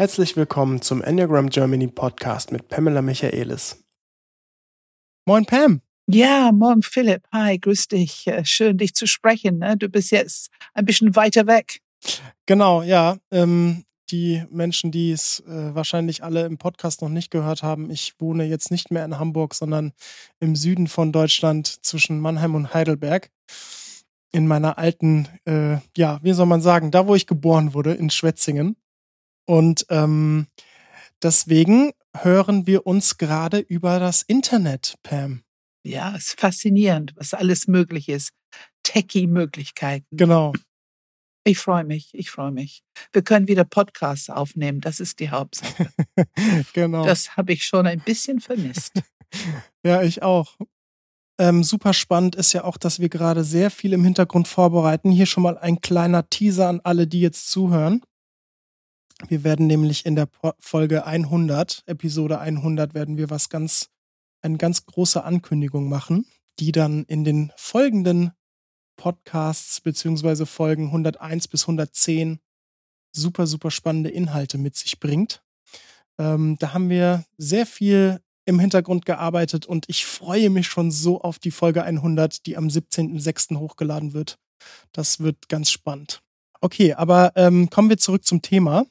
Herzlich 0.00 0.34
willkommen 0.34 0.80
zum 0.80 1.02
Enneagram 1.02 1.50
Germany 1.50 1.86
Podcast 1.86 2.52
mit 2.52 2.68
Pamela 2.68 3.02
Michaelis. 3.02 3.84
Moin 5.26 5.44
Pam. 5.44 5.82
Ja, 6.06 6.52
morgen 6.52 6.80
Philipp. 6.80 7.24
Hi, 7.34 7.58
grüß 7.58 7.88
dich. 7.88 8.26
Äh, 8.26 8.46
schön, 8.46 8.78
dich 8.78 8.94
zu 8.94 9.06
sprechen. 9.06 9.58
Ne? 9.58 9.76
Du 9.76 9.90
bist 9.90 10.10
jetzt 10.10 10.50
ein 10.72 10.86
bisschen 10.86 11.16
weiter 11.16 11.46
weg. 11.46 11.82
Genau, 12.46 12.80
ja. 12.80 13.18
Ähm, 13.30 13.84
die 14.10 14.42
Menschen, 14.48 14.90
die 14.90 15.12
es 15.12 15.40
äh, 15.40 15.74
wahrscheinlich 15.74 16.24
alle 16.24 16.46
im 16.46 16.56
Podcast 16.56 17.02
noch 17.02 17.10
nicht 17.10 17.30
gehört 17.30 17.62
haben, 17.62 17.90
ich 17.90 18.14
wohne 18.18 18.44
jetzt 18.44 18.70
nicht 18.70 18.90
mehr 18.90 19.04
in 19.04 19.18
Hamburg, 19.18 19.52
sondern 19.54 19.92
im 20.38 20.56
Süden 20.56 20.86
von 20.88 21.12
Deutschland 21.12 21.66
zwischen 21.84 22.20
Mannheim 22.20 22.54
und 22.54 22.72
Heidelberg. 22.72 23.28
In 24.32 24.46
meiner 24.46 24.78
alten, 24.78 25.28
äh, 25.44 25.76
ja, 25.94 26.20
wie 26.22 26.32
soll 26.32 26.46
man 26.46 26.62
sagen, 26.62 26.90
da 26.90 27.06
wo 27.06 27.14
ich 27.14 27.26
geboren 27.26 27.74
wurde, 27.74 27.92
in 27.92 28.08
Schwetzingen. 28.08 28.76
Und 29.50 29.84
ähm, 29.88 30.46
deswegen 31.24 31.90
hören 32.16 32.68
wir 32.68 32.86
uns 32.86 33.18
gerade 33.18 33.58
über 33.58 33.98
das 33.98 34.22
Internet, 34.22 34.94
Pam. 35.02 35.42
Ja, 35.82 36.14
es 36.14 36.28
ist 36.28 36.40
faszinierend, 36.40 37.14
was 37.16 37.34
alles 37.34 37.66
möglich 37.66 38.08
ist. 38.08 38.30
Techie-Möglichkeiten. 38.84 40.06
Genau. 40.12 40.52
Ich 41.42 41.58
freue 41.58 41.82
mich, 41.82 42.10
ich 42.12 42.30
freue 42.30 42.52
mich. 42.52 42.84
Wir 43.12 43.22
können 43.22 43.48
wieder 43.48 43.64
Podcasts 43.64 44.30
aufnehmen, 44.30 44.80
das 44.80 45.00
ist 45.00 45.18
die 45.18 45.30
Hauptsache. 45.30 45.90
genau. 46.72 47.04
Das 47.04 47.36
habe 47.36 47.52
ich 47.52 47.66
schon 47.66 47.88
ein 47.88 47.98
bisschen 47.98 48.38
vermisst. 48.38 49.02
ja, 49.82 50.00
ich 50.02 50.22
auch. 50.22 50.58
Ähm, 51.40 51.64
super 51.64 51.92
spannend 51.92 52.36
ist 52.36 52.52
ja 52.52 52.62
auch, 52.62 52.76
dass 52.76 53.00
wir 53.00 53.08
gerade 53.08 53.42
sehr 53.42 53.72
viel 53.72 53.94
im 53.94 54.04
Hintergrund 54.04 54.46
vorbereiten. 54.46 55.10
Hier 55.10 55.26
schon 55.26 55.42
mal 55.42 55.58
ein 55.58 55.80
kleiner 55.80 56.30
Teaser 56.30 56.68
an 56.68 56.80
alle, 56.84 57.08
die 57.08 57.20
jetzt 57.20 57.50
zuhören. 57.50 58.02
Wir 59.28 59.44
werden 59.44 59.66
nämlich 59.66 60.06
in 60.06 60.16
der 60.16 60.28
Folge 60.58 61.04
100, 61.04 61.84
Episode 61.86 62.38
100, 62.40 62.94
werden 62.94 63.16
wir 63.16 63.30
was 63.30 63.48
ganz, 63.48 63.90
eine 64.42 64.56
ganz 64.56 64.86
große 64.86 65.22
Ankündigung 65.22 65.88
machen, 65.88 66.26
die 66.58 66.72
dann 66.72 67.04
in 67.04 67.24
den 67.24 67.52
folgenden 67.56 68.32
Podcasts 68.96 69.80
beziehungsweise 69.80 70.46
Folgen 70.46 70.86
101 70.86 71.48
bis 71.48 71.62
110 71.64 72.40
super, 73.12 73.46
super 73.46 73.70
spannende 73.70 74.10
Inhalte 74.10 74.58
mit 74.58 74.76
sich 74.76 75.00
bringt. 75.00 75.42
Ähm, 76.18 76.56
da 76.58 76.74
haben 76.74 76.90
wir 76.90 77.24
sehr 77.38 77.66
viel 77.66 78.20
im 78.44 78.58
Hintergrund 78.58 79.06
gearbeitet 79.06 79.66
und 79.66 79.86
ich 79.88 80.06
freue 80.06 80.50
mich 80.50 80.66
schon 80.66 80.90
so 80.90 81.20
auf 81.20 81.38
die 81.38 81.50
Folge 81.50 81.82
100, 81.82 82.46
die 82.46 82.56
am 82.56 82.66
17.06. 82.66 83.56
hochgeladen 83.58 84.12
wird. 84.12 84.38
Das 84.92 85.20
wird 85.20 85.48
ganz 85.48 85.70
spannend. 85.70 86.22
Okay, 86.60 86.94
aber 86.94 87.32
ähm, 87.36 87.70
kommen 87.70 87.88
wir 87.88 87.98
zurück 87.98 88.24
zum 88.24 88.42
Thema. 88.42 88.84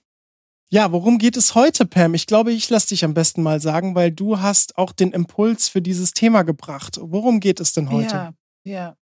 Ja, 0.71 0.91
worum 0.91 1.17
geht 1.17 1.35
es 1.35 1.55
heute, 1.55 1.87
Pam? 1.87 2.13
Ich 2.13 2.27
glaube, 2.27 2.51
ich 2.51 2.69
lasse 2.69 2.89
dich 2.89 3.03
am 3.03 3.15
besten 3.15 3.41
mal 3.41 3.59
sagen, 3.59 3.95
weil 3.95 4.11
du 4.11 4.39
hast 4.39 4.77
auch 4.77 4.91
den 4.91 5.11
Impuls 5.11 5.67
für 5.67 5.81
dieses 5.81 6.13
Thema 6.13 6.43
gebracht. 6.43 6.99
Worum 7.01 7.39
geht 7.39 7.59
es 7.59 7.73
denn 7.73 7.89
heute? 7.89 8.13
Ja, 8.13 8.33
ja. 8.63 8.97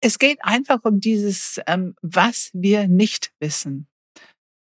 Es 0.00 0.18
geht 0.18 0.38
einfach 0.42 0.84
um 0.84 0.98
dieses, 0.98 1.60
ähm, 1.68 1.94
was 2.02 2.50
wir 2.52 2.88
nicht 2.88 3.32
wissen. 3.38 3.86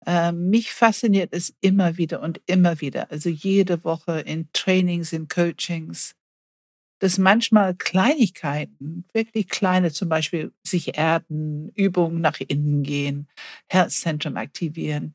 Ähm, 0.06 0.50
mich 0.50 0.72
fasziniert 0.72 1.32
es 1.32 1.54
immer 1.60 1.98
wieder 1.98 2.20
und 2.20 2.40
immer 2.46 2.80
wieder, 2.80 3.10
also 3.10 3.30
jede 3.30 3.84
Woche 3.84 4.20
in 4.20 4.48
Trainings, 4.52 5.12
in 5.12 5.28
Coachings, 5.28 6.14
dass 6.98 7.16
manchmal 7.16 7.74
Kleinigkeiten, 7.74 9.04
wirklich 9.12 9.48
kleine, 9.48 9.92
zum 9.92 10.08
Beispiel 10.08 10.52
sich 10.62 10.98
erden, 10.98 11.70
Übungen 11.74 12.20
nach 12.20 12.38
innen 12.40 12.82
gehen, 12.82 13.28
Herzzentrum 13.66 14.36
aktivieren, 14.36 15.14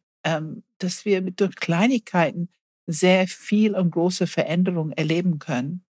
dass 0.77 1.05
wir 1.05 1.21
durch 1.21 1.55
Kleinigkeiten 1.55 2.49
sehr 2.87 3.27
viel 3.27 3.75
und 3.75 3.91
große 3.91 4.27
Veränderungen 4.27 4.91
erleben 4.93 5.39
können. 5.39 5.83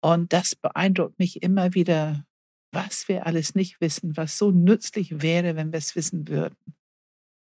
Und 0.00 0.32
das 0.32 0.54
beeindruckt 0.54 1.18
mich 1.18 1.42
immer 1.42 1.74
wieder, 1.74 2.24
was 2.72 3.08
wir 3.08 3.26
alles 3.26 3.54
nicht 3.54 3.80
wissen, 3.80 4.16
was 4.16 4.38
so 4.38 4.50
nützlich 4.50 5.22
wäre, 5.22 5.56
wenn 5.56 5.72
wir 5.72 5.78
es 5.78 5.96
wissen 5.96 6.28
würden. 6.28 6.56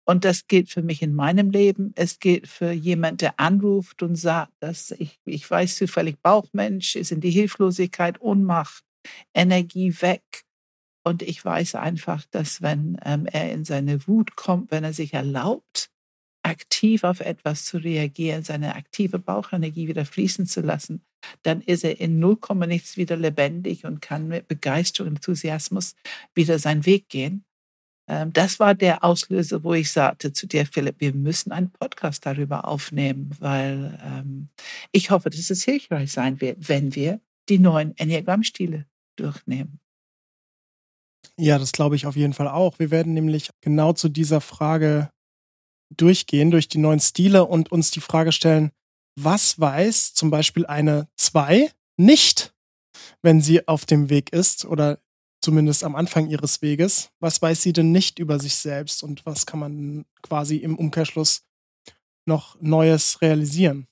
Und 0.08 0.24
das 0.24 0.48
gilt 0.48 0.70
für 0.70 0.84
mich 0.84 1.02
in 1.02 1.16
meinem 1.16 1.50
Leben. 1.50 1.92
Es 1.96 2.20
gilt 2.20 2.48
für 2.48 2.72
jemand, 2.72 3.22
der 3.22 3.40
anruft 3.40 4.04
und 4.04 4.16
sagt, 4.16 4.54
dass 4.60 4.92
ich, 4.92 5.20
ich 5.26 5.50
weiß 5.50 5.78
zufällig 5.78 6.22
Bauchmensch, 6.22 6.96
ist 6.96 7.12
in 7.12 7.22
die 7.22 7.32
Hilflosigkeit, 7.32 8.22
Ohnmacht, 8.22 8.84
Energie 9.34 9.94
weg. 10.02 10.22
Und 11.08 11.22
ich 11.22 11.46
weiß 11.46 11.76
einfach, 11.76 12.26
dass 12.32 12.64
wenn 12.64 12.98
ähm, 13.06 13.28
er 13.28 13.52
in 13.52 13.64
seine 13.64 14.08
Wut 14.08 14.36
kommt, 14.36 14.72
wenn 14.72 14.84
er 14.84 14.94
sich 14.94 15.14
erlaubt, 15.14 15.92
aktiv 16.42 17.04
auf 17.04 17.20
etwas 17.20 17.64
zu 17.66 17.78
reagieren, 17.78 18.44
seine 18.44 18.76
aktive 18.76 19.20
Bauchenergie 19.20 19.88
wieder 19.88 20.06
fließen 20.06 20.48
zu 20.48 20.62
lassen, 20.62 21.06
dann 21.44 21.62
ist 21.62 21.84
er 21.84 22.00
in 22.00 22.20
0, 22.20 22.38
nichts 22.68 22.98
wieder 22.98 23.18
lebendig 23.18 23.86
und 23.86 24.02
kann 24.02 24.28
mit 24.28 24.48
Begeisterung 24.48 25.10
und 25.10 25.16
Enthusiasmus 25.18 25.96
wieder 26.34 26.58
seinen 26.58 26.88
Weg 26.88 27.08
gehen. 27.10 27.46
Ähm, 28.08 28.34
das 28.34 28.60
war 28.60 28.74
der 28.74 29.04
Auslöser, 29.04 29.64
wo 29.64 29.76
ich 29.76 29.92
sagte 29.92 30.34
zu 30.34 30.48
dir, 30.48 30.66
Philipp, 30.66 30.96
wir 31.00 31.14
müssen 31.14 31.52
einen 31.52 31.72
Podcast 31.72 32.26
darüber 32.26 32.68
aufnehmen, 32.68 33.30
weil 33.40 34.00
ähm, 34.04 34.50
ich 34.92 35.12
hoffe, 35.12 35.30
dass 35.30 35.52
es 35.52 35.64
hilfreich 35.64 36.12
sein 36.12 36.42
wird, 36.42 36.68
wenn 36.68 36.96
wir 36.96 37.22
die 37.48 37.60
neuen 37.60 37.96
Enneagramm-Stile 37.96 38.88
durchnehmen. 39.18 39.80
Ja, 41.40 41.60
das 41.60 41.72
glaube 41.74 41.96
ich 41.96 42.06
auf 42.06 42.16
jeden 42.16 42.34
Fall 42.34 42.48
auch. 42.48 42.80
Wir 42.80 42.92
werden 42.92 43.14
nämlich 43.14 43.50
genau 43.62 43.92
zu 43.94 44.08
dieser 44.10 44.40
Frage 44.40 45.10
durchgehen, 45.96 46.52
durch 46.52 46.70
die 46.70 46.80
neuen 46.80 47.00
Stile 47.00 47.46
und 47.46 47.72
uns 47.72 47.92
die 47.92 48.02
Frage 48.02 48.32
stellen, 48.32 48.72
was 49.20 49.60
weiß 49.60 50.14
zum 50.14 50.32
Beispiel 50.32 50.66
eine 50.66 51.08
2 51.18 51.72
nicht, 51.98 52.54
wenn 53.24 53.42
sie 53.42 53.68
auf 53.68 53.86
dem 53.86 54.10
Weg 54.10 54.34
ist 54.34 54.66
oder 54.66 55.00
zumindest 55.42 55.84
am 55.84 55.96
Anfang 55.96 56.30
ihres 56.30 56.62
Weges? 56.62 57.12
Was 57.22 57.42
weiß 57.42 57.62
sie 57.62 57.74
denn 57.74 57.92
nicht 57.92 58.20
über 58.20 58.40
sich 58.40 58.56
selbst 58.56 59.04
und 59.04 59.26
was 59.26 59.46
kann 59.46 59.60
man 59.60 60.06
quasi 60.24 60.58
im 60.58 60.78
Umkehrschluss 60.78 61.44
noch 62.28 62.58
Neues 62.62 63.22
realisieren? 63.22 63.88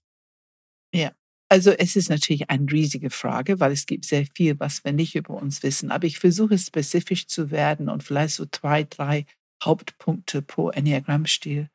Also 1.53 1.69
es 1.69 1.95
ist 1.95 2.09
natürlich 2.09 2.49
eine 2.49 2.65
riesige 2.71 3.11
Frage, 3.11 3.59
weil 3.59 3.71
es 3.71 3.85
gibt 3.85 4.05
sehr 4.05 4.25
viel, 4.25 4.59
was 4.59 4.83
wir 4.83 4.91
nicht 4.91 5.13
über 5.13 5.35
uns 5.35 5.61
wissen. 5.61 5.91
Aber 5.91 6.07
ich 6.07 6.17
versuche 6.17 6.57
spezifisch 6.57 7.27
zu 7.27 7.51
werden 7.51 7.89
und 7.89 8.01
vielleicht 8.01 8.33
so 8.33 8.47
zwei, 8.51 8.85
drei 8.85 9.27
Hauptpunkte 9.63 10.41
pro 10.41 10.71
Enneagramm-Stil 10.71 11.69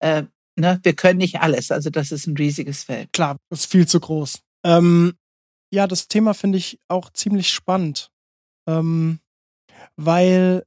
äh, 0.00 0.24
ne, 0.56 0.80
wir 0.82 0.94
können 0.94 1.18
nicht 1.18 1.40
alles. 1.40 1.70
Also 1.70 1.90
das 1.90 2.12
ist 2.12 2.26
ein 2.26 2.36
riesiges 2.36 2.84
Feld. 2.84 3.12
Klar, 3.12 3.36
das 3.50 3.60
ist 3.60 3.70
viel 3.70 3.86
zu 3.86 4.00
groß. 4.00 4.40
Ähm, 4.64 5.14
ja, 5.70 5.86
das 5.86 6.08
Thema 6.08 6.34
finde 6.34 6.58
ich 6.58 6.80
auch 6.88 7.10
ziemlich 7.10 7.50
spannend, 7.50 8.10
ähm, 8.66 9.20
weil 9.96 10.64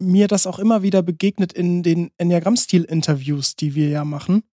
mir 0.00 0.28
das 0.28 0.46
auch 0.46 0.58
immer 0.58 0.82
wieder 0.82 1.02
begegnet 1.02 1.52
in 1.52 1.82
den 1.82 2.10
Enneagramm-Stil-Interviews, 2.18 3.56
die 3.56 3.74
wir 3.74 3.88
ja 3.88 4.04
machen. 4.04 4.44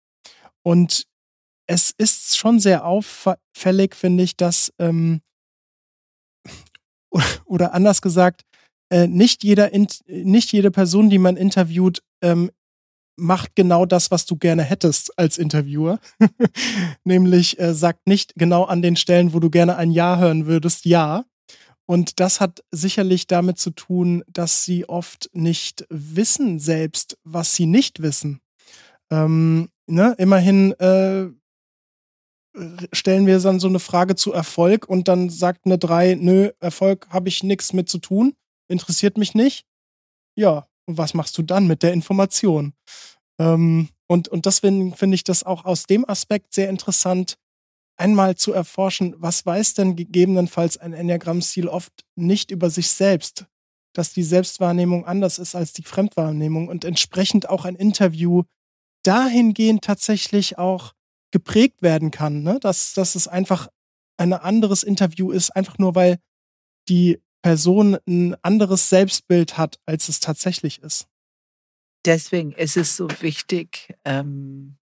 Und 0.64 1.08
es 1.70 1.94
ist 1.96 2.36
schon 2.36 2.60
sehr 2.60 2.84
auffällig, 2.84 3.96
finde 3.96 4.24
ich, 4.24 4.36
dass, 4.36 4.74
ähm, 4.80 5.22
oder 7.46 7.74
anders 7.74 8.02
gesagt, 8.02 8.42
äh, 8.92 9.08
nicht, 9.08 9.44
jeder, 9.44 9.70
nicht 10.08 10.52
jede 10.52 10.72
Person, 10.72 11.12
die 11.12 11.20
man 11.20 11.38
interviewt, 11.38 12.02
ähm, 12.24 12.50
macht 13.18 13.56
genau 13.56 13.86
das, 13.86 14.10
was 14.10 14.26
du 14.26 14.36
gerne 14.36 14.64
hättest 14.64 15.18
als 15.20 15.38
Interviewer. 15.38 16.00
Nämlich 17.04 17.60
äh, 17.60 17.76
sagt 17.76 18.08
nicht 18.08 18.34
genau 18.36 18.64
an 18.64 18.82
den 18.82 18.96
Stellen, 18.96 19.34
wo 19.34 19.40
du 19.40 19.52
gerne 19.52 19.76
ein 19.76 19.92
Ja 19.92 20.18
hören 20.18 20.48
würdest, 20.48 20.86
Ja. 20.86 21.26
Und 21.86 22.20
das 22.20 22.40
hat 22.40 22.64
sicherlich 22.70 23.26
damit 23.26 23.58
zu 23.58 23.72
tun, 23.72 24.24
dass 24.28 24.64
sie 24.64 24.88
oft 24.88 25.30
nicht 25.34 25.88
wissen 25.90 26.60
selbst, 26.60 27.18
was 27.24 27.56
sie 27.56 27.66
nicht 27.66 28.04
wissen. 28.04 28.42
Ähm, 29.12 29.70
ne? 29.88 30.14
Immerhin 30.20 30.74
äh, 30.74 31.30
stellen 32.94 33.26
wir 33.26 33.40
dann 33.40 33.60
so 33.60 33.68
eine 33.68 33.80
Frage 33.80 34.16
zu 34.16 34.32
Erfolg 34.32 34.88
und 34.88 35.08
dann 35.08 35.30
sagt 35.30 35.66
eine 35.66 35.78
drei, 35.78 36.16
nö, 36.16 36.52
Erfolg 36.60 37.08
habe 37.10 37.30
ich 37.30 37.44
nichts 37.44 37.74
mit 37.74 37.90
zu 37.90 38.00
tun, 38.00 38.34
interessiert 38.68 39.18
mich 39.18 39.34
nicht. 39.34 39.66
Ja, 40.36 40.68
und 40.86 40.98
was 40.98 41.14
machst 41.14 41.38
du 41.38 41.44
dann 41.44 41.68
mit 41.68 41.84
der 41.84 41.94
Information? 41.94 42.74
Ähm, 43.40 43.90
und, 44.08 44.28
und 44.28 44.46
deswegen 44.46 44.96
finde 44.96 45.16
ich 45.16 45.24
das 45.24 45.44
auch 45.44 45.66
aus 45.66 45.84
dem 45.84 46.08
Aspekt 46.08 46.54
sehr 46.54 46.70
interessant, 46.70 47.38
einmal 47.98 48.36
zu 48.36 48.54
erforschen, 48.54 49.16
was 49.18 49.46
weiß 49.46 49.74
denn 49.74 49.96
gegebenenfalls 49.96 50.78
ein 50.78 50.94
Enneagramm-Stil 50.94 51.68
oft 51.68 52.06
nicht 52.16 52.50
über 52.50 52.70
sich 52.70 52.90
selbst, 52.90 53.46
dass 53.94 54.14
die 54.14 54.24
Selbstwahrnehmung 54.24 55.06
anders 55.06 55.38
ist 55.38 55.56
als 55.56 55.74
die 55.74 55.84
Fremdwahrnehmung 55.84 56.70
und 56.70 56.86
entsprechend 56.86 57.50
auch 57.50 57.66
ein 57.66 57.76
Interview 57.76 58.44
dahingehend 59.04 59.84
tatsächlich 59.84 60.58
auch 60.58 60.94
geprägt 61.32 61.82
werden 61.82 62.12
kann, 62.12 62.44
ne? 62.44 62.60
dass, 62.60 62.94
dass 62.94 63.16
es 63.16 63.28
einfach 63.28 63.68
ein 64.18 64.34
anderes 64.34 64.84
Interview 64.84 65.32
ist, 65.32 65.52
einfach 65.56 65.78
nur 65.78 65.96
weil 65.96 66.20
die 66.90 67.22
Person 67.42 67.98
ein 68.08 68.36
anderes 68.44 68.90
Selbstbild 68.90 69.58
hat, 69.58 69.80
als 69.86 70.10
es 70.10 70.20
tatsächlich 70.20 70.82
ist. 70.82 71.08
deswegen 72.06 72.52
ist 72.54 72.78
es 72.78 72.96
so 72.98 73.08
wichtig, 73.22 73.94
ähm, 74.04 74.78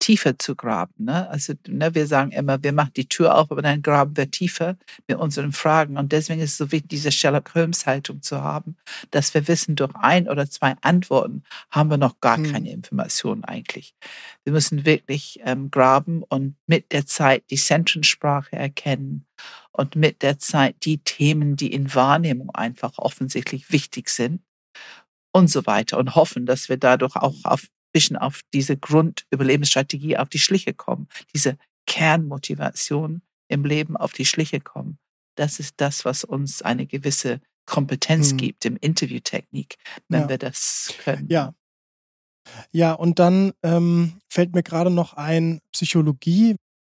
tiefer 0.00 0.38
zu 0.38 0.56
graben. 0.56 1.04
Ne? 1.04 1.28
Also 1.30 1.52
ne, 1.68 1.94
wir 1.94 2.06
sagen 2.06 2.32
immer, 2.32 2.62
wir 2.62 2.72
machen 2.72 2.92
die 2.96 3.08
Tür 3.08 3.36
auf, 3.36 3.52
aber 3.52 3.62
dann 3.62 3.82
graben 3.82 4.16
wir 4.16 4.30
tiefer 4.30 4.76
mit 5.06 5.18
unseren 5.18 5.52
Fragen. 5.52 5.96
Und 5.96 6.10
deswegen 6.10 6.40
ist 6.40 6.52
es 6.52 6.56
so 6.56 6.72
wichtig, 6.72 6.88
diese 6.88 7.12
Sherlock 7.12 7.54
Holmes 7.54 7.86
Haltung 7.86 8.22
zu 8.22 8.42
haben, 8.42 8.76
dass 9.10 9.32
wir 9.34 9.46
wissen, 9.46 9.76
durch 9.76 9.94
ein 9.94 10.28
oder 10.28 10.50
zwei 10.50 10.74
Antworten 10.80 11.44
haben 11.70 11.90
wir 11.90 11.98
noch 11.98 12.20
gar 12.20 12.38
hm. 12.38 12.50
keine 12.50 12.72
Informationen 12.72 13.44
eigentlich. 13.44 13.94
Wir 14.42 14.52
müssen 14.52 14.84
wirklich 14.84 15.40
ähm, 15.44 15.70
graben 15.70 16.24
und 16.24 16.56
mit 16.66 16.90
der 16.92 17.06
Zeit 17.06 17.44
die 17.50 17.56
Sentenssprache 17.56 18.56
erkennen 18.56 19.26
und 19.70 19.96
mit 19.96 20.22
der 20.22 20.38
Zeit 20.38 20.76
die 20.84 20.98
Themen, 20.98 21.56
die 21.56 21.72
in 21.72 21.94
Wahrnehmung 21.94 22.50
einfach 22.50 22.98
offensichtlich 22.98 23.70
wichtig 23.70 24.08
sind 24.08 24.40
und 25.32 25.48
so 25.48 25.66
weiter 25.66 25.98
und 25.98 26.14
hoffen, 26.14 26.46
dass 26.46 26.68
wir 26.68 26.78
dadurch 26.78 27.16
auch 27.16 27.34
auf 27.44 27.68
bisschen 27.92 28.16
auf 28.16 28.40
diese 28.52 28.76
Grundüberlebensstrategie 28.76 30.16
auf 30.16 30.28
die 30.28 30.38
Schliche 30.38 30.74
kommen, 30.74 31.08
diese 31.34 31.56
Kernmotivation 31.86 33.22
im 33.48 33.64
Leben 33.64 33.96
auf 33.96 34.12
die 34.12 34.24
Schliche 34.24 34.60
kommen. 34.60 34.98
Das 35.36 35.58
ist 35.58 35.74
das, 35.78 36.04
was 36.04 36.24
uns 36.24 36.62
eine 36.62 36.86
gewisse 36.86 37.40
Kompetenz 37.66 38.30
hm. 38.30 38.36
gibt 38.36 38.64
im 38.64 38.76
Interviewtechnik, 38.76 39.76
wenn 40.08 40.22
ja. 40.22 40.28
wir 40.28 40.38
das 40.38 40.94
können. 40.98 41.28
Ja. 41.30 41.54
Ja, 42.72 42.92
und 42.92 43.18
dann 43.18 43.52
ähm, 43.62 44.20
fällt 44.28 44.54
mir 44.54 44.62
gerade 44.62 44.90
noch 44.90 45.14
ein 45.14 45.60
Psychologie. 45.72 46.56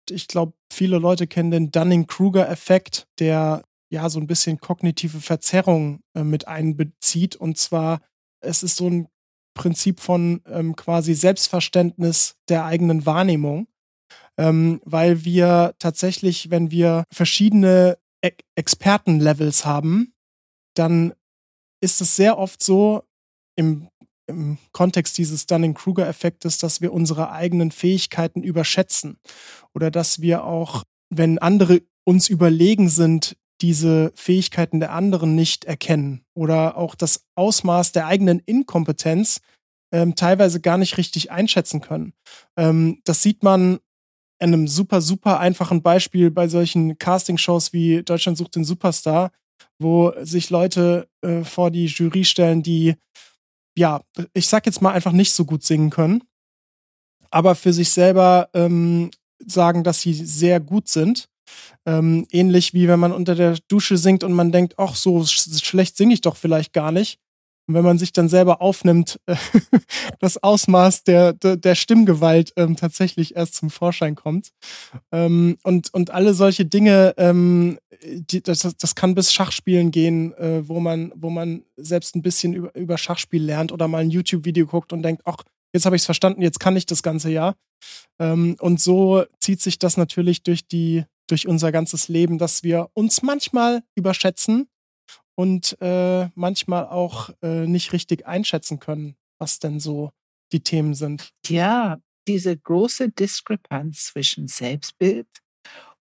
Ich 0.09 0.27
glaube, 0.27 0.53
viele 0.71 0.97
Leute 0.97 1.27
kennen 1.27 1.51
den 1.51 1.71
Dunning-Kruger-Effekt, 1.71 3.07
der 3.19 3.63
ja 3.91 4.09
so 4.09 4.19
ein 4.19 4.27
bisschen 4.27 4.59
kognitive 4.59 5.19
Verzerrung 5.19 6.01
äh, 6.15 6.23
mit 6.23 6.47
einbezieht. 6.47 7.35
Und 7.35 7.57
zwar, 7.57 8.01
es 8.39 8.63
ist 8.63 8.77
so 8.77 8.87
ein 8.87 9.07
Prinzip 9.53 9.99
von 9.99 10.41
ähm, 10.47 10.75
quasi 10.75 11.13
Selbstverständnis 11.13 12.35
der 12.49 12.65
eigenen 12.65 13.05
Wahrnehmung, 13.05 13.67
ähm, 14.37 14.81
weil 14.85 15.25
wir 15.25 15.75
tatsächlich, 15.79 16.49
wenn 16.49 16.71
wir 16.71 17.03
verschiedene 17.11 17.97
e 18.23 18.31
Expertenlevels 18.55 19.65
haben, 19.65 20.13
dann 20.75 21.13
ist 21.81 22.01
es 22.01 22.15
sehr 22.15 22.37
oft 22.37 22.61
so 22.61 23.03
im, 23.55 23.89
im 24.27 24.57
Kontext 24.71 25.17
dieses 25.17 25.47
Dunning-Kruger-Effektes, 25.47 26.57
dass 26.59 26.81
wir 26.81 26.93
unsere 26.93 27.31
eigenen 27.31 27.71
Fähigkeiten 27.71 28.43
überschätzen. 28.43 29.17
Oder 29.73 29.91
dass 29.91 30.21
wir 30.21 30.43
auch, 30.43 30.83
wenn 31.09 31.39
andere 31.39 31.81
uns 32.03 32.29
überlegen 32.29 32.89
sind, 32.89 33.35
diese 33.61 34.11
Fähigkeiten 34.15 34.79
der 34.79 34.91
anderen 34.93 35.35
nicht 35.35 35.65
erkennen 35.65 36.23
oder 36.33 36.77
auch 36.77 36.95
das 36.95 37.25
Ausmaß 37.35 37.91
der 37.91 38.07
eigenen 38.07 38.39
Inkompetenz 38.39 39.41
ähm, 39.91 40.15
teilweise 40.15 40.61
gar 40.61 40.77
nicht 40.77 40.97
richtig 40.97 41.31
einschätzen 41.31 41.81
können. 41.81 42.13
Ähm, 42.57 43.01
das 43.03 43.21
sieht 43.21 43.43
man 43.43 43.79
in 44.39 44.53
einem 44.53 44.67
super, 44.67 45.01
super 45.01 45.39
einfachen 45.39 45.81
Beispiel 45.81 46.31
bei 46.31 46.47
solchen 46.47 46.97
Castingshows 46.97 47.73
wie 47.73 48.01
Deutschland 48.03 48.37
sucht 48.37 48.55
den 48.55 48.63
Superstar, 48.63 49.31
wo 49.79 50.13
sich 50.21 50.49
Leute 50.49 51.07
äh, 51.21 51.43
vor 51.43 51.69
die 51.69 51.85
Jury 51.85 52.23
stellen, 52.23 52.63
die, 52.63 52.95
ja, 53.77 54.01
ich 54.33 54.47
sag 54.47 54.65
jetzt 54.65 54.81
mal 54.81 54.93
einfach 54.93 55.11
nicht 55.11 55.33
so 55.33 55.45
gut 55.45 55.63
singen 55.63 55.91
können, 55.91 56.23
aber 57.29 57.53
für 57.53 57.73
sich 57.73 57.91
selber 57.91 58.49
ähm, 58.53 59.11
sagen, 59.45 59.83
dass 59.83 60.01
sie 60.01 60.13
sehr 60.13 60.59
gut 60.59 60.87
sind 60.87 61.29
ähm, 61.85 62.25
ähnlich 62.31 62.73
wie 62.73 62.87
wenn 62.87 62.99
man 62.99 63.11
unter 63.11 63.35
der 63.35 63.57
Dusche 63.67 63.97
singt 63.97 64.23
und 64.23 64.33
man 64.33 64.51
denkt, 64.51 64.75
ach, 64.77 64.95
so 64.95 65.25
schlecht 65.25 65.97
singe 65.97 66.13
ich 66.13 66.21
doch 66.21 66.35
vielleicht 66.35 66.73
gar 66.73 66.91
nicht. 66.91 67.19
Und 67.67 67.75
wenn 67.75 67.85
man 67.85 67.97
sich 67.97 68.11
dann 68.11 68.27
selber 68.27 68.61
aufnimmt, 68.61 69.19
das 70.19 70.41
Ausmaß 70.41 71.03
der, 71.03 71.33
der, 71.33 71.57
der 71.57 71.75
Stimmgewalt 71.75 72.51
ähm, 72.57 72.75
tatsächlich 72.75 73.35
erst 73.35 73.55
zum 73.55 73.69
Vorschein 73.69 74.15
kommt. 74.15 74.51
Ähm, 75.11 75.57
und, 75.63 75.93
und 75.93 76.11
alle 76.11 76.33
solche 76.33 76.65
Dinge, 76.65 77.13
ähm, 77.17 77.79
die, 78.03 78.41
das, 78.41 78.67
das 78.77 78.95
kann 78.95 79.15
bis 79.15 79.31
Schachspielen 79.31 79.91
gehen, 79.91 80.33
äh, 80.33 80.67
wo, 80.67 80.79
man, 80.79 81.13
wo 81.15 81.29
man 81.29 81.63
selbst 81.77 82.15
ein 82.15 82.21
bisschen 82.21 82.53
über, 82.53 82.75
über 82.75 82.97
Schachspiel 82.97 83.43
lernt 83.43 83.71
oder 83.71 83.87
mal 83.87 83.99
ein 83.99 84.09
YouTube-Video 84.09 84.65
guckt 84.65 84.91
und 84.91 85.03
denkt, 85.03 85.21
ach, 85.25 85.37
jetzt 85.73 85.85
habe 85.85 85.95
ich 85.95 86.01
es 86.01 86.07
verstanden, 86.07 86.41
jetzt 86.41 86.59
kann 86.59 86.75
ich 86.75 86.85
das 86.85 87.03
ganze 87.03 87.29
Jahr. 87.29 87.55
Ähm, 88.19 88.55
und 88.59 88.81
so 88.81 89.23
zieht 89.39 89.61
sich 89.61 89.79
das 89.79 89.97
natürlich 89.97 90.43
durch 90.43 90.67
die, 90.67 91.05
durch 91.31 91.47
unser 91.47 91.71
ganzes 91.71 92.09
Leben, 92.09 92.37
dass 92.37 92.63
wir 92.63 92.89
uns 92.93 93.23
manchmal 93.23 93.83
überschätzen 93.95 94.69
und 95.35 95.77
äh, 95.81 96.27
manchmal 96.35 96.87
auch 96.87 97.29
äh, 97.41 97.65
nicht 97.65 97.93
richtig 97.93 98.27
einschätzen 98.27 98.79
können, 98.79 99.15
was 99.39 99.59
denn 99.59 99.79
so 99.79 100.11
die 100.51 100.61
Themen 100.61 100.93
sind. 100.93 101.31
Ja, 101.47 101.99
diese 102.27 102.55
große 102.55 103.09
Diskrepanz 103.09 104.05
zwischen 104.07 104.47
Selbstbild 104.47 105.27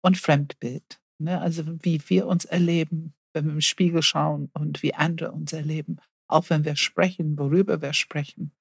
und 0.01 0.17
Fremdbild. 0.17 0.99
Ne? 1.17 1.39
Also 1.39 1.63
wie 1.83 2.01
wir 2.07 2.27
uns 2.27 2.45
erleben, 2.45 3.13
wenn 3.33 3.45
wir 3.45 3.53
im 3.53 3.61
Spiegel 3.61 4.03
schauen 4.03 4.49
und 4.53 4.83
wie 4.83 4.93
andere 4.93 5.31
uns 5.31 5.53
erleben, 5.53 5.97
auch 6.27 6.49
wenn 6.49 6.65
wir 6.65 6.75
sprechen, 6.75 7.37
worüber 7.39 7.81
wir 7.81 7.93
sprechen. 7.93 8.51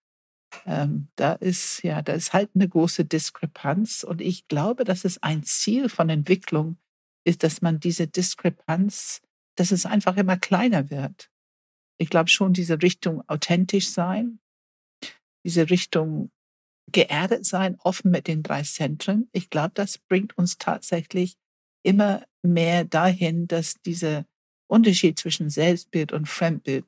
Ähm, 0.67 1.09
da 1.17 1.35
ist 1.35 1.83
ja, 1.83 2.03
da 2.03 2.13
ist 2.13 2.33
halt 2.33 2.51
eine 2.55 2.69
große 2.69 3.05
Diskrepanz 3.05 4.05
und 4.05 4.21
ich 4.21 4.49
glaube, 4.49 4.85
dass 4.85 5.05
es 5.05 5.23
ein 5.23 5.43
Ziel 5.43 5.89
von 5.89 6.09
Entwicklung 6.09 6.77
ist, 7.25 7.43
dass 7.43 7.63
man 7.63 7.81
diese 7.81 8.07
Diskrepanz, 8.07 9.23
dass 9.57 9.71
es 9.73 9.87
einfach 9.87 10.17
immer 10.17 10.37
kleiner 10.37 10.91
wird. 10.91 11.31
Ich 11.99 12.11
glaube 12.11 12.31
schon, 12.31 12.53
diese 12.53 12.83
Richtung 12.83 13.23
authentisch 13.29 13.91
sein, 13.91 14.41
diese 15.45 15.71
Richtung 15.71 16.31
geerdet 16.93 17.47
sein, 17.47 17.77
offen 17.81 18.11
mit 18.11 18.27
den 18.27 18.43
drei 18.43 18.63
Zentren. 18.63 19.29
Ich 19.33 19.51
glaube, 19.51 19.73
das 19.75 19.99
bringt 19.99 20.37
uns 20.37 20.59
tatsächlich 20.59 21.37
immer 21.83 22.25
mehr 22.43 22.85
dahin, 22.85 23.47
dass 23.47 23.75
dieser 23.83 24.27
Unterschied 24.67 25.19
zwischen 25.19 25.51
Selbstbild 25.51 26.13
und 26.13 26.29
Fremdbild, 26.29 26.87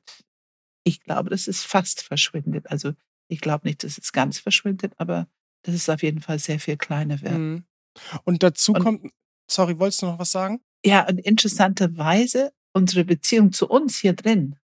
ich 0.85 1.01
glaube, 1.01 1.29
das 1.29 1.47
ist 1.47 1.63
fast 1.65 2.01
verschwindet. 2.01 2.69
Also 2.69 2.93
ich 3.33 3.41
glaube 3.41 3.67
nicht, 3.67 3.83
dass 3.83 3.97
es 3.97 4.11
ganz 4.11 4.39
verschwindet, 4.39 4.93
aber 4.97 5.27
dass 5.63 5.75
es 5.75 5.89
auf 5.89 6.03
jeden 6.03 6.21
Fall 6.21 6.39
sehr 6.39 6.59
viel 6.59 6.77
kleiner 6.77 7.21
wird. 7.21 7.33
Mhm. 7.33 7.63
Und 8.23 8.43
dazu 8.43 8.73
und, 8.73 8.83
kommt, 8.83 9.11
sorry, 9.49 9.77
wolltest 9.79 10.01
du 10.01 10.07
noch 10.07 10.19
was 10.19 10.31
sagen? 10.31 10.61
Ja, 10.85 11.07
und 11.07 11.19
interessanterweise, 11.19 12.53
unsere 12.73 13.05
Beziehung 13.05 13.51
zu 13.53 13.67
uns 13.69 13.97
hier 13.97 14.13
drin 14.13 14.57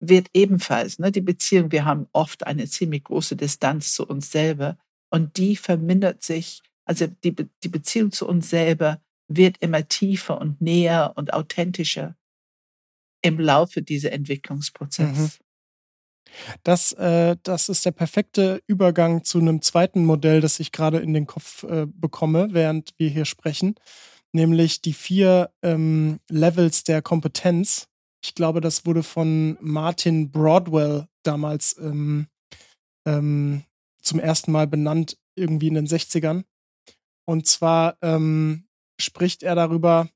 wird 0.00 0.28
ebenfalls, 0.34 0.98
ne, 0.98 1.12
die 1.12 1.20
Beziehung, 1.20 1.70
wir 1.70 1.84
haben 1.84 2.08
oft 2.12 2.46
eine 2.46 2.66
ziemlich 2.66 3.04
große 3.04 3.36
Distanz 3.36 3.94
zu 3.94 4.06
uns 4.06 4.32
selber 4.32 4.76
und 5.10 5.36
die 5.36 5.56
vermindert 5.56 6.22
sich, 6.22 6.62
also 6.84 7.06
die, 7.06 7.34
die 7.62 7.68
Beziehung 7.68 8.10
zu 8.10 8.26
uns 8.26 8.50
selber 8.50 9.00
wird 9.28 9.58
immer 9.58 9.86
tiefer 9.86 10.40
und 10.40 10.60
näher 10.60 11.12
und 11.16 11.32
authentischer 11.32 12.16
im 13.22 13.38
Laufe 13.38 13.82
dieser 13.82 14.12
Entwicklungsprozess. 14.12 15.16
Mhm. 15.16 15.30
Das, 16.62 16.92
äh, 16.92 17.36
das 17.42 17.68
ist 17.68 17.84
der 17.84 17.92
perfekte 17.92 18.62
Übergang 18.66 19.24
zu 19.24 19.38
einem 19.38 19.62
zweiten 19.62 20.04
Modell, 20.04 20.40
das 20.40 20.60
ich 20.60 20.72
gerade 20.72 20.98
in 20.98 21.14
den 21.14 21.26
Kopf 21.26 21.62
äh, 21.64 21.86
bekomme, 21.86 22.48
während 22.52 22.90
wir 22.98 23.08
hier 23.08 23.24
sprechen, 23.24 23.74
nämlich 24.32 24.80
die 24.82 24.92
vier 24.92 25.50
ähm, 25.62 26.20
Levels 26.28 26.84
der 26.84 27.02
Kompetenz. 27.02 27.88
Ich 28.24 28.34
glaube, 28.34 28.60
das 28.60 28.86
wurde 28.86 29.02
von 29.02 29.56
Martin 29.60 30.30
Broadwell 30.30 31.06
damals 31.22 31.76
ähm, 31.78 32.28
ähm, 33.06 33.64
zum 34.00 34.20
ersten 34.20 34.52
Mal 34.52 34.66
benannt, 34.66 35.18
irgendwie 35.34 35.68
in 35.68 35.74
den 35.74 35.86
60ern. 35.86 36.44
Und 37.24 37.46
zwar 37.46 37.96
ähm, 38.02 38.66
spricht 39.00 39.42
er 39.42 39.54
darüber, 39.54 40.08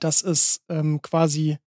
dass 0.00 0.22
es 0.22 0.60
ähm, 0.68 1.00
quasi 1.02 1.58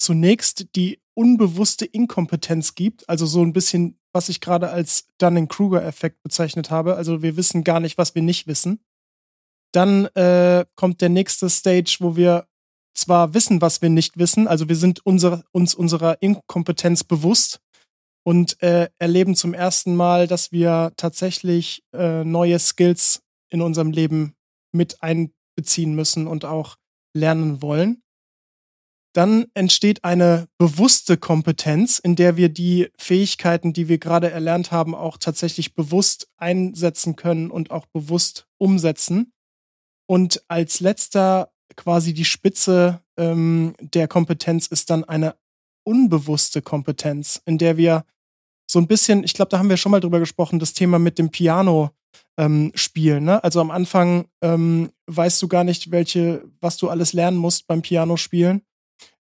zunächst 0.00 0.74
die 0.76 1.00
unbewusste 1.14 1.84
Inkompetenz 1.84 2.74
gibt, 2.74 3.08
also 3.08 3.26
so 3.26 3.42
ein 3.42 3.52
bisschen, 3.52 3.98
was 4.12 4.28
ich 4.28 4.40
gerade 4.40 4.70
als 4.70 5.08
Dunning-Kruger-Effekt 5.18 6.22
bezeichnet 6.22 6.70
habe. 6.70 6.96
Also 6.96 7.22
wir 7.22 7.36
wissen 7.36 7.62
gar 7.62 7.80
nicht, 7.80 7.98
was 7.98 8.14
wir 8.14 8.22
nicht 8.22 8.46
wissen. 8.46 8.80
Dann 9.72 10.06
äh, 10.16 10.64
kommt 10.74 11.00
der 11.00 11.10
nächste 11.10 11.48
Stage, 11.50 11.98
wo 12.00 12.16
wir 12.16 12.46
zwar 12.94 13.34
wissen, 13.34 13.60
was 13.60 13.82
wir 13.82 13.90
nicht 13.90 14.18
wissen, 14.18 14.48
also 14.48 14.68
wir 14.68 14.76
sind 14.76 15.04
unser, 15.06 15.44
uns 15.52 15.74
unserer 15.74 16.20
Inkompetenz 16.22 17.04
bewusst 17.04 17.60
und 18.24 18.60
äh, 18.62 18.88
erleben 18.98 19.36
zum 19.36 19.54
ersten 19.54 19.94
Mal, 19.94 20.26
dass 20.26 20.50
wir 20.50 20.92
tatsächlich 20.96 21.84
äh, 21.92 22.24
neue 22.24 22.58
Skills 22.58 23.22
in 23.48 23.62
unserem 23.62 23.92
Leben 23.92 24.34
mit 24.72 25.02
einbeziehen 25.02 25.94
müssen 25.94 26.26
und 26.26 26.44
auch 26.44 26.76
lernen 27.14 27.62
wollen. 27.62 28.02
Dann 29.12 29.46
entsteht 29.54 30.04
eine 30.04 30.48
bewusste 30.56 31.16
Kompetenz, 31.16 31.98
in 31.98 32.14
der 32.14 32.36
wir 32.36 32.48
die 32.48 32.88
Fähigkeiten, 32.96 33.72
die 33.72 33.88
wir 33.88 33.98
gerade 33.98 34.30
erlernt 34.30 34.70
haben, 34.70 34.94
auch 34.94 35.18
tatsächlich 35.18 35.74
bewusst 35.74 36.28
einsetzen 36.36 37.16
können 37.16 37.50
und 37.50 37.70
auch 37.72 37.86
bewusst 37.86 38.46
umsetzen. 38.58 39.32
Und 40.06 40.42
als 40.48 40.80
letzter 40.80 41.52
quasi 41.76 42.14
die 42.14 42.24
Spitze 42.24 43.02
ähm, 43.16 43.74
der 43.80 44.06
Kompetenz 44.06 44.66
ist 44.66 44.90
dann 44.90 45.04
eine 45.04 45.34
unbewusste 45.84 46.62
Kompetenz, 46.62 47.42
in 47.46 47.58
der 47.58 47.76
wir 47.76 48.04
so 48.70 48.78
ein 48.78 48.86
bisschen, 48.86 49.24
ich 49.24 49.34
glaube, 49.34 49.48
da 49.48 49.58
haben 49.58 49.68
wir 49.68 49.76
schon 49.76 49.90
mal 49.90 50.00
drüber 50.00 50.20
gesprochen, 50.20 50.60
das 50.60 50.72
Thema 50.72 51.00
mit 51.00 51.18
dem 51.18 51.30
Piano 51.30 51.90
ähm, 52.38 52.70
spielen. 52.74 53.24
Ne? 53.24 53.42
Also 53.42 53.60
am 53.60 53.70
Anfang 53.70 54.26
ähm, 54.42 54.90
weißt 55.06 55.42
du 55.42 55.48
gar 55.48 55.64
nicht, 55.64 55.90
welche, 55.90 56.44
was 56.60 56.76
du 56.76 56.88
alles 56.88 57.12
lernen 57.12 57.36
musst 57.36 57.66
beim 57.66 57.82
Piano 57.82 58.16
spielen. 58.16 58.62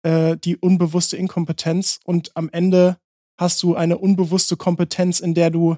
Äh, 0.03 0.37
die 0.37 0.55
unbewusste 0.57 1.17
Inkompetenz 1.17 1.99
und 2.05 2.35
am 2.35 2.49
Ende 2.49 2.97
hast 3.37 3.63
du 3.63 3.75
eine 3.75 3.97
unbewusste 3.97 4.57
Kompetenz, 4.57 5.19
in 5.19 5.33
der 5.33 5.49
du 5.49 5.77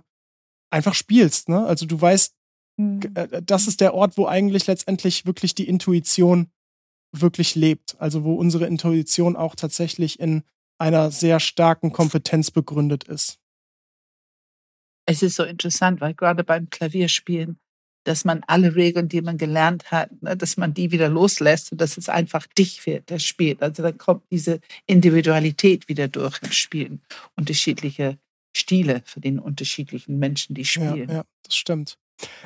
einfach 0.71 0.93
spielst. 0.93 1.49
Ne? 1.49 1.65
Also 1.65 1.85
du 1.85 1.99
weißt, 1.99 2.33
mhm. 2.77 3.01
das 3.43 3.67
ist 3.67 3.81
der 3.81 3.93
Ort, 3.93 4.17
wo 4.17 4.25
eigentlich 4.25 4.67
letztendlich 4.67 5.25
wirklich 5.25 5.53
die 5.55 5.67
Intuition 5.67 6.51
wirklich 7.11 7.55
lebt. 7.55 7.95
Also 7.99 8.23
wo 8.23 8.35
unsere 8.35 8.65
Intuition 8.65 9.35
auch 9.35 9.55
tatsächlich 9.55 10.19
in 10.19 10.43
einer 10.79 11.11
sehr 11.11 11.39
starken 11.39 11.91
Kompetenz 11.91 12.49
begründet 12.49 13.03
ist. 13.03 13.37
Es 15.05 15.21
ist 15.21 15.35
so 15.35 15.43
interessant, 15.43 16.01
weil 16.01 16.13
gerade 16.13 16.43
beim 16.43 16.69
Klavierspielen, 16.69 17.59
dass 18.03 18.25
man 18.25 18.43
alle 18.47 18.75
Regeln, 18.75 19.09
die 19.09 19.21
man 19.21 19.37
gelernt 19.37 19.91
hat, 19.91 20.09
ne, 20.21 20.35
dass 20.35 20.57
man 20.57 20.73
die 20.73 20.91
wieder 20.91 21.09
loslässt 21.09 21.71
und 21.71 21.79
dass 21.79 21.97
es 21.97 22.09
einfach 22.09 22.47
dich 22.47 22.85
wird, 22.85 23.09
der 23.09 23.19
spielt. 23.19 23.61
Also 23.61 23.83
dann 23.83 23.97
kommt 23.97 24.23
diese 24.31 24.59
Individualität 24.87 25.87
wieder 25.87 26.07
durch 26.07 26.39
im 26.41 26.51
Spielen. 26.51 27.01
Unterschiedliche 27.35 28.17
Stile 28.55 29.01
für 29.05 29.19
den 29.21 29.39
unterschiedlichen 29.39 30.19
Menschen, 30.19 30.55
die 30.55 30.65
spielen. 30.65 31.09
Ja, 31.09 31.15
ja 31.15 31.23
das 31.43 31.55
stimmt. 31.55 31.97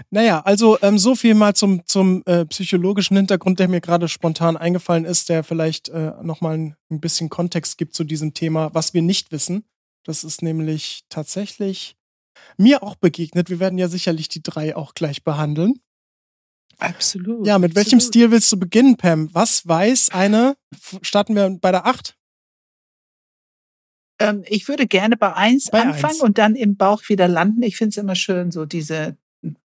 Naja, 0.09 0.41
also 0.41 0.77
ähm, 0.81 0.97
so 0.97 1.15
viel 1.15 1.33
mal 1.33 1.53
zum, 1.53 1.85
zum 1.85 2.23
äh, 2.25 2.45
psychologischen 2.45 3.17
Hintergrund, 3.17 3.59
der 3.59 3.67
mir 3.67 3.81
gerade 3.81 4.07
spontan 4.07 4.55
eingefallen 4.55 5.05
ist, 5.05 5.29
der 5.29 5.43
vielleicht 5.43 5.89
äh, 5.89 6.13
nochmal 6.21 6.57
ein, 6.57 6.75
ein 6.89 7.01
bisschen 7.01 7.29
Kontext 7.29 7.77
gibt 7.77 7.93
zu 7.93 8.03
diesem 8.03 8.33
Thema, 8.33 8.73
was 8.73 8.93
wir 8.93 9.01
nicht 9.01 9.31
wissen. 9.31 9.65
Das 10.03 10.23
ist 10.23 10.41
nämlich 10.41 11.01
tatsächlich 11.09 11.97
mir 12.57 12.83
auch 12.83 12.95
begegnet. 12.95 13.49
Wir 13.49 13.59
werden 13.59 13.77
ja 13.77 13.87
sicherlich 13.87 14.29
die 14.29 14.43
drei 14.43 14.75
auch 14.75 14.93
gleich 14.93 15.23
behandeln. 15.23 15.79
Absolut. 16.77 17.47
Ja, 17.47 17.57
mit 17.57 17.71
absolut. 17.71 17.75
welchem 17.75 17.99
Stil 17.99 18.31
willst 18.31 18.51
du 18.51 18.57
beginnen, 18.57 18.97
Pam? 18.97 19.33
Was 19.33 19.67
weiß 19.67 20.09
eine, 20.09 20.57
starten 21.01 21.35
wir 21.35 21.57
bei 21.61 21.71
der 21.71 21.85
acht? 21.85 22.17
Ähm, 24.19 24.43
ich 24.47 24.67
würde 24.67 24.87
gerne 24.87 25.17
bei 25.17 25.33
eins 25.33 25.69
bei 25.69 25.81
anfangen 25.81 26.13
eins. 26.13 26.21
und 26.21 26.37
dann 26.37 26.55
im 26.55 26.77
Bauch 26.77 27.01
wieder 27.07 27.27
landen. 27.27 27.63
Ich 27.63 27.77
finde 27.77 27.89
es 27.89 27.97
immer 27.97 28.15
schön, 28.15 28.51
so 28.51 28.65
diese 28.65 29.17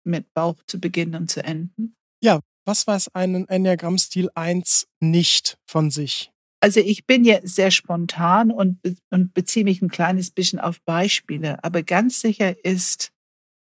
mit 0.04 0.34
Bauch 0.34 0.62
zu 0.68 0.80
beginnen 0.80 1.16
und 1.16 1.32
zu 1.32 1.44
enden. 1.44 1.96
Ja, 2.22 2.40
was 2.66 2.88
weiß 2.88 3.10
ein 3.14 3.48
Enneagramm-Stil 3.48 4.30
1 4.34 4.88
nicht 5.00 5.58
von 5.66 5.92
sich? 5.92 6.32
Also 6.62 6.80
ich 6.80 7.06
bin 7.06 7.26
ja 7.26 7.40
sehr 7.44 7.72
spontan 7.72 8.52
und, 8.52 8.80
und 9.12 9.34
beziehe 9.34 9.66
mich 9.66 9.82
ein 9.82 9.90
kleines 9.90 10.32
bisschen 10.32 10.60
auf 10.60 10.82
Beispiele, 10.84 11.64
aber 11.64 11.84
ganz 11.84 12.22
sicher 12.22 12.66
ist, 12.66 13.12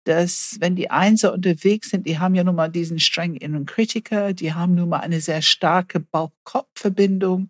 dass 0.05 0.57
wenn 0.59 0.75
die 0.75 0.91
Einser 0.91 1.33
unterwegs 1.33 1.89
sind, 1.89 2.05
die 2.07 2.19
haben 2.19 2.35
ja 2.35 2.43
nun 2.43 2.55
mal 2.55 2.69
diesen 2.69 2.99
strengen 2.99 3.37
inneren 3.37 3.65
Kritiker, 3.65 4.33
die 4.33 4.53
haben 4.53 4.75
nun 4.75 4.89
mal 4.89 4.99
eine 4.99 5.21
sehr 5.21 5.41
starke 5.41 5.99
Bauch-Kopf-Verbindung, 6.01 7.49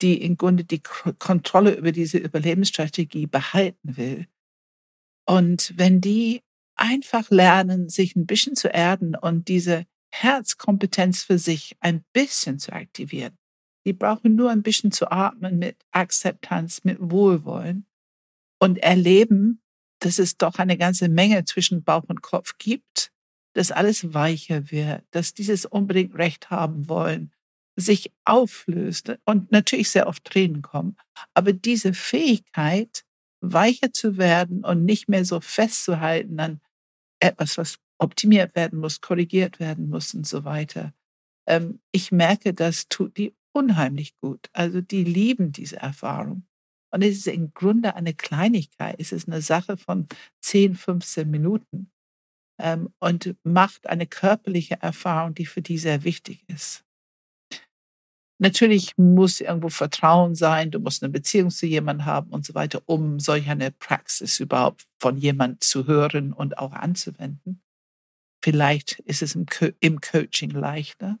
die 0.00 0.22
im 0.22 0.36
Grunde 0.36 0.64
die 0.64 0.80
Kontrolle 1.18 1.74
über 1.74 1.92
diese 1.92 2.18
Überlebensstrategie 2.18 3.26
behalten 3.26 3.96
will. 3.96 4.26
Und 5.26 5.74
wenn 5.76 6.00
die 6.00 6.40
einfach 6.76 7.30
lernen, 7.30 7.88
sich 7.88 8.16
ein 8.16 8.26
bisschen 8.26 8.56
zu 8.56 8.68
erden 8.68 9.14
und 9.14 9.48
diese 9.48 9.84
Herzkompetenz 10.10 11.22
für 11.22 11.38
sich 11.38 11.76
ein 11.80 12.04
bisschen 12.12 12.58
zu 12.58 12.72
aktivieren. 12.72 13.36
Die 13.84 13.92
brauchen 13.92 14.36
nur 14.36 14.50
ein 14.50 14.62
bisschen 14.62 14.92
zu 14.92 15.10
atmen 15.10 15.58
mit 15.58 15.76
Akzeptanz, 15.90 16.84
mit 16.84 16.98
Wohlwollen 17.00 17.86
und 18.60 18.78
erleben, 18.78 19.60
dass 20.00 20.18
es 20.18 20.36
doch 20.36 20.58
eine 20.58 20.76
ganze 20.76 21.08
Menge 21.08 21.44
zwischen 21.44 21.82
Bauch 21.82 22.04
und 22.08 22.22
Kopf 22.22 22.58
gibt, 22.58 23.12
dass 23.54 23.70
alles 23.70 24.14
weicher 24.14 24.70
wird, 24.70 25.04
dass 25.10 25.34
dieses 25.34 25.66
unbedingt 25.66 26.14
Recht 26.14 26.50
haben 26.50 26.88
wollen 26.88 27.32
sich 27.76 28.12
auflöst 28.24 29.16
und 29.24 29.50
natürlich 29.50 29.90
sehr 29.90 30.06
oft 30.06 30.24
Tränen 30.24 30.62
kommen. 30.62 30.96
Aber 31.34 31.52
diese 31.52 31.94
Fähigkeit, 31.94 33.04
weicher 33.40 33.92
zu 33.92 34.18
werden 34.18 34.64
und 34.64 34.84
nicht 34.84 35.08
mehr 35.08 35.24
so 35.24 35.40
festzuhalten 35.40 36.38
an 36.38 36.60
etwas, 37.20 37.58
was 37.58 37.78
optimiert 37.98 38.54
werden 38.54 38.78
muss, 38.78 39.00
korrigiert 39.00 39.60
werden 39.60 39.88
muss 39.88 40.14
und 40.14 40.26
so 40.26 40.44
weiter. 40.44 40.92
Ähm, 41.46 41.80
ich 41.92 42.12
merke, 42.12 42.52
das 42.52 42.88
tut 42.88 43.16
die 43.16 43.34
unheimlich 43.52 44.16
gut. 44.20 44.48
Also 44.52 44.80
die 44.80 45.04
lieben 45.04 45.52
diese 45.52 45.76
Erfahrung. 45.76 46.46
Und 46.90 47.02
es 47.02 47.16
ist 47.16 47.26
im 47.26 47.54
Grunde 47.54 47.94
eine 47.94 48.14
Kleinigkeit. 48.14 48.96
Es 48.98 49.12
ist 49.12 49.26
eine 49.26 49.40
Sache 49.40 49.76
von 49.76 50.06
10, 50.42 50.74
15 50.74 51.30
Minuten 51.30 51.90
ähm, 52.60 52.92
und 52.98 53.34
macht 53.44 53.86
eine 53.86 54.06
körperliche 54.06 54.80
Erfahrung, 54.80 55.34
die 55.34 55.46
für 55.46 55.62
die 55.62 55.78
sehr 55.78 56.04
wichtig 56.04 56.44
ist. 56.48 56.84
Natürlich 58.38 58.98
muss 58.98 59.40
irgendwo 59.40 59.68
Vertrauen 59.68 60.34
sein, 60.34 60.72
du 60.72 60.80
musst 60.80 61.02
eine 61.02 61.12
Beziehung 61.12 61.50
zu 61.50 61.64
jemandem 61.64 62.06
haben 62.06 62.30
und 62.30 62.44
so 62.44 62.54
weiter, 62.54 62.82
um 62.86 63.20
solch 63.20 63.48
eine 63.48 63.70
Praxis 63.70 64.40
überhaupt 64.40 64.84
von 64.98 65.16
jemand 65.16 65.62
zu 65.62 65.86
hören 65.86 66.32
und 66.32 66.58
auch 66.58 66.72
anzuwenden. 66.72 67.62
Vielleicht 68.44 68.98
ist 69.00 69.22
es 69.22 69.36
im, 69.36 69.46
Co 69.46 69.68
im 69.78 70.00
Coaching 70.00 70.50
leichter. 70.50 71.20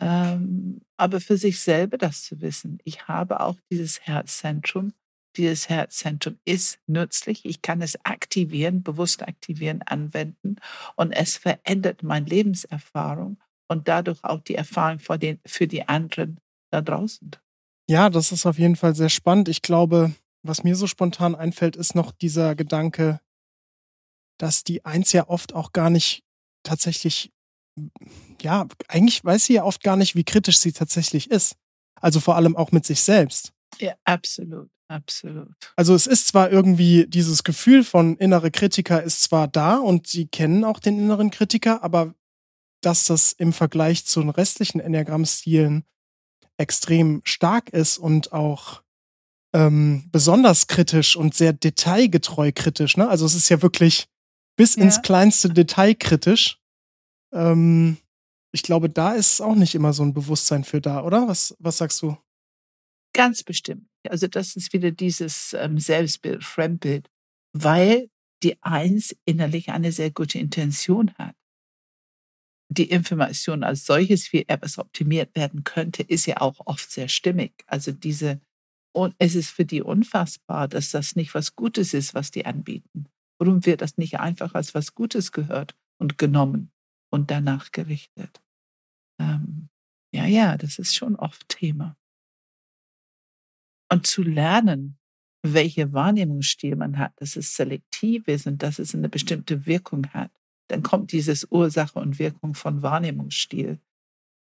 Ähm, 0.00 0.80
aber 0.96 1.20
für 1.20 1.36
sich 1.36 1.60
selber 1.60 1.98
das 1.98 2.24
zu 2.24 2.40
wissen, 2.40 2.78
ich 2.84 3.06
habe 3.08 3.40
auch 3.40 3.56
dieses 3.70 4.00
Herzzentrum. 4.00 4.92
Dieses 5.36 5.68
Herzzentrum 5.68 6.38
ist 6.44 6.78
nützlich. 6.86 7.44
Ich 7.44 7.60
kann 7.60 7.82
es 7.82 7.96
aktivieren, 8.04 8.82
bewusst 8.82 9.22
aktivieren, 9.22 9.82
anwenden 9.82 10.56
und 10.94 11.12
es 11.12 11.36
verändert 11.36 12.02
meine 12.02 12.26
Lebenserfahrung 12.26 13.38
und 13.68 13.88
dadurch 13.88 14.22
auch 14.22 14.40
die 14.40 14.54
Erfahrung 14.54 15.00
für, 15.00 15.18
den, 15.18 15.40
für 15.44 15.66
die 15.66 15.88
anderen 15.88 16.38
da 16.70 16.80
draußen. 16.80 17.32
Ja, 17.88 18.10
das 18.10 18.32
ist 18.32 18.46
auf 18.46 18.58
jeden 18.58 18.76
Fall 18.76 18.94
sehr 18.94 19.08
spannend. 19.08 19.48
Ich 19.48 19.62
glaube, 19.62 20.14
was 20.42 20.62
mir 20.62 20.76
so 20.76 20.86
spontan 20.86 21.34
einfällt, 21.34 21.76
ist 21.76 21.94
noch 21.94 22.12
dieser 22.12 22.54
Gedanke, 22.54 23.20
dass 24.38 24.64
die 24.64 24.84
Eins 24.84 25.12
ja 25.12 25.28
oft 25.28 25.54
auch 25.54 25.72
gar 25.72 25.90
nicht 25.90 26.24
tatsächlich, 26.62 27.32
ja, 28.40 28.66
eigentlich 28.88 29.24
weiß 29.24 29.46
sie 29.46 29.54
ja 29.54 29.64
oft 29.64 29.82
gar 29.82 29.96
nicht, 29.96 30.14
wie 30.14 30.24
kritisch 30.24 30.58
sie 30.58 30.72
tatsächlich 30.72 31.30
ist. 31.30 31.56
Also 32.00 32.20
vor 32.20 32.36
allem 32.36 32.56
auch 32.56 32.72
mit 32.72 32.84
sich 32.84 33.00
selbst. 33.00 33.52
Ja, 33.78 33.94
absolut, 34.04 34.70
absolut. 34.88 35.72
Also 35.76 35.94
es 35.94 36.06
ist 36.06 36.28
zwar 36.28 36.50
irgendwie 36.50 37.06
dieses 37.08 37.44
Gefühl 37.44 37.84
von 37.84 38.16
innere 38.16 38.50
Kritiker 38.50 39.02
ist 39.02 39.22
zwar 39.22 39.48
da 39.48 39.76
und 39.76 40.06
sie 40.06 40.26
kennen 40.26 40.64
auch 40.64 40.78
den 40.78 40.98
inneren 40.98 41.30
Kritiker, 41.30 41.82
aber 41.82 42.14
dass 42.82 43.06
das 43.06 43.32
im 43.32 43.52
Vergleich 43.52 44.04
zu 44.04 44.20
den 44.20 44.30
restlichen 44.30 44.80
Enneagramm-Stilen 44.80 45.84
extrem 46.58 47.22
stark 47.24 47.70
ist 47.70 47.98
und 47.98 48.32
auch 48.32 48.82
ähm, 49.54 50.08
besonders 50.12 50.66
kritisch 50.66 51.16
und 51.16 51.34
sehr 51.34 51.52
detailgetreu 51.52 52.52
kritisch. 52.54 52.96
Ne? 52.96 53.08
Also 53.08 53.24
es 53.24 53.34
ist 53.34 53.48
ja 53.48 53.62
wirklich 53.62 54.06
bis 54.56 54.76
ja. 54.76 54.82
ins 54.82 55.02
kleinste 55.02 55.48
Detail 55.48 55.94
kritisch. 55.94 56.60
Ähm, 57.34 57.98
ich 58.52 58.62
glaube, 58.62 58.88
da 58.88 59.12
ist 59.12 59.40
auch 59.40 59.54
nicht 59.54 59.74
immer 59.74 59.92
so 59.92 60.02
ein 60.02 60.14
Bewusstsein 60.14 60.64
für 60.64 60.80
da, 60.80 61.02
oder? 61.02 61.28
Was, 61.28 61.54
was 61.58 61.78
sagst 61.78 62.00
du? 62.02 62.16
Ganz 63.12 63.42
bestimmt. 63.42 63.86
Also 64.08 64.26
das 64.26 64.56
ist 64.56 64.72
wieder 64.72 64.90
dieses 64.90 65.54
ähm, 65.58 65.78
Selbstbild, 65.78 66.44
Fremdbild, 66.44 67.10
weil 67.52 68.10
die 68.42 68.62
Eins 68.62 69.16
innerlich 69.24 69.70
eine 69.70 69.92
sehr 69.92 70.10
gute 70.10 70.38
Intention 70.38 71.12
hat 71.14 71.34
die 72.74 72.90
Information 72.90 73.62
als 73.62 73.84
solches, 73.84 74.32
wie 74.32 74.46
etwas 74.48 74.78
optimiert 74.78 75.34
werden 75.34 75.64
könnte, 75.64 76.02
ist 76.02 76.26
ja 76.26 76.40
auch 76.40 76.60
oft 76.66 76.90
sehr 76.90 77.08
stimmig. 77.08 77.52
Also 77.66 77.92
diese, 77.92 78.40
und 78.92 79.14
es 79.18 79.34
ist 79.34 79.50
für 79.50 79.64
die 79.64 79.82
unfassbar, 79.82 80.68
dass 80.68 80.90
das 80.90 81.16
nicht 81.16 81.34
was 81.34 81.54
Gutes 81.56 81.94
ist, 81.94 82.14
was 82.14 82.30
die 82.30 82.46
anbieten. 82.46 83.06
Warum 83.38 83.64
wird 83.66 83.80
das 83.80 83.96
nicht 83.96 84.18
einfach 84.20 84.54
als 84.54 84.74
was 84.74 84.94
Gutes 84.94 85.32
gehört 85.32 85.76
und 85.98 86.18
genommen 86.18 86.70
und 87.14 87.30
danach 87.30 87.72
gerichtet? 87.72 88.42
Ähm, 89.18 89.68
ja, 90.12 90.26
ja, 90.26 90.56
das 90.56 90.78
ist 90.78 90.94
schon 90.94 91.16
oft 91.16 91.48
Thema. 91.48 91.96
Und 93.90 94.06
zu 94.06 94.22
lernen, 94.22 94.98
welche 95.42 95.92
Wahrnehmungsstil 95.92 96.76
man 96.76 96.98
hat, 96.98 97.12
dass 97.20 97.36
es 97.36 97.54
selektiv 97.54 98.28
ist 98.28 98.46
und 98.46 98.62
dass 98.62 98.78
es 98.78 98.94
eine 98.94 99.08
bestimmte 99.08 99.66
Wirkung 99.66 100.06
hat 100.08 100.30
dann 100.68 100.82
kommt 100.82 101.12
dieses 101.12 101.46
Ursache 101.50 101.98
und 101.98 102.18
Wirkung 102.18 102.54
von 102.54 102.82
Wahrnehmungsstil. 102.82 103.80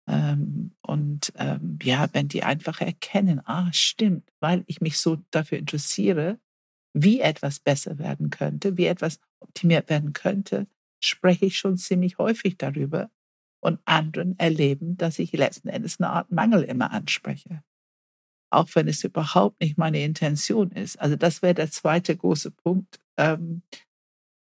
Ähm, 0.08 0.72
und 0.82 1.32
ähm, 1.36 1.78
ja, 1.82 2.08
wenn 2.12 2.28
die 2.28 2.42
einfach 2.42 2.80
erkennen, 2.80 3.40
ah, 3.46 3.72
stimmt, 3.72 4.30
weil 4.40 4.64
ich 4.66 4.80
mich 4.80 4.98
so 4.98 5.16
dafür 5.30 5.58
interessiere, 5.58 6.38
wie 6.92 7.20
etwas 7.20 7.58
besser 7.58 7.98
werden 7.98 8.30
könnte, 8.30 8.76
wie 8.76 8.86
etwas 8.86 9.18
optimiert 9.40 9.88
werden 9.88 10.12
könnte, 10.12 10.68
spreche 11.04 11.46
ich 11.46 11.58
schon 11.58 11.76
ziemlich 11.78 12.18
häufig 12.18 12.56
darüber 12.58 13.10
und 13.60 13.80
anderen 13.86 14.38
erleben, 14.38 14.96
dass 14.96 15.18
ich 15.18 15.32
letzten 15.32 15.68
Endes 15.68 16.00
eine 16.00 16.10
Art 16.10 16.30
Mangel 16.32 16.62
immer 16.64 16.92
anspreche. 16.92 17.62
auch 18.50 18.68
wenn 18.74 18.88
es 18.88 19.02
überhaupt 19.04 19.60
nicht 19.60 19.78
meine 19.78 20.02
Intention 20.04 20.70
ist. 20.70 21.00
Also 21.00 21.16
das 21.16 21.42
wäre 21.42 21.54
der 21.54 21.70
zweite 21.70 22.16
große 22.16 22.50
Punkt, 22.52 23.00
ähm, 23.16 23.62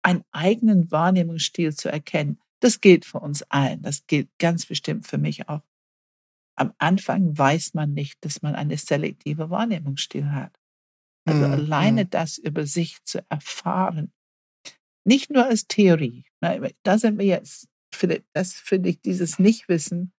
einen 0.04 0.24
eigenen 0.32 0.92
Wahrnehmungsstil 0.92 1.76
zu 1.76 1.90
erkennen. 1.92 2.40
Das 2.62 2.82
gilt 2.82 3.06
für 3.06 3.20
uns 3.20 3.44
allen. 3.44 3.82
Das 3.84 4.08
gilt 4.08 4.30
ganz 4.40 4.66
bestimmt 4.66 5.08
für 5.08 5.18
mich 5.18 5.50
auch. 5.50 5.62
Am 6.58 6.74
Anfang 6.78 7.38
weiß 7.38 7.74
man 7.74 7.94
nicht, 7.94 8.24
dass 8.26 8.42
man 8.42 8.56
eine 8.56 8.78
selektive 8.78 9.50
Wahrnehmungsstil 9.50 10.32
hat. 10.32 10.60
Also 11.26 11.46
Mhm, 11.46 11.54
alleine 11.54 12.06
mhm. 12.06 12.10
das 12.12 12.38
über 12.38 12.66
sich 12.66 13.04
zu 13.06 13.24
erfahren, 13.30 14.14
nicht 15.06 15.32
nur 15.32 15.46
als 15.46 15.68
Theorie. 15.68 16.26
ne, 16.42 16.74
Da 16.84 16.98
sind 16.98 17.18
wir 17.18 17.26
jetzt, 17.26 17.68
das 18.34 18.54
finde 18.54 18.90
ich, 18.90 19.02
dieses 19.02 19.40
Nichtwissen. 19.40 20.14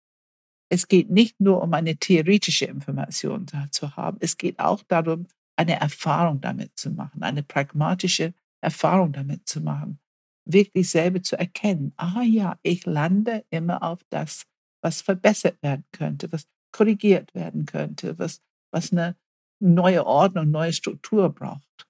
Es 0.71 0.89
geht 0.89 1.11
nicht 1.11 1.41
nur 1.41 1.62
um 1.62 1.75
eine 1.75 1.97
theoretische 1.97 2.65
Information 2.65 3.47
zu 3.71 3.97
haben. 3.97 4.17
Es 4.21 4.39
geht 4.39 4.59
auch 4.59 4.83
darum, 4.83 5.27
eine 5.57 5.79
Erfahrung 5.79 6.41
damit 6.41 6.79
zu 6.79 6.91
machen, 6.91 7.23
eine 7.23 7.43
pragmatische 7.43 8.35
Erfahrung 8.62 9.12
damit 9.12 9.47
zu 9.49 9.61
machen. 9.61 10.01
Wirklich 10.45 10.91
selber 10.91 11.23
zu 11.23 11.39
erkennen, 11.39 11.93
ah 11.97 12.23
ja, 12.23 12.59
ich 12.62 12.87
lande 12.87 13.45
immer 13.51 13.83
auf 13.83 14.01
das, 14.11 14.45
was 14.83 15.03
verbessert 15.03 15.62
werden 15.62 15.85
könnte, 15.93 16.33
was 16.33 16.49
korrigiert 16.73 17.35
werden 17.35 17.67
könnte, 17.67 18.19
was, 18.19 18.41
was 18.73 18.93
eine 18.93 19.17
neue 19.61 20.05
Ordnung, 20.07 20.51
neue 20.51 20.73
Struktur 20.73 21.29
braucht. 21.31 21.87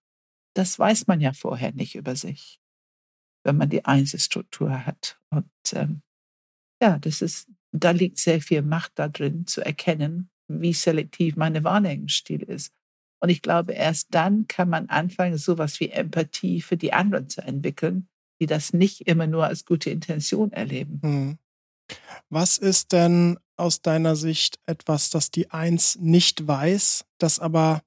Das 0.55 0.79
weiß 0.79 1.07
man 1.07 1.21
ja 1.21 1.33
vorher 1.33 1.73
nicht 1.73 1.95
über 1.95 2.15
sich, 2.15 2.61
wenn 3.45 3.57
man 3.57 3.71
die 3.71 3.85
Einzelstruktur 3.85 4.87
hat. 4.87 5.19
Und 5.31 5.47
ähm, 5.75 6.03
ja, 6.81 6.99
das 6.99 7.23
ist, 7.23 7.49
da 7.73 7.91
liegt 7.91 8.19
sehr 8.19 8.41
viel 8.41 8.63
Macht 8.63 8.93
da 8.97 9.09
drin, 9.09 9.47
zu 9.47 9.65
erkennen, 9.65 10.31
wie 10.49 10.73
selektiv 10.73 11.37
meine 11.37 11.65
Wahrnehmungsstil 11.65 12.43
ist. 12.43 12.73
Und 13.21 13.29
ich 13.29 13.41
glaube, 13.41 13.73
erst 13.73 14.09
dann 14.11 14.49
kann 14.49 14.69
man 14.69 14.89
anfangen, 14.89 15.39
sowas 15.39 15.79
wie 15.79 15.91
Empathie 15.91 16.61
für 16.61 16.77
die 16.77 16.93
anderen 16.93 17.29
zu 17.29 17.41
entwickeln, 17.41 18.09
die 18.41 18.47
das 18.47 18.73
nicht 18.73 19.03
immer 19.03 19.29
nur 19.29 19.47
als 19.47 19.65
gute 19.65 19.91
Intention 19.91 20.51
erleben. 20.53 21.01
Mhm. 21.03 21.39
Was 22.29 22.59
ist 22.59 22.93
denn 22.93 23.39
aus 23.57 23.83
deiner 23.83 24.17
Sicht 24.17 24.59
etwas, 24.67 25.11
das 25.11 25.31
die 25.31 25.51
Eins 25.51 25.97
nicht 26.01 26.47
weiß, 26.47 27.05
das 27.19 27.39
aber 27.39 27.83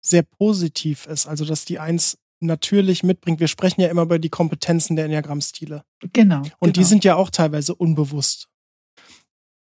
sehr 0.00 0.22
positiv 0.22 1.06
ist? 1.06 1.26
Also, 1.26 1.44
dass 1.44 1.66
die 1.66 1.78
Eins 1.78 2.18
natürlich 2.42 3.02
mitbringt. 3.02 3.40
Wir 3.40 3.48
sprechen 3.48 3.80
ja 3.80 3.88
immer 3.88 4.02
über 4.02 4.18
die 4.18 4.30
Kompetenzen 4.30 4.96
der 4.96 5.06
Enneagrammstile. 5.06 5.84
Genau. 6.12 6.42
Und 6.58 6.76
die 6.76 6.80
genau. 6.80 6.88
sind 6.88 7.04
ja 7.04 7.16
auch 7.16 7.30
teilweise 7.30 7.74
unbewusst. 7.74 8.48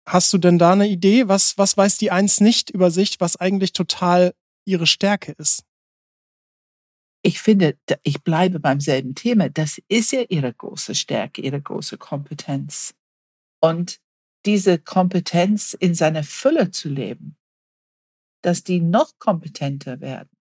Hast 0.05 0.33
du 0.33 0.37
denn 0.37 0.57
da 0.57 0.73
eine 0.73 0.87
Idee? 0.87 1.27
Was, 1.27 1.57
was 1.57 1.77
weiß 1.77 1.97
die 1.97 2.11
Eins 2.11 2.41
nicht 2.41 2.69
über 2.69 2.91
sich, 2.91 3.19
was 3.19 3.37
eigentlich 3.37 3.73
total 3.73 4.33
ihre 4.65 4.87
Stärke 4.87 5.33
ist? 5.37 5.63
ich 7.23 7.41
finde, 7.41 7.77
ich 8.03 8.21
bleibe 8.21 8.59
beim 8.59 8.81
selben 8.81 9.15
Thema. 9.15 9.49
Das 9.49 9.81
ist 9.87 10.11
ja 10.11 10.23
ihre 10.27 10.53
große 10.53 10.93
Stärke, 10.93 11.41
ihre 11.41 11.61
große 11.61 11.97
Kompetenz. 11.97 12.93
Und 13.61 14.01
diese 14.45 14.77
Kompetenz 14.77 15.73
in 15.73 15.95
seiner 15.95 16.23
Fülle 16.23 16.69
zu 16.71 16.89
leben, 16.89 17.37
dass 18.41 18.63
die 18.63 18.81
noch 18.81 19.17
kompetenter 19.19 20.01
werden, 20.01 20.32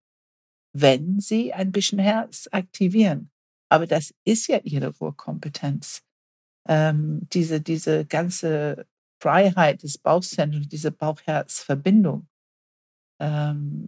wenn 0.73 1.19
sie 1.19 1.53
ein 1.53 1.71
bisschen 1.71 1.99
Herz 1.99 2.49
aktivieren. 2.51 3.29
Aber 3.69 3.87
das 3.87 4.13
ist 4.25 4.47
ja 4.47 4.59
ihre 4.63 4.93
Urkompetenz. 4.99 6.01
Ähm, 6.67 7.27
diese, 7.31 7.61
diese 7.61 8.05
ganze 8.05 8.87
Freiheit 9.21 9.83
des 9.83 9.97
Bauchzentrums, 9.97 10.67
diese 10.67 10.91
Bauch-Herz-Verbindung 10.91 12.27
ähm, 13.19 13.87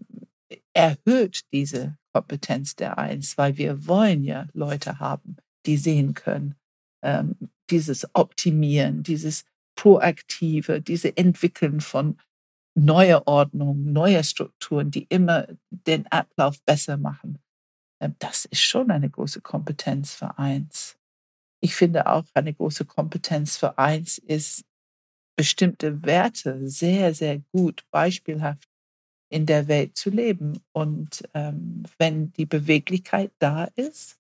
erhöht 0.73 1.41
diese 1.51 1.97
Kompetenz 2.13 2.75
der 2.75 2.97
Eins, 2.97 3.37
weil 3.37 3.57
wir 3.57 3.87
wollen 3.87 4.23
ja 4.23 4.47
Leute 4.53 4.99
haben, 4.99 5.37
die 5.65 5.77
sehen 5.77 6.13
können. 6.13 6.55
Ähm, 7.03 7.35
dieses 7.69 8.07
Optimieren, 8.13 9.03
dieses 9.03 9.45
Proaktive, 9.75 10.81
diese 10.81 11.17
Entwickeln 11.17 11.81
von 11.81 12.17
neuer 12.75 13.23
Ordnung, 13.25 13.91
neuer 13.91 14.23
Strukturen, 14.23 14.91
die 14.91 15.05
immer 15.09 15.47
den 15.69 16.05
Ablauf 16.07 16.61
besser 16.63 16.97
machen. 16.97 17.39
Ähm, 18.01 18.15
das 18.19 18.45
ist 18.45 18.61
schon 18.61 18.91
eine 18.91 19.09
große 19.09 19.41
Kompetenz 19.41 20.13
für 20.13 20.37
Eins. 20.37 20.97
Ich 21.61 21.75
finde 21.75 22.07
auch 22.07 22.25
eine 22.33 22.53
große 22.53 22.85
Kompetenz 22.85 23.57
für 23.57 23.77
Eins 23.77 24.17
ist, 24.17 24.65
bestimmte 25.37 26.03
Werte 26.03 26.69
sehr, 26.69 27.13
sehr 27.13 27.39
gut, 27.51 27.85
beispielhaft 27.91 28.69
in 29.29 29.45
der 29.45 29.67
Welt 29.67 29.97
zu 29.97 30.09
leben. 30.09 30.61
Und 30.71 31.27
ähm, 31.33 31.83
wenn 31.97 32.31
die 32.33 32.45
Beweglichkeit 32.45 33.31
da 33.39 33.65
ist, 33.75 34.17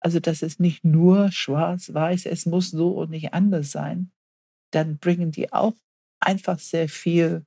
also 0.00 0.20
dass 0.20 0.42
es 0.42 0.58
nicht 0.58 0.84
nur 0.84 1.30
schwarz-weiß, 1.30 2.26
es 2.26 2.46
muss 2.46 2.70
so 2.70 2.92
und 2.92 3.10
nicht 3.10 3.34
anders 3.34 3.70
sein, 3.70 4.12
dann 4.72 4.98
bringen 4.98 5.30
die 5.30 5.52
auch 5.52 5.74
einfach 6.20 6.58
sehr 6.58 6.88
viel 6.88 7.44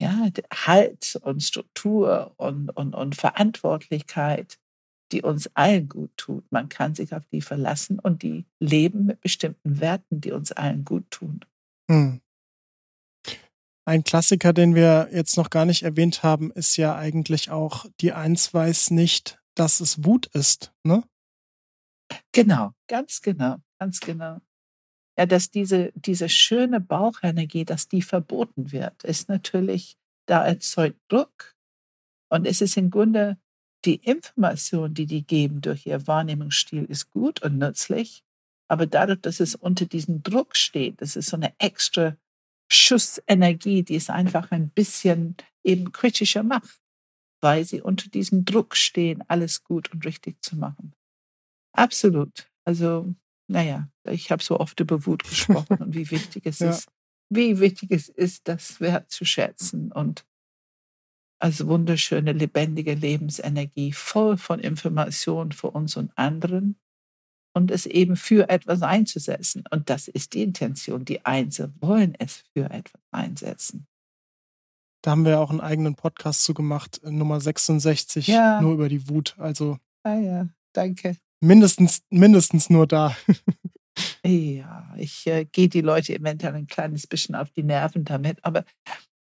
ja, 0.00 0.28
Halt 0.52 1.16
und 1.22 1.42
Struktur 1.42 2.32
und, 2.36 2.70
und, 2.70 2.94
und 2.94 3.14
Verantwortlichkeit, 3.14 4.58
die 5.12 5.22
uns 5.22 5.48
allen 5.54 5.88
gut 5.88 6.10
tut. 6.16 6.50
Man 6.50 6.68
kann 6.68 6.94
sich 6.94 7.14
auf 7.14 7.24
die 7.30 7.40
verlassen 7.40 7.98
und 7.98 8.22
die 8.22 8.44
leben 8.58 9.06
mit 9.06 9.20
bestimmten 9.20 9.80
Werten, 9.80 10.20
die 10.20 10.32
uns 10.32 10.52
allen 10.52 10.84
gut 10.84 11.10
tun. 11.10 11.40
Hm. 11.90 12.20
Ein 13.86 14.02
Klassiker, 14.02 14.52
den 14.54 14.74
wir 14.74 15.10
jetzt 15.12 15.36
noch 15.36 15.50
gar 15.50 15.66
nicht 15.66 15.82
erwähnt 15.82 16.22
haben, 16.22 16.50
ist 16.50 16.76
ja 16.76 16.96
eigentlich 16.96 17.50
auch, 17.50 17.86
die 18.00 18.12
Eins 18.12 18.54
weiß 18.54 18.90
nicht, 18.90 19.38
dass 19.54 19.80
es 19.80 20.04
Wut 20.04 20.26
ist, 20.26 20.72
ne? 20.84 21.04
Genau, 22.32 22.72
ganz 22.88 23.20
genau, 23.20 23.56
ganz 23.78 24.00
genau. 24.00 24.40
Ja, 25.16 25.26
dass 25.26 25.50
diese, 25.50 25.92
diese 25.94 26.28
schöne 26.28 26.80
Bauchenergie, 26.80 27.64
dass 27.64 27.88
die 27.88 28.02
verboten 28.02 28.72
wird, 28.72 29.04
ist 29.04 29.28
natürlich, 29.28 29.96
da 30.26 30.44
erzeugt 30.44 30.98
Druck. 31.08 31.54
Und 32.30 32.46
es 32.46 32.60
ist 32.60 32.76
im 32.76 32.90
Grunde 32.90 33.38
die 33.84 33.96
Information, 33.96 34.94
die 34.94 35.06
die 35.06 35.24
geben 35.24 35.60
durch 35.60 35.86
ihr 35.86 36.06
Wahrnehmungsstil, 36.06 36.84
ist 36.84 37.10
gut 37.10 37.42
und 37.42 37.58
nützlich. 37.58 38.24
Aber 38.68 38.86
dadurch, 38.86 39.20
dass 39.20 39.40
es 39.40 39.54
unter 39.54 39.84
diesem 39.84 40.22
Druck 40.22 40.56
steht, 40.56 41.00
das 41.00 41.16
ist 41.16 41.28
so 41.28 41.36
eine 41.36 41.54
extra 41.58 42.16
Schussenergie, 42.72 43.82
die 43.82 43.96
es 43.96 44.10
einfach 44.10 44.50
ein 44.50 44.70
bisschen 44.70 45.36
eben 45.62 45.92
kritischer 45.92 46.42
macht, 46.42 46.80
weil 47.42 47.64
sie 47.64 47.82
unter 47.82 48.08
diesem 48.08 48.44
Druck 48.44 48.74
stehen, 48.74 49.22
alles 49.28 49.62
gut 49.64 49.92
und 49.92 50.04
richtig 50.06 50.42
zu 50.42 50.56
machen. 50.56 50.94
Absolut. 51.72 52.50
Also, 52.64 53.14
naja, 53.54 53.88
ich 54.04 54.30
habe 54.32 54.42
so 54.42 54.58
oft 54.58 54.80
über 54.80 55.06
Wut 55.06 55.22
gesprochen 55.22 55.76
und 55.78 55.94
wie 55.94 56.10
wichtig 56.10 56.44
es 56.44 56.58
Ja. 56.60 56.70
ist, 56.70 56.88
wie 57.30 57.60
wichtig 57.60 57.90
es 57.92 58.08
ist, 58.08 58.48
das 58.48 58.80
wertzuschätzen 58.80 59.92
und 59.92 60.26
als 61.40 61.66
wunderschöne, 61.66 62.32
lebendige 62.32 62.94
Lebensenergie, 62.94 63.92
voll 63.92 64.36
von 64.38 64.58
Informationen 64.60 65.52
für 65.52 65.70
uns 65.70 65.96
und 65.96 66.16
anderen 66.16 66.78
und 67.54 67.70
es 67.70 67.86
eben 67.86 68.16
für 68.16 68.48
etwas 68.48 68.82
einzusetzen. 68.82 69.64
Und 69.70 69.88
das 69.90 70.08
ist 70.08 70.34
die 70.34 70.42
Intention. 70.42 71.04
Die 71.04 71.24
Einser 71.24 71.72
wollen 71.80 72.14
es 72.18 72.42
für 72.52 72.70
etwas 72.70 73.00
einsetzen. 73.12 73.86
Da 75.02 75.10
haben 75.12 75.24
wir 75.26 75.38
auch 75.38 75.50
einen 75.50 75.60
eigenen 75.60 75.94
Podcast 75.96 76.44
zu 76.44 76.54
gemacht, 76.54 77.00
äh, 77.04 77.10
Nummer 77.10 77.40
66, 77.40 78.26
Ja. 78.26 78.60
nur 78.60 78.72
über 78.74 78.88
die 78.88 79.08
Wut. 79.08 79.34
Also 79.38 79.78
Ah 80.02 80.16
ja, 80.16 80.48
danke. 80.72 81.16
Mindestens, 81.44 82.02
mindestens 82.10 82.70
nur 82.70 82.86
da. 82.86 83.16
Ja, 84.24 84.92
ich 84.96 85.24
äh, 85.28 85.44
gehe 85.44 85.68
die 85.68 85.80
Leute 85.80 86.14
eventuell 86.14 86.54
ein 86.54 86.66
kleines 86.66 87.06
bisschen 87.06 87.36
auf 87.36 87.50
die 87.50 87.62
Nerven 87.62 88.04
damit, 88.04 88.44
aber 88.44 88.64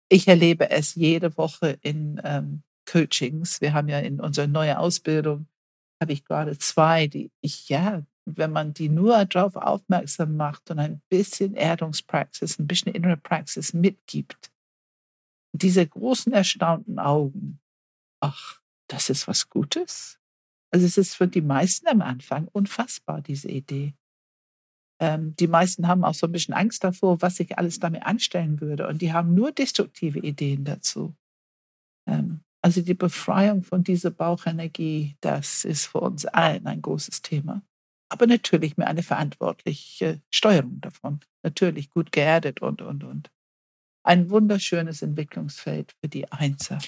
ich 0.10 0.28
erlebe 0.28 0.72
es 0.72 0.96
jede 0.96 1.38
Woche 1.38 1.78
in 1.82 2.20
ähm, 2.24 2.64
Coachings. 2.90 3.62
Wir 3.62 3.74
haben 3.74 3.88
ja 3.88 4.00
in 4.00 4.20
unserer 4.20 4.48
neuen 4.48 4.78
Ausbildung, 4.78 5.48
habe 6.02 6.14
ich 6.14 6.26
gerade 6.26 6.58
zwei, 6.58 7.06
die 7.06 7.32
ich, 7.42 7.70
ja, 7.70 8.04
wenn 8.26 8.52
man 8.52 8.74
die 8.74 8.90
nur 8.90 9.26
darauf 9.26 9.56
aufmerksam 9.56 10.38
macht 10.38 10.72
und 10.72 10.80
ein 10.80 11.02
bisschen 11.10 11.54
Erdungspraxis, 11.54 12.58
ein 12.58 12.68
bisschen 12.68 12.94
innere 12.94 13.18
Praxis 13.18 13.74
mitgibt, 13.74 14.52
diese 15.52 15.86
großen 15.86 16.34
erstaunten 16.34 16.98
Augen, 16.98 17.60
ach, 18.22 18.60
das 18.88 19.10
ist 19.10 19.28
was 19.28 19.50
Gutes. 19.50 20.20
Also 20.74 20.88
es 20.88 20.98
ist 20.98 21.16
für 21.16 21.28
die 21.28 21.42
meisten 21.42 21.88
am 21.88 22.02
Anfang 22.02 22.48
unfassbar, 22.48 23.22
diese 23.22 23.50
Idee. 23.50 23.94
Ähm, 25.00 25.36
die 25.36 25.48
meisten 25.48 25.88
haben 25.88 26.04
auch 26.04 26.16
so 26.16 26.28
ein 26.28 26.32
bisschen 26.32 26.56
Angst 26.56 26.84
davor, 26.84 27.22
was 27.22 27.40
ich 27.40 27.58
alles 27.58 27.80
damit 27.80 28.04
anstellen 28.04 28.60
würde. 28.60 28.88
Und 28.88 29.02
die 29.02 29.14
haben 29.14 29.36
nur 29.36 29.52
destruktive 29.52 30.20
Ideen 30.20 30.66
dazu. 30.66 31.16
Ähm, 32.08 32.42
also 32.64 32.82
die 32.82 32.96
Befreiung 32.96 33.64
von 33.64 33.84
dieser 33.84 34.10
Bauchenergie, 34.12 35.16
das 35.22 35.66
ist 35.66 35.88
für 35.88 36.00
uns 36.00 36.26
allen 36.26 36.66
ein 36.66 36.82
großes 36.82 37.22
Thema. 37.22 37.62
Aber 38.10 38.26
natürlich 38.26 38.78
mit 38.78 38.88
einer 38.88 39.04
verantwortlichen 39.04 40.24
Steuerung 40.32 40.82
davon. 40.82 41.20
Natürlich 41.44 41.90
gut 41.90 42.12
geerdet 42.12 42.62
und, 42.62 42.82
und, 42.82 43.04
und. 43.04 43.32
ein 44.04 44.30
wunderschönes 44.30 45.02
Entwicklungsfeld 45.02 45.96
für 46.02 46.10
die 46.10 46.32
Einser. 46.32 46.80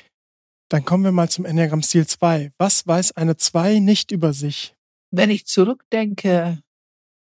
Dann 0.69 0.83
kommen 0.83 1.03
wir 1.03 1.11
mal 1.11 1.29
zum 1.29 1.45
Enneagramm-Stil 1.45 2.07
2. 2.07 2.51
Was 2.57 2.87
weiß 2.87 3.13
eine 3.13 3.37
2 3.37 3.79
nicht 3.79 4.11
über 4.11 4.33
sich? 4.33 4.75
Wenn 5.11 5.29
ich 5.29 5.45
zurückdenke, 5.45 6.61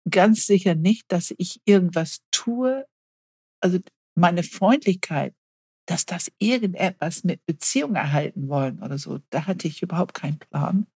ganz 0.09 0.45
sicher 0.45 0.75
nicht, 0.75 1.11
dass 1.11 1.33
ich 1.37 1.61
irgendwas 1.65 2.19
tue, 2.31 2.85
also 3.61 3.79
meine 4.15 4.43
Freundlichkeit, 4.43 5.35
dass 5.85 6.05
das 6.05 6.31
irgendetwas 6.39 7.23
mit 7.23 7.45
Beziehung 7.45 7.95
erhalten 7.95 8.47
wollen 8.47 8.81
oder 8.81 8.97
so, 8.97 9.19
da 9.29 9.45
hatte 9.47 9.67
ich 9.67 9.81
überhaupt 9.81 10.13
keinen 10.13 10.39
Plan. 10.39 10.87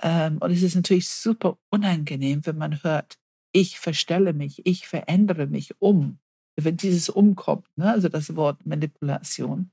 Ähm, 0.00 0.38
und 0.38 0.50
es 0.50 0.62
ist 0.62 0.74
natürlich 0.74 1.08
super 1.08 1.58
unangenehm, 1.70 2.44
wenn 2.46 2.56
man 2.56 2.82
hört, 2.82 3.18
ich 3.52 3.78
verstelle 3.78 4.32
mich, 4.32 4.64
ich 4.66 4.88
verändere 4.88 5.46
mich 5.46 5.80
um. 5.80 6.18
Wenn 6.56 6.76
dieses 6.76 7.08
umkommt, 7.08 7.66
ne, 7.76 7.90
also 7.90 8.08
das 8.08 8.34
Wort 8.36 8.64
Manipulation, 8.66 9.70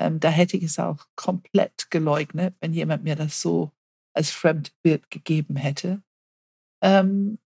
ähm, 0.00 0.18
da 0.18 0.30
hätte 0.30 0.56
ich 0.56 0.64
es 0.64 0.78
auch 0.78 1.06
komplett 1.14 1.90
geleugnet, 1.90 2.56
wenn 2.60 2.72
jemand 2.72 3.04
mir 3.04 3.16
das 3.16 3.40
so 3.40 3.70
als 4.14 4.30
Fremdbild 4.30 5.10
gegeben 5.10 5.56
hätte. 5.56 6.02
Ähm, 6.82 7.38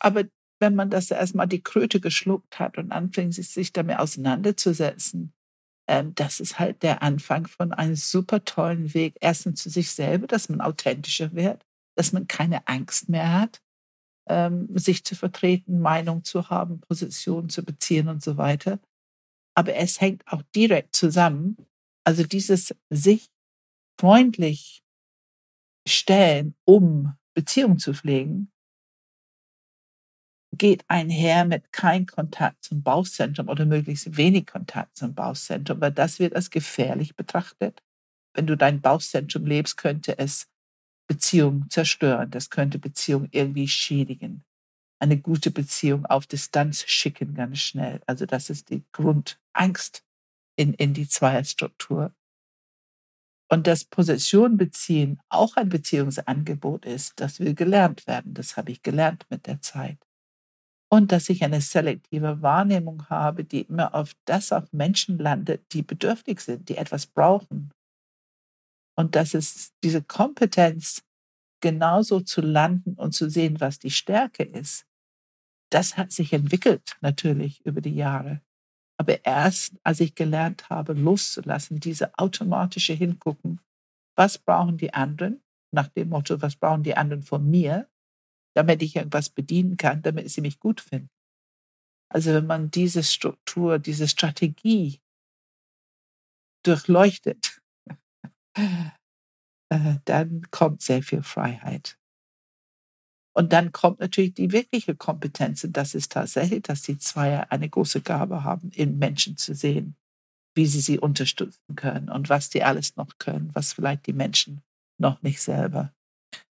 aber 0.00 0.24
wenn 0.60 0.74
man 0.74 0.90
das 0.90 1.10
erstmal 1.10 1.46
die 1.46 1.62
Kröte 1.62 2.00
geschluckt 2.00 2.58
hat 2.58 2.78
und 2.78 2.90
anfängt, 2.90 3.34
sich 3.34 3.72
damit 3.72 3.98
auseinanderzusetzen, 3.98 5.34
ähm, 5.86 6.14
das 6.14 6.40
ist 6.40 6.58
halt 6.58 6.82
der 6.82 7.02
Anfang 7.02 7.46
von 7.46 7.72
einem 7.72 7.96
super 7.96 8.44
tollen 8.44 8.94
Weg. 8.94 9.16
Erstens 9.20 9.62
zu 9.62 9.70
sich 9.70 9.90
selber, 9.90 10.26
dass 10.26 10.48
man 10.48 10.62
authentischer 10.62 11.34
wird, 11.34 11.66
dass 11.96 12.12
man 12.12 12.26
keine 12.26 12.66
Angst 12.66 13.10
mehr 13.10 13.32
hat, 13.32 13.62
ähm, 14.26 14.68
sich 14.76 15.04
zu 15.04 15.14
vertreten, 15.14 15.80
Meinung 15.80 16.24
zu 16.24 16.48
haben, 16.48 16.80
Position 16.80 17.50
zu 17.50 17.62
beziehen 17.62 18.08
und 18.08 18.22
so 18.22 18.38
weiter. 18.38 18.80
Aber 19.54 19.74
es 19.74 20.00
hängt 20.00 20.26
auch 20.26 20.42
direkt 20.54 20.96
zusammen. 20.96 21.56
Also 22.04 22.22
dieses 22.24 22.74
sich 22.90 23.30
freundlich 23.98 24.82
stellen, 25.86 26.54
um 26.64 27.16
Beziehung 27.34 27.78
zu 27.78 27.94
pflegen, 27.94 28.52
geht 30.56 30.84
einher 30.88 31.44
mit 31.44 31.72
kein 31.72 32.06
Kontakt 32.06 32.64
zum 32.64 32.82
Bauchzentrum 32.82 33.48
oder 33.48 33.66
möglichst 33.66 34.16
wenig 34.16 34.46
Kontakt 34.46 34.96
zum 34.96 35.14
Bauchzentrum, 35.14 35.80
weil 35.80 35.92
das 35.92 36.18
wird 36.18 36.34
als 36.36 36.50
gefährlich 36.50 37.16
betrachtet. 37.16 37.82
Wenn 38.34 38.46
du 38.46 38.56
dein 38.56 38.80
Bauchzentrum 38.80 39.46
lebst, 39.46 39.76
könnte 39.76 40.18
es 40.18 40.46
Beziehungen 41.08 41.68
zerstören, 41.70 42.30
das 42.30 42.50
könnte 42.50 42.78
Beziehungen 42.78 43.28
irgendwie 43.32 43.68
schädigen. 43.68 44.44
Eine 45.00 45.18
gute 45.18 45.50
Beziehung 45.50 46.06
auf 46.06 46.26
Distanz 46.26 46.84
schicken 46.86 47.34
ganz 47.34 47.58
schnell. 47.58 48.00
Also 48.06 48.26
das 48.26 48.48
ist 48.48 48.70
die 48.70 48.84
Grundangst 48.92 50.03
in, 50.56 50.74
in 50.74 50.94
die 50.94 51.08
Zweierstruktur. 51.08 52.14
Und 53.50 53.66
dass 53.66 53.84
Position 53.84 54.56
beziehen 54.56 55.20
auch 55.28 55.56
ein 55.56 55.68
Beziehungsangebot 55.68 56.86
ist, 56.86 57.20
das 57.20 57.40
will 57.40 57.54
gelernt 57.54 58.06
werden. 58.06 58.34
Das 58.34 58.56
habe 58.56 58.72
ich 58.72 58.82
gelernt 58.82 59.26
mit 59.30 59.46
der 59.46 59.60
Zeit 59.60 59.98
und 60.94 61.10
dass 61.10 61.28
ich 61.28 61.42
eine 61.42 61.60
selektive 61.60 62.40
Wahrnehmung 62.40 63.08
habe, 63.08 63.44
die 63.44 63.62
immer 63.62 63.96
auf 63.96 64.14
das 64.26 64.52
auf 64.52 64.72
Menschen 64.72 65.18
landet, 65.18 65.72
die 65.72 65.82
bedürftig 65.82 66.40
sind, 66.40 66.68
die 66.68 66.76
etwas 66.76 67.06
brauchen. 67.08 67.72
Und 68.96 69.16
dass 69.16 69.34
es 69.34 69.72
diese 69.82 70.02
Kompetenz, 70.02 71.02
genauso 71.60 72.20
zu 72.20 72.42
landen 72.42 72.94
und 72.94 73.12
zu 73.12 73.28
sehen, 73.28 73.60
was 73.60 73.80
die 73.80 73.90
Stärke 73.90 74.44
ist, 74.44 74.86
das 75.72 75.96
hat 75.96 76.12
sich 76.12 76.32
entwickelt 76.32 76.96
natürlich 77.00 77.66
über 77.66 77.80
die 77.80 77.96
Jahre. 77.96 78.40
Aber 78.96 79.24
erst, 79.24 79.74
als 79.82 80.00
ich 80.00 80.14
gelernt 80.14 80.70
habe, 80.70 80.92
loszulassen, 80.92 81.80
diese 81.80 82.16
automatische 82.18 82.92
Hingucken, 82.92 83.60
was 84.16 84.38
brauchen 84.38 84.76
die 84.76 84.94
anderen, 84.94 85.42
nach 85.72 85.88
dem 85.88 86.10
Motto, 86.10 86.40
was 86.40 86.56
brauchen 86.56 86.84
die 86.84 86.96
anderen 86.96 87.22
von 87.22 87.48
mir, 87.50 87.88
damit 88.54 88.82
ich 88.82 88.94
irgendwas 88.94 89.30
bedienen 89.30 89.76
kann, 89.76 90.02
damit 90.02 90.30
sie 90.30 90.40
mich 90.40 90.60
gut 90.60 90.80
finden. 90.80 91.10
Also 92.08 92.32
wenn 92.32 92.46
man 92.46 92.70
diese 92.70 93.02
Struktur, 93.02 93.80
diese 93.80 94.06
Strategie 94.06 95.00
durchleuchtet, 96.64 97.60
äh, 98.56 99.96
dann 100.04 100.42
kommt 100.52 100.82
sehr 100.82 101.02
viel 101.02 101.24
Freiheit. 101.24 101.98
Und 103.36 103.52
dann 103.52 103.72
kommt 103.72 104.00
natürlich 104.00 104.34
die 104.34 104.52
wirkliche 104.52 104.94
Kompetenz. 104.94 105.64
Und 105.64 105.76
das 105.76 105.94
ist 105.94 106.12
tatsächlich, 106.12 106.62
dass 106.62 106.82
die 106.82 106.98
Zweier 106.98 107.50
eine 107.50 107.68
große 107.68 108.00
Gabe 108.00 108.44
haben, 108.44 108.70
in 108.70 108.98
Menschen 108.98 109.36
zu 109.36 109.54
sehen, 109.54 109.96
wie 110.54 110.66
sie 110.66 110.80
sie 110.80 110.98
unterstützen 111.00 111.74
können 111.74 112.08
und 112.08 112.28
was 112.28 112.48
die 112.48 112.62
alles 112.62 112.96
noch 112.96 113.18
können, 113.18 113.50
was 113.52 113.72
vielleicht 113.72 114.06
die 114.06 114.12
Menschen 114.12 114.62
noch 114.98 115.20
nicht 115.22 115.42
selber 115.42 115.92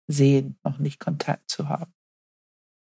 sehen, 0.07 0.59
noch 0.63 0.79
nicht 0.79 1.01
Kontakt 1.01 1.51
zu 1.51 1.69
haben. 1.69 1.93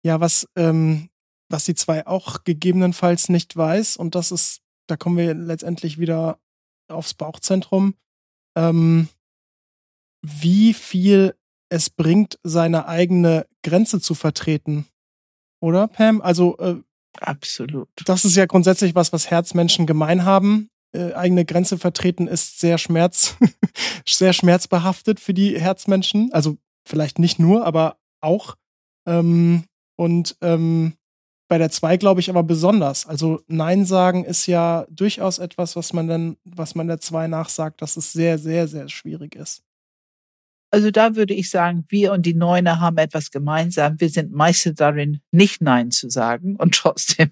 Ja, 0.03 0.19
was, 0.19 0.47
ähm, 0.55 1.09
was 1.49 1.65
die 1.65 1.75
zwei 1.75 2.05
auch 2.07 2.43
gegebenenfalls 2.43 3.29
nicht 3.29 3.55
weiß, 3.55 3.97
und 3.97 4.15
das 4.15 4.31
ist, 4.31 4.61
da 4.87 4.97
kommen 4.97 5.17
wir 5.17 5.33
letztendlich 5.35 5.99
wieder 5.99 6.39
aufs 6.87 7.13
Bauchzentrum, 7.13 7.95
ähm, 8.57 9.07
wie 10.23 10.73
viel 10.73 11.36
es 11.69 11.89
bringt, 11.89 12.39
seine 12.43 12.87
eigene 12.87 13.45
Grenze 13.63 13.99
zu 13.99 14.15
vertreten. 14.15 14.85
Oder, 15.59 15.87
Pam? 15.87 16.21
Also, 16.21 16.57
äh, 16.57 16.75
Absolut. 17.19 17.89
Das 18.05 18.25
ist 18.25 18.35
ja 18.35 18.45
grundsätzlich 18.45 18.95
was, 18.95 19.11
was 19.11 19.29
Herzmenschen 19.29 19.85
gemein 19.85 20.23
haben. 20.23 20.69
Äh, 20.93 21.13
eigene 21.13 21.45
Grenze 21.45 21.77
vertreten 21.77 22.27
ist 22.27 22.59
sehr 22.59 22.77
schmerz, 22.77 23.35
sehr 24.05 24.33
schmerzbehaftet 24.33 25.19
für 25.19 25.33
die 25.33 25.59
Herzmenschen. 25.59 26.31
Also 26.31 26.57
vielleicht 26.85 27.19
nicht 27.19 27.39
nur, 27.39 27.65
aber 27.65 27.97
auch. 28.21 28.55
Ähm, 29.07 29.63
und 29.95 30.37
ähm, 30.41 30.93
bei 31.49 31.57
der 31.57 31.71
2 31.71 31.97
glaube 31.97 32.19
ich 32.19 32.29
aber 32.29 32.43
besonders. 32.43 33.05
Also 33.05 33.41
Nein 33.47 33.85
sagen 33.85 34.25
ist 34.25 34.47
ja 34.47 34.85
durchaus 34.89 35.39
etwas, 35.39 35.75
was 35.75 35.93
man 35.93 36.07
dann, 36.07 36.37
was 36.43 36.75
man 36.75 36.87
der 36.87 36.99
2 36.99 37.27
nachsagt, 37.27 37.81
dass 37.81 37.97
es 37.97 38.13
sehr, 38.13 38.37
sehr, 38.37 38.67
sehr 38.67 38.89
schwierig 38.89 39.35
ist. 39.35 39.63
Also 40.69 40.91
da 40.91 41.15
würde 41.15 41.33
ich 41.33 41.49
sagen, 41.49 41.85
wir 41.89 42.11
und 42.11 42.25
die 42.25 42.33
Neuner 42.33 42.79
haben 42.79 42.97
etwas 42.97 43.31
gemeinsam. 43.31 43.99
Wir 43.99 44.09
sind 44.09 44.31
Meister 44.31 44.73
darin, 44.73 45.21
nicht 45.31 45.61
Nein 45.61 45.91
zu 45.91 46.09
sagen 46.09 46.55
und 46.55 46.75
trotzdem 46.75 47.31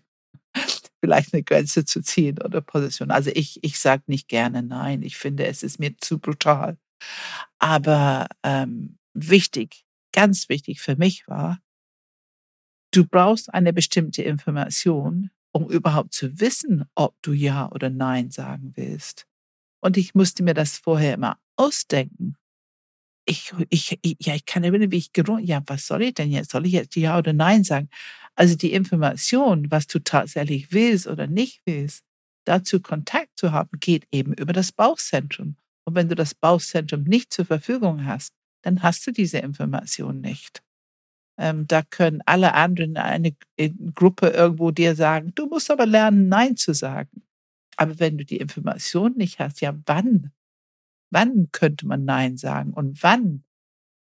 vielleicht 1.01 1.33
eine 1.33 1.43
Grenze 1.43 1.85
zu 1.85 2.01
ziehen 2.01 2.41
oder 2.41 2.61
Position. 2.61 3.11
Also 3.11 3.31
ich, 3.33 3.63
ich 3.63 3.77
sage 3.79 4.03
nicht 4.07 4.27
gerne 4.27 4.63
Nein. 4.63 5.03
Ich 5.03 5.17
finde, 5.17 5.45
es 5.45 5.63
ist 5.63 5.79
mir 5.79 5.97
zu 5.97 6.19
brutal. 6.19 6.77
Aber 7.59 8.27
ähm, 8.43 8.97
wichtig, 9.13 9.85
ganz 10.13 10.49
wichtig 10.49 10.81
für 10.81 10.95
mich 10.95 11.27
war, 11.27 11.59
Du 12.95 13.05
brauchst 13.05 13.53
eine 13.53 13.73
bestimmte 13.73 14.23
Information, 14.23 15.29
um 15.51 15.69
überhaupt 15.69 16.13
zu 16.13 16.39
wissen, 16.39 16.85
ob 16.95 17.13
du 17.21 17.33
Ja 17.33 17.69
oder 17.73 17.89
Nein 17.89 18.31
sagen 18.31 18.71
willst. 18.77 19.27
Und 19.81 19.97
ich 19.97 20.15
musste 20.15 20.43
mir 20.43 20.53
das 20.53 20.77
vorher 20.77 21.15
immer 21.15 21.37
ausdenken. 21.57 22.37
Ich, 23.27 23.53
ich, 23.69 23.97
ja, 24.21 24.35
ich 24.35 24.45
kann 24.45 24.63
erinnern, 24.63 24.91
wie 24.91 24.97
ich 24.97 25.11
gerungen, 25.13 25.43
ja, 25.45 25.61
was 25.65 25.87
soll 25.87 26.03
ich 26.03 26.13
denn 26.13 26.31
jetzt? 26.31 26.51
Soll 26.51 26.65
ich 26.67 26.73
jetzt 26.73 26.95
Ja 26.95 27.17
oder 27.17 27.33
Nein 27.33 27.63
sagen? 27.63 27.89
Also 28.35 28.55
die 28.55 28.73
Information, 28.73 29.71
was 29.71 29.87
du 29.87 29.99
tatsächlich 29.99 30.71
willst 30.71 31.07
oder 31.07 31.25
nicht 31.27 31.61
willst, 31.65 32.03
dazu 32.45 32.81
Kontakt 32.81 33.29
zu 33.37 33.51
haben, 33.51 33.79
geht 33.79 34.07
eben 34.11 34.33
über 34.33 34.53
das 34.53 34.71
Bauchzentrum. 34.71 35.55
Und 35.85 35.95
wenn 35.95 36.09
du 36.09 36.15
das 36.15 36.35
Bauchzentrum 36.35 37.03
nicht 37.03 37.33
zur 37.33 37.45
Verfügung 37.45 38.05
hast, 38.05 38.33
dann 38.63 38.83
hast 38.83 39.05
du 39.07 39.11
diese 39.11 39.39
Information 39.39 40.21
nicht. 40.21 40.61
Ähm, 41.37 41.67
da 41.67 41.81
können 41.83 42.21
alle 42.25 42.53
anderen 42.53 42.97
eine 42.97 43.35
Gruppe 43.95 44.29
irgendwo 44.29 44.71
dir 44.71 44.95
sagen, 44.95 45.33
du 45.35 45.47
musst 45.47 45.71
aber 45.71 45.85
lernen, 45.85 46.29
Nein 46.29 46.57
zu 46.57 46.73
sagen. 46.73 47.23
Aber 47.77 47.99
wenn 47.99 48.17
du 48.17 48.25
die 48.25 48.37
Information 48.37 49.13
nicht 49.17 49.39
hast, 49.39 49.61
ja, 49.61 49.75
wann? 49.85 50.31
Wann 51.15 51.49
könnte 51.53 51.87
man 51.87 52.03
Nein 52.03 52.35
sagen 52.35 52.73
und 52.73 53.01
wann 53.01 53.45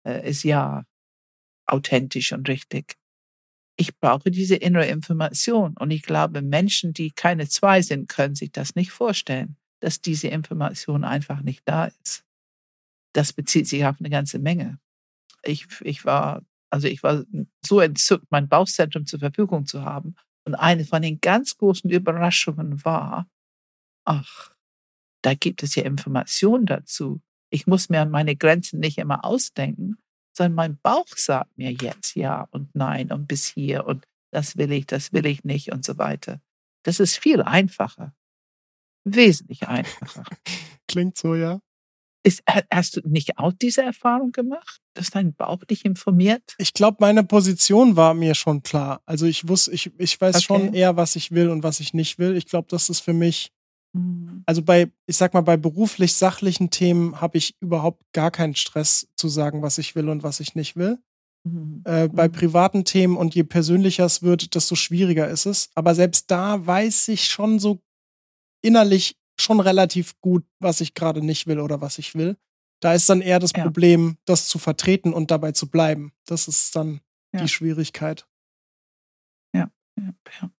äh, 0.05 0.29
ist 0.29 0.43
Ja 0.43 0.85
authentisch 1.65 2.31
und 2.33 2.47
richtig? 2.47 2.97
Ich 3.77 3.97
brauche 3.97 4.29
diese 4.29 4.55
innere 4.55 4.85
Information 4.85 5.75
und 5.77 5.89
ich 5.89 6.03
glaube, 6.03 6.43
Menschen, 6.43 6.93
die 6.93 7.11
keine 7.11 7.47
zwei 7.47 7.81
sind, 7.81 8.09
können 8.09 8.35
sich 8.35 8.51
das 8.51 8.75
nicht 8.75 8.91
vorstellen, 8.91 9.57
dass 9.79 10.01
diese 10.01 10.27
Information 10.27 11.03
einfach 11.03 11.41
nicht 11.41 11.63
da 11.65 11.85
ist. 11.85 12.25
Das 13.13 13.33
bezieht 13.33 13.67
sich 13.67 13.85
auf 13.85 13.95
eine 13.99 14.11
ganze 14.11 14.37
Menge. 14.37 14.79
Ich, 15.43 15.65
ich 15.81 16.05
war 16.05 16.43
also 16.69 16.87
ich 16.87 17.01
war 17.03 17.25
so 17.65 17.79
entzückt, 17.79 18.27
mein 18.29 18.47
Bauchzentrum 18.47 19.05
zur 19.07 19.19
Verfügung 19.19 19.65
zu 19.65 19.83
haben. 19.83 20.15
Und 20.45 20.55
eine 20.55 20.85
von 20.85 21.01
den 21.01 21.19
ganz 21.19 21.57
großen 21.57 21.89
Überraschungen 21.89 22.83
war, 22.85 23.27
ach, 24.05 24.55
da 25.21 25.33
gibt 25.33 25.63
es 25.63 25.75
ja 25.75 25.83
Informationen 25.83 26.65
dazu. 26.65 27.21
Ich 27.49 27.67
muss 27.67 27.89
mir 27.89 28.01
an 28.01 28.11
meine 28.11 28.35
Grenzen 28.35 28.79
nicht 28.79 28.97
immer 28.97 29.25
ausdenken, 29.25 29.97
sondern 30.35 30.55
mein 30.55 30.77
Bauch 30.81 31.07
sagt 31.15 31.57
mir 31.57 31.71
jetzt 31.71 32.15
ja 32.15 32.47
und 32.51 32.73
nein 32.75 33.11
und 33.11 33.27
bis 33.27 33.47
hier 33.47 33.85
und 33.85 34.05
das 34.31 34.57
will 34.57 34.71
ich, 34.71 34.85
das 34.85 35.11
will 35.11 35.25
ich 35.25 35.43
nicht 35.43 35.71
und 35.71 35.83
so 35.83 35.97
weiter. 35.97 36.39
Das 36.83 36.99
ist 36.99 37.17
viel 37.17 37.41
einfacher. 37.41 38.13
wesentlich 39.03 39.67
einfacher. 39.67 40.23
Klingt 40.87 41.17
so, 41.17 41.35
ja. 41.35 41.59
Ist, 42.21 42.43
hast 42.69 42.97
du 42.97 43.01
nicht 43.07 43.37
auch 43.37 43.53
diese 43.53 43.81
Erfahrung 43.81 44.33
gemacht, 44.33 44.81
dass 44.93 45.09
dein 45.09 45.33
Bauch 45.33 45.63
dich 45.63 45.85
informiert? 45.85 46.53
Ich 46.57 46.73
glaube, 46.73 46.97
meine 46.99 47.23
Position 47.23 47.95
war 47.95 48.13
mir 48.13 48.35
schon 48.35 48.61
klar. 48.61 49.01
Also 49.05 49.25
ich 49.25 49.47
wusste, 49.47 49.71
ich, 49.71 49.91
ich 49.97 50.19
weiß 50.19 50.35
okay. 50.35 50.43
schon 50.43 50.73
eher, 50.73 50.97
was 50.97 51.15
ich 51.15 51.31
will 51.31 51.49
und 51.49 51.63
was 51.63 51.79
ich 51.79 51.93
nicht 51.93 52.19
will. 52.19 52.35
Ich 52.35 52.45
glaube, 52.45 52.67
das 52.69 52.89
ist 52.89 52.99
für 52.99 53.13
mich. 53.13 53.51
Also 54.45 54.61
bei, 54.61 54.91
ich 55.07 55.17
sag 55.17 55.33
mal, 55.33 55.41
bei 55.41 55.57
beruflich 55.57 56.13
sachlichen 56.13 56.69
Themen 56.69 57.19
habe 57.21 57.37
ich 57.37 57.55
überhaupt 57.59 58.03
gar 58.13 58.29
keinen 58.29 58.55
Stress 58.55 59.07
zu 59.15 59.29
sagen, 59.29 59.61
was 59.61 59.77
ich 59.77 59.95
will 59.95 60.09
und 60.09 60.21
was 60.23 60.39
ich 60.39 60.55
nicht 60.55 60.75
will. 60.75 60.99
Mhm. 61.43 61.81
Äh, 61.85 62.07
bei 62.07 62.27
mhm. 62.27 62.33
privaten 62.33 62.85
Themen 62.85 63.17
und 63.17 63.33
je 63.33 63.43
persönlicher 63.43 64.05
es 64.05 64.21
wird, 64.21 64.53
desto 64.55 64.75
schwieriger 64.75 65.27
ist 65.27 65.45
es. 65.45 65.69
Aber 65.75 65.95
selbst 65.95 66.29
da 66.29 66.65
weiß 66.65 67.07
ich 67.07 67.25
schon 67.25 67.59
so 67.59 67.81
innerlich 68.61 69.17
schon 69.39 69.59
relativ 69.59 70.19
gut, 70.21 70.45
was 70.59 70.81
ich 70.81 70.93
gerade 70.93 71.23
nicht 71.23 71.47
will 71.47 71.59
oder 71.59 71.81
was 71.81 71.97
ich 71.97 72.13
will. 72.13 72.37
Da 72.81 72.93
ist 72.93 73.09
dann 73.09 73.21
eher 73.21 73.39
das 73.39 73.51
ja. 73.55 73.63
Problem, 73.63 74.17
das 74.25 74.47
zu 74.47 74.59
vertreten 74.59 75.13
und 75.13 75.31
dabei 75.31 75.51
zu 75.51 75.69
bleiben. 75.69 76.13
Das 76.25 76.47
ist 76.47 76.75
dann 76.75 77.01
ja. 77.33 77.41
die 77.41 77.47
Schwierigkeit. 77.47 78.27
Ja, 79.53 79.71
ja, 79.97 80.13
ja. 80.41 80.51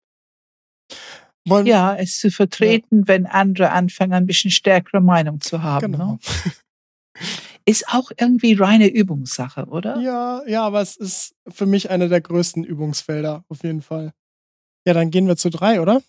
Wollen 1.46 1.66
ja, 1.66 1.94
es 1.96 2.18
zu 2.18 2.30
vertreten, 2.30 3.00
ja. 3.00 3.08
wenn 3.08 3.26
andere 3.26 3.70
anfangen, 3.70 4.12
ein 4.12 4.26
bisschen 4.26 4.50
stärkere 4.50 5.00
Meinung 5.00 5.40
zu 5.40 5.62
haben. 5.62 5.92
Genau. 5.92 6.12
Ne? 6.12 6.18
Ist 7.66 7.88
auch 7.88 8.10
irgendwie 8.18 8.54
reine 8.54 8.88
Übungssache, 8.88 9.66
oder? 9.66 10.00
Ja, 10.00 10.42
ja, 10.46 10.62
aber 10.62 10.80
es 10.80 10.96
ist 10.96 11.36
für 11.46 11.66
mich 11.66 11.90
eine 11.90 12.08
der 12.08 12.22
größten 12.22 12.64
Übungsfelder, 12.64 13.44
auf 13.48 13.62
jeden 13.62 13.82
Fall. 13.82 14.12
Ja, 14.86 14.94
dann 14.94 15.10
gehen 15.10 15.26
wir 15.26 15.36
zu 15.36 15.50
drei, 15.50 15.80
oder? 15.80 16.02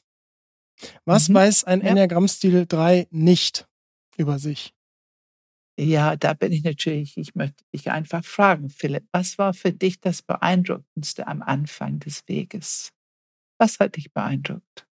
Was 1.06 1.30
mhm. 1.30 1.34
weiß 1.36 1.66
ein. 1.66 1.82
Enneagramm-Stil 1.82 2.66
3 2.68 3.08
nicht 3.12 3.68
über 4.18 4.40
sich? 4.40 4.74
Ja, 5.78 6.16
da 6.16 6.34
bin 6.34 6.52
ich 6.52 6.64
natürlich, 6.64 7.18
ich 7.18 7.36
möchte 7.36 7.64
dich 7.74 7.90
einfach 7.92 8.24
fragen, 8.24 8.70
Philipp, 8.70 9.08
was 9.12 9.38
war 9.38 9.54
für 9.54 9.72
dich 9.72 10.00
das 10.00 10.22
Beeindruckendste 10.22 11.28
am 11.28 11.42
Anfang 11.42 12.00
des 12.00 12.24
Weges? 12.28 12.92
Was 13.60 13.80
hat 13.80 13.96
dich 13.96 14.12
beeindruckt? 14.12 14.88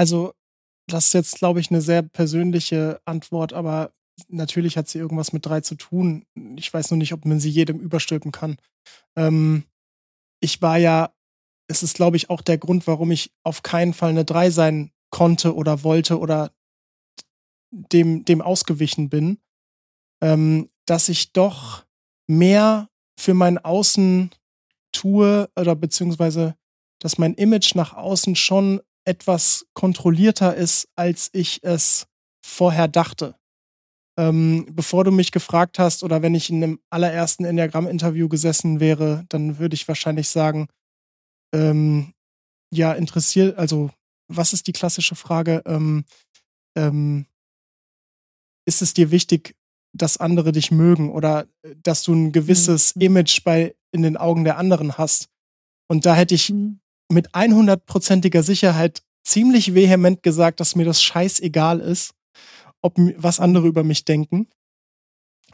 Also, 0.00 0.32
das 0.88 1.08
ist 1.08 1.12
jetzt, 1.12 1.34
glaube 1.36 1.60
ich, 1.60 1.70
eine 1.70 1.82
sehr 1.82 2.00
persönliche 2.00 3.02
Antwort, 3.04 3.52
aber 3.52 3.92
natürlich 4.28 4.78
hat 4.78 4.88
sie 4.88 4.98
irgendwas 4.98 5.34
mit 5.34 5.44
drei 5.44 5.60
zu 5.60 5.74
tun. 5.74 6.24
Ich 6.56 6.72
weiß 6.72 6.90
nur 6.90 6.96
nicht, 6.96 7.12
ob 7.12 7.26
man 7.26 7.38
sie 7.38 7.50
jedem 7.50 7.78
überstülpen 7.78 8.32
kann. 8.32 8.56
Ähm, 9.14 9.64
ich 10.40 10.62
war 10.62 10.78
ja 10.78 11.12
es 11.70 11.84
ist, 11.84 11.94
glaube 11.94 12.16
ich, 12.16 12.30
auch 12.30 12.40
der 12.40 12.58
Grund, 12.58 12.86
warum 12.88 13.12
ich 13.12 13.30
auf 13.44 13.62
keinen 13.62 13.94
Fall 13.94 14.10
eine 14.10 14.24
3 14.24 14.50
sein 14.50 14.90
konnte 15.10 15.54
oder 15.54 15.84
wollte 15.84 16.18
oder 16.18 16.50
dem, 17.70 18.24
dem 18.24 18.42
ausgewichen 18.42 19.08
bin, 19.08 19.38
ähm, 20.20 20.70
dass 20.86 21.08
ich 21.08 21.32
doch 21.32 21.84
mehr 22.26 22.88
für 23.18 23.34
mein 23.34 23.58
Außen 23.58 24.30
tue 24.92 25.48
oder 25.54 25.76
beziehungsweise, 25.76 26.56
dass 26.98 27.18
mein 27.18 27.34
Image 27.34 27.76
nach 27.76 27.92
außen 27.92 28.34
schon 28.34 28.80
etwas 29.10 29.66
kontrollierter 29.74 30.54
ist, 30.54 30.88
als 30.94 31.30
ich 31.32 31.58
es 31.64 32.06
vorher 32.46 32.86
dachte. 32.86 33.34
Ähm, 34.16 34.66
bevor 34.70 35.02
du 35.02 35.10
mich 35.10 35.32
gefragt 35.32 35.80
hast 35.80 36.04
oder 36.04 36.22
wenn 36.22 36.36
ich 36.36 36.48
in 36.48 36.62
einem 36.62 36.80
allerersten 36.90 37.44
Enneagramm-Interview 37.44 38.28
gesessen 38.28 38.78
wäre, 38.78 39.24
dann 39.28 39.58
würde 39.58 39.74
ich 39.74 39.88
wahrscheinlich 39.88 40.28
sagen, 40.28 40.68
ähm, 41.52 42.12
ja 42.72 42.92
interessiert, 42.92 43.58
also 43.58 43.90
was 44.28 44.52
ist 44.52 44.68
die 44.68 44.72
klassische 44.72 45.16
Frage? 45.16 45.62
Ähm, 45.66 46.04
ähm, 46.76 47.26
ist 48.64 48.80
es 48.80 48.94
dir 48.94 49.10
wichtig, 49.10 49.56
dass 49.92 50.18
andere 50.18 50.52
dich 50.52 50.70
mögen 50.70 51.10
oder 51.10 51.48
äh, 51.62 51.74
dass 51.82 52.04
du 52.04 52.14
ein 52.14 52.30
gewisses 52.30 52.94
mhm. 52.94 53.02
Image 53.02 53.42
bei 53.42 53.74
in 53.90 54.02
den 54.02 54.16
Augen 54.16 54.44
der 54.44 54.56
anderen 54.56 54.96
hast? 54.96 55.28
Und 55.88 56.06
da 56.06 56.14
hätte 56.14 56.36
ich 56.36 56.50
mhm. 56.50 56.80
Mit 57.10 57.30
100%iger 57.34 58.42
Sicherheit 58.42 59.02
ziemlich 59.22 59.74
vehement 59.74 60.22
gesagt, 60.22 60.60
dass 60.60 60.76
mir 60.76 60.84
das 60.84 61.02
scheißegal 61.02 61.80
ist, 61.80 62.14
ob 62.82 62.94
was 63.16 63.40
andere 63.40 63.66
über 63.66 63.84
mich 63.84 64.04
denken. 64.04 64.48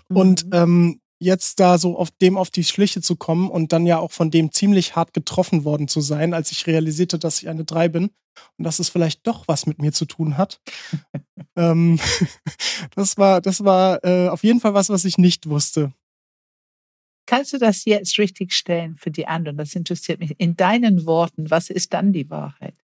Mhm. 0.08 0.16
Und 0.16 0.46
ähm, 0.52 1.00
jetzt 1.18 1.60
da 1.60 1.78
so 1.78 1.96
auf 1.98 2.10
dem 2.10 2.36
auf 2.36 2.50
die 2.50 2.64
Schliche 2.64 3.00
zu 3.00 3.16
kommen 3.16 3.50
und 3.50 3.72
dann 3.72 3.86
ja 3.86 3.98
auch 3.98 4.12
von 4.12 4.30
dem 4.30 4.52
ziemlich 4.52 4.96
hart 4.96 5.14
getroffen 5.14 5.64
worden 5.64 5.88
zu 5.88 6.00
sein, 6.00 6.34
als 6.34 6.52
ich 6.52 6.66
realisierte, 6.66 7.18
dass 7.18 7.40
ich 7.40 7.48
eine 7.48 7.64
3 7.64 7.88
bin 7.88 8.10
und 8.58 8.64
dass 8.64 8.78
es 8.78 8.88
vielleicht 8.88 9.26
doch 9.26 9.48
was 9.48 9.66
mit 9.66 9.80
mir 9.80 9.92
zu 9.92 10.04
tun 10.04 10.36
hat. 10.36 10.60
ähm, 11.56 11.98
das 12.94 13.16
war, 13.16 13.40
das 13.40 13.64
war 13.64 14.04
äh, 14.04 14.28
auf 14.28 14.44
jeden 14.44 14.60
Fall 14.60 14.74
was, 14.74 14.90
was 14.90 15.04
ich 15.04 15.18
nicht 15.18 15.48
wusste. 15.48 15.92
Kannst 17.26 17.52
du 17.52 17.58
das 17.58 17.84
jetzt 17.84 18.18
richtig 18.18 18.52
stellen 18.52 18.96
für 18.96 19.10
die 19.10 19.26
anderen? 19.26 19.56
Das 19.56 19.74
interessiert 19.74 20.20
mich. 20.20 20.34
In 20.38 20.56
deinen 20.56 21.06
Worten, 21.06 21.50
was 21.50 21.70
ist 21.70 21.92
dann 21.92 22.12
die 22.12 22.30
Wahrheit 22.30 22.74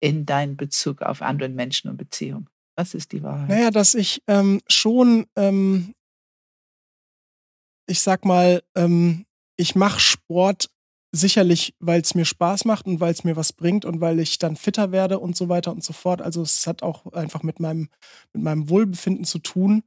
in 0.00 0.24
deinem 0.24 0.56
Bezug 0.56 1.02
auf 1.02 1.20
andere 1.22 1.50
Menschen 1.50 1.90
und 1.90 1.98
Beziehungen? 1.98 2.48
Was 2.76 2.94
ist 2.94 3.12
die 3.12 3.22
Wahrheit? 3.22 3.48
Naja, 3.48 3.70
dass 3.70 3.94
ich 3.94 4.22
ähm, 4.26 4.60
schon 4.66 5.26
ähm, 5.36 5.94
ich 7.90 8.00
sag 8.00 8.24
mal, 8.24 8.62
ähm, 8.76 9.26
ich 9.56 9.74
mache 9.74 10.00
Sport 10.00 10.70
sicherlich, 11.12 11.74
weil 11.80 12.00
es 12.00 12.14
mir 12.14 12.24
Spaß 12.24 12.64
macht 12.64 12.86
und 12.86 13.00
weil 13.00 13.12
es 13.12 13.24
mir 13.24 13.34
was 13.34 13.52
bringt 13.52 13.84
und 13.84 14.00
weil 14.00 14.20
ich 14.20 14.38
dann 14.38 14.56
fitter 14.56 14.92
werde 14.92 15.18
und 15.18 15.36
so 15.36 15.48
weiter 15.48 15.72
und 15.72 15.82
so 15.82 15.92
fort. 15.92 16.22
Also 16.22 16.40
es 16.42 16.66
hat 16.66 16.82
auch 16.82 17.12
einfach 17.12 17.42
mit 17.42 17.58
meinem, 17.58 17.88
mit 18.32 18.44
meinem 18.44 18.70
Wohlbefinden 18.70 19.24
zu 19.24 19.40
tun. 19.40 19.82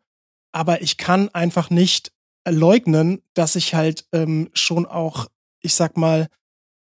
Aber 0.51 0.81
ich 0.81 0.97
kann 0.97 1.29
einfach 1.29 1.69
nicht 1.69 2.11
leugnen, 2.47 3.21
dass 3.33 3.55
ich 3.55 3.73
halt 3.73 4.05
ähm, 4.11 4.49
schon 4.53 4.85
auch, 4.85 5.27
ich 5.61 5.75
sag 5.75 5.97
mal, 5.97 6.27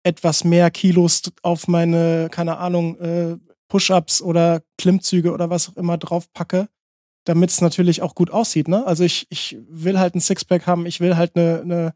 etwas 0.03 0.43
mehr 0.43 0.71
Kilos 0.71 1.21
auf 1.43 1.67
meine, 1.67 2.29
keine 2.31 2.57
Ahnung, 2.57 2.97
äh, 2.99 3.37
Push-ups 3.67 4.21
oder 4.21 4.61
Klimmzüge 4.77 5.31
oder 5.31 5.49
was 5.49 5.69
auch 5.69 5.77
immer 5.77 5.97
draufpacke 5.97 6.67
damit 7.25 7.51
es 7.51 7.61
natürlich 7.61 8.01
auch 8.01 8.15
gut 8.15 8.31
aussieht. 8.31 8.67
Ne? 8.67 8.85
Also 8.85 9.03
ich, 9.03 9.27
ich 9.29 9.57
will 9.69 9.99
halt 9.99 10.15
ein 10.15 10.21
Sixpack 10.21 10.65
haben, 10.65 10.85
ich 10.85 10.99
will 10.99 11.15
halt 11.17 11.35
eine, 11.35 11.61
eine, 11.61 11.93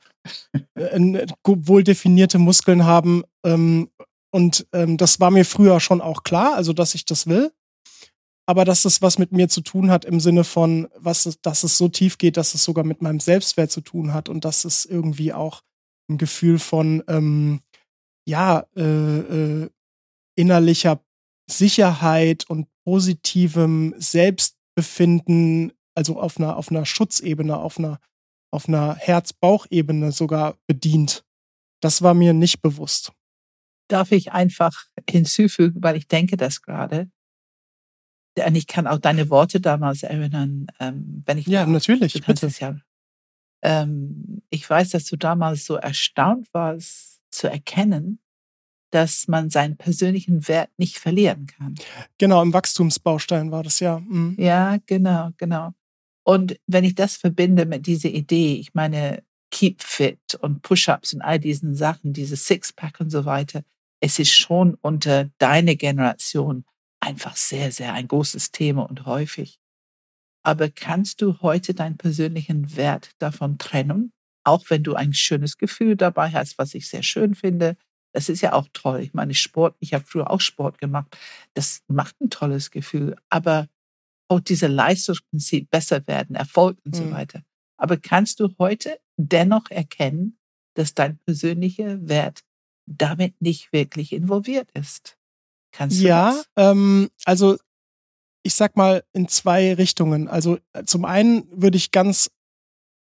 eine 0.91 1.25
wohl 1.45 1.83
definierte 1.83 2.37
Muskeln 2.37 2.85
haben. 2.85 3.23
Ähm, 3.43 3.89
und 4.31 4.67
ähm, 4.73 4.97
das 4.97 5.19
war 5.19 5.31
mir 5.31 5.45
früher 5.45 5.79
schon 5.79 6.01
auch 6.01 6.23
klar, 6.23 6.55
also 6.55 6.73
dass 6.73 6.95
ich 6.95 7.05
das 7.05 7.27
will. 7.27 7.51
Aber 8.47 8.63
dass 8.63 8.83
das 8.83 9.01
was 9.01 9.17
mit 9.17 9.31
mir 9.31 9.49
zu 9.49 9.61
tun 9.61 9.89
hat 9.89 10.05
im 10.05 10.19
Sinne 10.19 10.43
von, 10.43 10.87
was, 10.97 11.37
dass 11.41 11.63
es 11.63 11.77
so 11.77 11.87
tief 11.87 12.17
geht, 12.17 12.37
dass 12.37 12.53
es 12.53 12.63
sogar 12.63 12.83
mit 12.83 13.01
meinem 13.01 13.19
Selbstwert 13.19 13.71
zu 13.71 13.81
tun 13.81 14.13
hat 14.13 14.29
und 14.29 14.45
dass 14.45 14.65
es 14.65 14.85
irgendwie 14.85 15.33
auch 15.33 15.61
ein 16.09 16.17
Gefühl 16.17 16.59
von, 16.59 17.03
ähm, 17.07 17.61
ja, 18.27 18.65
äh, 18.75 18.81
äh, 18.81 19.69
innerlicher 20.35 21.01
Sicherheit 21.49 22.45
und 22.49 22.67
positivem 22.83 23.95
Selbst 23.97 24.55
Befinden, 24.75 25.71
also 25.95 26.19
auf 26.19 26.37
einer, 26.37 26.57
auf 26.57 26.69
einer 26.69 26.85
Schutzebene, 26.85 27.57
auf 27.57 27.79
einer, 27.79 27.99
auf 28.51 28.67
einer 28.67 28.95
Herz-Bauch-Ebene 28.95 30.11
sogar 30.11 30.57
bedient. 30.67 31.23
Das 31.81 32.01
war 32.01 32.13
mir 32.13 32.33
nicht 32.33 32.61
bewusst. 32.61 33.13
Darf 33.87 34.11
ich 34.11 34.31
einfach 34.31 34.85
hinzufügen, 35.09 35.81
weil 35.81 35.95
ich 35.95 36.07
denke 36.07 36.35
das 36.35 36.61
gerade. 36.61 37.09
Und 38.37 38.55
ich 38.55 38.67
kann 38.67 38.87
auch 38.87 38.99
deine 38.99 39.29
Worte 39.29 39.61
damals 39.61 40.03
erinnern, 40.03 40.67
ähm, 40.79 41.23
wenn 41.25 41.37
ich. 41.37 41.47
Ja, 41.47 41.65
natürlich. 41.65 42.13
Du 42.13 42.21
bitte. 42.21 42.49
Ja, 42.59 42.75
ähm, 43.65 44.41
ich 44.49 44.69
weiß, 44.69 44.91
dass 44.91 45.05
du 45.05 45.15
damals 45.15 45.65
so 45.65 45.75
erstaunt 45.75 46.47
warst, 46.53 47.19
zu 47.31 47.47
erkennen, 47.49 48.19
dass 48.91 49.27
man 49.27 49.49
seinen 49.49 49.75
persönlichen 49.75 50.47
Wert 50.47 50.69
nicht 50.77 50.99
verlieren 50.99 51.47
kann. 51.47 51.75
Genau, 52.17 52.41
im 52.41 52.53
Wachstumsbaustein 52.53 53.51
war 53.51 53.63
das 53.63 53.79
ja. 53.79 53.99
Mhm. 53.99 54.35
Ja, 54.37 54.77
genau, 54.85 55.31
genau. 55.37 55.73
Und 56.23 56.59
wenn 56.67 56.83
ich 56.83 56.95
das 56.95 57.17
verbinde 57.17 57.65
mit 57.65 57.87
dieser 57.87 58.09
Idee, 58.09 58.55
ich 58.55 58.73
meine, 58.73 59.23
Keep 59.51 59.81
Fit 59.81 60.35
und 60.41 60.61
Push-ups 60.61 61.13
und 61.13 61.21
all 61.21 61.39
diesen 61.39 61.75
Sachen, 61.75 62.13
diese 62.13 62.35
Sixpack 62.35 62.99
und 62.99 63.09
so 63.09 63.25
weiter, 63.25 63.63
es 63.99 64.19
ist 64.19 64.33
schon 64.33 64.75
unter 64.81 65.29
deiner 65.39 65.75
Generation 65.75 66.65
einfach 67.05 67.35
sehr, 67.35 67.71
sehr 67.71 67.93
ein 67.93 68.07
großes 68.07 68.51
Thema 68.51 68.83
und 68.89 69.05
häufig. 69.05 69.59
Aber 70.43 70.69
kannst 70.69 71.21
du 71.21 71.39
heute 71.41 71.73
deinen 71.73 71.97
persönlichen 71.97 72.75
Wert 72.75 73.11
davon 73.19 73.57
trennen? 73.57 74.11
Auch 74.43 74.65
wenn 74.69 74.83
du 74.83 74.93
ein 74.95 75.13
schönes 75.13 75.57
Gefühl 75.57 75.95
dabei 75.95 76.31
hast, 76.31 76.57
was 76.57 76.75
ich 76.75 76.87
sehr 76.87 77.03
schön 77.03 77.33
finde, 77.33 77.77
das 78.13 78.29
ist 78.29 78.41
ja 78.41 78.53
auch 78.53 78.67
toll. 78.71 79.01
Ich 79.01 79.13
meine, 79.13 79.33
Sport, 79.33 79.75
ich 79.79 79.93
habe 79.93 80.05
früher 80.05 80.29
auch 80.31 80.39
Sport 80.39 80.77
gemacht. 80.77 81.17
Das 81.53 81.83
macht 81.87 82.19
ein 82.21 82.29
tolles 82.29 82.71
Gefühl. 82.71 83.15
Aber 83.29 83.67
auch 84.29 84.39
diese 84.39 84.67
Leistungsprinzip 84.67 85.69
besser 85.69 86.05
werden, 86.07 86.35
Erfolg 86.35 86.77
und 86.85 86.95
mhm. 86.95 86.99
so 86.99 87.11
weiter. 87.11 87.43
Aber 87.77 87.97
kannst 87.97 88.39
du 88.39 88.55
heute 88.57 88.99
dennoch 89.17 89.69
erkennen, 89.69 90.37
dass 90.75 90.93
dein 90.93 91.17
persönlicher 91.25 92.07
Wert 92.07 92.43
damit 92.87 93.41
nicht 93.41 93.73
wirklich 93.73 94.13
involviert 94.13 94.69
ist? 94.71 95.17
Kannst 95.75 95.99
du 95.99 96.05
Ja, 96.05 96.31
das? 96.31 96.45
ähm, 96.55 97.09
also 97.25 97.57
ich 98.43 98.53
sag 98.53 98.77
mal 98.77 99.03
in 99.13 99.27
zwei 99.27 99.73
Richtungen. 99.73 100.27
Also 100.27 100.57
äh, 100.73 100.83
zum 100.85 101.05
einen 101.05 101.47
würde 101.51 101.77
ich 101.77 101.91
ganz 101.91 102.29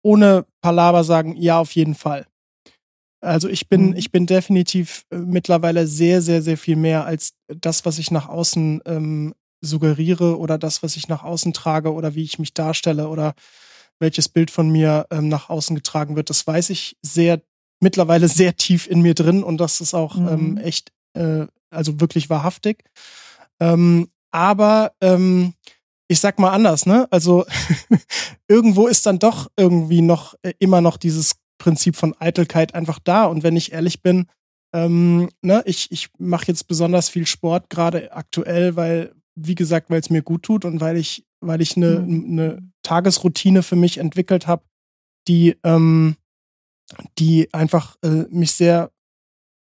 ohne 0.04 0.46
Palaver 0.62 1.04
sagen, 1.04 1.36
ja, 1.36 1.60
auf 1.60 1.72
jeden 1.74 1.96
Fall. 1.96 2.26
Also 3.22 3.48
ich 3.48 3.70
bin, 3.70 3.90
Mhm. 3.90 3.96
ich 3.96 4.12
bin 4.12 4.26
definitiv 4.26 5.06
äh, 5.12 5.18
mittlerweile 5.18 5.88
sehr, 5.88 6.22
sehr, 6.22 6.42
sehr 6.42 6.58
viel 6.58 6.76
mehr 6.76 7.06
als 7.06 7.34
das, 7.48 7.86
was 7.86 7.98
ich 8.00 8.12
nach 8.12 8.28
außen 8.28 8.82
ähm, 8.86 9.34
suggeriere 9.62 10.38
oder 10.38 10.58
das, 10.58 10.84
was 10.84 10.98
ich 10.98 11.08
nach 11.08 11.24
außen 11.24 11.54
trage 11.54 11.94
oder 11.94 12.16
wie 12.16 12.24
ich 12.24 12.38
mich 12.40 12.54
darstelle 12.54 13.08
oder 13.08 13.34
welches 14.00 14.28
Bild 14.28 14.52
von 14.52 14.70
mir 14.70 15.08
ähm, 15.10 15.30
nach 15.30 15.50
außen 15.50 15.76
getragen 15.76 16.16
wird. 16.18 16.30
Das 16.30 16.46
weiß 16.46 16.70
ich 16.70 16.98
sehr, 17.02 17.42
mittlerweile 17.80 18.28
sehr 18.30 18.56
tief 18.58 18.88
in 18.88 19.02
mir 19.02 19.14
drin 19.14 19.44
und 19.44 19.58
das 19.58 19.80
ist 19.80 19.94
auch 19.94 20.18
ähm, 20.18 20.52
Mhm. 20.52 20.58
echt, 20.58 20.92
äh, 21.14 21.48
also 21.70 22.00
wirklich 22.00 22.30
wahrhaftig. 22.30 22.84
Ähm, 23.60 24.10
aber 24.32 24.94
ähm, 25.02 25.54
ich 26.08 26.20
sag 26.20 26.40
mal 26.40 26.52
anders, 26.52 26.86
ne? 26.86 27.08
Also 27.12 27.46
irgendwo 28.48 28.88
ist 28.88 29.06
dann 29.06 29.20
doch 29.20 29.50
irgendwie 29.58 30.02
noch 30.02 30.36
äh, 30.44 30.54
immer 30.60 30.82
noch 30.82 30.98
dieses 30.98 31.34
Prinzip 31.58 31.96
von 31.96 32.14
Eitelkeit 32.20 32.76
einfach 32.76 33.00
da. 33.04 33.26
Und 33.26 33.44
wenn 33.44 33.56
ich 33.56 33.72
ehrlich 33.72 34.02
bin, 34.02 34.28
ähm, 34.76 35.30
ne, 35.42 35.62
ich, 35.66 35.92
ich 35.92 36.10
mache 36.18 36.48
jetzt 36.48 36.68
besonders 36.68 37.10
viel 37.10 37.26
Sport, 37.28 37.70
gerade 37.70 38.12
aktuell, 38.12 38.76
weil, 38.76 39.14
wie 39.36 39.56
gesagt, 39.56 39.90
weil 39.90 40.00
es 40.00 40.10
mir 40.10 40.24
gut 40.24 40.44
tut 40.44 40.66
und 40.66 40.82
weil 40.82 40.98
ich, 40.98 41.26
weil 41.42 41.62
ich 41.62 41.78
eine 41.78 42.00
Mhm. 42.00 42.26
eine 42.32 42.72
Tagesroutine 42.84 43.64
für 43.64 43.76
mich 43.76 43.98
entwickelt 43.98 44.48
habe, 44.48 44.64
die, 45.28 45.56
ähm, 45.64 46.18
die 47.18 47.54
einfach 47.54 47.96
äh, 48.04 48.26
mich 48.30 48.52
sehr 48.52 48.92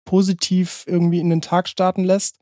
positiv 0.05 0.85
irgendwie 0.87 1.21
in 1.21 1.31
den 1.31 1.41
Tag 1.41 1.69
starten 1.69 2.05
lässt. 2.05 2.37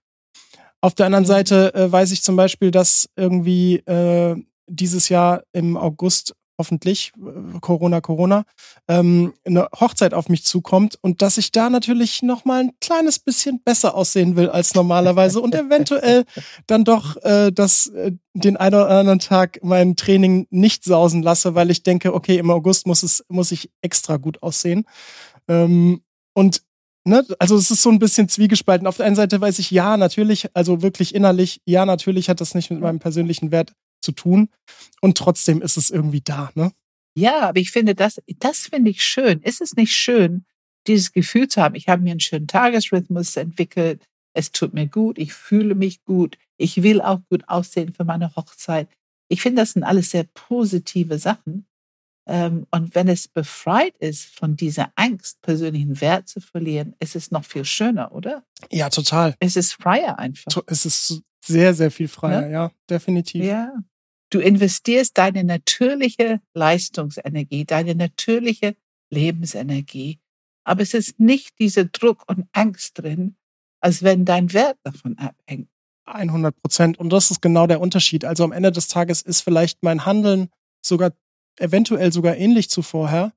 Auf 0.81 0.95
der 0.95 1.07
anderen 1.07 1.25
Mhm. 1.25 1.29
Seite 1.29 1.75
äh, 1.75 1.93
weiß 1.93 2.11
ich 2.13 2.23
zum 2.23 2.37
Beispiel, 2.37 2.71
dass 2.71 3.09
irgendwie 3.17 3.77
äh, 3.77 4.37
dieses 4.67 5.09
Jahr 5.09 5.43
im 5.53 5.77
August 5.77 6.35
hoffentlich 6.59 7.13
äh, 7.17 7.59
Corona 7.61 8.01
Corona 8.03 8.45
ähm, 8.87 9.33
eine 9.45 9.69
Hochzeit 9.79 10.13
auf 10.15 10.29
mich 10.29 10.45
zukommt 10.45 10.99
und 11.01 11.23
dass 11.23 11.39
ich 11.39 11.53
da 11.53 11.71
natürlich 11.71 12.23
noch 12.23 12.45
mal 12.45 12.61
ein 12.61 12.73
kleines 12.81 13.19
bisschen 13.19 13.63
besser 13.63 13.95
aussehen 13.95 14.37
will 14.37 14.51
als 14.51 14.75
normalerweise 14.75 15.41
und 15.41 15.55
eventuell 15.55 16.25
dann 16.67 16.85
doch 16.85 17.17
äh, 17.25 17.51
das 17.51 17.87
äh, 17.89 18.13
den 18.35 18.59
einen 18.59 18.75
oder 18.75 18.91
anderen 18.91 19.19
Tag 19.21 19.59
mein 19.63 19.97
Training 19.97 20.47
nicht 20.51 20.85
sausen 20.85 21.23
lasse, 21.23 21.55
weil 21.55 21.71
ich 21.71 21.83
denke, 21.83 22.15
okay, 22.15 22.37
im 22.37 22.51
August 22.51 22.87
muss 22.87 23.03
es 23.03 23.25
muss 23.29 23.53
ich 23.53 23.71
extra 23.81 24.19
gut 24.19 24.43
aussehen. 24.43 24.85
Ähm, 25.49 26.03
und 26.35 26.63
ne, 27.05 27.25
also 27.39 27.57
es 27.57 27.71
ist 27.71 27.83
so 27.83 27.91
ein 27.91 27.99
bisschen 27.99 28.29
zwiegespalten. 28.29 28.87
Auf 28.87 28.97
der 28.97 29.07
einen 29.07 29.17
Seite 29.17 29.41
weiß 29.41 29.59
ich, 29.59 29.71
ja, 29.71 29.97
natürlich, 29.97 30.55
also 30.55 30.83
wirklich 30.83 31.15
innerlich, 31.15 31.61
ja, 31.65 31.87
natürlich 31.87 32.29
hat 32.29 32.41
das 32.41 32.55
nicht 32.55 32.71
mit 32.71 32.81
meinem 32.81 32.99
persönlichen 32.99 33.51
Wert 33.51 33.73
zu 34.03 34.13
tun. 34.13 34.49
Und 35.01 35.17
trotzdem 35.19 35.63
ist 35.63 35.77
es 35.77 35.91
irgendwie 35.91 36.21
da, 36.23 36.51
ne? 36.55 36.73
Ja, 37.17 37.49
aber 37.49 37.59
ich 37.59 37.73
finde 37.73 37.95
das, 37.95 38.21
das 38.39 38.69
finde 38.69 38.91
ich 38.91 39.03
schön. 39.03 39.41
Ist 39.43 39.61
es 39.61 39.75
nicht 39.75 39.93
schön, 39.93 40.45
dieses 40.87 41.13
Gefühl 41.13 41.49
zu 41.49 41.61
haben? 41.61 41.75
Ich 41.75 41.89
habe 41.89 42.03
mir 42.03 42.13
einen 42.13 42.21
schönen 42.21 42.47
Tagesrhythmus 42.47 43.37
entwickelt. 43.37 44.03
Es 44.33 44.53
tut 44.53 44.75
mir 44.75 44.87
gut. 44.87 45.19
Ich 45.19 45.33
fühle 45.33 45.75
mich 45.75 46.05
gut. 46.05 46.39
Ich 46.57 46.83
will 46.83 47.01
auch 47.01 47.21
gut 47.29 47.49
aussehen 47.49 47.93
für 47.93 48.05
meine 48.05 48.35
Hochzeit. 48.37 48.89
Ich 49.29 49.43
finde, 49.43 49.63
das 49.63 49.73
sind 49.73 49.83
alles 49.83 50.11
sehr 50.11 50.25
positive 50.35 51.19
Sachen. 51.19 51.67
Ähm, 52.27 52.67
und 52.71 52.95
wenn 52.95 53.09
es 53.09 53.29
befreit 53.29 53.97
ist 53.99 54.27
von 54.27 54.57
dieser 54.57 54.93
Angst, 54.95 55.41
persönlichen 55.43 56.01
Wert 56.01 56.29
zu 56.29 56.41
verlieren, 56.41 56.95
ist 57.01 57.17
es 57.17 57.31
noch 57.31 57.45
viel 57.45 57.65
schöner, 57.65 58.13
oder? 58.13 58.45
Ja, 58.71 58.89
total. 58.91 59.35
Es 59.41 59.57
ist 59.57 59.73
freier 59.75 60.19
einfach. 60.19 60.63
Es 60.67 60.85
ist 60.85 61.23
sehr, 61.45 61.75
sehr 61.75 61.91
viel 61.91 62.09
freier, 62.09 62.43
Ne? 62.43 62.53
ja, 62.53 62.71
definitiv. 62.89 63.45
Ja. 63.45 63.73
Du 64.31 64.39
investierst 64.39 65.19
deine 65.19 65.43
natürliche 65.43 66.41
Leistungsenergie, 66.55 67.65
deine 67.65 67.95
natürliche 67.95 68.77
Lebensenergie. 69.11 70.21
Aber 70.65 70.83
es 70.83 70.95
ist 70.95 71.19
nicht 71.19 71.59
dieser 71.59 71.87
Druck 71.87 72.25
und 72.29 72.47
Angst 72.53 72.99
drin, 72.99 73.37
als 73.81 74.03
wenn 74.03 74.25
dein 74.25 74.53
Wert 74.53 74.79
davon 74.85 75.19
abhängt. 75.19 75.69
100 76.05 76.55
Prozent. 76.61 76.99
Und 76.99 77.11
das 77.11 77.31
ist 77.31 77.41
genau 77.41 77.67
der 77.67 77.81
Unterschied. 77.81 78.25
Also 78.25 78.45
am 78.45 78.53
Ende 78.53 78.71
des 78.71 78.89
Tages 78.89 79.23
ist 79.23 79.41
vielleicht 79.41 79.83
mein 79.83 80.07
Handeln 80.07 80.49
sogar 80.85 81.13
eventuell 81.61 82.13
sogar 82.13 82.37
ähnlich 82.37 82.71
zu 82.71 82.83
vorher, 82.83 83.33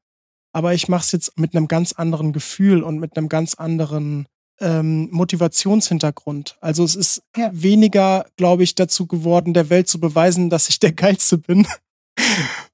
aber 0.54 0.74
ich 0.74 0.88
mache 0.88 1.04
es 1.04 1.12
jetzt 1.12 1.40
mit 1.40 1.56
einem 1.56 1.68
ganz 1.68 1.94
anderen 1.94 2.32
Gefühl 2.34 2.84
und 2.84 3.00
mit 3.00 3.18
einem 3.18 3.30
ganz 3.30 3.56
anderen 3.56 4.28
ähm, 4.60 5.10
Motivationshintergrund. 5.12 6.58
Also 6.62 6.84
es 6.84 6.96
ist 6.96 7.24
Ja. 7.36 7.50
weniger, 7.54 8.26
glaube 8.38 8.64
ich, 8.64 8.76
dazu 8.76 9.08
geworden, 9.08 9.54
der 9.54 9.70
Welt 9.70 9.88
zu 9.88 10.00
beweisen, 10.00 10.50
dass 10.50 10.70
ich 10.70 10.80
der 10.80 10.92
Geilste 10.94 11.38
bin, 11.38 11.68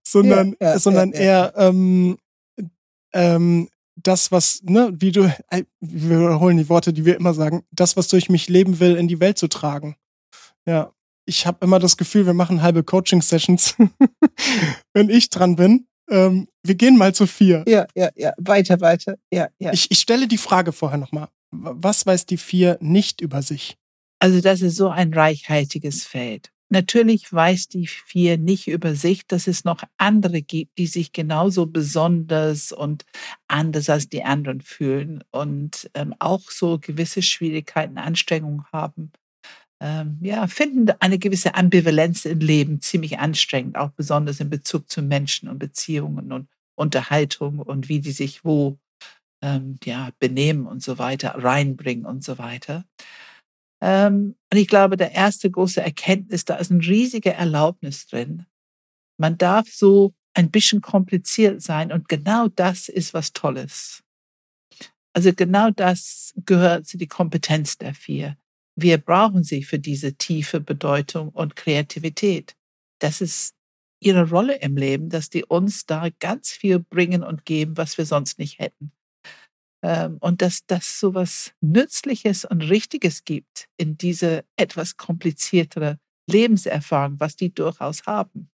sondern, 0.03 0.55
Ja, 0.59 0.73
ja, 0.73 0.79
sondern 0.79 1.13
eher 1.13 1.53
ähm, 1.55 2.17
ähm, 3.13 3.69
das, 3.95 4.31
was, 4.31 4.61
ne, 4.63 4.91
wie 4.93 5.11
du, 5.11 5.23
äh, 5.49 5.63
wir 5.79 6.19
wiederholen 6.19 6.57
die 6.57 6.69
Worte, 6.69 6.93
die 6.93 7.05
wir 7.05 7.15
immer 7.17 7.33
sagen, 7.33 7.63
das, 7.71 7.97
was 7.97 8.07
durch 8.07 8.29
mich 8.29 8.47
leben 8.49 8.79
will, 8.79 8.95
in 8.95 9.07
die 9.07 9.19
Welt 9.19 9.37
zu 9.37 9.47
tragen. 9.47 9.95
Ja, 10.65 10.91
ich 11.29 11.45
habe 11.45 11.63
immer 11.63 11.79
das 11.79 11.95
Gefühl, 11.95 12.25
wir 12.25 12.33
machen 12.33 12.61
halbe 12.61 12.83
Coaching-Sessions, 12.83 13.75
wenn 14.93 15.09
ich 15.09 15.29
dran 15.29 15.55
bin. 15.55 15.87
Ähm, 16.09 16.47
wir 16.63 16.75
gehen 16.75 16.97
mal 16.97 17.13
zu 17.13 17.27
vier. 17.27 17.63
Ja, 17.67 17.87
ja, 17.95 18.09
ja. 18.15 18.33
Weiter, 18.37 18.81
weiter. 18.81 19.15
Ja, 19.31 19.47
ja. 19.59 19.71
Ich, 19.71 19.91
ich 19.91 19.99
stelle 19.99 20.27
die 20.27 20.39
Frage 20.39 20.71
vorher 20.71 20.97
nochmal. 20.97 21.29
Was 21.51 22.05
weiß 22.05 22.25
die 22.25 22.37
vier 22.37 22.77
nicht 22.81 23.21
über 23.21 23.41
sich? 23.41 23.77
Also 24.19 24.41
das 24.41 24.61
ist 24.61 24.75
so 24.75 24.89
ein 24.89 25.13
reichhaltiges 25.13 26.03
Feld. 26.03 26.51
Natürlich 26.71 27.31
weiß 27.31 27.67
die 27.69 27.87
vier 27.87 28.37
nicht 28.37 28.67
über 28.67 28.93
sich, 28.93 29.25
dass 29.25 29.47
es 29.47 29.63
noch 29.63 29.83
andere 29.97 30.41
gibt, 30.43 30.77
die 30.77 30.85
sich 30.85 31.11
genauso 31.11 31.65
besonders 31.65 32.71
und 32.71 33.05
anders 33.47 33.89
als 33.89 34.09
die 34.09 34.23
anderen 34.23 34.61
fühlen 34.61 35.23
und 35.31 35.89
ähm, 35.95 36.13
auch 36.19 36.51
so 36.51 36.77
gewisse 36.79 37.23
Schwierigkeiten, 37.23 37.97
Anstrengungen 37.97 38.65
haben. 38.71 39.11
Ähm, 39.81 40.17
ja, 40.21 40.47
finden 40.47 40.91
eine 40.99 41.19
gewisse 41.19 41.55
Ambivalenz 41.55 42.25
im 42.25 42.39
Leben 42.39 42.81
ziemlich 42.81 43.19
anstrengend, 43.19 43.77
auch 43.77 43.91
besonders 43.91 44.39
in 44.39 44.49
Bezug 44.49 44.89
zu 44.89 45.01
Menschen 45.01 45.47
und 45.47 45.57
Beziehungen 45.57 46.33
und 46.33 46.49
Unterhaltung 46.75 47.59
und 47.59 47.87
wie 47.87 48.01
die 48.01 48.11
sich 48.11 48.43
wo 48.43 48.77
ähm, 49.41 49.77
ja, 49.83 50.09
benehmen 50.19 50.65
und 50.65 50.83
so 50.83 50.97
weiter, 50.97 51.35
reinbringen 51.37 52.05
und 52.05 52.23
so 52.23 52.37
weiter. 52.37 52.85
Ähm, 53.81 54.35
und 54.51 54.57
ich 54.57 54.67
glaube, 54.67 54.97
der 54.97 55.13
erste 55.13 55.49
große 55.49 55.81
Erkenntnis, 55.81 56.45
da 56.45 56.55
ist 56.55 56.71
ein 56.71 56.81
riesiger 56.81 57.33
Erlaubnis 57.33 58.07
drin. 58.07 58.45
Man 59.17 59.37
darf 59.37 59.69
so 59.69 60.13
ein 60.33 60.51
bisschen 60.51 60.81
kompliziert 60.81 61.61
sein 61.61 61.91
und 61.91 62.09
genau 62.09 62.47
das 62.49 62.89
ist 62.89 63.13
was 63.13 63.33
Tolles. 63.33 64.03
Also 65.13 65.33
genau 65.33 65.71
das 65.71 66.33
gehört 66.45 66.85
zu 66.85 66.97
die 66.97 67.07
Kompetenz 67.07 67.77
der 67.77 67.93
vier. 67.93 68.37
Wir 68.81 68.97
brauchen 68.97 69.43
sie 69.43 69.63
für 69.63 69.79
diese 69.79 70.13
tiefe 70.13 70.61
Bedeutung 70.61 71.29
und 71.29 71.55
Kreativität. 71.55 72.55
Das 73.01 73.21
ist 73.21 73.55
ihre 74.01 74.29
Rolle 74.29 74.55
im 74.59 74.77
Leben, 74.77 75.09
dass 75.09 75.29
die 75.29 75.43
uns 75.43 75.85
da 75.85 76.09
ganz 76.19 76.51
viel 76.51 76.79
bringen 76.79 77.23
und 77.23 77.45
geben, 77.45 77.75
was 77.77 77.97
wir 77.97 78.05
sonst 78.05 78.39
nicht 78.39 78.59
hätten. 78.59 78.91
Ähm, 79.83 80.17
und 80.21 80.41
dass 80.41 80.65
das 80.65 80.99
so 80.99 81.13
was 81.13 81.53
Nützliches 81.61 82.45
und 82.45 82.61
Richtiges 82.61 83.25
gibt 83.25 83.67
in 83.77 83.97
diese 83.97 84.45
etwas 84.57 84.97
kompliziertere 84.97 85.99
Lebenserfahrung, 86.29 87.19
was 87.19 87.35
die 87.35 87.53
durchaus 87.53 88.05
haben. 88.05 88.49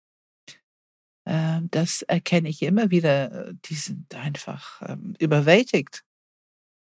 Ähm, 1.27 1.69
das 1.71 2.03
erkenne 2.03 2.49
ich 2.49 2.63
immer 2.63 2.91
wieder. 2.91 3.49
äh, 3.49 3.55
Die 3.69 3.75
sind 3.75 4.15
einfach 4.15 4.83
ähm, 4.83 5.15
überwältigt. 5.19 6.05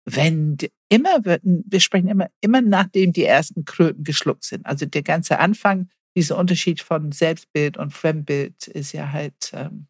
Wenn 0.06 0.58
immer, 0.90 1.24
wird- 1.26 1.44
wir 1.44 1.80
sprechen 1.80 2.08
immer, 2.10 2.28
immer 2.42 2.62
nachdem 2.62 3.14
die 3.14 3.24
ersten 3.26 3.66
Kröten 3.66 4.04
geschluckt 4.04 4.44
sind. 4.46 4.66
Also 4.66 4.86
der 4.86 5.04
ganze 5.04 5.40
Anfang, 5.40 5.90
dieser 6.16 6.38
Unterschied 6.38 6.82
von 6.82 7.12
Selbstbild 7.12 7.78
und 7.78 7.92
Fremdbild 7.94 8.68
ist 8.68 8.92
ja 8.92 9.12
halt 9.12 9.52
ähm, 9.54 9.88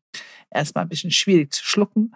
erstmal 0.51 0.85
ein 0.85 0.89
bisschen 0.89 1.11
schwierig 1.11 1.53
zu 1.53 1.65
schlucken. 1.65 2.11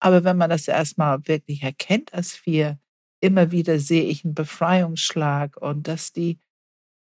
Aber 0.00 0.24
wenn 0.24 0.36
man 0.36 0.50
das 0.50 0.66
erstmal 0.68 1.26
wirklich 1.28 1.62
erkennt, 1.62 2.14
als 2.14 2.44
wir 2.46 2.78
immer 3.20 3.52
wieder 3.52 3.78
sehe 3.78 4.04
ich 4.04 4.24
einen 4.24 4.34
Befreiungsschlag 4.34 5.56
und 5.58 5.86
dass 5.88 6.12
die, 6.12 6.38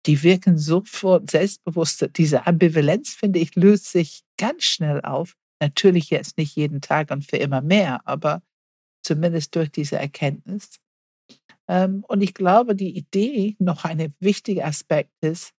die 0.07 0.23
wirken 0.23 0.59
sofort 0.59 1.31
selbstbewusster. 1.31 2.09
Diese 2.09 2.47
Ambivalenz, 2.47 3.15
finde 3.15 3.39
ich, 3.39 3.55
löst 3.55 3.91
sich 3.91 4.23
ganz 4.39 4.65
schnell 4.65 5.01
auf. 5.03 5.37
Natürlich 5.61 6.11
jetzt 6.11 6.37
nicht 6.37 6.57
jeden 6.57 6.81
Tag 6.83 7.11
und 7.11 7.25
für 7.25 7.39
immer 7.39 7.63
mehr, 7.63 8.01
aber 8.07 8.43
zumindest 9.05 9.55
durch 9.55 9.71
diese 9.71 9.97
Erkenntnis. 9.97 10.81
Ähm, 11.69 12.05
und 12.09 12.23
ich 12.23 12.35
glaube, 12.35 12.75
die 12.75 12.97
Idee, 12.97 13.57
noch 13.59 13.85
ein 13.85 14.15
wichtiger 14.21 14.67
Aspekt 14.67 15.13
ist, 15.21 15.53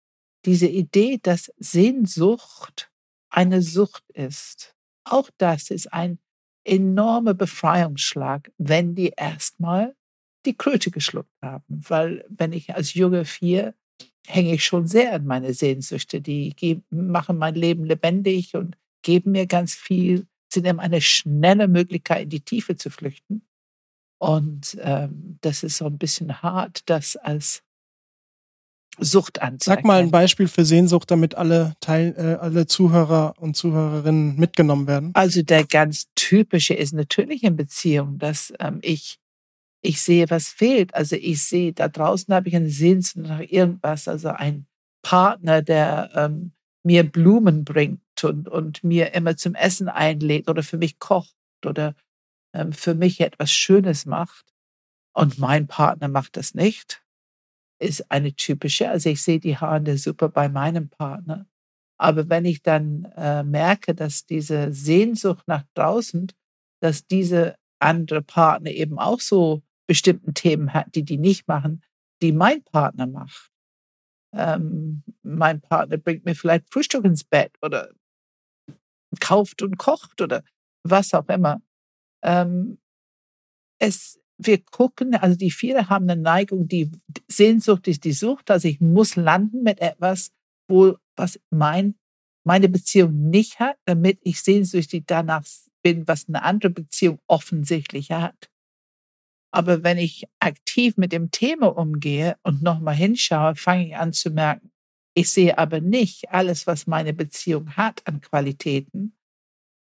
diese 0.46 0.68
Idee, 0.68 1.20
dass 1.22 1.52
Sehnsucht 1.58 2.92
eine 3.30 3.62
Sucht 3.62 4.04
ist. 4.14 4.76
Auch 5.04 5.30
das 5.38 5.72
ist 5.72 5.92
ein 5.92 6.20
enormer 6.64 7.34
Befreiungsschlag, 7.34 8.52
wenn 8.58 8.96
die 8.96 9.14
erstmal 9.16 9.96
die 10.46 10.56
Kröte 10.56 10.92
geschluckt 10.92 11.34
haben. 11.42 11.64
Weil 11.68 12.26
wenn 12.30 12.54
ich 12.54 12.74
als 12.76 12.94
junge 12.94 13.26
Vier 13.26 13.74
hänge 14.28 14.54
ich 14.54 14.66
schon 14.66 14.88
sehr 14.88 15.14
an 15.14 15.26
meine 15.26 15.54
Sehnsüchte. 15.54 16.22
Die 16.22 16.82
machen 16.90 17.38
mein 17.38 17.56
Leben 17.56 17.86
lebendig 17.86 18.56
und 18.56 18.78
geben 19.02 19.32
mir 19.32 19.46
ganz 19.46 19.76
viel, 19.76 20.28
sind 20.56 20.66
eben 20.66 20.80
eine 20.80 21.02
schnelle 21.02 21.68
Möglichkeit, 21.68 22.24
in 22.24 22.30
die 22.30 22.42
Tiefe 22.42 22.76
zu 22.76 22.90
flüchten. 22.90 23.44
Und 24.18 24.78
ähm, 24.82 25.38
das 25.42 25.64
ist 25.64 25.78
so 25.78 25.86
ein 25.86 25.98
bisschen 25.98 26.42
hart, 26.42 26.90
das 26.90 27.16
als 27.16 27.62
Sucht 28.98 29.42
anzuerkennen. 29.42 29.84
Sag 29.84 29.86
mal 29.86 30.02
ein 30.02 30.12
Beispiel 30.12 30.48
für 30.48 30.64
Sehnsucht, 30.66 31.12
damit 31.12 31.36
alle, 31.36 31.76
Teil, 31.82 32.16
äh, 32.18 32.42
alle 32.42 32.66
Zuhörer 32.66 33.34
und 33.38 33.56
Zuhörerinnen 33.56 34.38
mitgenommen 34.38 34.88
werden. 34.88 35.12
Also 35.14 35.44
der 35.44 35.66
ganz 35.66 36.08
typische 36.16 36.74
ist 36.74 36.94
natürlich 36.94 37.44
in 37.44 37.56
Beziehung, 37.56 38.18
dass 38.18 38.54
ähm, 38.60 38.80
ich 38.82 39.20
ich 39.86 40.02
sehe, 40.02 40.30
was 40.30 40.48
fehlt. 40.48 40.96
Also 40.96 41.16
ich 41.16 41.44
sehe, 41.44 41.72
da 41.72 41.88
draußen 41.88 42.34
habe 42.34 42.50
ich 42.50 42.56
eine 42.56 42.70
Sehnsucht 42.70 43.28
nach 43.28 43.40
irgendwas, 43.40 44.08
also 44.08 44.30
ein 44.30 44.66
Partner, 45.04 45.62
der 45.62 46.10
ähm, 46.16 46.52
mir 46.86 47.04
Blumen 47.04 47.66
bringt 47.66 48.24
und, 48.24 48.48
und 48.48 48.84
mir 48.84 49.14
immer 49.14 49.36
zum 49.38 49.56
Essen 49.56 49.90
einlädt 49.90 50.50
oder 50.50 50.64
für 50.64 50.78
mich 50.78 51.00
kocht 51.00 51.36
oder 51.66 51.96
ähm, 52.54 52.74
für 52.74 52.96
mich 52.96 53.22
etwas 53.22 53.52
Schönes 53.52 54.06
macht. 54.06 54.46
Und 55.14 55.40
mein 55.40 55.68
Partner 55.68 56.08
macht 56.08 56.38
das 56.38 56.54
nicht 56.54 57.06
ist 57.80 58.10
eine 58.12 58.34
typische. 58.34 58.90
Also 58.90 59.10
ich 59.10 59.22
sehe 59.22 59.40
die 59.40 59.58
Haare 59.58 59.98
Suppe 59.98 60.30
bei 60.30 60.50
meinem 60.50 60.90
Partner. 60.90 61.48
Aber 61.98 62.30
wenn 62.30 62.46
ich 62.46 62.62
dann 62.62 63.06
äh, 63.16 63.44
merke, 63.44 63.96
dass 63.96 64.26
diese 64.26 64.74
Sehnsucht 64.74 65.48
nach 65.48 65.64
draußen, 65.76 66.32
dass 66.82 67.08
diese 67.08 67.56
andere 67.80 68.22
Partner 68.22 68.72
eben 68.72 69.00
auch 69.00 69.20
so 69.20 69.62
bestimmten 69.88 70.34
Themen 70.34 70.74
hat, 70.74 70.96
die 70.96 71.04
die 71.04 71.18
nicht 71.18 71.48
machen, 71.48 71.84
die 72.22 72.32
mein 72.32 72.64
Partner 72.64 73.08
macht. 73.08 73.52
Ähm, 74.36 75.04
mein 75.24 75.62
Partner 75.62 75.98
bringt 75.98 76.26
mir 76.26 76.36
vielleicht 76.36 76.72
Frühstück 76.72 77.06
ins 77.06 77.24
Bett 77.24 77.54
oder 77.62 77.90
kauft 79.20 79.62
und 79.62 79.78
kocht 79.78 80.22
oder 80.22 80.44
was 80.84 81.14
auch 81.14 81.28
immer. 81.30 81.62
Ähm, 82.24 82.78
es, 83.80 84.20
wir 84.38 84.64
gucken, 84.64 85.16
also 85.16 85.38
die 85.38 85.52
Vierer 85.52 85.90
haben 85.90 86.10
eine 86.10 86.22
Neigung, 86.22 86.68
die 86.68 86.92
Sehnsucht 87.28 87.88
ist 87.88 88.04
die 88.04 88.14
Sucht. 88.14 88.52
Also 88.52 88.68
ich 88.68 88.82
muss 88.82 89.16
landen 89.16 89.64
mit 89.64 89.80
etwas, 89.80 90.32
wo 90.68 90.98
was 91.16 91.40
mein, 91.50 91.96
meine 92.46 92.70
Beziehung 92.70 93.30
nicht 93.30 93.60
hat, 93.60 93.78
damit 93.86 94.20
ich 94.24 94.42
sehnsüchtig 94.42 95.06
danach 95.08 95.46
bin, 95.82 96.08
was 96.08 96.28
eine 96.28 96.44
andere 96.44 96.72
Beziehung 96.72 97.20
offensichtlich 97.28 98.12
hat. 98.12 98.50
Aber 99.56 99.84
wenn 99.84 99.98
ich 99.98 100.26
aktiv 100.42 100.98
mit 100.98 101.14
dem 101.14 101.32
Thema 101.32 101.68
umgehe 101.78 102.36
und 102.44 102.62
nochmal 102.62 102.96
hinschaue, 102.96 103.56
fange 103.56 103.88
ich 103.88 103.96
an 103.96 104.12
zu 104.12 104.32
merken, 104.32 104.70
ich 105.14 105.30
sehe 105.30 105.58
aber 105.58 105.80
nicht 105.80 106.30
alles, 106.30 106.68
was 106.68 106.88
meine 106.88 107.14
Beziehung 107.14 107.78
hat 107.78 108.06
an 108.06 108.20
Qualitäten, 108.20 109.16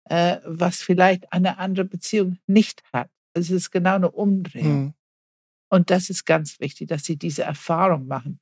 äh, 0.10 0.40
was 0.44 0.82
vielleicht 0.82 1.32
eine 1.32 1.58
andere 1.58 1.86
Beziehung 1.86 2.38
nicht 2.48 2.84
hat. 2.92 3.10
Es 3.34 3.50
ist 3.50 3.72
genau 3.72 3.96
eine 3.96 4.12
Umdrehung. 4.12 4.82
Mhm. 4.82 4.94
Und 5.70 5.90
das 5.90 6.10
ist 6.10 6.26
ganz 6.26 6.60
wichtig, 6.60 6.90
dass 6.90 7.06
sie 7.06 7.16
diese 7.16 7.44
Erfahrung 7.44 8.08
machen. 8.08 8.42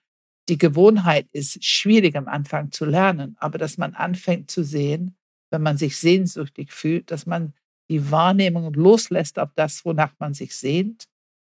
Die 0.49 0.57
Gewohnheit 0.57 1.27
ist 1.31 1.63
schwierig 1.63 2.15
am 2.15 2.27
Anfang 2.27 2.71
zu 2.71 2.85
lernen, 2.85 3.37
aber 3.39 3.59
dass 3.59 3.77
man 3.77 3.93
anfängt 3.93 4.49
zu 4.49 4.63
sehen, 4.63 5.15
wenn 5.51 5.61
man 5.61 5.77
sich 5.77 5.95
sehnsüchtig 5.97 6.73
fühlt, 6.73 7.11
dass 7.11 7.27
man 7.27 7.53
die 7.91 8.09
Wahrnehmung 8.09 8.73
loslässt 8.73 9.37
auf 9.37 9.51
das, 9.53 9.85
wonach 9.85 10.13
man 10.17 10.33
sich 10.33 10.55
sehnt 10.55 11.07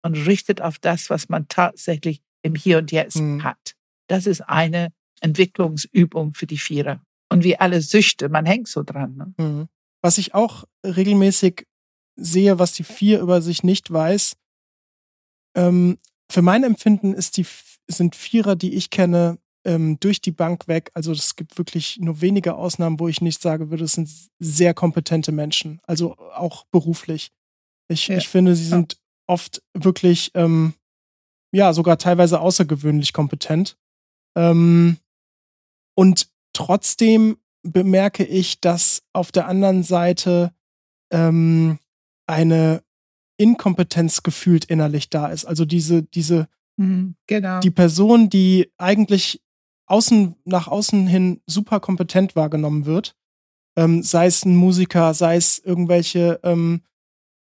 und 0.05 0.15
richtet 0.27 0.61
auf 0.61 0.79
das, 0.79 1.11
was 1.11 1.29
man 1.29 1.49
tatsächlich 1.49 2.21
im 2.43 2.55
Hier 2.55 2.79
und 2.79 2.93
Jetzt 2.93 3.17
mhm. 3.17 3.43
hat. 3.43 3.75
Das 4.07 4.27
ist 4.27 4.43
eine 4.43 4.93
Entwicklungsübung 5.21 6.35
für 6.35 6.47
die 6.47 6.59
Vierer. 6.59 7.01
Und 7.31 7.43
wie 7.43 7.57
alle 7.57 7.81
Süchte, 7.81 8.29
man 8.29 8.45
hängt 8.45 8.69
so 8.69 8.83
dran. 8.83 9.17
Ne? 9.17 9.35
Mhm. 9.39 9.69
Was 10.03 10.19
ich 10.19 10.35
auch 10.35 10.65
regelmäßig 10.85 11.67
sehe, 12.17 12.59
was 12.59 12.73
die 12.75 12.85
vier 12.85 13.21
über 13.21 13.41
sich 13.41 13.65
nicht 13.65 13.91
weiß. 13.91 14.37
Ähm, 15.57 15.99
für 16.31 16.43
mein 16.43 16.65
Empfinden 16.65 17.15
ist 17.15 17.39
die, 17.39 17.47
sind 17.89 18.15
Vierer, 18.15 18.57
die 18.57 18.75
ich 18.75 18.91
kenne, 18.91 19.39
ähm, 19.65 19.99
durch 20.01 20.21
die 20.21 20.33
Bank 20.33 20.69
weg. 20.69 20.91
Also 20.93 21.13
es 21.13 21.35
gibt 21.35 21.57
wirklich 21.57 21.99
nur 21.99 22.21
wenige 22.21 22.57
Ausnahmen, 22.57 23.01
wo 23.01 23.09
ich 23.09 23.23
nicht 23.23 23.41
sage 23.41 23.71
würde, 23.71 23.85
es 23.85 23.95
sind 23.95 24.11
sehr 24.39 24.75
kompetente 24.75 25.33
Menschen. 25.33 25.81
Also 25.85 26.17
auch 26.19 26.67
beruflich. 26.67 27.31
Ich, 27.89 28.09
ja. 28.09 28.19
ich 28.19 28.29
finde, 28.29 28.55
sie 28.55 28.67
sind 28.67 28.99
oft 29.27 29.63
wirklich, 29.75 30.31
ähm, 30.35 30.75
ja, 31.53 31.73
sogar 31.73 31.99
teilweise 31.99 32.41
außergewöhnlich 32.41 33.13
kompetent. 33.13 33.77
Ähm, 34.37 34.99
und 35.95 36.29
trotzdem 36.53 37.39
bemerke 37.63 38.25
ich, 38.25 38.61
dass 38.61 39.03
auf 39.13 39.33
der 39.33 39.49
anderen 39.49 39.83
Seite 39.83 40.53
ähm, 41.11 41.79
eine 42.27 42.83
Inkompetenz 43.37 44.23
gefühlt 44.23 44.65
innerlich 44.67 45.11
da 45.11 45.29
ist. 45.29 45.45
Also 45.45 45.65
diese, 45.65 46.03
diese, 46.03 46.49
mhm, 46.77 47.17
genau. 47.27 47.61
die 47.61 47.71
Person, 47.71 48.31
die 48.31 48.73
eigentlich 48.79 49.43
außen, 49.87 50.37
nach 50.45 50.69
außen 50.69 51.07
hin 51.07 51.41
super 51.47 51.81
kompetent 51.81 52.37
wahrgenommen 52.37 52.87
wird, 52.87 53.17
ähm, 53.77 54.03
sei 54.03 54.27
es 54.27 54.45
ein 54.45 54.57
Musiker, 54.57 55.15
sei 55.15 55.37
es 55.37 55.59
irgendwelche, 55.59 56.41
ähm, 56.43 56.83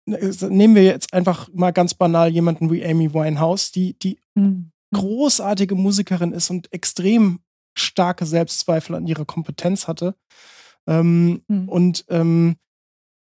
nehmen 0.09 0.74
wir 0.74 0.84
jetzt 0.84 1.12
einfach 1.12 1.48
mal 1.52 1.72
ganz 1.72 1.94
banal 1.94 2.30
jemanden 2.30 2.70
wie 2.70 2.84
Amy 2.84 3.12
Winehouse, 3.12 3.72
die, 3.72 3.98
die 3.98 4.18
mhm. 4.34 4.70
großartige 4.94 5.74
Musikerin 5.74 6.32
ist 6.32 6.50
und 6.50 6.72
extrem 6.72 7.40
starke 7.76 8.26
Selbstzweifel 8.26 8.96
an 8.96 9.06
ihrer 9.06 9.24
Kompetenz 9.24 9.86
hatte. 9.88 10.14
Ähm, 10.86 11.42
mhm. 11.48 11.68
Und 11.68 12.04
ähm, 12.09 12.56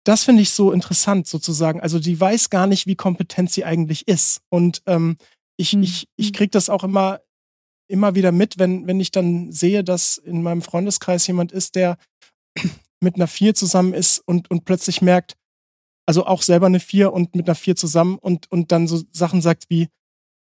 das 0.05 0.25
finde 0.25 0.43
ich 0.43 0.51
so 0.51 0.73
interessant 0.73 1.27
sozusagen. 1.27 1.81
Also 1.81 1.99
die 1.99 2.19
weiß 2.19 2.51
gar 2.51 2.67
nicht, 2.67 2.87
wie 2.87 2.97
kompetent 2.97 3.51
sie 3.51 3.65
eigentlich 3.65 4.09
ist. 4.09 4.41
Und 4.49 4.83
ähm, 4.87 5.17
ich, 5.57 5.75
mhm. 5.75 5.83
ich, 5.83 6.09
ich 6.17 6.33
kriege 6.33 6.51
das 6.51 6.71
auch 6.71 6.85
immer, 6.85 7.21
immer 7.89 8.15
wieder 8.15 8.33
mit, 8.33 8.59
wenn, 8.59 8.87
wenn 8.87 9.01
ich 9.01 9.11
dann 9.11 9.53
sehe, 9.53 9.85
dass 9.85 10.17
in 10.17 10.43
meinem 10.43 10.63
Freundeskreis 10.63 11.27
jemand 11.27 11.53
ist, 11.53 11.75
der 11.75 11.99
mit 13.01 13.17
einer 13.17 13.27
Vier 13.27 13.55
zusammen 13.55 13.95
ist 13.95 14.21
und, 14.27 14.51
und 14.51 14.65
plötzlich 14.65 15.03
merkt, 15.03 15.37
also 16.07 16.27
auch 16.27 16.43
selber 16.43 16.67
eine 16.67 16.81
Vier 16.81 17.13
und 17.13 17.35
mit 17.35 17.49
einer 17.49 17.55
Vier 17.55 17.77
zusammen 17.77 18.19
und, 18.19 18.51
und 18.51 18.73
dann 18.73 18.89
so 18.89 19.03
Sachen 19.13 19.43
sagt 19.43 19.67
wie, 19.69 19.89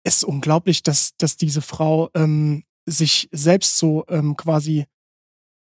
es 0.05 0.19
ist 0.19 0.25
unglaublich, 0.25 0.83
dass, 0.83 1.17
dass 1.19 1.37
diese 1.37 1.63
Frau 1.63 2.11
ähm, 2.15 2.65
sich 2.87 3.29
selbst 3.33 3.79
so 3.79 4.05
ähm, 4.09 4.37
quasi 4.37 4.87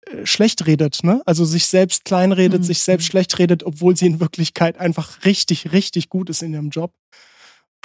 äh, 0.08 0.26
schlecht 0.26 0.68
redet, 0.68 1.04
ne? 1.04 1.22
Also 1.26 1.46
sich 1.46 1.66
selbst 1.66 2.06
kleinredet, 2.06 2.62
mhm. 2.62 2.66
sich 2.66 2.84
selbst 2.84 3.08
schlecht 3.08 3.40
redet, 3.40 3.64
obwohl 3.64 3.96
sie 3.96 4.06
in 4.06 4.20
Wirklichkeit 4.20 4.78
einfach 4.78 5.26
richtig, 5.26 5.72
richtig 5.72 6.10
gut 6.10 6.30
ist 6.30 6.44
in 6.44 6.54
ihrem 6.54 6.70
Job. 6.70 6.94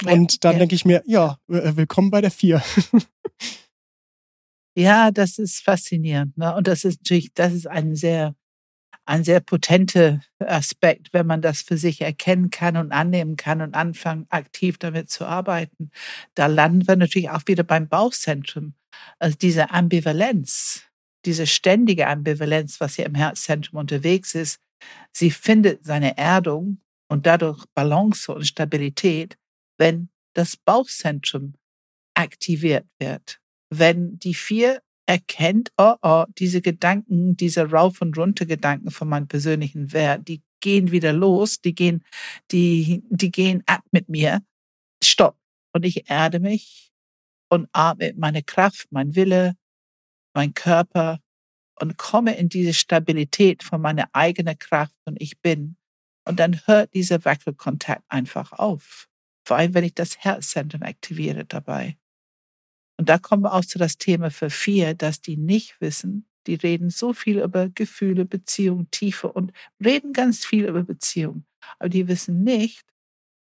Und 0.05 0.43
dann 0.43 0.53
ja. 0.53 0.59
denke 0.59 0.75
ich 0.75 0.85
mir, 0.85 1.03
ja, 1.05 1.37
äh, 1.47 1.75
willkommen 1.75 2.11
bei 2.11 2.21
der 2.21 2.31
Vier. 2.31 2.63
ja, 4.75 5.11
das 5.11 5.37
ist 5.37 5.61
faszinierend. 5.61 6.37
Ne? 6.37 6.55
Und 6.55 6.67
das 6.67 6.83
ist 6.83 7.01
natürlich, 7.01 7.33
das 7.33 7.53
ist 7.53 7.67
ein 7.67 7.95
sehr, 7.95 8.35
ein 9.11 9.23
sehr 9.23 9.39
potenter 9.39 10.21
Aspekt, 10.39 11.13
wenn 11.13 11.27
man 11.27 11.41
das 11.41 11.61
für 11.61 11.77
sich 11.77 12.01
erkennen 12.01 12.49
kann 12.49 12.77
und 12.77 12.91
annehmen 12.91 13.35
kann 13.35 13.61
und 13.61 13.75
anfangen, 13.75 14.25
aktiv 14.29 14.77
damit 14.77 15.09
zu 15.09 15.25
arbeiten. 15.25 15.91
Da 16.33 16.47
landen 16.47 16.87
wir 16.87 16.95
natürlich 16.95 17.29
auch 17.29 17.43
wieder 17.45 17.63
beim 17.63 17.87
Bauchzentrum. 17.87 18.73
Also 19.19 19.37
diese 19.37 19.71
Ambivalenz 19.71 20.91
diese 21.25 21.47
ständige 21.47 22.07
Ambivalenz, 22.07 22.79
was 22.79 22.95
hier 22.95 23.05
im 23.05 23.15
Herzzentrum 23.15 23.79
unterwegs 23.79 24.35
ist, 24.35 24.59
sie 25.11 25.31
findet 25.31 25.85
seine 25.85 26.17
Erdung 26.17 26.81
und 27.07 27.25
dadurch 27.25 27.63
Balance 27.75 28.33
und 28.33 28.45
Stabilität, 28.45 29.37
wenn 29.77 30.09
das 30.33 30.57
Bauchzentrum 30.57 31.55
aktiviert 32.15 32.87
wird. 32.99 33.39
Wenn 33.69 34.17
die 34.19 34.33
vier 34.33 34.81
erkennt, 35.11 35.73
oh, 35.77 35.95
oh, 36.01 36.23
diese 36.37 36.61
Gedanken, 36.61 37.35
diese 37.35 37.69
Rauf- 37.69 37.99
und 37.99 38.17
Runter-Gedanken 38.17 38.91
von 38.91 39.09
meinem 39.09 39.27
persönlichen 39.27 39.91
Wert, 39.91 40.25
die 40.29 40.41
gehen 40.61 40.91
wieder 40.91 41.11
los, 41.11 41.59
die 41.59 41.75
gehen, 41.75 42.05
die, 42.51 43.03
die 43.09 43.29
gehen 43.29 43.61
ab 43.65 43.81
mit 43.91 44.07
mir. 44.07 44.41
Stopp. 45.03 45.37
Und 45.73 45.85
ich 45.85 46.09
erde 46.09 46.39
mich 46.39 46.93
und 47.49 47.67
atme 47.73 48.13
meine 48.15 48.41
Kraft, 48.41 48.87
mein 48.91 49.13
Wille, 49.13 49.57
mein 50.33 50.53
Körper 50.53 51.19
und 51.81 51.97
komme 51.97 52.37
in 52.37 52.47
diese 52.47 52.73
Stabilität 52.73 53.63
von 53.63 53.81
meiner 53.81 54.07
eigenen 54.13 54.57
Kraft 54.57 54.95
und 55.03 55.21
ich 55.21 55.41
bin. 55.41 55.75
Und 56.25 56.39
dann 56.39 56.61
hört 56.67 56.93
dieser 56.93 57.25
Wackelkontakt 57.25 58.05
einfach 58.07 58.53
auf. 58.53 59.09
Vor 59.45 59.57
allem, 59.57 59.73
wenn 59.73 59.83
ich 59.83 59.95
das 59.95 60.19
Herzzentrum 60.19 60.83
aktiviere 60.83 61.43
dabei. 61.43 61.97
Und 63.01 63.09
da 63.09 63.17
kommen 63.17 63.41
wir 63.41 63.53
auch 63.53 63.65
zu 63.65 63.79
das 63.79 63.97
Thema 63.97 64.29
für 64.29 64.51
vier, 64.51 64.93
dass 64.93 65.21
die 65.21 65.35
nicht 65.35 65.81
wissen, 65.81 66.27
die 66.45 66.53
reden 66.53 66.91
so 66.91 67.13
viel 67.13 67.39
über 67.39 67.67
Gefühle, 67.67 68.25
Beziehung, 68.25 68.91
Tiefe 68.91 69.31
und 69.31 69.51
reden 69.83 70.13
ganz 70.13 70.45
viel 70.45 70.65
über 70.65 70.83
Beziehung. 70.83 71.43
Aber 71.79 71.89
die 71.89 72.07
wissen 72.07 72.43
nicht, 72.43 72.85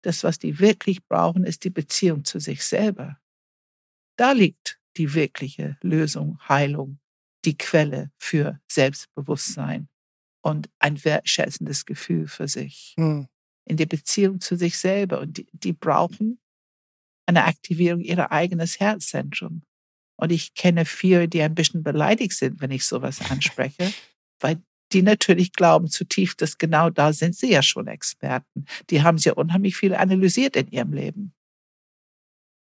das, 0.02 0.24
was 0.24 0.40
die 0.40 0.60
wirklich 0.60 1.06
brauchen, 1.06 1.44
ist 1.44 1.66
die 1.66 1.72
Beziehung 1.72 2.24
zu 2.24 2.40
sich 2.40 2.64
selber. 2.64 3.20
Da 4.16 4.32
liegt 4.32 4.80
die 4.96 5.14
wirkliche 5.14 5.78
Lösung, 5.82 6.40
Heilung, 6.48 7.02
die 7.44 7.58
Quelle 7.58 8.12
für 8.18 8.62
Selbstbewusstsein 8.72 9.90
und 10.40 10.70
ein 10.80 11.04
wertschätzendes 11.04 11.86
Gefühl 11.86 12.30
für 12.30 12.48
sich. 12.48 12.94
Hm. 12.98 13.28
In 13.66 13.76
der 13.76 13.88
Beziehung 13.88 14.40
zu 14.40 14.56
sich 14.56 14.78
selber. 14.78 15.20
Und 15.20 15.38
die, 15.38 15.48
die 15.52 15.74
brauchen 15.74 16.40
eine 17.30 17.46
Aktivierung 17.46 18.02
ihrer 18.02 18.32
eigenes 18.32 18.80
Herzzentrum. 18.80 19.64
Und 20.18 20.32
ich 20.32 20.54
kenne 20.54 20.86
viele, 20.86 21.30
die 21.30 21.42
ein 21.42 21.56
bisschen 21.56 21.84
beleidigt 21.84 22.34
sind, 22.34 22.60
wenn 22.60 22.72
ich 22.72 22.86
sowas 22.86 23.32
anspreche, 23.32 23.94
weil 24.42 24.62
die 24.92 25.02
natürlich 25.02 25.54
glauben 25.54 25.88
zutiefst, 25.88 26.42
dass 26.42 26.58
genau 26.58 26.90
da 26.90 27.14
sind 27.14 27.36
sie 27.36 27.52
ja 27.52 27.62
schon 27.62 27.88
Experten. 27.88 28.66
Die 28.90 29.04
haben 29.04 29.18
ja 29.18 29.34
unheimlich 29.34 29.78
viel 29.78 29.94
analysiert 29.94 30.56
in 30.56 30.68
ihrem 30.68 30.94
Leben. 30.94 31.34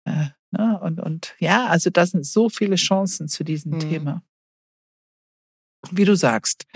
Äh, 0.06 0.28
ne? 0.52 0.80
und, 0.82 1.00
und 1.00 1.36
ja, 1.40 1.68
also 1.68 1.90
da 1.90 2.06
sind 2.06 2.26
so 2.26 2.50
viele 2.50 2.76
Chancen 2.76 3.28
zu 3.28 3.44
diesem 3.44 3.74
hm. 3.74 3.80
Thema. 3.80 4.24
Wie 5.90 6.06
du 6.06 6.16
sagst, 6.16 6.68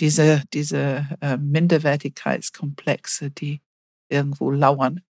diese, 0.00 0.42
diese 0.52 1.06
äh, 1.20 1.36
Minderwertigkeitskomplexe, 1.36 3.30
die 3.30 3.60
irgendwo 4.08 4.50
lauern, 4.50 5.02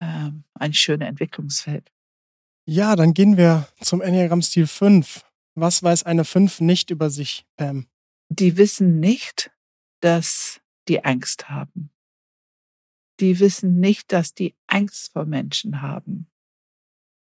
äh, 0.00 0.30
ein 0.54 0.74
schönes 0.74 1.08
Entwicklungsfeld. 1.08 1.90
Ja, 2.66 2.96
dann 2.96 3.14
gehen 3.14 3.36
wir 3.36 3.68
zum 3.80 4.00
Enneagramm-Stil 4.00 4.66
5. 4.66 5.24
Was 5.54 5.82
weiß 5.82 6.04
eine 6.04 6.24
5 6.24 6.60
nicht 6.60 6.90
über 6.90 7.10
sich, 7.10 7.46
Pam? 7.56 7.86
Die 8.28 8.56
wissen 8.56 9.00
nicht, 9.00 9.50
dass 10.00 10.60
die 10.88 11.04
Angst 11.04 11.48
haben. 11.48 11.90
Die 13.18 13.38
wissen 13.40 13.80
nicht, 13.80 14.12
dass 14.12 14.34
die 14.34 14.54
Angst 14.66 15.12
vor 15.12 15.26
Menschen 15.26 15.82
haben 15.82 16.30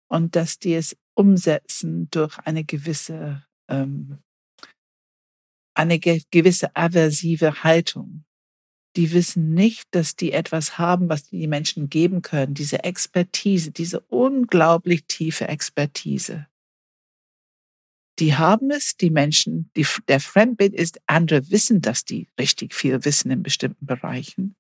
und 0.10 0.36
dass 0.36 0.60
die 0.60 0.74
es 0.74 0.98
umsetzen 1.14 2.10
durch 2.10 2.38
eine 2.40 2.64
gewisse 2.66 3.46
ähm, 3.70 4.20
eine 5.78 6.00
gewisse 6.00 6.76
aversive 6.76 7.64
Haltung. 7.64 8.26
Die 8.98 9.14
wissen 9.14 9.54
nicht, 9.54 9.88
dass 9.92 10.16
die 10.16 10.32
etwas 10.32 10.80
haben, 10.80 11.08
was 11.08 11.30
die 11.30 11.46
Menschen 11.46 11.88
geben 11.88 12.24
können, 12.24 12.56
diese 12.56 12.84
Expertise, 12.84 13.72
diese 13.72 14.00
unglaublich 14.00 15.06
tiefe 15.06 15.48
Expertise. 15.48 16.48
Die 18.18 18.34
haben 18.34 18.72
es, 18.72 18.98
die 18.98 19.12
Menschen, 19.12 19.70
die, 19.78 19.86
der 20.08 20.20
Fremdbild 20.20 20.74
ist, 20.74 21.00
andere 21.06 21.52
wissen, 21.52 21.82
dass 21.82 22.06
die 22.06 22.28
richtig 22.40 22.74
viel 22.74 23.06
wissen 23.06 23.30
in 23.30 23.44
bestimmten 23.44 23.86
Bereichen. 23.86 24.56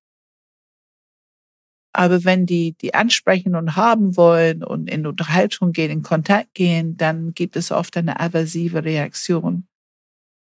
Aber 1.91 2.23
wenn 2.23 2.45
die 2.45 2.73
die 2.73 2.93
ansprechen 2.93 3.55
und 3.55 3.75
haben 3.75 4.17
wollen 4.17 4.63
und 4.63 4.87
in 4.87 5.07
Unterhaltung 5.07 5.71
gehen, 5.71 5.89
in 5.89 6.03
Kontakt 6.03 6.53
gehen, 6.53 6.95
dann 6.95 7.33
gibt 7.33 7.55
es 7.55 7.71
oft 7.71 7.97
eine 7.97 8.19
aversive 8.19 8.83
Reaktion. 8.83 9.67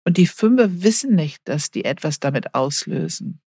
Und 0.05 0.19
die 0.19 0.27
Fünfer 0.27 0.83
wissen 0.83 1.15
nicht, 1.15 1.41
dass 1.49 1.71
die 1.71 1.87
etwas 1.87 2.21
damit 2.21 2.55
auslösen. 2.55 3.41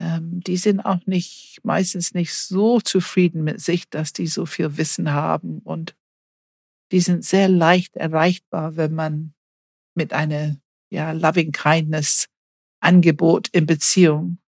Ähm, 0.00 0.40
die 0.40 0.56
sind 0.56 0.80
auch 0.80 1.04
nicht, 1.06 1.60
meistens 1.64 2.14
nicht 2.14 2.34
so 2.34 2.80
zufrieden 2.80 3.44
mit 3.44 3.60
sich, 3.60 3.88
dass 3.88 4.12
die 4.12 4.26
so 4.26 4.46
viel 4.46 4.76
Wissen 4.76 5.12
haben. 5.12 5.58
Und 5.60 5.96
die 6.92 7.00
sind 7.00 7.24
sehr 7.24 7.48
leicht 7.48 7.96
erreichbar, 7.96 8.76
wenn 8.76 8.94
man 8.94 9.34
mit 9.94 10.12
einer, 10.12 10.56
ja, 10.90 11.12
loving 11.12 11.52
kindness 11.52 12.28
Angebot 12.80 13.48
in 13.48 13.66
Beziehung 13.66 14.38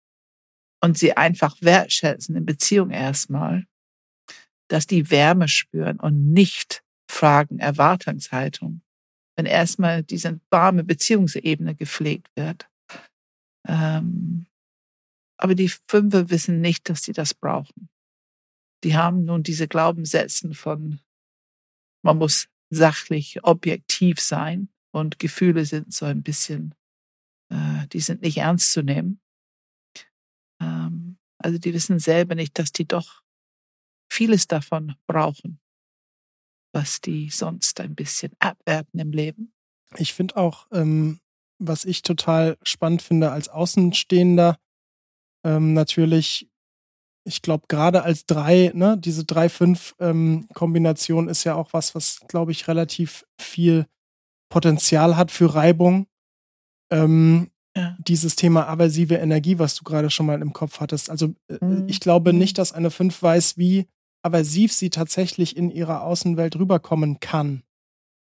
und 0.80 0.96
sie 0.96 1.16
einfach 1.16 1.56
wertschätzen 1.60 2.36
in 2.36 2.46
Beziehung 2.46 2.90
erstmal, 2.90 3.66
dass 4.68 4.86
die 4.86 5.10
Wärme 5.10 5.48
spüren 5.48 5.98
und 5.98 6.30
nicht 6.32 6.84
fragen, 7.10 7.58
Erwartungshaltung 7.58 8.82
wenn 9.40 9.46
erstmal 9.46 10.02
diese 10.02 10.38
warme 10.50 10.84
Beziehungsebene 10.84 11.74
gepflegt 11.74 12.28
wird. 12.36 12.68
Ähm, 13.66 14.46
aber 15.42 15.54
die 15.54 15.70
Fünfe 15.88 16.30
wissen 16.30 16.60
nicht, 16.60 16.88
dass 16.88 17.02
sie 17.02 17.12
das 17.12 17.34
brauchen. 17.34 17.88
Die 18.84 18.96
haben 18.96 19.24
nun 19.24 19.42
diese 19.42 19.68
Glaubenssätzen 19.68 20.54
von, 20.54 21.00
man 22.02 22.18
muss 22.18 22.48
sachlich, 22.70 23.42
objektiv 23.44 24.20
sein 24.20 24.68
und 24.92 25.18
Gefühle 25.18 25.64
sind 25.64 25.92
so 25.92 26.06
ein 26.06 26.22
bisschen, 26.22 26.74
äh, 27.50 27.86
die 27.88 28.00
sind 28.00 28.22
nicht 28.22 28.38
ernst 28.38 28.72
zu 28.72 28.82
nehmen. 28.82 29.20
Ähm, 30.60 31.18
also 31.38 31.58
die 31.58 31.74
wissen 31.74 31.98
selber 31.98 32.34
nicht, 32.34 32.58
dass 32.58 32.72
die 32.72 32.86
doch 32.86 33.22
vieles 34.10 34.46
davon 34.46 34.96
brauchen 35.06 35.60
was 36.72 37.00
die 37.00 37.30
sonst 37.30 37.80
ein 37.80 37.94
bisschen 37.94 38.32
abwerten 38.38 39.00
im 39.00 39.12
Leben. 39.12 39.52
Ich 39.96 40.14
finde 40.14 40.36
auch, 40.36 40.66
ähm, 40.72 41.20
was 41.58 41.84
ich 41.84 42.02
total 42.02 42.56
spannend 42.62 43.02
finde 43.02 43.32
als 43.32 43.48
Außenstehender, 43.48 44.58
ähm, 45.44 45.72
natürlich, 45.72 46.50
ich 47.24 47.42
glaube, 47.42 47.66
gerade 47.68 48.02
als 48.02 48.26
drei, 48.26 48.72
ne, 48.74 48.98
diese 48.98 49.24
drei-fünf-Kombination 49.24 51.24
ähm, 51.24 51.30
ist 51.30 51.44
ja 51.44 51.54
auch 51.54 51.72
was, 51.72 51.94
was, 51.94 52.20
glaube 52.28 52.52
ich, 52.52 52.68
relativ 52.68 53.24
viel 53.40 53.86
Potenzial 54.50 55.16
hat 55.16 55.30
für 55.30 55.54
Reibung. 55.54 56.06
Ähm, 56.90 57.50
ja. 57.76 57.96
Dieses 58.00 58.34
Thema 58.34 58.68
aversive 58.68 59.14
Energie, 59.14 59.58
was 59.58 59.76
du 59.76 59.84
gerade 59.84 60.10
schon 60.10 60.26
mal 60.26 60.42
im 60.42 60.52
Kopf 60.52 60.80
hattest. 60.80 61.08
Also, 61.08 61.34
äh, 61.48 61.64
mhm. 61.64 61.88
ich 61.88 62.00
glaube 62.00 62.32
nicht, 62.32 62.58
dass 62.58 62.72
eine 62.72 62.90
fünf 62.90 63.22
weiß, 63.22 63.58
wie 63.58 63.86
aversiv 64.22 64.72
sie 64.72 64.90
tatsächlich 64.90 65.56
in 65.56 65.70
ihrer 65.70 66.02
Außenwelt 66.02 66.56
rüberkommen 66.56 67.20
kann. 67.20 67.62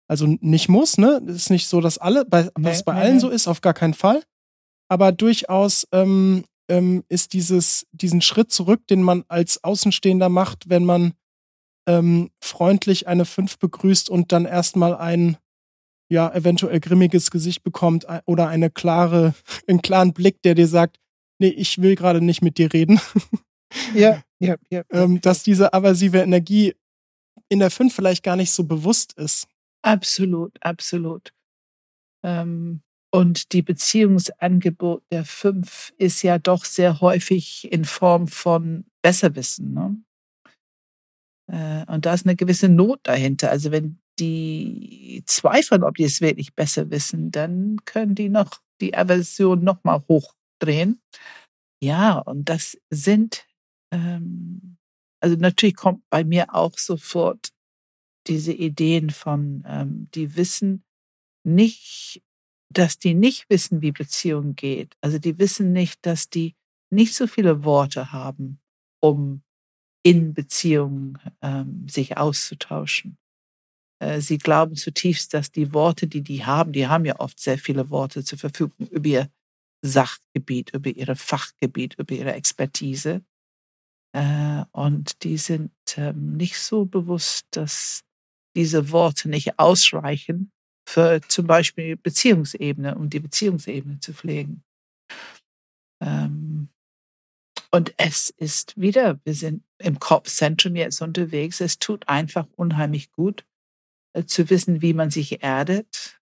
Also 0.09 0.27
nicht 0.27 0.69
muss, 0.69 0.99
ne? 0.99 1.23
Es 1.27 1.37
ist 1.37 1.51
nicht 1.51 1.69
so, 1.69 1.81
dass 1.81 1.99
alle, 1.99 2.25
bei, 2.25 2.45
nee, 2.45 2.51
was 2.57 2.85
bei 2.85 2.95
nee, 2.95 3.01
allen 3.01 3.15
nee. 3.15 3.21
so 3.21 3.31
ist, 3.31 3.49
auf 3.49 3.61
gar 3.61 3.75
keinen 3.75 3.95
Fall. 3.95 4.23
Aber 4.89 5.11
durchaus 5.11 5.89
ähm, 5.93 6.45
ähm, 6.69 7.05
ist 7.09 7.33
dieses, 7.33 7.87
diesen 7.93 8.23
Schritt 8.23 8.53
zurück, 8.53 8.87
den 8.87 9.03
man 9.03 9.25
als 9.29 9.63
Außenstehender 9.63 10.29
macht, 10.29 10.69
wenn 10.69 10.85
man 10.85 11.15
ähm, 11.87 12.31
freundlich 12.41 13.09
eine 13.09 13.25
5 13.25 13.59
begrüßt 13.59 14.09
und 14.09 14.33
dann 14.33 14.45
erstmal 14.45 14.95
ein, 14.97 15.37
ja, 16.09 16.33
eventuell 16.33 16.81
grimmiges 16.81 17.31
Gesicht 17.31 17.63
bekommt 17.63 18.07
oder 18.27 18.49
eine 18.49 18.71
klare, 18.71 19.35
einen 19.67 19.83
klaren 19.83 20.13
Blick, 20.13 20.43
der 20.43 20.55
dir 20.55 20.69
sagt, 20.69 20.99
nee, 21.39 21.49
ich 21.49 21.81
will 21.83 21.95
gerade 21.95 22.21
nicht 22.21 22.43
mit 22.43 22.59
dir 22.59 22.73
reden. 22.73 23.01
Ja, 23.95 24.23
ja, 24.39 24.57
ja. 24.71 24.83
Ähm, 24.91 25.23
dass 25.23 25.43
diese 25.43 25.73
aversive 25.73 26.19
Energie 26.19 26.75
in 27.49 27.59
der 27.59 27.71
5 27.71 27.95
vielleicht 27.95 28.23
gar 28.23 28.37
nicht 28.37 28.53
so 28.53 28.65
bewusst 28.65 29.15
ist. 29.15 29.47
Absolut, 29.83 30.59
absolut. 30.61 31.33
Ähm, 32.23 32.83
und 33.13 33.53
die 33.53 33.63
Beziehungsangebot 33.63 35.03
der 35.11 35.25
5 35.25 35.93
ist 35.99 36.23
ja 36.23 36.39
doch 36.39 36.65
sehr 36.65 37.01
häufig 37.01 37.71
in 37.71 37.85
Form 37.85 38.27
von 38.29 38.85
Besserwissen. 39.03 39.75
Ne? 39.75 39.97
Äh, 41.51 41.93
und 41.93 42.07
da 42.07 42.15
ist 42.15 42.27
eine 42.27 42.37
gewisse 42.37 42.69
Not 42.69 43.01
dahinter. 43.03 43.51
Also 43.51 43.71
wenn 43.71 43.99
die 44.19 45.23
zweifeln, 45.27 45.85
ob 45.85 45.97
die 45.97 46.05
es 46.05 46.21
wirklich 46.21 46.55
besser 46.55 46.91
wissen, 46.91 47.31
dann 47.31 47.77
können 47.85 48.15
die 48.15 48.29
noch 48.29 48.61
die 48.81 48.95
Aversion 48.95 49.63
noch 49.63 49.85
mal 49.85 50.03
hochdrehen. 50.09 51.01
Ja, 51.83 52.19
und 52.19 52.49
das 52.49 52.79
sind 52.91 53.47
ähm, 53.93 54.79
also 55.23 55.37
natürlich 55.37 55.77
kommt 55.77 56.03
bei 56.11 56.25
mir 56.25 56.55
auch 56.55 56.77
sofort 56.79 57.51
diese 58.27 58.53
Ideen 58.53 59.11
von, 59.11 59.65
ähm, 59.67 60.09
die 60.15 60.37
wissen 60.37 60.85
nicht, 61.45 62.23
dass 62.79 62.99
die 62.99 63.15
nicht 63.15 63.49
wissen, 63.49 63.83
wie 63.83 63.93
Beziehung 63.93 64.55
geht. 64.57 64.97
Also 65.01 65.19
die 65.19 65.39
wissen 65.39 65.73
nicht, 65.73 66.05
dass 66.07 66.29
die 66.29 66.55
nicht 66.91 67.15
so 67.15 67.27
viele 67.27 67.65
Worte 67.65 68.13
haben, 68.13 68.61
um 69.01 69.43
in 70.05 70.35
Beziehungen 70.35 71.19
ähm, 71.41 71.87
sich 71.89 72.17
auszutauschen. 72.17 73.19
Äh, 74.01 74.21
sie 74.21 74.39
glauben 74.39 74.75
zutiefst, 74.75 75.33
dass 75.33 75.53
die 75.53 75.73
Worte, 75.73 76.07
die 76.07 76.23
die 76.23 76.45
haben, 76.45 76.73
die 76.73 76.89
haben 76.89 77.05
ja 77.05 77.19
oft 77.21 77.39
sehr 77.39 77.59
viele 77.59 77.89
Worte 77.91 78.25
zur 78.25 78.39
Verfügung 78.39 78.89
über 78.89 79.09
ihr 79.09 79.31
Sachgebiet, 79.83 80.71
über 80.75 80.91
ihre 80.91 81.17
Fachgebiet, 81.17 81.95
über 81.99 82.15
ihre 82.15 82.33
Expertise. 82.33 83.25
Äh, 84.13 84.65
und 84.73 85.23
die 85.23 85.39
sind 85.39 85.73
ähm, 85.97 86.37
nicht 86.37 86.59
so 86.59 86.85
bewusst, 86.85 87.47
dass 87.53 88.03
diese 88.57 88.91
Worte 88.91 89.29
nicht 89.29 89.59
ausreichen 89.59 90.53
für 90.89 91.21
zum 91.29 91.47
Beispiel 91.47 91.97
Beziehungsebene, 91.97 92.97
um 92.97 93.09
die 93.09 93.21
Beziehungsebene 93.21 94.01
zu 94.01 94.13
pflegen. 94.13 94.63
Ähm, 96.03 96.69
und 97.71 97.95
es 97.97 98.31
ist 98.31 98.79
wieder, 98.79 99.21
wir 99.25 99.35
sind 99.35 99.65
im 99.79 99.99
Kopfzentrum 99.99 100.77
jetzt 100.77 101.01
unterwegs. 101.01 101.61
Es 101.61 101.79
tut 101.79 102.09
einfach 102.09 102.47
unheimlich 102.57 103.13
gut, 103.13 103.47
äh, 104.15 104.25
zu 104.25 104.51
wissen, 104.51 104.83
wie 104.83 104.93
man 104.93 105.11
sich 105.11 105.43
erdet, 105.43 106.21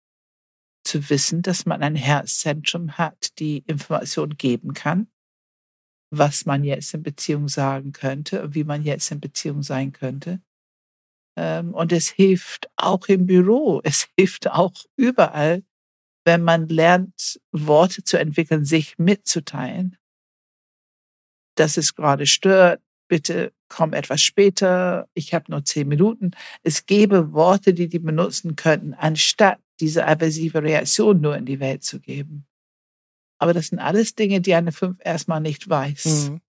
zu 0.85 1.11
wissen, 1.11 1.43
dass 1.43 1.67
man 1.67 1.83
ein 1.83 1.97
Herzzentrum 1.97 2.99
hat, 2.99 3.39
die 3.39 3.65
Information 3.67 4.37
geben 4.37 4.75
kann 4.75 5.09
was 6.11 6.45
man 6.45 6.65
jetzt 6.65 6.93
in 6.95 7.03
Beziehung 7.03 7.49
sagen 7.49 7.93
könnte 7.93 8.55
wie 8.55 8.65
man 8.65 8.83
jetzt 8.83 9.11
in 9.11 9.21
Beziehung 9.21 9.63
sein 9.63 9.93
könnte. 9.93 10.41
Ähm, 11.41 11.72
und 11.72 11.91
es 11.91 12.11
hilft 12.11 12.68
auch 12.76 13.09
im 13.09 13.24
Büro, 13.26 13.80
es 13.84 14.09
hilft 14.18 14.51
auch 14.51 14.74
überall, 14.97 15.62
wenn 16.26 16.43
man 16.43 16.68
lernt, 16.68 17.41
Worte 17.51 18.05
zu 18.05 18.18
entwickeln, 18.18 18.66
sich 18.66 18.99
mitzuteilen, 18.99 19.97
dass 21.57 21.78
es 21.78 21.95
gerade 21.95 22.26
stört, 22.26 22.82
bitte 23.09 23.55
komm 23.68 23.95
etwas 23.95 24.20
später, 24.20 25.09
ich 25.14 25.32
habe 25.32 25.51
nur 25.51 25.64
zehn 25.64 25.88
Minuten. 25.88 26.32
Es 26.62 26.84
gäbe 26.84 27.32
Worte, 27.32 27.72
die 27.72 27.88
die 27.88 28.01
benutzen 28.01 28.57
könnten, 28.57 28.93
anstatt 28.93 29.61
diese 29.78 30.07
aversive 30.07 30.62
Reaktion 30.62 31.22
nur 31.22 31.36
in 31.36 31.47
die 31.47 31.61
Welt 31.61 31.82
zu 31.82 32.01
geben. 32.01 32.47
Aber 33.38 33.55
das 33.55 33.68
sind 33.68 33.78
alles 33.78 34.14
Dinge, 34.14 34.43
die 34.43 34.55
eine 34.55 34.72
Fünf 34.72 34.99
erstmal 35.03 35.41
nicht 35.41 35.66
weiß. 35.68 36.30
Mhm. 36.30 36.41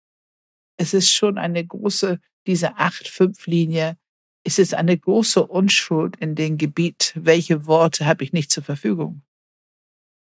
Es 0.78 0.94
ist 0.94 1.12
schon 1.12 1.38
eine 1.38 1.64
große, 1.64 2.18
diese 2.46 2.76
Acht-Fünf-Linie, 2.76 3.96
es 4.44 4.58
ist 4.58 4.74
eine 4.74 4.96
große 4.96 5.46
Unschuld 5.46 6.16
in 6.16 6.34
dem 6.34 6.56
Gebiet, 6.56 7.12
welche 7.14 7.66
Worte 7.66 8.06
habe 8.06 8.24
ich 8.24 8.32
nicht 8.32 8.50
zur 8.50 8.62
Verfügung. 8.62 9.22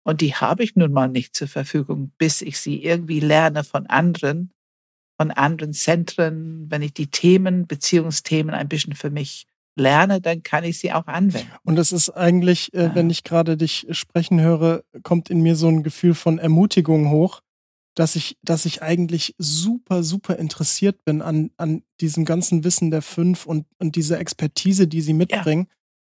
Und 0.04 0.22
die 0.22 0.36
habe 0.36 0.64
ich 0.64 0.76
nun 0.76 0.92
mal 0.92 1.10
nicht 1.10 1.36
zur 1.36 1.48
Verfügung, 1.48 2.12
bis 2.18 2.42
ich 2.42 2.60
sie 2.60 2.84
irgendwie 2.84 3.20
lerne 3.20 3.64
von 3.64 3.88
anderen, 3.88 4.52
von 5.20 5.32
anderen 5.32 5.74
Zentren. 5.74 6.70
Wenn 6.70 6.84
ich 6.84 6.94
die 6.94 7.08
Themen, 7.08 7.66
Beziehungsthemen 7.66 8.54
ein 8.54 8.70
bisschen 8.70 8.94
für 8.94 9.10
mich 9.10 9.48
lerne, 9.76 10.22
dann 10.22 10.44
kann 10.44 10.64
ich 10.64 10.80
sie 10.80 10.94
auch 10.94 11.08
anwenden. 11.08 11.52
Und 11.64 11.80
es 11.80 11.92
ist 11.92 12.12
eigentlich, 12.12 12.74
äh, 12.74 12.94
wenn 12.94 13.10
ich 13.10 13.24
gerade 13.24 13.58
dich 13.58 13.88
sprechen 13.90 14.40
höre, 14.40 14.84
kommt 15.04 15.30
in 15.30 15.42
mir 15.42 15.56
so 15.56 15.68
ein 15.68 15.84
Gefühl 15.84 16.14
von 16.14 16.38
Ermutigung 16.38 17.10
hoch, 17.10 17.42
dass 17.96 18.16
ich, 18.16 18.38
dass 18.42 18.66
ich 18.66 18.82
eigentlich 18.82 19.36
super, 19.38 20.04
super 20.04 20.38
interessiert 20.38 21.04
bin 21.06 21.22
an, 21.22 21.52
an 21.58 21.84
diesem 22.02 22.26
ganzen 22.26 22.64
Wissen 22.64 22.92
der 22.92 23.02
fünf 23.02 23.46
und, 23.46 23.66
und 23.80 23.96
dieser 23.96 24.20
Expertise, 24.20 24.88
die 24.88 25.02
sie 25.02 25.14
mitbringen. 25.14 25.68
Ja. 25.70 25.76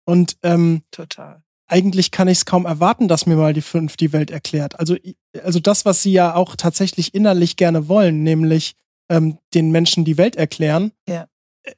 Und 0.06 0.38
ähm, 0.44 0.84
total 0.92 1.44
eigentlich 1.68 2.12
kann 2.12 2.28
ich 2.28 2.40
es 2.40 2.46
kaum 2.46 2.66
erwarten, 2.66 3.08
dass 3.08 3.26
mir 3.26 3.36
mal 3.36 3.54
die 3.54 3.62
fünf 3.62 3.98
die 3.98 4.14
Welt 4.14 4.32
erklärt. 4.32 4.80
Also, 4.80 4.96
also 5.44 5.60
das, 5.60 5.86
was 5.86 6.02
sie 6.04 6.12
ja 6.12 6.36
auch 6.36 6.56
tatsächlich 6.56 7.14
innerlich 7.14 7.56
gerne 7.56 7.88
wollen, 7.88 8.24
nämlich 8.24 8.76
ähm, 9.10 9.40
den 9.54 9.72
Menschen 9.72 10.06
die 10.06 10.18
Welt 10.18 10.36
erklären. 10.36 10.92
Ja. 11.08 11.28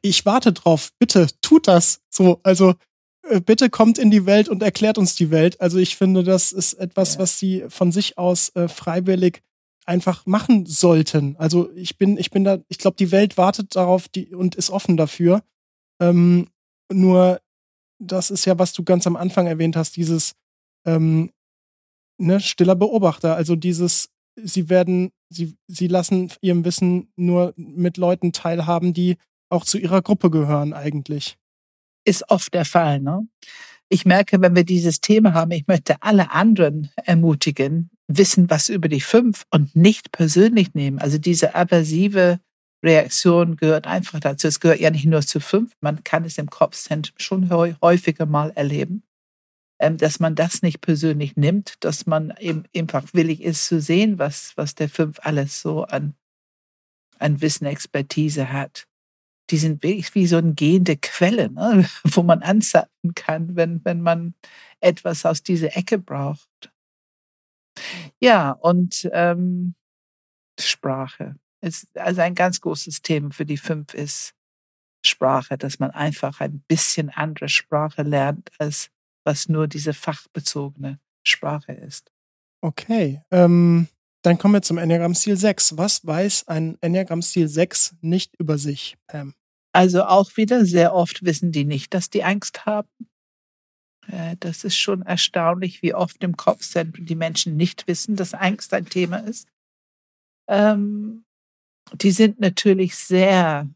Ich 0.01 0.25
warte 0.25 0.51
drauf. 0.51 0.91
Bitte 0.99 1.27
tut 1.41 1.67
das. 1.67 2.01
So, 2.09 2.41
also 2.43 2.73
äh, 3.29 3.39
bitte 3.39 3.69
kommt 3.69 3.97
in 3.97 4.11
die 4.11 4.25
Welt 4.25 4.49
und 4.49 4.61
erklärt 4.61 4.97
uns 4.97 5.15
die 5.15 5.31
Welt. 5.31 5.61
Also 5.61 5.77
ich 5.77 5.95
finde, 5.95 6.23
das 6.23 6.51
ist 6.51 6.73
etwas, 6.73 7.15
ja. 7.15 7.19
was 7.21 7.39
sie 7.39 7.65
von 7.69 7.91
sich 7.91 8.17
aus 8.17 8.49
äh, 8.55 8.67
freiwillig 8.67 9.41
einfach 9.87 10.25
machen 10.25 10.65
sollten. 10.65 11.35
Also 11.37 11.71
ich 11.73 11.97
bin, 11.97 12.17
ich 12.17 12.29
bin 12.29 12.43
da, 12.43 12.59
ich 12.67 12.77
glaube, 12.77 12.97
die 12.97 13.11
Welt 13.11 13.37
wartet 13.37 13.75
darauf 13.75 14.09
die, 14.09 14.35
und 14.35 14.55
ist 14.55 14.69
offen 14.69 14.97
dafür. 14.97 15.43
Ähm, 15.99 16.49
nur 16.91 17.39
das 17.99 18.29
ist 18.29 18.45
ja, 18.45 18.59
was 18.59 18.73
du 18.73 18.83
ganz 18.83 19.07
am 19.07 19.15
Anfang 19.15 19.47
erwähnt 19.47 19.75
hast, 19.75 19.95
dieses 19.95 20.33
ähm, 20.85 21.31
ne, 22.19 22.39
stiller 22.39 22.75
Beobachter. 22.75 23.35
Also 23.35 23.55
dieses, 23.55 24.09
sie 24.35 24.69
werden, 24.69 25.11
sie, 25.29 25.55
sie 25.67 25.87
lassen 25.87 26.31
ihrem 26.41 26.65
Wissen 26.65 27.11
nur 27.15 27.53
mit 27.55 27.97
Leuten 27.97 28.33
teilhaben, 28.33 28.93
die 28.93 29.17
auch 29.49 29.63
zu 29.63 29.77
ihrer 29.77 30.01
Gruppe 30.01 30.29
gehören 30.29 30.73
eigentlich. 30.73 31.37
Ist 32.05 32.29
oft 32.29 32.53
der 32.53 32.65
Fall, 32.65 32.99
ne? 32.99 33.27
Ich 33.89 34.05
merke, 34.05 34.41
wenn 34.41 34.55
wir 34.55 34.65
dieses 34.65 34.99
Thema 34.99 35.33
haben, 35.33 35.51
ich 35.51 35.67
möchte 35.67 36.01
alle 36.01 36.31
anderen 36.31 36.89
ermutigen, 36.95 37.89
wissen 38.07 38.49
was 38.49 38.69
über 38.69 38.89
die 38.89 39.01
fünf 39.01 39.45
und 39.49 39.75
nicht 39.75 40.11
persönlich 40.11 40.73
nehmen. 40.73 40.99
Also 40.99 41.17
diese 41.17 41.55
aversive 41.55 42.39
Reaktion 42.83 43.55
gehört 43.55 43.87
einfach 43.87 44.19
dazu. 44.19 44.47
Es 44.47 44.59
gehört 44.59 44.79
ja 44.79 44.91
nicht 44.91 45.05
nur 45.05 45.21
zu 45.21 45.39
fünf, 45.39 45.73
man 45.81 46.03
kann 46.03 46.25
es 46.25 46.37
im 46.37 46.49
Kopfzentrum 46.49 47.15
schon 47.17 47.49
häufiger 47.81 48.25
mal 48.25 48.51
erleben, 48.51 49.03
ähm, 49.79 49.97
dass 49.97 50.19
man 50.19 50.35
das 50.35 50.61
nicht 50.61 50.81
persönlich 50.81 51.35
nimmt, 51.35 51.75
dass 51.81 52.05
man 52.05 52.33
eben 52.39 52.63
einfach 52.75 53.13
willig 53.13 53.41
ist 53.41 53.65
zu 53.65 53.81
sehen, 53.81 54.19
was, 54.19 54.53
was 54.55 54.75
der 54.75 54.89
fünf 54.89 55.19
alles 55.23 55.61
so 55.61 55.83
an, 55.83 56.13
an 57.19 57.41
Wissen, 57.41 57.65
Expertise 57.65 58.51
hat. 58.51 58.86
Die 59.49 59.57
sind 59.57 59.83
wirklich 59.83 60.13
wie 60.15 60.27
so 60.27 60.37
eine 60.37 60.53
gehende 60.53 60.97
Quelle, 60.97 61.49
ne? 61.51 61.87
wo 62.03 62.23
man 62.23 62.41
anzapfen 62.43 63.15
kann, 63.15 63.55
wenn, 63.55 63.83
wenn 63.85 64.01
man 64.01 64.33
etwas 64.79 65.25
aus 65.25 65.43
dieser 65.43 65.75
Ecke 65.75 65.97
braucht. 65.97 66.71
Ja, 68.19 68.51
und 68.51 69.09
ähm, 69.13 69.75
Sprache 70.59 71.35
ist 71.61 71.95
also 71.97 72.21
ein 72.21 72.35
ganz 72.35 72.61
großes 72.61 73.01
Thema 73.01 73.31
für 73.31 73.45
die 73.45 73.57
fünf 73.57 73.93
ist 73.93 74.33
Sprache, 75.05 75.57
dass 75.57 75.79
man 75.79 75.91
einfach 75.91 76.41
ein 76.41 76.63
bisschen 76.67 77.09
andere 77.09 77.49
Sprache 77.49 78.03
lernt, 78.03 78.49
als 78.59 78.89
was 79.23 79.47
nur 79.49 79.67
diese 79.67 79.93
fachbezogene 79.93 80.99
Sprache 81.25 81.73
ist. 81.73 82.11
Okay, 82.61 83.21
ähm, 83.31 83.87
dann 84.23 84.37
kommen 84.37 84.55
wir 84.55 84.61
zum 84.61 84.77
Enneagramm-Stil 84.77 85.37
6. 85.37 85.77
Was 85.77 86.05
weiß 86.05 86.47
ein 86.47 86.77
Enneagramm-Stil 86.81 87.47
6 87.47 87.95
nicht 88.01 88.35
über 88.39 88.57
sich, 88.57 88.97
Pam? 89.07 89.33
Also 89.77 90.05
auch 90.05 90.37
wieder, 90.37 90.65
sehr 90.65 90.95
oft 90.95 91.23
wissen 91.23 91.51
die 91.51 91.63
nicht, 91.63 91.93
dass 91.93 92.09
die 92.09 92.23
Angst 92.23 92.65
haben. 92.65 92.89
Äh, 94.07 94.35
das 94.39 94.63
ist 94.63 94.75
schon 94.75 95.03
erstaunlich, 95.03 95.83
wie 95.83 95.93
oft 95.93 96.23
im 96.23 96.35
Kopfzentrum 96.35 97.05
die 97.05 97.13
Menschen 97.13 97.55
nicht 97.57 97.87
wissen, 97.87 98.15
dass 98.15 98.33
Angst 98.33 98.73
ein 98.73 98.87
Thema 98.87 99.17
ist. 99.17 99.47
Ähm, 100.49 101.25
die 101.93 102.09
sind 102.09 102.39
natürlich 102.39 102.95
sehr 102.95 103.69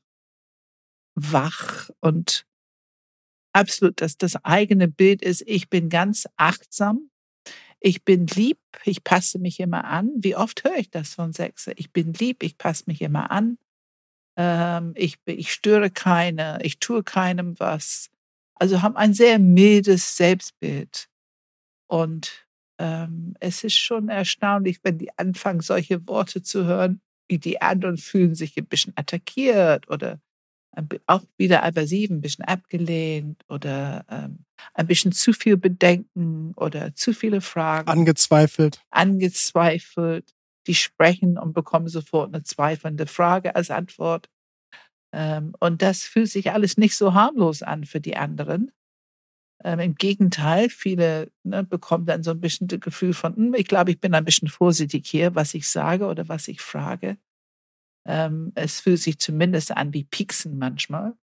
wach 1.13 1.91
und 1.99 2.47
absolut, 3.53 4.01
dass 4.01 4.17
das 4.17 4.43
eigene 4.43 4.87
Bild 4.87 5.21
ist, 5.21 5.43
ich 5.45 5.69
bin 5.69 5.89
ganz 5.89 6.27
achtsam, 6.35 7.11
ich 7.79 8.03
bin 8.03 8.25
lieb, 8.25 8.57
ich 8.85 9.03
passe 9.03 9.37
mich 9.37 9.59
immer 9.59 9.83
an. 9.83 10.09
Wie 10.15 10.35
oft 10.35 10.63
höre 10.63 10.77
ich 10.77 10.89
das 10.89 11.13
von 11.13 11.31
Sechse? 11.31 11.73
Ich 11.75 11.91
bin 11.93 12.11
lieb, 12.13 12.41
ich 12.41 12.57
passe 12.57 12.85
mich 12.87 13.03
immer 13.03 13.29
an, 13.29 13.59
ähm, 14.41 14.93
ich, 14.95 15.17
ich 15.25 15.53
störe 15.53 15.91
keine, 15.91 16.59
ich 16.63 16.79
tue 16.79 17.03
keinem 17.03 17.59
was. 17.59 18.09
Also 18.55 18.81
haben 18.81 18.95
ein 18.95 19.13
sehr 19.13 19.37
mildes 19.37 20.17
Selbstbild. 20.17 21.07
Und 21.87 22.47
ähm, 22.79 23.35
es 23.39 23.63
ist 23.63 23.77
schon 23.77 24.09
erstaunlich, 24.09 24.79
wenn 24.83 24.97
die 24.97 25.17
anfangen, 25.17 25.61
solche 25.61 26.07
Worte 26.07 26.41
zu 26.41 26.65
hören 26.65 27.01
die 27.37 27.61
anderen 27.61 27.97
fühlen 27.97 28.35
sich 28.35 28.57
ein 28.57 28.65
bisschen 28.65 28.93
attackiert 28.95 29.89
oder 29.89 30.19
auch 31.05 31.23
wieder 31.37 31.63
aversiv, 31.63 32.09
ein 32.09 32.21
bisschen 32.21 32.45
abgelehnt 32.45 33.43
oder 33.49 34.05
ähm, 34.09 34.45
ein 34.73 34.87
bisschen 34.87 35.11
zu 35.11 35.33
viel 35.33 35.57
Bedenken 35.57 36.53
oder 36.55 36.95
zu 36.95 37.13
viele 37.13 37.41
Fragen. 37.41 37.89
Angezweifelt. 37.89 38.81
Angezweifelt. 38.89 40.33
Die 40.67 40.75
sprechen 40.75 41.37
und 41.37 41.53
bekommen 41.53 41.87
sofort 41.87 42.33
eine 42.33 42.43
zweifelnde 42.43 43.07
Frage 43.07 43.55
als 43.55 43.71
Antwort. 43.71 44.29
Ähm, 45.13 45.53
und 45.59 45.81
das 45.81 46.03
fühlt 46.03 46.29
sich 46.29 46.51
alles 46.51 46.77
nicht 46.77 46.95
so 46.95 47.13
harmlos 47.13 47.63
an 47.63 47.85
für 47.85 47.99
die 47.99 48.15
anderen. 48.15 48.71
Ähm, 49.63 49.79
Im 49.79 49.95
Gegenteil, 49.95 50.69
viele 50.69 51.31
ne, 51.43 51.63
bekommen 51.63 52.05
dann 52.05 52.23
so 52.23 52.31
ein 52.31 52.41
bisschen 52.41 52.67
das 52.67 52.79
Gefühl 52.79 53.13
von, 53.13 53.35
hm, 53.35 53.53
ich 53.55 53.67
glaube, 53.67 53.91
ich 53.91 53.99
bin 53.99 54.13
ein 54.13 54.25
bisschen 54.25 54.47
vorsichtig 54.47 55.07
hier, 55.07 55.35
was 55.35 55.53
ich 55.53 55.67
sage 55.69 56.05
oder 56.07 56.27
was 56.29 56.47
ich 56.47 56.61
frage. 56.61 57.17
Ähm, 58.07 58.51
es 58.55 58.79
fühlt 58.81 58.99
sich 58.99 59.19
zumindest 59.19 59.71
an 59.71 59.93
wie 59.93 60.03
Pieksen 60.05 60.57
manchmal. 60.57 61.15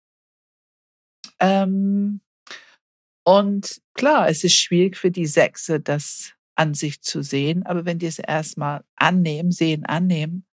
Und 3.26 3.82
klar, 3.94 4.28
es 4.28 4.44
ist 4.44 4.54
schwierig 4.54 4.96
für 4.96 5.10
die 5.10 5.26
Sechse, 5.26 5.80
das 5.80 6.35
an 6.56 6.74
sich 6.74 7.02
zu 7.02 7.22
sehen, 7.22 7.64
aber 7.64 7.84
wenn 7.84 7.98
die 7.98 8.06
es 8.06 8.18
erstmal 8.18 8.82
annehmen, 8.96 9.52
sehen, 9.52 9.84
annehmen, 9.86 10.44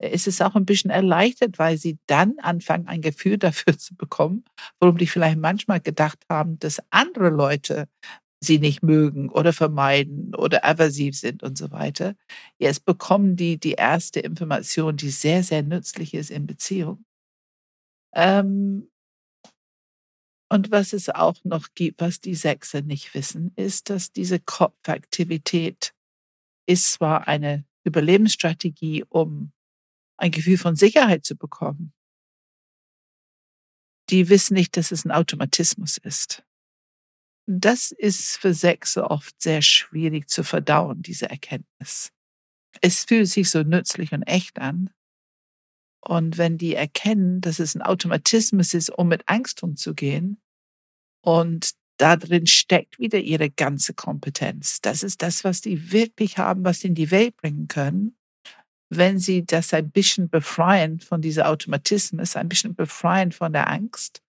ist 0.00 0.26
es 0.26 0.40
auch 0.40 0.56
ein 0.56 0.64
bisschen 0.64 0.90
erleichtert, 0.90 1.58
weil 1.58 1.76
sie 1.76 1.98
dann 2.06 2.38
anfangen, 2.38 2.88
ein 2.88 3.02
Gefühl 3.02 3.38
dafür 3.38 3.76
zu 3.78 3.94
bekommen, 3.94 4.44
worum 4.80 4.98
die 4.98 5.06
vielleicht 5.06 5.38
manchmal 5.38 5.80
gedacht 5.80 6.24
haben, 6.28 6.58
dass 6.58 6.80
andere 6.90 7.30
Leute 7.30 7.88
sie 8.42 8.58
nicht 8.58 8.82
mögen 8.82 9.28
oder 9.30 9.52
vermeiden 9.52 10.34
oder 10.34 10.64
aversiv 10.64 11.16
sind 11.16 11.42
und 11.42 11.58
so 11.58 11.70
weiter. 11.72 12.14
Jetzt 12.58 12.86
bekommen 12.86 13.36
die 13.36 13.58
die 13.60 13.72
erste 13.72 14.20
Information, 14.20 14.96
die 14.96 15.10
sehr, 15.10 15.42
sehr 15.42 15.62
nützlich 15.62 16.14
ist 16.14 16.30
in 16.30 16.46
Beziehung. 16.46 17.04
Ähm, 18.14 18.89
und 20.50 20.72
was 20.72 20.92
es 20.92 21.08
auch 21.08 21.36
noch 21.44 21.68
gibt, 21.74 22.00
was 22.00 22.20
die 22.20 22.34
Sechse 22.34 22.82
nicht 22.82 23.14
wissen, 23.14 23.52
ist, 23.54 23.88
dass 23.88 24.12
diese 24.12 24.40
Kopfaktivität 24.40 25.94
ist 26.66 26.92
zwar 26.92 27.28
eine 27.28 27.64
Überlebensstrategie, 27.84 29.04
um 29.08 29.52
ein 30.16 30.32
Gefühl 30.32 30.58
von 30.58 30.74
Sicherheit 30.74 31.24
zu 31.24 31.36
bekommen. 31.36 31.92
Die 34.10 34.28
wissen 34.28 34.54
nicht, 34.54 34.76
dass 34.76 34.90
es 34.90 35.04
ein 35.04 35.12
Automatismus 35.12 35.98
ist. 35.98 36.42
Das 37.46 37.92
ist 37.92 38.36
für 38.36 38.52
Sechse 38.52 39.08
oft 39.08 39.40
sehr 39.40 39.62
schwierig 39.62 40.28
zu 40.28 40.42
verdauen, 40.42 41.02
diese 41.02 41.30
Erkenntnis. 41.30 42.12
Es 42.80 43.04
fühlt 43.04 43.28
sich 43.28 43.50
so 43.50 43.62
nützlich 43.62 44.12
und 44.12 44.24
echt 44.24 44.58
an, 44.58 44.90
Und 46.00 46.38
wenn 46.38 46.56
die 46.56 46.74
erkennen, 46.74 47.40
dass 47.40 47.58
es 47.58 47.74
ein 47.74 47.82
Automatismus 47.82 48.74
ist, 48.74 48.90
um 48.90 49.08
mit 49.08 49.28
Angst 49.28 49.62
umzugehen, 49.62 50.40
und 51.22 51.72
da 51.98 52.16
drin 52.16 52.46
steckt 52.46 52.98
wieder 52.98 53.18
ihre 53.18 53.50
ganze 53.50 53.92
Kompetenz. 53.92 54.80
Das 54.80 55.02
ist 55.02 55.20
das, 55.20 55.44
was 55.44 55.60
die 55.60 55.92
wirklich 55.92 56.38
haben, 56.38 56.64
was 56.64 56.80
sie 56.80 56.88
in 56.88 56.94
die 56.94 57.10
Welt 57.10 57.36
bringen 57.36 57.68
können. 57.68 58.16
Wenn 58.88 59.18
sie 59.18 59.44
das 59.44 59.74
ein 59.74 59.90
bisschen 59.90 60.30
befreien 60.30 61.00
von 61.00 61.20
dieser 61.20 61.48
Automatismus, 61.48 62.36
ein 62.36 62.48
bisschen 62.48 62.74
befreien 62.74 63.32
von 63.32 63.52
der 63.52 63.68
Angst, 63.68 64.22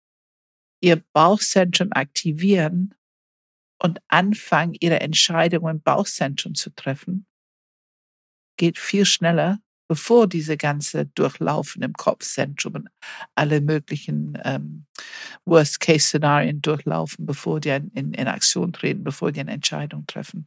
ihr 0.82 1.02
Bauchzentrum 1.12 1.92
aktivieren 1.92 2.94
und 3.80 4.00
anfangen, 4.08 4.74
ihre 4.80 5.00
Entscheidungen 5.00 5.76
im 5.76 5.82
Bauchzentrum 5.82 6.54
zu 6.54 6.70
treffen, 6.74 7.26
geht 8.58 8.78
viel 8.78 9.06
schneller, 9.06 9.60
bevor 9.90 10.28
diese 10.28 10.56
ganze 10.56 11.06
Durchlaufen 11.06 11.82
im 11.82 11.94
Kopfzentrum 11.94 12.74
und 12.76 12.88
alle 13.34 13.60
möglichen 13.60 14.38
ähm, 14.44 14.86
Worst-Case-Szenarien 15.46 16.62
durchlaufen, 16.62 17.26
bevor 17.26 17.58
die 17.58 17.70
in, 17.70 18.14
in, 18.14 18.28
Aktion 18.28 18.72
treten, 18.72 19.02
bevor 19.02 19.32
die 19.32 19.40
eine 19.40 19.50
Entscheidung 19.50 20.06
treffen. 20.06 20.46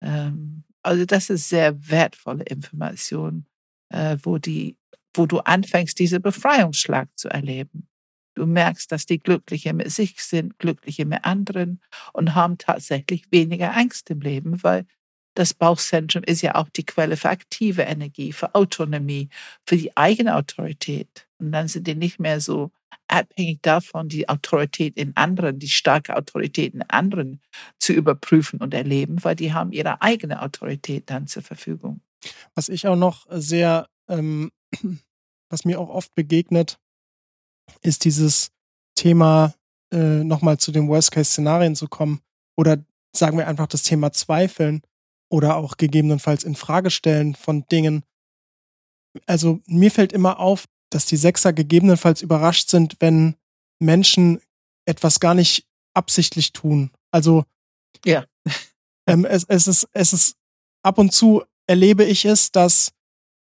Ähm, 0.00 0.64
also 0.82 1.04
das 1.04 1.28
ist 1.28 1.50
sehr 1.50 1.86
wertvolle 1.90 2.44
Information, 2.44 3.44
äh, 3.90 4.16
wo 4.22 4.38
die, 4.38 4.78
wo 5.12 5.26
du 5.26 5.40
anfängst, 5.40 5.98
diese 5.98 6.18
Befreiungsschlag 6.18 7.10
zu 7.14 7.28
erleben. 7.28 7.88
Du 8.34 8.46
merkst, 8.46 8.90
dass 8.90 9.04
die 9.04 9.18
Glückliche 9.18 9.74
mit 9.74 9.90
sich 9.90 10.22
sind, 10.22 10.58
Glückliche 10.58 11.04
mit 11.04 11.26
anderen 11.26 11.82
und 12.14 12.34
haben 12.34 12.56
tatsächlich 12.56 13.30
weniger 13.30 13.76
Angst 13.76 14.08
im 14.08 14.22
Leben, 14.22 14.62
weil 14.62 14.86
das 15.34 15.54
Bauchzentrum 15.54 16.22
ist 16.24 16.42
ja 16.42 16.54
auch 16.54 16.68
die 16.68 16.84
Quelle 16.84 17.16
für 17.16 17.30
aktive 17.30 17.82
Energie, 17.82 18.32
für 18.32 18.54
Autonomie, 18.54 19.28
für 19.66 19.76
die 19.76 19.96
eigene 19.96 20.36
Autorität. 20.36 21.26
Und 21.38 21.52
dann 21.52 21.68
sind 21.68 21.86
die 21.86 21.94
nicht 21.94 22.20
mehr 22.20 22.40
so 22.40 22.70
abhängig 23.08 23.60
davon, 23.62 24.08
die 24.08 24.28
Autorität 24.28 24.96
in 24.96 25.16
anderen, 25.16 25.58
die 25.58 25.68
starke 25.68 26.16
Autorität 26.16 26.74
in 26.74 26.82
anderen 26.82 27.40
zu 27.78 27.92
überprüfen 27.92 28.60
und 28.60 28.74
erleben, 28.74 29.22
weil 29.22 29.36
die 29.36 29.52
haben 29.52 29.72
ihre 29.72 30.02
eigene 30.02 30.42
Autorität 30.42 31.10
dann 31.10 31.26
zur 31.26 31.42
Verfügung. 31.42 32.00
Was 32.54 32.68
ich 32.68 32.86
auch 32.86 32.96
noch 32.96 33.26
sehr, 33.30 33.88
ähm, 34.08 34.50
was 35.50 35.64
mir 35.64 35.80
auch 35.80 35.88
oft 35.88 36.14
begegnet, 36.14 36.78
ist 37.82 38.04
dieses 38.04 38.50
Thema, 38.94 39.54
äh, 39.92 40.24
nochmal 40.24 40.58
zu 40.58 40.72
den 40.72 40.88
Worst-Case-Szenarien 40.88 41.76
zu 41.76 41.88
kommen 41.88 42.20
oder 42.56 42.78
sagen 43.14 43.36
wir 43.36 43.46
einfach 43.46 43.66
das 43.66 43.82
Thema 43.82 44.12
Zweifeln 44.12 44.82
oder 45.32 45.56
auch 45.56 45.78
gegebenenfalls 45.78 46.44
in 46.44 46.54
Frage 46.54 46.90
stellen 46.90 47.34
von 47.34 47.66
Dingen. 47.66 48.04
Also 49.26 49.60
mir 49.66 49.90
fällt 49.90 50.12
immer 50.12 50.38
auf, 50.38 50.66
dass 50.90 51.06
die 51.06 51.16
Sechser 51.16 51.54
gegebenenfalls 51.54 52.20
überrascht 52.20 52.68
sind, 52.68 52.96
wenn 53.00 53.36
Menschen 53.78 54.40
etwas 54.84 55.20
gar 55.20 55.34
nicht 55.34 55.66
absichtlich 55.94 56.52
tun. 56.52 56.90
Also 57.10 57.44
ja. 58.04 58.26
ähm, 59.06 59.24
es, 59.24 59.44
es 59.44 59.66
ist 59.66 59.88
es 59.92 60.12
ist 60.12 60.36
ab 60.82 60.98
und 60.98 61.12
zu 61.12 61.42
erlebe 61.66 62.04
ich 62.04 62.26
es, 62.26 62.52
dass 62.52 62.92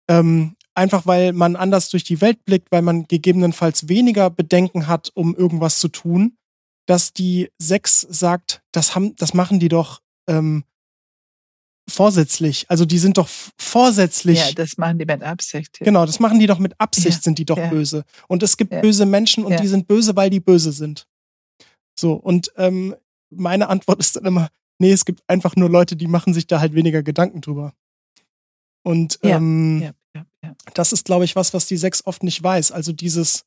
ähm, 0.08 0.56
einfach 0.74 1.06
weil 1.06 1.32
man 1.32 1.56
anders 1.56 1.88
durch 1.88 2.04
die 2.04 2.20
Welt 2.20 2.44
blickt, 2.44 2.70
weil 2.70 2.82
man 2.82 3.08
gegebenenfalls 3.08 3.88
weniger 3.88 4.28
Bedenken 4.28 4.88
hat, 4.88 5.10
um 5.14 5.34
irgendwas 5.34 5.78
zu 5.78 5.88
tun, 5.88 6.36
dass 6.84 7.14
die 7.14 7.50
Sechs 7.56 8.00
sagt, 8.02 8.62
das 8.72 8.94
haben, 8.94 9.16
das 9.16 9.32
machen 9.32 9.58
die 9.58 9.68
doch 9.70 10.02
ähm, 10.28 10.64
vorsätzlich. 11.88 12.66
Also 12.68 12.84
die 12.84 12.98
sind 12.98 13.18
doch 13.18 13.28
vorsätzlich. 13.58 14.38
Ja, 14.38 14.52
das 14.52 14.78
machen 14.78 14.98
die 14.98 15.04
mit 15.04 15.22
Absicht. 15.22 15.78
Ja. 15.80 15.84
Genau, 15.84 16.06
das 16.06 16.20
machen 16.20 16.38
die 16.38 16.46
doch 16.46 16.58
mit 16.58 16.74
Absicht, 16.78 17.16
ja, 17.16 17.22
sind 17.22 17.38
die 17.38 17.44
doch 17.44 17.58
ja. 17.58 17.68
böse. 17.68 18.04
Und 18.28 18.42
es 18.42 18.56
gibt 18.56 18.70
böse 18.80 19.06
Menschen 19.06 19.44
und 19.44 19.58
die 19.60 19.68
sind 19.68 19.88
böse, 19.88 20.16
weil 20.16 20.30
die 20.30 20.40
böse 20.40 20.72
sind. 20.72 21.06
So, 21.98 22.14
und 22.14 22.52
ähm, 22.56 22.94
meine 23.30 23.68
Antwort 23.68 24.00
ist 24.00 24.16
dann 24.16 24.24
immer, 24.24 24.48
nee, 24.78 24.92
es 24.92 25.04
gibt 25.04 25.22
einfach 25.28 25.56
nur 25.56 25.68
Leute, 25.68 25.96
die 25.96 26.06
machen 26.06 26.34
sich 26.34 26.46
da 26.46 26.60
halt 26.60 26.74
weniger 26.74 27.02
Gedanken 27.02 27.40
drüber. 27.40 27.74
Und 28.82 29.18
ähm, 29.22 29.92
das 30.74 30.92
ist, 30.92 31.04
glaube 31.04 31.24
ich, 31.24 31.36
was, 31.36 31.54
was 31.54 31.66
die 31.66 31.76
Sechs 31.76 32.06
oft 32.06 32.22
nicht 32.22 32.42
weiß. 32.42 32.72
Also 32.72 32.92
dieses 32.92 33.44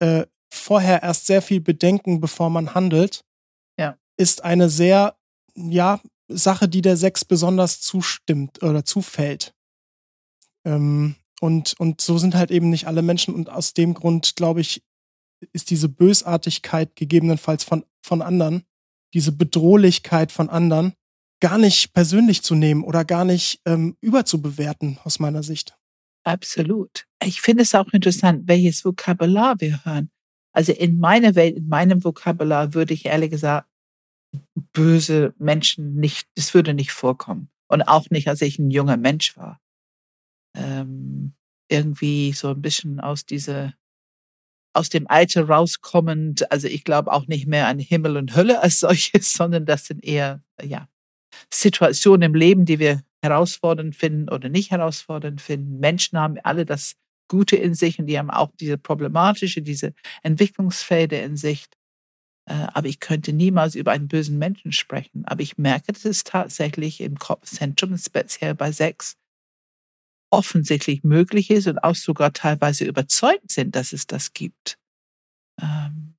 äh, 0.00 0.26
vorher 0.52 1.02
erst 1.02 1.26
sehr 1.26 1.42
viel 1.42 1.60
bedenken, 1.60 2.20
bevor 2.20 2.50
man 2.50 2.74
handelt, 2.74 3.24
ist 4.18 4.44
eine 4.44 4.68
sehr, 4.68 5.16
ja, 5.54 6.00
Sache, 6.28 6.68
die 6.68 6.82
der 6.82 6.96
Sechs 6.96 7.24
besonders 7.24 7.80
zustimmt 7.80 8.62
oder 8.62 8.84
zufällt. 8.84 9.54
Ähm, 10.64 11.16
und, 11.40 11.74
und 11.78 12.00
so 12.00 12.18
sind 12.18 12.34
halt 12.34 12.50
eben 12.50 12.70
nicht 12.70 12.86
alle 12.86 13.02
Menschen 13.02 13.34
und 13.34 13.48
aus 13.48 13.74
dem 13.74 13.94
Grund, 13.94 14.36
glaube 14.36 14.60
ich, 14.60 14.82
ist 15.52 15.70
diese 15.70 15.88
Bösartigkeit 15.88 16.96
gegebenenfalls 16.96 17.64
von, 17.64 17.84
von 18.02 18.22
anderen, 18.22 18.64
diese 19.14 19.32
Bedrohlichkeit 19.32 20.32
von 20.32 20.50
anderen, 20.50 20.94
gar 21.40 21.58
nicht 21.58 21.92
persönlich 21.92 22.42
zu 22.42 22.54
nehmen 22.54 22.82
oder 22.82 23.04
gar 23.04 23.24
nicht 23.24 23.60
ähm, 23.64 23.96
überzubewerten, 24.00 24.98
aus 25.04 25.20
meiner 25.20 25.42
Sicht. 25.42 25.76
Absolut. 26.24 27.06
Ich 27.24 27.40
finde 27.40 27.62
es 27.62 27.74
auch 27.74 27.92
interessant, 27.92 28.48
welches 28.48 28.84
Vokabular 28.84 29.60
wir 29.60 29.84
hören. 29.84 30.10
Also 30.52 30.72
in 30.72 30.98
meiner 30.98 31.36
Welt, 31.36 31.56
in 31.56 31.68
meinem 31.68 32.02
Vokabular 32.02 32.74
würde 32.74 32.92
ich 32.92 33.06
ehrlich 33.06 33.30
gesagt 33.30 33.68
böse 34.72 35.34
Menschen 35.38 35.94
nicht, 35.94 36.28
das 36.34 36.54
würde 36.54 36.74
nicht 36.74 36.92
vorkommen. 36.92 37.50
Und 37.68 37.82
auch 37.82 38.08
nicht, 38.10 38.28
als 38.28 38.40
ich 38.42 38.58
ein 38.58 38.70
junger 38.70 38.96
Mensch 38.96 39.36
war. 39.36 39.60
Ähm, 40.56 41.34
irgendwie 41.70 42.32
so 42.32 42.50
ein 42.50 42.62
bisschen 42.62 42.98
aus 43.00 43.26
dieser, 43.26 43.74
aus 44.74 44.88
dem 44.88 45.06
Alter 45.08 45.48
rauskommend. 45.48 46.50
Also 46.50 46.66
ich 46.66 46.84
glaube 46.84 47.12
auch 47.12 47.26
nicht 47.26 47.46
mehr 47.46 47.68
an 47.68 47.78
Himmel 47.78 48.16
und 48.16 48.34
Hölle 48.34 48.62
als 48.62 48.80
solches, 48.80 49.32
sondern 49.34 49.66
das 49.66 49.86
sind 49.86 50.04
eher, 50.04 50.42
ja, 50.62 50.88
Situationen 51.52 52.22
im 52.22 52.34
Leben, 52.34 52.64
die 52.64 52.78
wir 52.78 53.02
herausfordernd 53.22 53.94
finden 53.94 54.28
oder 54.28 54.48
nicht 54.48 54.70
herausfordernd 54.70 55.40
finden. 55.40 55.78
Menschen 55.78 56.18
haben 56.18 56.38
alle 56.42 56.64
das 56.64 56.94
Gute 57.28 57.56
in 57.56 57.74
sich 57.74 57.98
und 57.98 58.06
die 58.06 58.18
haben 58.18 58.30
auch 58.30 58.50
diese 58.58 58.78
problematische, 58.78 59.60
diese 59.60 59.92
Entwicklungsfelder 60.22 61.22
in 61.22 61.36
sich. 61.36 61.66
Äh, 62.48 62.66
aber 62.72 62.88
ich 62.88 62.98
könnte 62.98 63.34
niemals 63.34 63.74
über 63.74 63.92
einen 63.92 64.08
bösen 64.08 64.38
Menschen 64.38 64.72
sprechen. 64.72 65.26
Aber 65.26 65.42
ich 65.42 65.58
merke, 65.58 65.92
dass 65.92 66.06
es 66.06 66.24
tatsächlich 66.24 67.02
im 67.02 67.18
Kopfzentrum, 67.18 67.96
speziell 67.98 68.54
bei 68.54 68.72
Sex, 68.72 69.16
offensichtlich 70.30 71.04
möglich 71.04 71.50
ist 71.50 71.66
und 71.66 71.78
auch 71.78 71.94
sogar 71.94 72.32
teilweise 72.32 72.86
überzeugt 72.86 73.50
sind, 73.50 73.76
dass 73.76 73.92
es 73.92 74.06
das 74.06 74.32
gibt. 74.32 74.78
Ähm 75.60 76.14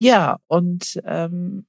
ja, 0.00 0.38
und 0.48 1.00
ähm, 1.04 1.66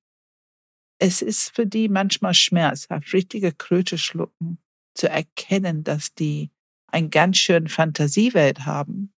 es 1.00 1.22
ist 1.22 1.54
für 1.56 1.66
die 1.68 1.90
manchmal 1.90 2.34
schmerzhaft, 2.34 3.14
richtige 3.14 3.52
Kröte 3.52 3.98
schlucken, 3.98 4.60
zu 4.94 5.10
erkennen, 5.10 5.84
dass 5.84 6.14
die 6.14 6.52
ein 6.88 7.10
ganz 7.10 7.38
schön 7.38 7.68
Fantasiewelt 7.68 8.66
haben 8.66 9.14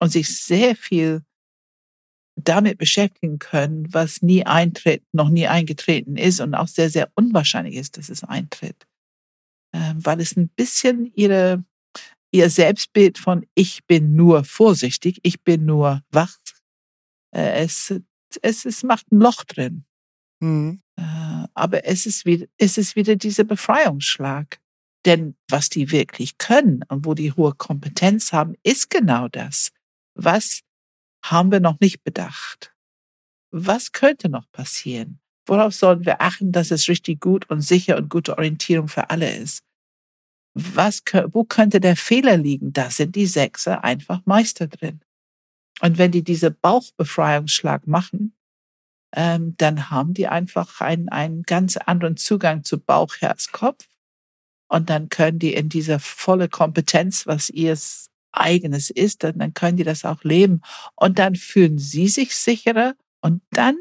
und 0.00 0.10
sich 0.10 0.38
sehr 0.38 0.76
viel 0.76 1.24
damit 2.48 2.78
beschäftigen 2.78 3.38
können, 3.38 3.92
was 3.92 4.22
nie 4.22 4.44
eintritt, 4.44 5.02
noch 5.12 5.28
nie 5.28 5.46
eingetreten 5.46 6.16
ist 6.16 6.40
und 6.40 6.54
auch 6.54 6.68
sehr, 6.68 6.90
sehr 6.90 7.10
unwahrscheinlich 7.14 7.76
ist, 7.76 7.96
dass 7.96 8.08
es 8.08 8.24
eintritt. 8.24 8.86
Ähm, 9.72 10.04
weil 10.04 10.20
es 10.20 10.36
ein 10.36 10.48
bisschen 10.48 11.12
ihre, 11.14 11.64
ihr 12.32 12.50
Selbstbild 12.50 13.18
von 13.18 13.46
ich 13.54 13.84
bin 13.86 14.16
nur 14.16 14.44
vorsichtig, 14.44 15.20
ich 15.22 15.42
bin 15.42 15.64
nur 15.64 16.02
wach, 16.10 16.36
äh, 17.34 17.64
es, 17.64 17.94
es, 18.42 18.64
es 18.64 18.82
macht 18.82 19.10
ein 19.12 19.20
Loch 19.20 19.44
drin. 19.44 19.84
Mhm. 20.40 20.82
Äh, 20.96 21.46
aber 21.54 21.84
es 21.86 22.06
ist 22.06 22.24
wieder, 22.24 22.46
es 22.58 22.78
ist 22.78 22.96
wieder 22.96 23.16
dieser 23.16 23.44
Befreiungsschlag. 23.44 24.58
Denn 25.06 25.34
was 25.48 25.70
die 25.70 25.90
wirklich 25.92 26.36
können 26.36 26.84
und 26.88 27.06
wo 27.06 27.14
die 27.14 27.32
hohe 27.32 27.54
Kompetenz 27.54 28.32
haben, 28.32 28.54
ist 28.62 28.90
genau 28.90 29.28
das. 29.28 29.70
Was 30.14 30.60
haben 31.22 31.52
wir 31.52 31.60
noch 31.60 31.80
nicht 31.80 32.02
bedacht. 32.04 32.74
Was 33.50 33.92
könnte 33.92 34.28
noch 34.28 34.50
passieren? 34.52 35.20
Worauf 35.46 35.74
sollen 35.74 36.04
wir 36.04 36.20
achten, 36.20 36.52
dass 36.52 36.70
es 36.70 36.88
richtig 36.88 37.20
gut 37.20 37.50
und 37.50 37.60
sicher 37.62 37.96
und 37.96 38.08
gute 38.08 38.36
Orientierung 38.36 38.88
für 38.88 39.10
alle 39.10 39.34
ist? 39.36 39.64
Was, 40.54 41.02
wo 41.32 41.44
könnte 41.44 41.80
der 41.80 41.96
Fehler 41.96 42.36
liegen? 42.36 42.72
Da 42.72 42.90
sind 42.90 43.16
die 43.16 43.26
Sechser 43.26 43.82
einfach 43.84 44.20
Meister 44.26 44.66
drin. 44.66 45.00
Und 45.80 45.98
wenn 45.98 46.12
die 46.12 46.22
diese 46.22 46.50
Bauchbefreiungsschlag 46.50 47.86
machen, 47.86 48.34
ähm, 49.14 49.56
dann 49.56 49.90
haben 49.90 50.14
die 50.14 50.28
einfach 50.28 50.80
einen, 50.80 51.08
einen 51.08 51.42
ganz 51.42 51.76
anderen 51.76 52.16
Zugang 52.16 52.64
zu 52.64 52.78
Bauch, 52.78 53.16
Herz, 53.20 53.50
Kopf. 53.50 53.88
Und 54.68 54.88
dann 54.88 55.08
können 55.08 55.38
die 55.38 55.54
in 55.54 55.68
dieser 55.68 55.98
volle 55.98 56.48
Kompetenz, 56.48 57.26
was 57.26 57.50
ihr 57.50 57.76
eigenes 58.32 58.90
ist, 58.90 59.24
dann, 59.24 59.38
dann 59.38 59.54
können 59.54 59.76
die 59.76 59.84
das 59.84 60.04
auch 60.04 60.24
leben. 60.24 60.60
Und 60.96 61.18
dann 61.18 61.34
fühlen 61.34 61.78
sie 61.78 62.08
sich 62.08 62.34
sicherer 62.34 62.94
und 63.20 63.42
dann, 63.50 63.76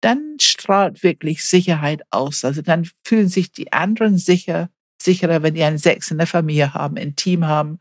dann 0.00 0.36
strahlt 0.40 1.02
wirklich 1.02 1.44
Sicherheit 1.44 2.02
aus. 2.10 2.44
Also 2.44 2.62
dann 2.62 2.88
fühlen 3.04 3.28
sich 3.28 3.52
die 3.52 3.72
anderen 3.72 4.18
sicher, 4.18 4.70
sicherer, 5.00 5.42
wenn 5.42 5.54
die 5.54 5.62
einen 5.62 5.78
Sechs 5.78 6.10
in 6.10 6.18
der 6.18 6.26
Familie 6.26 6.74
haben, 6.74 6.96
ein 6.96 7.16
Team 7.16 7.46
haben, 7.46 7.78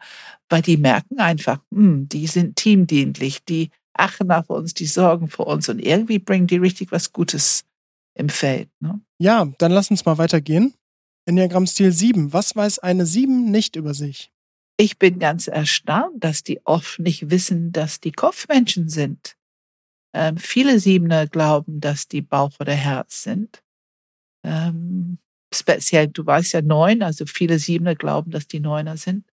weil 0.50 0.62
die 0.62 0.78
merken 0.78 1.20
einfach, 1.20 1.60
hm, 1.74 2.10
die 2.10 2.28
sind 2.28 2.56
teamdienlich, 2.56 3.44
die 3.46 3.70
achten 3.94 4.32
auf 4.32 4.50
uns, 4.50 4.74
die 4.74 4.88
sorgen 4.88 5.28
für 5.28 5.44
uns 5.44 5.70
und 5.70 5.80
irgendwie 5.80 6.20
bringen 6.20 6.48
die 6.48 6.58
richtig 6.58 6.92
was 6.92 7.14
Gutes 7.14 7.64
im 8.16 8.30
Feld. 8.30 8.70
Ne? 8.80 9.00
Ja, 9.20 9.46
dann 9.58 9.72
lass 9.72 9.92
uns 9.92 10.06
mal 10.06 10.18
weitergehen. 10.18 10.74
Enneagramm-Stil 11.26 11.92
7. 11.92 12.34
Was 12.34 12.56
weiß 12.56 12.80
eine 12.80 13.06
7 13.06 13.50
nicht 13.50 13.76
über 13.76 13.94
sich? 13.94 14.33
Ich 14.78 14.98
bin 14.98 15.20
ganz 15.20 15.48
erstaunt, 15.48 16.24
dass 16.24 16.44
die 16.44 16.66
oft 16.66 17.00
nicht 17.00 17.30
wissen, 17.30 17.72
dass 17.72 18.00
die 18.00 18.12
Kopfmenschen 18.12 18.90
sind. 18.90 19.38
Ähm, 20.16 20.38
viele 20.38 20.80
Siebener 20.80 21.28
glauben, 21.28 21.80
dass 21.80 22.08
die 22.08 22.22
Bauch 22.22 22.60
oder 22.60 22.74
Herz 22.74 23.24
sind. 23.24 23.64
Ähm, 24.44 25.20
speziell, 25.54 26.08
du 26.08 26.26
weißt 26.26 26.54
ja 26.54 26.62
neun, 26.62 27.04
also 27.04 27.26
viele 27.26 27.60
Siebener 27.60 27.96
glauben, 27.96 28.32
dass 28.32 28.48
die 28.48 28.60
Neuner 28.60 28.98
sind. 28.98 29.26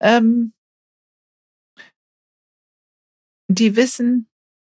Ähm, 0.00 0.52
die 3.48 3.76
wissen 3.76 4.28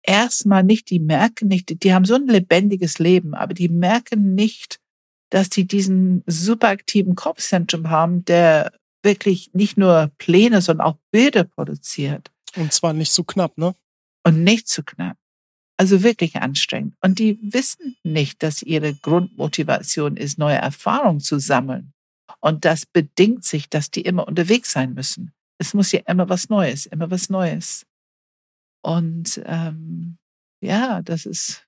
erstmal 0.03 0.63
nicht, 0.63 0.89
die 0.89 0.99
merken 0.99 1.47
nicht, 1.47 1.83
die 1.83 1.93
haben 1.93 2.05
so 2.05 2.15
ein 2.15 2.27
lebendiges 2.27 2.99
Leben, 2.99 3.33
aber 3.33 3.53
die 3.53 3.69
merken 3.69 4.36
nicht, 4.36 4.79
dass 5.29 5.49
die 5.49 5.65
diesen 5.65 6.23
superaktiven 6.27 7.15
Kopfzentrum 7.15 7.89
haben, 7.89 8.25
der 8.25 8.71
wirklich 9.05 9.53
nicht 9.53 9.77
nur 9.77 10.11
Pläne, 10.17 10.61
sondern 10.61 10.87
auch 10.87 10.97
Bilder 11.11 11.45
produziert. 11.45 12.29
Und 12.57 12.73
zwar 12.73 12.91
nicht 12.91 13.13
so 13.13 13.23
knapp, 13.23 13.57
ne? 13.57 13.73
Und 14.25 14.43
nicht 14.43 14.67
zu 14.67 14.83
knapp. 14.83 15.17
Also 15.77 16.03
wirklich 16.03 16.37
anstrengend. 16.37 16.95
Und 17.01 17.19
die 17.19 17.37
wissen 17.41 17.95
nicht, 18.03 18.43
dass 18.43 18.61
ihre 18.61 18.93
Grundmotivation 18.93 20.17
ist, 20.17 20.37
neue 20.37 20.57
Erfahrungen 20.57 21.19
zu 21.19 21.39
sammeln. 21.39 21.93
Und 22.39 22.65
das 22.65 22.85
bedingt 22.85 23.43
sich, 23.43 23.69
dass 23.69 23.91
die 23.91 24.01
immer 24.01 24.27
unterwegs 24.27 24.71
sein 24.71 24.93
müssen. 24.93 25.33
Es 25.57 25.73
muss 25.73 25.91
ja 25.91 26.01
immer 26.07 26.29
was 26.29 26.49
Neues, 26.49 26.85
immer 26.85 27.09
was 27.11 27.29
Neues. 27.29 27.85
Und 28.81 29.41
ähm, 29.45 30.17
ja, 30.61 31.01
das 31.01 31.25
ist, 31.25 31.65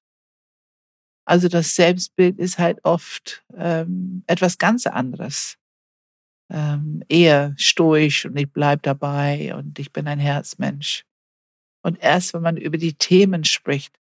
also 1.26 1.48
das 1.48 1.76
Selbstbild 1.76 2.38
ist 2.40 2.60
halt 2.60 2.84
oft 2.84 3.44
ähm, 3.56 4.24
etwas 4.28 4.58
ganz 4.58 4.88
anderes. 4.88 5.58
Ähm, 6.50 7.04
eher 7.10 7.54
stoisch 7.58 8.26
und 8.26 8.38
ich 8.38 8.52
bleib 8.52 8.84
dabei 8.84 9.54
und 9.56 9.80
ich 9.80 9.92
bin 9.92 10.08
ein 10.08 10.20
Herzmensch. 10.20 11.04
Und 11.84 12.02
erst 12.02 12.34
wenn 12.34 12.42
man 12.42 12.58
über 12.58 12.78
die 12.78 12.94
Themen 12.94 13.44
spricht, 13.44 13.98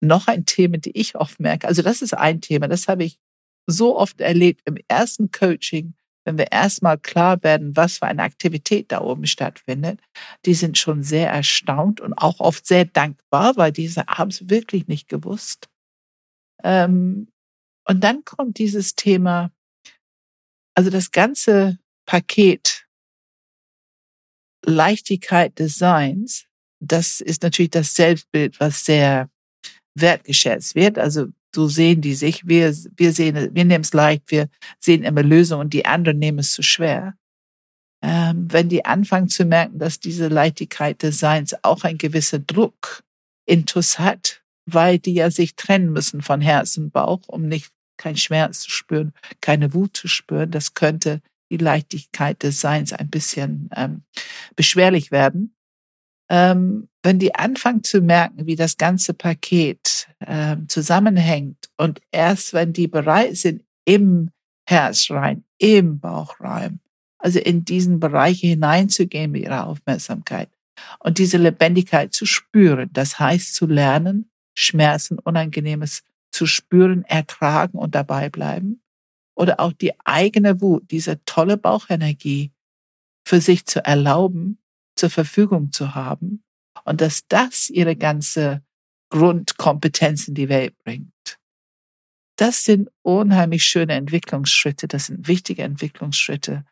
noch 0.00 0.28
ein 0.28 0.46
Thema, 0.46 0.78
die 0.78 0.96
ich 0.96 1.16
oft 1.16 1.40
merke, 1.40 1.66
also 1.66 1.82
das 1.82 2.02
ist 2.02 2.14
ein 2.14 2.40
Thema, 2.40 2.68
das 2.68 2.86
habe 2.86 3.04
ich 3.04 3.18
so 3.66 3.98
oft 3.98 4.20
erlebt 4.20 4.62
im 4.64 4.76
ersten 4.88 5.30
Coaching, 5.30 5.94
wenn 6.24 6.38
wir 6.38 6.52
erstmal 6.52 6.98
klar 6.98 7.42
werden, 7.42 7.76
was 7.76 7.98
für 7.98 8.06
eine 8.06 8.22
Aktivität 8.22 8.92
da 8.92 9.00
oben 9.00 9.26
stattfindet, 9.26 10.00
die 10.44 10.54
sind 10.54 10.76
schon 10.76 11.02
sehr 11.02 11.30
erstaunt 11.30 12.00
und 12.00 12.12
auch 12.14 12.40
oft 12.40 12.66
sehr 12.66 12.84
dankbar, 12.84 13.56
weil 13.56 13.72
diese 13.72 14.06
haben 14.06 14.28
es 14.28 14.48
wirklich 14.50 14.88
nicht 14.88 15.08
gewusst. 15.08 15.68
Ähm, 16.62 17.28
und 17.86 18.04
dann 18.04 18.24
kommt 18.24 18.58
dieses 18.58 18.94
Thema, 18.94 19.50
also 20.74 20.90
das 20.90 21.10
ganze 21.10 21.78
Paket 22.08 22.86
Leichtigkeit 24.64 25.58
des 25.58 25.76
Seins, 25.76 26.46
das 26.80 27.20
ist 27.20 27.42
natürlich 27.42 27.70
das 27.70 27.94
Selbstbild, 27.94 28.58
was 28.60 28.86
sehr 28.86 29.28
wertgeschätzt 29.94 30.74
wird. 30.74 30.98
Also 30.98 31.26
so 31.54 31.68
sehen 31.68 32.00
die 32.00 32.14
sich. 32.14 32.48
Wir, 32.48 32.74
wir 32.96 33.12
sehen, 33.12 33.54
wir 33.54 33.64
nehmen 33.64 33.84
es 33.84 33.92
leicht, 33.92 34.22
wir 34.28 34.48
sehen 34.78 35.02
immer 35.02 35.22
Lösungen 35.22 35.66
und 35.66 35.74
die 35.74 35.84
anderen 35.84 36.18
nehmen 36.18 36.38
es 36.38 36.52
zu 36.52 36.62
schwer. 36.62 37.14
Ähm, 38.02 38.50
wenn 38.50 38.70
die 38.70 38.86
anfangen 38.86 39.28
zu 39.28 39.44
merken, 39.44 39.78
dass 39.78 40.00
diese 40.00 40.28
Leichtigkeit 40.28 41.02
des 41.02 41.18
Seins 41.18 41.54
auch 41.62 41.84
ein 41.84 41.98
gewisser 41.98 42.38
Druck 42.38 43.02
intus 43.44 43.98
hat, 43.98 44.42
weil 44.64 44.98
die 44.98 45.14
ja 45.14 45.30
sich 45.30 45.56
trennen 45.56 45.92
müssen 45.92 46.22
von 46.22 46.40
Herz 46.40 46.78
und 46.78 46.90
Bauch, 46.90 47.28
um 47.28 47.48
nicht 47.48 47.70
keinen 47.98 48.16
Schmerz 48.16 48.60
zu 48.60 48.70
spüren, 48.70 49.12
keine 49.42 49.74
Wut 49.74 49.94
zu 49.94 50.08
spüren, 50.08 50.50
das 50.50 50.72
könnte 50.72 51.20
die 51.50 51.56
Leichtigkeit 51.56 52.42
des 52.42 52.60
Seins 52.60 52.92
ein 52.92 53.08
bisschen 53.08 53.70
ähm, 53.74 54.02
beschwerlich 54.56 55.10
werden. 55.10 55.54
Ähm, 56.30 56.88
wenn 57.02 57.18
die 57.18 57.34
anfangen 57.34 57.82
zu 57.84 58.02
merken, 58.02 58.46
wie 58.46 58.56
das 58.56 58.76
ganze 58.76 59.14
Paket 59.14 60.08
ähm, 60.20 60.68
zusammenhängt 60.68 61.70
und 61.78 62.00
erst 62.12 62.52
wenn 62.52 62.72
die 62.72 62.86
bereit 62.86 63.36
sind, 63.36 63.62
im 63.86 64.30
Herzrein, 64.68 65.44
im 65.56 65.98
Bauchrein, 66.00 66.80
also 67.18 67.38
in 67.38 67.64
diesen 67.64 67.98
Bereiche 67.98 68.48
hineinzugehen 68.48 69.30
mit 69.30 69.44
ihrer 69.44 69.66
Aufmerksamkeit 69.66 70.50
und 70.98 71.16
diese 71.16 71.38
Lebendigkeit 71.38 72.12
zu 72.12 72.26
spüren, 72.26 72.90
das 72.92 73.18
heißt 73.18 73.54
zu 73.54 73.66
lernen, 73.66 74.30
Schmerzen, 74.54 75.18
Unangenehmes 75.18 76.02
zu 76.30 76.44
spüren, 76.44 77.04
ertragen 77.04 77.78
und 77.78 77.94
dabei 77.94 78.28
bleiben 78.28 78.82
oder 79.38 79.60
auch 79.60 79.72
die 79.72 79.92
eigene 80.04 80.60
Wut, 80.60 80.90
diese 80.90 81.24
tolle 81.24 81.56
Bauchenergie 81.56 82.52
für 83.24 83.40
sich 83.40 83.66
zu 83.66 83.84
erlauben 83.84 84.58
zur 84.96 85.10
Verfügung 85.10 85.70
zu 85.70 85.94
haben 85.94 86.42
und 86.84 87.00
dass 87.00 87.28
das 87.28 87.70
ihre 87.70 87.94
ganze 87.94 88.64
Grundkompetenz 89.10 90.26
in 90.26 90.34
die 90.34 90.48
Welt 90.48 90.76
bringt. 90.78 91.38
Das 92.36 92.64
sind 92.64 92.90
unheimlich 93.02 93.64
schöne 93.64 93.94
Entwicklungsschritte, 93.94 94.88
das 94.88 95.06
sind 95.06 95.28
wichtige 95.28 95.62
Entwicklungsschritte, 95.62 96.64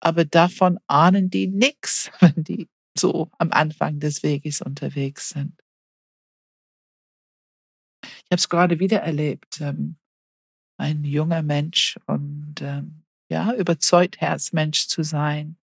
aber 0.00 0.24
davon 0.24 0.78
ahnen 0.86 1.28
die 1.28 1.48
nichts, 1.48 2.12
wenn 2.20 2.44
die 2.44 2.68
so 2.96 3.30
am 3.38 3.50
Anfang 3.50 3.98
des 3.98 4.22
Weges 4.22 4.62
unterwegs 4.62 5.30
sind. 5.30 5.60
Ich 8.04 8.30
habe 8.30 8.36
es 8.36 8.48
gerade 8.48 8.78
wieder 8.78 9.00
erlebt. 9.00 9.60
Ähm, 9.60 9.96
ein 10.76 11.04
junger 11.04 11.42
Mensch 11.42 11.98
und 12.06 12.56
ähm, 12.60 13.02
ja, 13.28 13.52
überzeugt 13.54 14.20
Herzmensch 14.20 14.86
zu 14.86 15.02
sein, 15.02 15.56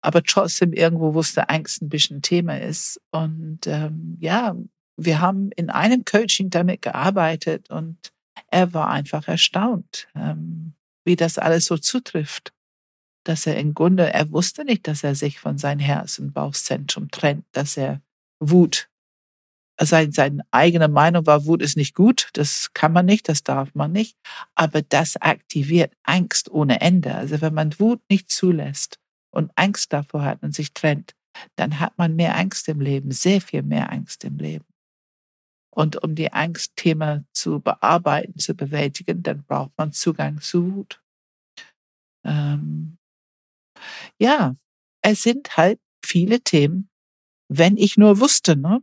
aber 0.00 0.22
trotzdem 0.22 0.72
irgendwo 0.72 1.14
wusste 1.14 1.48
Angst 1.48 1.82
ein 1.82 1.88
bisschen 1.88 2.22
Thema 2.22 2.60
ist. 2.60 3.00
Und 3.10 3.66
ähm, 3.66 4.16
ja, 4.20 4.56
wir 4.96 5.20
haben 5.20 5.50
in 5.52 5.70
einem 5.70 6.04
Coaching 6.04 6.50
damit 6.50 6.82
gearbeitet 6.82 7.70
und 7.70 8.12
er 8.50 8.72
war 8.72 8.88
einfach 8.88 9.28
erstaunt, 9.28 10.08
ähm, 10.14 10.74
wie 11.04 11.16
das 11.16 11.38
alles 11.38 11.66
so 11.66 11.76
zutrifft. 11.76 12.52
Dass 13.24 13.46
er 13.46 13.58
im 13.58 13.74
Grunde, 13.74 14.12
er 14.12 14.30
wusste 14.30 14.64
nicht, 14.64 14.86
dass 14.86 15.04
er 15.04 15.14
sich 15.14 15.38
von 15.38 15.58
seinem 15.58 15.80
Herz- 15.80 16.18
und 16.18 16.32
Bauchzentrum 16.32 17.10
trennt, 17.10 17.44
dass 17.52 17.76
er 17.76 18.00
Wut, 18.40 18.87
sein, 19.80 20.12
seine 20.12 20.42
eigene 20.50 20.88
Meinung 20.88 21.26
war, 21.26 21.46
Wut 21.46 21.62
ist 21.62 21.76
nicht 21.76 21.94
gut, 21.94 22.30
das 22.32 22.72
kann 22.74 22.92
man 22.92 23.06
nicht, 23.06 23.28
das 23.28 23.44
darf 23.44 23.74
man 23.74 23.92
nicht, 23.92 24.16
aber 24.54 24.82
das 24.82 25.16
aktiviert 25.16 25.92
Angst 26.02 26.50
ohne 26.50 26.80
Ende. 26.80 27.14
Also 27.14 27.40
wenn 27.40 27.54
man 27.54 27.78
Wut 27.78 28.00
nicht 28.08 28.30
zulässt, 28.30 28.98
und 29.30 29.52
Angst 29.56 29.92
davor 29.92 30.22
hat 30.22 30.42
und 30.42 30.54
sich 30.54 30.72
trennt, 30.72 31.14
dann 31.56 31.80
hat 31.80 31.96
man 31.98 32.16
mehr 32.16 32.36
Angst 32.36 32.68
im 32.68 32.80
Leben, 32.80 33.12
sehr 33.12 33.40
viel 33.40 33.62
mehr 33.62 33.92
Angst 33.92 34.24
im 34.24 34.38
Leben. 34.38 34.64
Und 35.70 36.02
um 36.02 36.14
die 36.14 36.32
Angstthema 36.32 37.24
zu 37.32 37.60
bearbeiten, 37.60 38.38
zu 38.38 38.54
bewältigen, 38.54 39.22
dann 39.22 39.44
braucht 39.44 39.72
man 39.76 39.92
Zugang 39.92 40.40
zu 40.40 40.74
Wut. 40.74 41.02
Ähm, 42.24 42.98
ja, 44.18 44.56
es 45.02 45.22
sind 45.22 45.56
halt 45.56 45.78
viele 46.04 46.40
Themen, 46.40 46.90
wenn 47.48 47.76
ich 47.76 47.96
nur 47.96 48.18
wusste, 48.18 48.56
ne? 48.56 48.82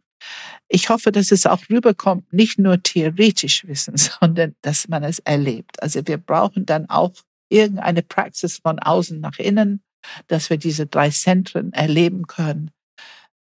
Ich 0.68 0.90
hoffe, 0.90 1.12
dass 1.12 1.32
es 1.32 1.46
auch 1.46 1.70
rüberkommt, 1.70 2.34
nicht 2.34 2.60
nur 2.60 2.82
theoretisch 2.82 3.66
wissen, 3.68 3.98
sondern 3.98 4.56
dass 4.62 4.88
man 4.88 5.04
es 5.04 5.20
erlebt. 5.20 5.82
Also 5.82 6.02
wir 6.06 6.18
brauchen 6.18 6.66
dann 6.66 6.90
auch 6.90 7.14
irgendeine 7.50 8.02
Praxis 8.02 8.58
von 8.58 8.80
außen 8.80 9.20
nach 9.20 9.38
innen, 9.38 9.84
dass 10.28 10.50
wir 10.50 10.58
diese 10.58 10.88
drei 10.88 11.10
Zentren 11.10 11.74
erleben 11.74 12.28
können. 12.28 12.72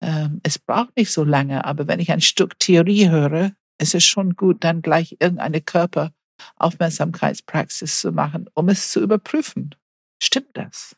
Ähm, 0.01 0.39
es 0.43 0.59
braucht 0.59 0.95
nicht 0.97 1.11
so 1.11 1.23
lange, 1.23 1.65
aber 1.65 1.87
wenn 1.87 1.99
ich 1.99 2.11
ein 2.11 2.21
Stück 2.21 2.59
Theorie 2.59 3.09
höre, 3.09 3.51
ist 3.79 3.95
es 3.95 4.03
schon 4.03 4.35
gut, 4.35 4.63
dann 4.63 4.81
gleich 4.81 5.17
irgendeine 5.19 5.61
Körperaufmerksamkeitspraxis 5.61 7.99
zu 7.99 8.11
machen, 8.11 8.49
um 8.53 8.69
es 8.69 8.91
zu 8.91 9.01
überprüfen. 9.01 9.75
Stimmt 10.21 10.55
das? 10.55 10.95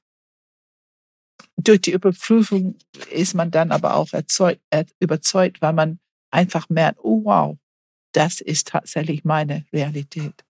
Durch 1.57 1.81
die 1.81 1.91
Überprüfung 1.91 2.75
ist 3.11 3.33
man 3.33 3.51
dann 3.51 3.71
aber 3.71 3.95
auch 3.95 4.13
erzeugt, 4.13 4.61
äh, 4.69 4.85
überzeugt, 4.99 5.61
weil 5.61 5.73
man 5.73 5.99
einfach 6.31 6.69
merkt, 6.69 6.99
oh 7.03 7.23
wow, 7.23 7.57
das 8.11 8.41
ist 8.41 8.67
tatsächlich 8.69 9.23
meine 9.23 9.65
Realität. 9.73 10.43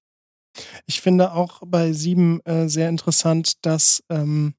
Ich 0.85 1.01
finde 1.01 1.31
auch 1.33 1.61
bei 1.65 1.93
sieben 1.93 2.41
äh, 2.45 2.69
sehr 2.69 2.89
interessant, 2.89 3.65
dass 3.65 4.03
ähm, 4.09 4.53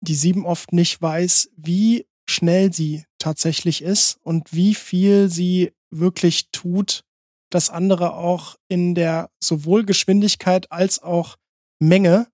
die 0.00 0.14
sieben 0.14 0.46
oft 0.46 0.72
nicht 0.72 1.00
weiß, 1.00 1.50
wie 1.56 2.06
schnell 2.28 2.72
sie 2.72 3.04
tatsächlich 3.18 3.82
ist 3.82 4.18
und 4.22 4.52
wie 4.52 4.74
viel 4.74 5.28
sie 5.28 5.72
wirklich 5.90 6.50
tut, 6.50 7.04
dass 7.50 7.70
andere 7.70 8.14
auch 8.14 8.56
in 8.68 8.94
der 8.94 9.30
sowohl 9.40 9.84
Geschwindigkeit 9.84 10.70
als 10.72 11.02
auch 11.02 11.36
Menge 11.78 12.28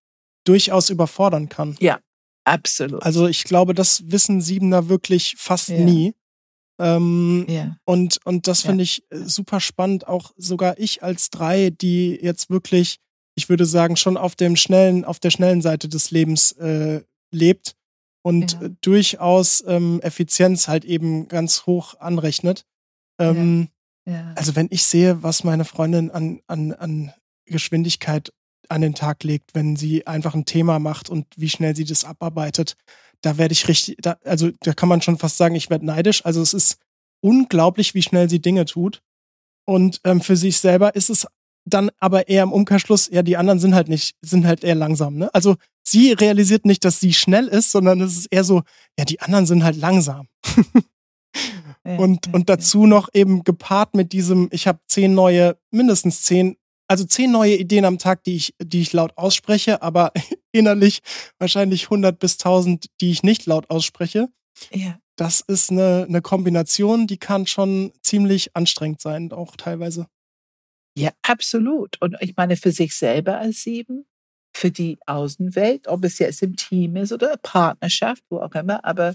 durchaus 0.44 0.88
überfordern 0.90 1.48
kann. 1.48 1.76
Ja, 1.80 1.98
absolut. 2.52 3.02
Also 3.02 3.26
ich 3.28 3.44
glaube, 3.44 3.74
das 3.74 4.10
wissen 4.10 4.40
Siebener 4.40 4.88
wirklich 4.88 5.34
fast 5.38 5.68
Ja. 5.68 5.78
nie. 5.80 6.14
Ähm, 6.80 7.44
ja, 7.48 7.76
und, 7.84 8.20
und 8.24 8.46
das 8.46 8.62
Ja. 8.62 8.68
finde 8.70 8.84
ich 8.84 9.02
äh, 9.10 9.18
super 9.24 9.58
spannend. 9.60 10.06
Auch 10.06 10.32
sogar 10.36 10.78
ich 10.78 11.02
als 11.02 11.30
drei, 11.30 11.70
die 11.70 12.18
jetzt 12.22 12.50
wirklich, 12.50 12.98
ich 13.34 13.48
würde 13.48 13.66
sagen, 13.66 13.96
schon 13.96 14.16
auf 14.16 14.36
dem 14.36 14.54
schnellen, 14.54 15.04
auf 15.04 15.18
der 15.18 15.30
schnellen 15.30 15.60
Seite 15.60 15.88
des 15.88 16.10
Lebens 16.12 16.52
äh, 16.52 17.02
lebt 17.32 17.74
und 18.22 18.52
Ja. 18.52 18.62
äh, 18.62 18.70
durchaus 18.80 19.64
ähm, 19.66 20.00
Effizienz 20.02 20.68
halt 20.68 20.84
eben 20.84 21.26
ganz 21.26 21.66
hoch 21.66 21.94
anrechnet. 21.98 22.64
Ähm, 23.18 23.68
ja. 24.06 24.32
Also 24.36 24.54
wenn 24.54 24.68
ich 24.70 24.84
sehe, 24.84 25.22
was 25.22 25.42
meine 25.42 25.64
Freundin 25.64 26.10
an, 26.12 26.40
an, 26.46 26.72
an 26.72 27.12
Geschwindigkeit 27.46 28.32
an 28.68 28.80
den 28.80 28.94
Tag 28.94 29.24
legt, 29.24 29.54
wenn 29.54 29.76
sie 29.76 30.06
einfach 30.06 30.34
ein 30.34 30.44
Thema 30.44 30.78
macht 30.78 31.10
und 31.10 31.26
wie 31.36 31.48
schnell 31.48 31.74
sie 31.74 31.84
das 31.84 32.04
abarbeitet, 32.04 32.76
da 33.20 33.38
werde 33.38 33.52
ich 33.52 33.68
richtig, 33.68 33.96
da, 34.00 34.16
also 34.24 34.50
da 34.60 34.72
kann 34.72 34.88
man 34.88 35.02
schon 35.02 35.18
fast 35.18 35.36
sagen, 35.36 35.54
ich 35.54 35.70
werde 35.70 35.86
neidisch. 35.86 36.24
Also 36.24 36.40
es 36.40 36.54
ist 36.54 36.78
unglaublich, 37.20 37.94
wie 37.94 38.02
schnell 38.02 38.30
sie 38.30 38.40
Dinge 38.40 38.64
tut. 38.64 39.02
Und 39.66 40.00
ähm, 40.04 40.20
für 40.20 40.36
sich 40.36 40.58
selber 40.58 40.94
ist 40.94 41.10
es 41.10 41.26
dann 41.64 41.90
aber 41.98 42.28
eher 42.28 42.44
im 42.44 42.52
Umkehrschluss, 42.52 43.10
ja, 43.12 43.22
die 43.22 43.36
anderen 43.36 43.58
sind 43.58 43.74
halt 43.74 43.88
nicht, 43.88 44.16
sind 44.22 44.46
halt 44.46 44.64
eher 44.64 44.74
langsam. 44.74 45.16
Ne? 45.16 45.34
Also 45.34 45.56
sie 45.82 46.12
realisiert 46.12 46.64
nicht, 46.64 46.84
dass 46.84 47.00
sie 47.00 47.12
schnell 47.12 47.46
ist, 47.48 47.72
sondern 47.72 48.00
es 48.00 48.16
ist 48.16 48.26
eher 48.26 48.44
so, 48.44 48.62
ja, 48.98 49.04
die 49.04 49.20
anderen 49.20 49.46
sind 49.46 49.64
halt 49.64 49.76
langsam. 49.76 50.28
Und, 51.96 52.34
und 52.34 52.50
dazu 52.50 52.86
noch 52.86 53.08
eben 53.14 53.44
gepaart 53.44 53.94
mit 53.94 54.12
diesem, 54.12 54.48
ich 54.52 54.66
habe 54.66 54.80
zehn 54.88 55.14
neue, 55.14 55.56
mindestens 55.70 56.22
zehn, 56.22 56.56
also 56.88 57.04
zehn 57.04 57.30
neue 57.30 57.56
Ideen 57.56 57.84
am 57.84 57.98
Tag, 57.98 58.24
die 58.24 58.36
ich, 58.36 58.54
die 58.60 58.80
ich 58.80 58.92
laut 58.92 59.16
ausspreche, 59.16 59.82
aber 59.82 60.12
innerlich 60.52 61.00
wahrscheinlich 61.38 61.84
100 61.84 62.18
bis 62.18 62.34
1000, 62.34 62.86
die 63.00 63.10
ich 63.10 63.22
nicht 63.22 63.46
laut 63.46 63.70
ausspreche. 63.70 64.28
Ja. 64.72 64.98
Das 65.16 65.40
ist 65.40 65.70
eine, 65.70 66.06
eine 66.08 66.22
Kombination, 66.22 67.06
die 67.06 67.18
kann 67.18 67.46
schon 67.46 67.92
ziemlich 68.02 68.56
anstrengend 68.56 69.00
sein, 69.00 69.32
auch 69.32 69.56
teilweise. 69.56 70.06
Ja, 70.96 71.10
absolut. 71.22 72.00
Und 72.00 72.16
ich 72.20 72.36
meine, 72.36 72.56
für 72.56 72.72
sich 72.72 72.94
selber 72.96 73.38
als 73.38 73.62
sieben, 73.62 74.06
für 74.56 74.70
die 74.70 74.98
Außenwelt, 75.06 75.86
ob 75.88 76.04
es 76.04 76.18
jetzt 76.18 76.42
im 76.42 76.56
Team 76.56 76.96
ist 76.96 77.12
oder 77.12 77.36
Partnerschaft, 77.36 78.24
wo 78.30 78.38
auch 78.38 78.54
immer, 78.54 78.84
aber 78.84 79.14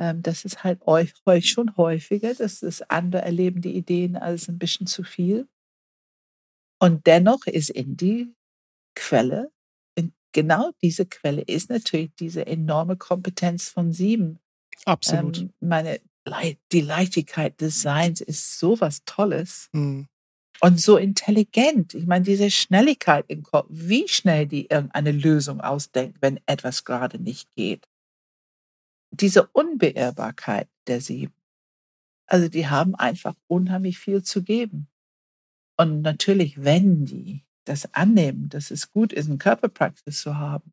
ähm, 0.00 0.22
das 0.22 0.44
ist 0.44 0.64
halt 0.64 0.82
euch, 0.86 1.12
euch 1.26 1.50
schon 1.50 1.76
häufiger, 1.76 2.34
dass 2.34 2.60
das 2.60 2.82
andere 2.82 3.22
erleben 3.22 3.60
die 3.60 3.76
Ideen 3.76 4.16
als 4.16 4.48
ein 4.48 4.58
bisschen 4.58 4.86
zu 4.86 5.04
viel. 5.04 5.48
Und 6.78 7.06
dennoch 7.06 7.46
ist 7.46 7.70
in 7.70 7.96
die 7.96 8.34
Quelle, 8.94 9.50
in 9.94 10.12
genau 10.32 10.72
diese 10.82 11.06
Quelle 11.06 11.42
ist 11.42 11.70
natürlich 11.70 12.14
diese 12.18 12.46
enorme 12.46 12.96
Kompetenz 12.96 13.68
von 13.68 13.92
sieben. 13.92 14.40
Absolut. 14.84 15.38
Ähm, 15.38 15.52
meine, 15.60 16.00
die 16.72 16.80
Leichtigkeit 16.80 17.60
des 17.60 17.82
Seins 17.82 18.20
ist 18.20 18.58
so 18.58 18.80
was 18.80 19.04
Tolles. 19.04 19.68
Hm. 19.72 20.06
Und 20.60 20.80
so 20.80 20.96
intelligent. 20.96 21.94
Ich 21.94 22.06
meine, 22.06 22.24
diese 22.24 22.50
Schnelligkeit 22.50 23.24
im 23.28 23.42
Kopf, 23.42 23.66
wie 23.70 24.06
schnell 24.08 24.46
die 24.46 24.66
irgendeine 24.66 25.10
Lösung 25.10 25.60
ausdenkt, 25.60 26.18
wenn 26.22 26.40
etwas 26.46 26.84
gerade 26.84 27.18
nicht 27.18 27.52
geht. 27.54 27.86
Diese 29.10 29.48
Unbeirrbarkeit 29.48 30.68
der 30.86 31.00
Sieben. 31.00 31.34
Also 32.26 32.48
die 32.48 32.68
haben 32.68 32.94
einfach 32.94 33.34
unheimlich 33.48 33.98
viel 33.98 34.22
zu 34.22 34.42
geben. 34.42 34.88
Und 35.76 36.02
natürlich, 36.02 36.62
wenn 36.62 37.04
die 37.04 37.44
das 37.64 37.92
annehmen, 37.94 38.48
dass 38.48 38.70
es 38.70 38.90
gut 38.90 39.12
ist, 39.12 39.28
eine 39.28 39.38
Körperpraxis 39.38 40.20
zu 40.20 40.36
haben 40.36 40.72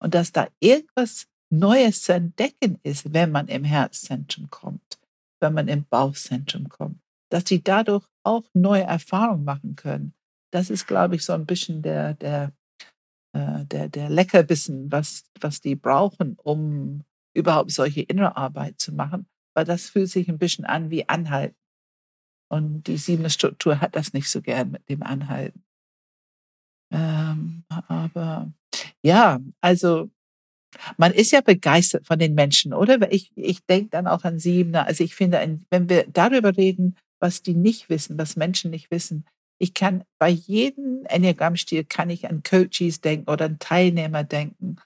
und 0.00 0.14
dass 0.14 0.32
da 0.32 0.48
irgendwas 0.60 1.26
Neues 1.50 2.02
zu 2.02 2.14
entdecken 2.14 2.78
ist, 2.82 3.12
wenn 3.12 3.30
man 3.30 3.48
im 3.48 3.64
Herzzentrum 3.64 4.50
kommt, 4.50 4.98
wenn 5.40 5.54
man 5.54 5.68
im 5.68 5.84
Bauchzentrum 5.84 6.68
kommt, 6.68 6.98
dass 7.30 7.44
sie 7.46 7.62
dadurch 7.62 8.06
auch 8.24 8.44
neue 8.54 8.82
Erfahrungen 8.82 9.44
machen 9.44 9.76
können. 9.76 10.14
Das 10.52 10.70
ist, 10.70 10.86
glaube 10.86 11.16
ich, 11.16 11.24
so 11.24 11.32
ein 11.32 11.46
bisschen 11.46 11.82
der, 11.82 12.14
der, 12.14 12.52
äh, 13.34 13.64
der, 13.66 13.88
der 13.88 14.10
Leckerbissen, 14.10 14.90
was, 14.90 15.24
was 15.40 15.60
die 15.60 15.76
brauchen, 15.76 16.36
um 16.42 17.04
überhaupt 17.34 17.70
solche 17.70 18.02
innere 18.02 18.36
Arbeit 18.36 18.80
zu 18.80 18.92
machen. 18.92 19.26
Weil 19.54 19.64
das 19.64 19.90
fühlt 19.90 20.08
sich 20.08 20.28
ein 20.28 20.38
bisschen 20.38 20.64
an 20.64 20.90
wie 20.90 21.08
Anhalten. 21.08 21.56
Und 22.52 22.86
die 22.86 22.98
siebene 22.98 23.30
Struktur 23.30 23.80
hat 23.80 23.96
das 23.96 24.12
nicht 24.12 24.28
so 24.28 24.42
gern 24.42 24.72
mit 24.72 24.86
dem 24.90 25.02
Anhalten. 25.02 25.64
Ähm, 26.92 27.64
aber 27.88 28.52
ja, 29.02 29.40
also 29.62 30.10
man 30.98 31.12
ist 31.12 31.32
ja 31.32 31.40
begeistert 31.40 32.06
von 32.06 32.18
den 32.18 32.34
Menschen, 32.34 32.74
oder? 32.74 33.10
Ich, 33.10 33.32
ich 33.36 33.64
denke 33.64 33.88
dann 33.88 34.06
auch 34.06 34.24
an 34.24 34.38
Siebener. 34.38 34.86
Also 34.86 35.02
ich 35.02 35.14
finde, 35.14 35.60
wenn 35.70 35.88
wir 35.88 36.06
darüber 36.12 36.54
reden, 36.54 36.98
was 37.20 37.40
die 37.40 37.54
nicht 37.54 37.88
wissen, 37.88 38.18
was 38.18 38.36
Menschen 38.36 38.70
nicht 38.70 38.90
wissen, 38.90 39.24
ich 39.58 39.72
kann 39.72 40.04
bei 40.18 40.28
jedem 40.28 41.06
Enneagrammstil 41.06 41.84
kann 41.84 42.10
ich 42.10 42.28
an 42.28 42.42
Coaches 42.42 43.00
denken 43.00 43.30
oder 43.30 43.46
an 43.46 43.60
Teilnehmer 43.60 44.24
denken. 44.24 44.76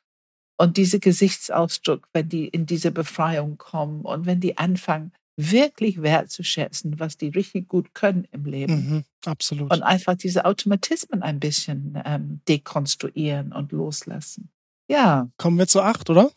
Und 0.57 0.77
diese 0.77 1.01
Gesichtsausdruck, 1.01 2.09
wenn 2.13 2.29
die 2.29 2.47
in 2.47 2.67
diese 2.67 2.93
Befreiung 2.93 3.59
kommen 3.59 4.03
und 4.03 4.25
wenn 4.25 4.39
die 4.39 4.57
anfangen, 4.57 5.13
wirklich 5.37 6.01
wertzuschätzen, 6.03 6.99
was 6.99 7.17
die 7.19 7.29
richtig 7.29 7.69
gut 7.69 7.95
können 7.95 8.27
im 8.33 8.45
Leben 8.47 8.75
Mhm. 8.75 9.05
Absolut. 9.27 9.71
und 9.73 9.83
einfach 9.83 10.15
diese 10.17 10.45
Automatismen 10.45 11.23
ein 11.23 11.41
bisschen 11.41 12.01
ähm, 12.07 12.41
dekonstruieren 12.49 13.53
und 13.53 13.73
loslassen. 13.73 14.49
Ja, 14.89 15.29
Kommen 15.37 15.59
wir 15.59 15.67
zur 15.67 15.85
acht, 15.85 16.09
oder? 16.11 16.31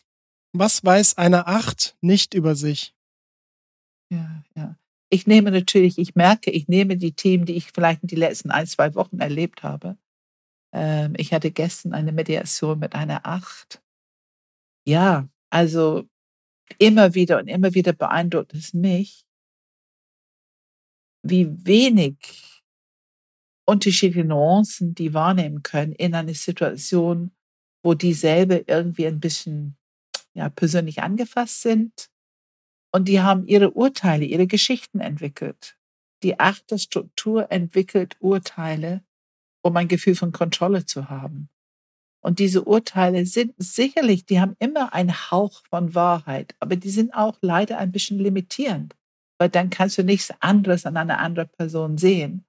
Was 0.53 0.83
weiß 0.83 1.17
eine 1.17 1.47
acht 1.47 1.95
nicht 2.01 2.33
über 2.33 2.55
sich? 2.55 2.93
ja, 4.11 4.43
ja. 4.55 4.75
Ich 5.11 5.25
nehme 5.25 5.49
natürlich, 5.49 5.97
ich 5.97 6.13
merke, 6.15 6.51
ich 6.51 6.67
nehme 6.67 6.95
die 6.95 7.13
Themen, 7.13 7.45
die 7.45 7.53
ich 7.55 7.71
vielleicht 7.71 8.03
in 8.03 8.07
die 8.07 8.15
letzten 8.15 8.51
ein, 8.51 8.67
zwei 8.67 8.93
Wochen 8.93 9.19
erlebt 9.19 9.63
habe. 9.63 9.97
Ähm, 10.71 11.13
ich 11.17 11.33
hatte 11.33 11.49
gestern 11.49 11.93
eine 11.93 12.11
Mediation 12.11 12.77
mit 12.77 12.93
einer 12.93 13.25
Acht. 13.25 13.81
Ja, 14.87 15.27
also 15.51 16.07
immer 16.77 17.13
wieder 17.13 17.39
und 17.39 17.47
immer 17.47 17.73
wieder 17.73 17.93
beeindruckt 17.93 18.53
es 18.53 18.73
mich, 18.73 19.25
wie 21.23 21.47
wenig 21.65 22.15
unterschiedliche 23.65 24.25
Nuancen 24.25 24.95
die 24.95 25.13
wahrnehmen 25.13 25.63
können 25.63 25.93
in 25.93 26.15
einer 26.15 26.33
Situation, 26.33 27.31
wo 27.83 27.93
dieselbe 27.93 28.63
irgendwie 28.67 29.07
ein 29.07 29.19
bisschen 29.19 29.77
ja, 30.33 30.49
persönlich 30.49 31.01
angefasst 31.01 31.61
sind. 31.61 32.09
Und 32.91 33.07
die 33.07 33.21
haben 33.21 33.45
ihre 33.45 33.71
Urteile, 33.71 34.25
ihre 34.25 34.47
Geschichten 34.47 34.99
entwickelt. 34.99 35.77
Die 36.23 36.39
achte 36.39 36.79
Struktur 36.79 37.51
entwickelt 37.51 38.17
Urteile, 38.19 39.03
um 39.61 39.77
ein 39.77 39.87
Gefühl 39.87 40.15
von 40.15 40.31
Kontrolle 40.31 40.85
zu 40.85 41.09
haben. 41.09 41.49
Und 42.21 42.39
diese 42.39 42.63
Urteile 42.63 43.25
sind 43.25 43.53
sicherlich, 43.57 44.25
die 44.25 44.39
haben 44.41 44.55
immer 44.59 44.93
einen 44.93 45.31
Hauch 45.31 45.63
von 45.69 45.95
Wahrheit, 45.95 46.55
aber 46.59 46.75
die 46.75 46.89
sind 46.89 47.13
auch 47.13 47.37
leider 47.41 47.77
ein 47.77 47.91
bisschen 47.91 48.19
limitierend, 48.19 48.95
weil 49.37 49.49
dann 49.49 49.69
kannst 49.69 49.97
du 49.97 50.03
nichts 50.03 50.33
anderes 50.41 50.85
an 50.85 50.97
einer 50.97 51.19
anderen 51.19 51.49
Person 51.49 51.97
sehen. 51.97 52.45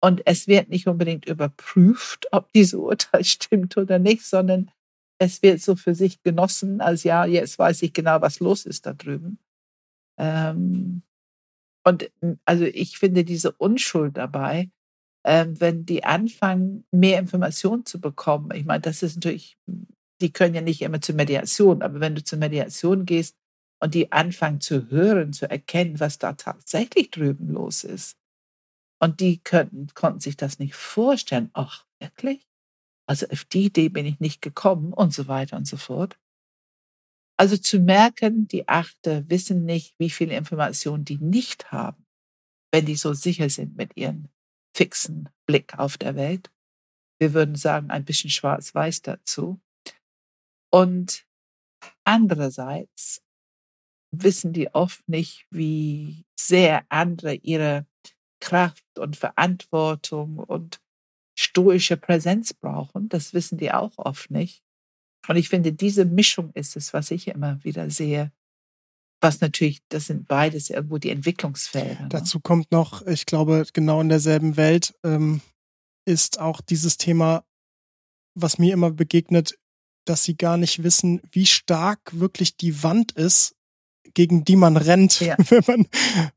Und 0.00 0.22
es 0.26 0.46
wird 0.46 0.68
nicht 0.68 0.86
unbedingt 0.86 1.26
überprüft, 1.26 2.28
ob 2.32 2.52
diese 2.52 2.78
Urteil 2.78 3.24
stimmt 3.24 3.76
oder 3.76 3.98
nicht, 3.98 4.24
sondern 4.24 4.70
es 5.20 5.42
wird 5.42 5.60
so 5.60 5.74
für 5.74 5.94
sich 5.94 6.22
genossen, 6.22 6.80
als 6.80 7.02
ja, 7.02 7.24
jetzt 7.24 7.58
weiß 7.58 7.82
ich 7.82 7.92
genau, 7.92 8.20
was 8.20 8.40
los 8.40 8.66
ist 8.66 8.86
da 8.86 8.92
drüben. 8.92 9.38
Ähm, 10.18 11.02
und 11.84 12.10
also 12.44 12.64
ich 12.64 12.98
finde 12.98 13.24
diese 13.24 13.52
Unschuld 13.52 14.16
dabei, 14.16 14.70
wenn 15.24 15.84
die 15.84 16.04
anfangen, 16.04 16.84
mehr 16.90 17.18
Informationen 17.18 17.84
zu 17.84 18.00
bekommen. 18.00 18.50
Ich 18.54 18.64
meine, 18.64 18.80
das 18.80 19.02
ist 19.02 19.16
natürlich, 19.16 19.58
die 20.20 20.32
können 20.32 20.54
ja 20.54 20.62
nicht 20.62 20.82
immer 20.82 21.00
zur 21.00 21.16
Mediation, 21.16 21.82
aber 21.82 22.00
wenn 22.00 22.14
du 22.14 22.24
zur 22.24 22.38
Mediation 22.38 23.04
gehst 23.04 23.36
und 23.80 23.94
die 23.94 24.10
anfangen 24.12 24.60
zu 24.60 24.90
hören, 24.90 25.32
zu 25.32 25.50
erkennen, 25.50 26.00
was 26.00 26.18
da 26.18 26.32
tatsächlich 26.32 27.10
drüben 27.10 27.48
los 27.50 27.84
ist, 27.84 28.16
und 29.00 29.20
die 29.20 29.38
könnten, 29.38 29.88
konnten 29.94 30.20
sich 30.20 30.36
das 30.36 30.58
nicht 30.58 30.74
vorstellen. 30.74 31.50
Ach, 31.52 31.86
wirklich? 32.00 32.46
Also 33.08 33.26
auf 33.28 33.44
die 33.44 33.66
Idee 33.66 33.88
bin 33.88 34.06
ich 34.06 34.20
nicht 34.20 34.42
gekommen 34.42 34.92
und 34.92 35.14
so 35.14 35.28
weiter 35.28 35.56
und 35.56 35.66
so 35.66 35.76
fort. 35.76 36.18
Also 37.38 37.56
zu 37.56 37.78
merken, 37.78 38.48
die 38.48 38.68
Achte 38.68 39.24
wissen 39.28 39.64
nicht, 39.64 39.94
wie 39.98 40.10
viele 40.10 40.36
Informationen 40.36 41.04
die 41.04 41.18
nicht 41.18 41.70
haben, 41.70 42.04
wenn 42.72 42.84
die 42.84 42.96
so 42.96 43.14
sicher 43.14 43.48
sind 43.48 43.76
mit 43.76 43.96
ihrem 43.96 44.28
fixen 44.78 45.28
Blick 45.44 45.76
auf 45.76 45.98
der 45.98 46.14
Welt. 46.14 46.52
Wir 47.20 47.34
würden 47.34 47.56
sagen, 47.56 47.90
ein 47.90 48.04
bisschen 48.04 48.30
schwarz-weiß 48.30 49.02
dazu. 49.02 49.60
Und 50.72 51.26
andererseits 52.04 53.20
wissen 54.14 54.52
die 54.52 54.72
oft 54.72 55.06
nicht, 55.08 55.46
wie 55.50 56.24
sehr 56.38 56.86
andere 56.90 57.34
ihre 57.34 57.86
Kraft 58.40 58.84
und 58.96 59.16
Verantwortung 59.16 60.38
und 60.38 60.80
stoische 61.36 61.96
Präsenz 61.96 62.54
brauchen. 62.54 63.08
Das 63.08 63.34
wissen 63.34 63.58
die 63.58 63.72
auch 63.72 63.98
oft 63.98 64.30
nicht. 64.30 64.62
Und 65.26 65.34
ich 65.36 65.48
finde, 65.48 65.72
diese 65.72 66.04
Mischung 66.04 66.52
ist 66.52 66.76
es, 66.76 66.94
was 66.94 67.10
ich 67.10 67.26
immer 67.26 67.62
wieder 67.64 67.90
sehe. 67.90 68.30
Was 69.20 69.40
natürlich, 69.40 69.80
das 69.88 70.06
sind 70.06 70.28
beides 70.28 70.70
irgendwo 70.70 70.98
die 70.98 71.10
Entwicklungsfelder. 71.10 72.02
Ne? 72.02 72.08
Dazu 72.08 72.40
kommt 72.40 72.70
noch, 72.70 73.04
ich 73.06 73.26
glaube, 73.26 73.66
genau 73.72 74.00
in 74.00 74.08
derselben 74.08 74.56
Welt 74.56 74.94
ähm, 75.04 75.40
ist 76.04 76.40
auch 76.40 76.60
dieses 76.60 76.96
Thema, 76.96 77.44
was 78.34 78.58
mir 78.58 78.72
immer 78.72 78.90
begegnet, 78.90 79.58
dass 80.04 80.24
sie 80.24 80.36
gar 80.36 80.56
nicht 80.56 80.82
wissen, 80.82 81.20
wie 81.32 81.46
stark 81.46 82.18
wirklich 82.18 82.56
die 82.56 82.82
Wand 82.82 83.12
ist, 83.12 83.54
gegen 84.14 84.44
die 84.44 84.56
man 84.56 84.76
rennt, 84.76 85.20
ja. 85.20 85.36
wenn, 85.48 85.62
man, 85.66 85.86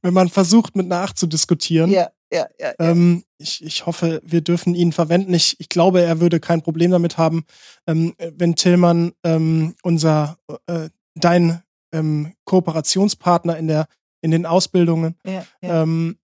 wenn 0.02 0.14
man 0.14 0.30
versucht, 0.30 0.76
mit 0.76 0.88
einer 0.88 1.02
Acht 1.02 1.18
zu 1.18 1.28
diskutieren. 1.28 1.90
Ja, 1.90 2.10
ja, 2.32 2.48
ja. 2.60 2.74
Ähm, 2.80 3.24
ich, 3.38 3.64
ich 3.64 3.86
hoffe, 3.86 4.22
wir 4.26 4.42
dürfen 4.42 4.76
ihn 4.76 4.92
verwenden. 4.92 5.34
Ich, 5.34 5.60
ich 5.60 5.70
glaube, 5.70 6.02
er 6.02 6.20
würde 6.20 6.40
kein 6.40 6.62
Problem 6.62 6.92
damit 6.92 7.18
haben, 7.18 7.46
ähm, 7.88 8.14
wenn 8.18 8.56
Tillmann 8.56 9.14
ähm, 9.24 9.76
unser, 9.84 10.38
äh, 10.68 10.90
dein 11.16 11.62
ähm, 11.92 12.34
Kooperationspartner 12.46 13.58
in 13.58 13.68
der 13.68 13.88
in 14.22 14.32
den 14.32 14.46
Ausbildungen 14.46 15.16
ja, 15.26 15.44
ja. 15.62 15.82
Ähm, 15.82 16.18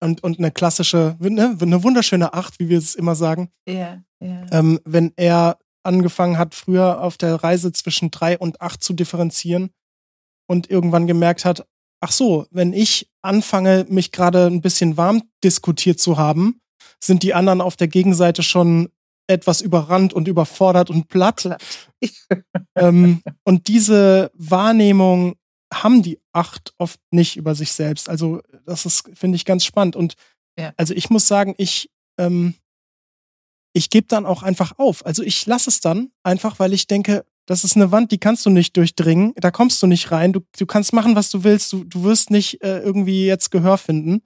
und, 0.00 0.22
und 0.22 0.38
eine 0.38 0.50
klassische, 0.50 1.16
ne, 1.18 1.56
eine 1.60 1.82
wunderschöne 1.82 2.32
Acht, 2.32 2.60
wie 2.60 2.68
wir 2.68 2.78
es 2.78 2.94
immer 2.94 3.14
sagen. 3.14 3.50
Ja. 4.20 4.46
Ähm, 4.52 4.80
wenn 4.84 5.12
er 5.16 5.58
angefangen 5.82 6.38
hat, 6.38 6.54
früher 6.54 7.02
auf 7.02 7.16
der 7.16 7.36
Reise 7.36 7.72
zwischen 7.72 8.10
drei 8.10 8.38
und 8.38 8.60
acht 8.60 8.82
zu 8.82 8.94
differenzieren 8.94 9.70
und 10.46 10.70
irgendwann 10.70 11.06
gemerkt 11.06 11.44
hat, 11.44 11.66
ach 12.00 12.12
so, 12.12 12.46
wenn 12.50 12.72
ich 12.72 13.10
anfange, 13.22 13.86
mich 13.88 14.12
gerade 14.12 14.46
ein 14.46 14.60
bisschen 14.60 14.96
warm 14.96 15.22
diskutiert 15.42 16.00
zu 16.00 16.16
haben, 16.16 16.60
sind 17.02 17.22
die 17.22 17.34
anderen 17.34 17.60
auf 17.60 17.76
der 17.76 17.88
Gegenseite 17.88 18.42
schon 18.42 18.88
etwas 19.26 19.60
überrannt 19.60 20.12
und 20.12 20.28
überfordert 20.28 20.90
und 20.90 21.08
platt. 21.08 21.56
ähm, 22.76 23.22
und 23.44 23.68
diese 23.68 24.30
Wahrnehmung 24.34 25.36
haben 25.72 26.02
die 26.02 26.20
acht 26.32 26.74
oft 26.78 27.00
nicht 27.10 27.36
über 27.36 27.54
sich 27.54 27.72
selbst. 27.72 28.08
Also 28.08 28.40
das 28.66 28.86
ist, 28.86 29.10
finde 29.14 29.36
ich, 29.36 29.44
ganz 29.44 29.64
spannend. 29.64 29.96
Und 29.96 30.14
ja. 30.58 30.72
also 30.76 30.94
ich 30.94 31.10
muss 31.10 31.26
sagen, 31.26 31.54
ich, 31.58 31.90
ähm, 32.18 32.54
ich 33.72 33.90
gebe 33.90 34.06
dann 34.06 34.26
auch 34.26 34.42
einfach 34.42 34.78
auf. 34.78 35.04
Also 35.04 35.22
ich 35.22 35.44
lasse 35.46 35.70
es 35.70 35.80
dann 35.80 36.10
einfach, 36.22 36.58
weil 36.58 36.72
ich 36.72 36.86
denke, 36.86 37.24
das 37.46 37.64
ist 37.64 37.76
eine 37.76 37.92
Wand, 37.92 38.12
die 38.12 38.18
kannst 38.18 38.46
du 38.46 38.50
nicht 38.50 38.76
durchdringen, 38.76 39.32
da 39.36 39.50
kommst 39.50 39.82
du 39.82 39.86
nicht 39.86 40.10
rein, 40.10 40.32
du, 40.32 40.40
du 40.56 40.64
kannst 40.64 40.92
machen, 40.92 41.14
was 41.14 41.30
du 41.30 41.44
willst, 41.44 41.72
du, 41.72 41.84
du 41.84 42.02
wirst 42.04 42.30
nicht 42.30 42.62
äh, 42.62 42.78
irgendwie 42.78 43.26
jetzt 43.26 43.50
Gehör 43.50 43.76
finden. 43.76 44.22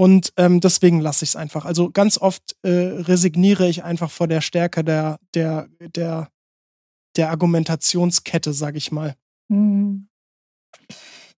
Und 0.00 0.32
ähm, 0.38 0.60
deswegen 0.60 0.98
lasse 1.02 1.26
ich 1.26 1.32
es 1.32 1.36
einfach. 1.36 1.66
Also 1.66 1.90
ganz 1.90 2.16
oft 2.16 2.56
äh, 2.62 2.70
resigniere 2.70 3.68
ich 3.68 3.84
einfach 3.84 4.10
vor 4.10 4.28
der 4.28 4.40
Stärke 4.40 4.82
der, 4.82 5.20
der, 5.34 5.68
der, 5.78 6.30
der 7.16 7.28
Argumentationskette, 7.28 8.54
sag 8.54 8.76
ich 8.76 8.90
mal. 8.92 9.14
Hm. 9.52 10.08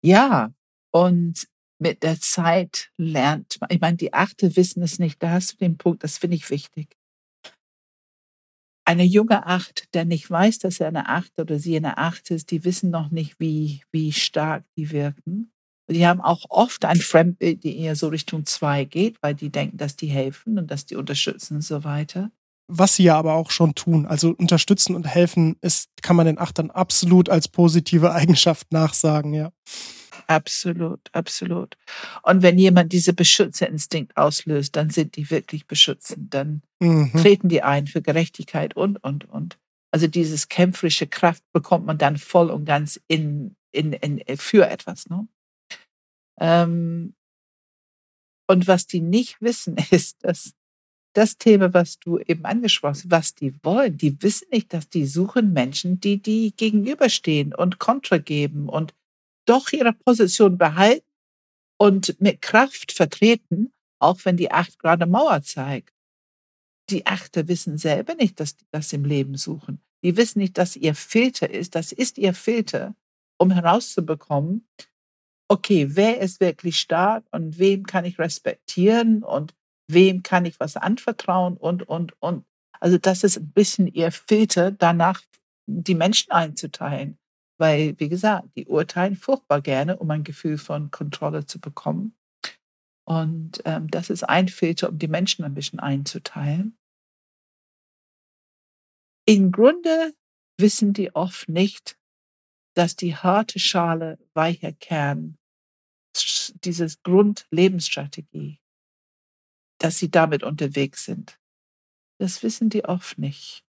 Ja, 0.02 0.52
und 0.92 1.48
mit 1.78 2.02
der 2.02 2.20
Zeit 2.20 2.90
lernt 2.98 3.56
man, 3.62 3.70
ich 3.72 3.80
meine, 3.80 3.96
die 3.96 4.12
Achte 4.12 4.54
wissen 4.56 4.82
es 4.82 4.98
nicht, 4.98 5.22
da 5.22 5.30
hast 5.30 5.54
du 5.54 5.56
den 5.56 5.78
Punkt, 5.78 6.04
das 6.04 6.18
finde 6.18 6.36
ich 6.36 6.50
wichtig 6.50 6.94
eine 8.90 9.04
junge 9.04 9.46
Acht, 9.46 9.94
der 9.94 10.04
nicht 10.04 10.28
weiß, 10.28 10.58
dass 10.58 10.80
er 10.80 10.88
eine 10.88 11.08
Acht 11.08 11.38
oder 11.38 11.60
sie 11.60 11.76
eine 11.76 11.96
Acht 11.96 12.28
ist, 12.32 12.50
die 12.50 12.64
wissen 12.64 12.90
noch 12.90 13.12
nicht, 13.12 13.38
wie, 13.38 13.82
wie 13.92 14.10
stark 14.10 14.64
die 14.76 14.90
wirken. 14.90 15.52
Die 15.90 16.06
haben 16.06 16.20
auch 16.20 16.46
oft 16.48 16.84
ein 16.84 17.00
Fremdbild, 17.00 17.64
die 17.64 17.78
eher 17.78 17.96
so 17.96 18.08
Richtung 18.08 18.46
zwei 18.46 18.84
geht, 18.84 19.16
weil 19.22 19.34
die 19.34 19.50
denken, 19.50 19.76
dass 19.76 19.96
die 19.96 20.06
helfen 20.06 20.58
und 20.58 20.70
dass 20.70 20.86
die 20.86 20.96
unterstützen 20.96 21.56
und 21.56 21.64
so 21.64 21.84
weiter. 21.84 22.30
Was 22.68 22.94
sie 22.94 23.02
ja 23.02 23.18
aber 23.18 23.34
auch 23.34 23.50
schon 23.50 23.74
tun. 23.74 24.06
Also 24.06 24.30
unterstützen 24.30 24.94
und 24.94 25.04
helfen 25.04 25.56
ist, 25.60 25.90
kann 26.02 26.14
man 26.14 26.26
den 26.26 26.38
Achtern 26.38 26.70
absolut 26.70 27.28
als 27.28 27.48
positive 27.48 28.12
Eigenschaft 28.12 28.72
nachsagen, 28.72 29.34
ja. 29.34 29.52
Absolut, 30.28 31.00
absolut. 31.10 31.76
Und 32.22 32.42
wenn 32.42 32.56
jemand 32.56 32.92
diese 32.92 33.12
Beschützerinstinkt 33.12 34.16
auslöst, 34.16 34.76
dann 34.76 34.88
sind 34.88 35.16
die 35.16 35.28
wirklich 35.28 35.66
beschützend. 35.66 36.32
Dann 36.32 36.62
mhm. 36.78 37.10
treten 37.20 37.48
die 37.48 37.64
ein 37.64 37.88
für 37.88 38.00
Gerechtigkeit 38.00 38.76
und, 38.76 39.02
und, 39.02 39.28
und. 39.28 39.58
Also 39.90 40.06
dieses 40.06 40.48
kämpferische 40.48 41.08
Kraft 41.08 41.42
bekommt 41.52 41.84
man 41.84 41.98
dann 41.98 42.16
voll 42.16 42.50
und 42.50 42.64
ganz 42.64 43.00
in, 43.08 43.56
in, 43.72 43.92
in, 43.92 44.22
für 44.36 44.70
etwas. 44.70 45.08
Ne? 45.08 45.26
Ähm, 46.40 47.14
und 48.48 48.66
was 48.66 48.86
die 48.86 49.00
nicht 49.00 49.40
wissen, 49.40 49.76
ist, 49.90 50.24
dass 50.24 50.54
das 51.12 51.38
Thema, 51.38 51.74
was 51.74 51.98
du 51.98 52.18
eben 52.18 52.44
angesprochen 52.44 52.94
hast, 52.94 53.10
was 53.10 53.34
die 53.34 53.54
wollen, 53.62 53.96
die 53.96 54.22
wissen 54.22 54.48
nicht, 54.50 54.72
dass 54.72 54.88
die 54.88 55.06
suchen 55.06 55.52
Menschen, 55.52 56.00
die 56.00 56.22
die 56.22 56.54
gegenüberstehen 56.56 57.54
und 57.54 57.78
Kontra 57.78 58.18
geben 58.18 58.68
und 58.68 58.94
doch 59.44 59.72
ihre 59.72 59.92
Position 59.92 60.56
behalten 60.56 61.06
und 61.78 62.20
mit 62.20 62.42
Kraft 62.42 62.92
vertreten, 62.92 63.72
auch 63.98 64.18
wenn 64.24 64.36
die 64.36 64.52
Acht 64.52 64.78
gerade 64.78 65.06
Mauer 65.06 65.42
zeigt. 65.42 65.94
Die 66.90 67.06
Achte 67.06 67.48
wissen 67.48 67.78
selber 67.78 68.14
nicht, 68.14 68.38
dass 68.38 68.56
die 68.56 68.66
das 68.70 68.92
im 68.92 69.04
Leben 69.04 69.36
suchen. 69.36 69.80
Die 70.02 70.16
wissen 70.16 70.38
nicht, 70.38 70.58
dass 70.58 70.76
ihr 70.76 70.94
Filter 70.94 71.50
ist. 71.50 71.74
Das 71.74 71.92
ist 71.92 72.18
ihr 72.18 72.34
Filter, 72.34 72.94
um 73.38 73.50
herauszubekommen, 73.50 74.66
okay, 75.50 75.96
wer 75.96 76.20
ist 76.20 76.40
wirklich 76.40 76.78
stark 76.78 77.24
und 77.32 77.58
wem 77.58 77.84
kann 77.84 78.04
ich 78.04 78.20
respektieren 78.20 79.24
und 79.24 79.52
wem 79.88 80.22
kann 80.22 80.44
ich 80.44 80.60
was 80.60 80.76
anvertrauen 80.76 81.56
und, 81.56 81.82
und, 81.82 82.14
und. 82.22 82.46
Also 82.78 82.98
das 82.98 83.24
ist 83.24 83.36
ein 83.36 83.50
bisschen 83.50 83.88
ihr 83.88 84.12
Filter, 84.12 84.70
danach 84.70 85.20
die 85.66 85.96
Menschen 85.96 86.30
einzuteilen. 86.30 87.18
Weil, 87.58 87.98
wie 87.98 88.08
gesagt, 88.08 88.48
die 88.56 88.66
urteilen 88.66 89.16
furchtbar 89.16 89.60
gerne, 89.60 89.98
um 89.98 90.10
ein 90.10 90.24
Gefühl 90.24 90.56
von 90.56 90.90
Kontrolle 90.92 91.44
zu 91.44 91.60
bekommen. 91.60 92.14
Und 93.04 93.60
ähm, 93.64 93.90
das 93.90 94.08
ist 94.08 94.22
ein 94.22 94.48
Filter, 94.48 94.88
um 94.88 94.98
die 94.98 95.08
Menschen 95.08 95.44
ein 95.44 95.54
bisschen 95.54 95.80
einzuteilen. 95.80 96.78
Im 99.26 99.50
Grunde 99.50 100.14
wissen 100.58 100.92
die 100.92 101.14
oft 101.14 101.48
nicht, 101.48 101.98
dass 102.76 102.94
die 102.94 103.16
harte 103.16 103.58
Schale, 103.58 104.18
weicher 104.32 104.72
Kern, 104.72 105.36
dieses 106.64 107.02
Grundlebensstrategie, 107.02 108.60
dass 109.78 109.98
sie 109.98 110.10
damit 110.10 110.42
unterwegs 110.42 111.04
sind. 111.04 111.38
Das 112.18 112.42
wissen 112.42 112.68
die 112.68 112.84
oft 112.84 113.18
nicht 113.18 113.64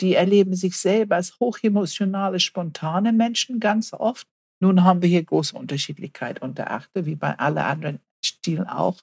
die 0.00 0.14
erleben 0.14 0.54
sich 0.54 0.76
selber 0.76 1.16
als 1.16 1.38
hochemotionale, 1.40 2.40
spontane 2.40 3.12
Menschen 3.12 3.60
ganz 3.60 3.92
oft. 3.92 4.28
Nun 4.60 4.84
haben 4.84 5.02
wir 5.02 5.08
hier 5.08 5.24
große 5.24 5.56
Unterschiedlichkeit 5.56 6.42
unter 6.42 6.70
Achte, 6.70 7.06
wie 7.06 7.16
bei 7.16 7.38
allen 7.38 7.58
anderen 7.58 8.00
Stilen 8.24 8.66
auch. 8.66 9.00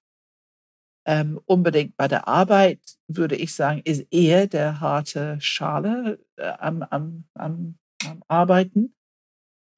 Ähm, 1.07 1.39
unbedingt 1.45 1.95
bei 1.97 2.07
der 2.07 2.27
Arbeit 2.27 2.80
würde 3.07 3.35
ich 3.35 3.53
sagen, 3.53 3.81
ist 3.85 4.07
eher 4.11 4.47
der 4.47 4.80
harte 4.80 5.39
Schale 5.39 6.19
äh, 6.35 6.47
am, 6.47 6.81
am, 6.81 7.26
am, 7.35 7.77
am, 8.05 8.23
Arbeiten. 8.27 8.94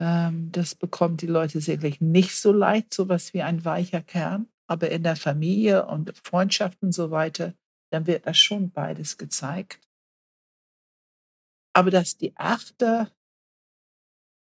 Ähm, 0.00 0.52
das 0.52 0.74
bekommt 0.74 1.22
die 1.22 1.26
Leute 1.26 1.60
sicherlich 1.60 2.00
nicht 2.00 2.36
so 2.36 2.52
leicht, 2.52 2.94
sowas 2.94 3.34
wie 3.34 3.42
ein 3.42 3.64
weicher 3.64 4.02
Kern. 4.02 4.48
Aber 4.66 4.90
in 4.90 5.02
der 5.02 5.16
Familie 5.16 5.86
und 5.86 6.12
Freundschaft 6.24 6.82
und 6.82 6.92
so 6.92 7.10
weiter, 7.10 7.54
dann 7.90 8.06
wird 8.06 8.26
das 8.26 8.38
schon 8.38 8.70
beides 8.70 9.16
gezeigt 9.16 9.80
aber 11.78 11.92
dass 11.92 12.16
die 12.16 12.36
Achter 12.36 13.08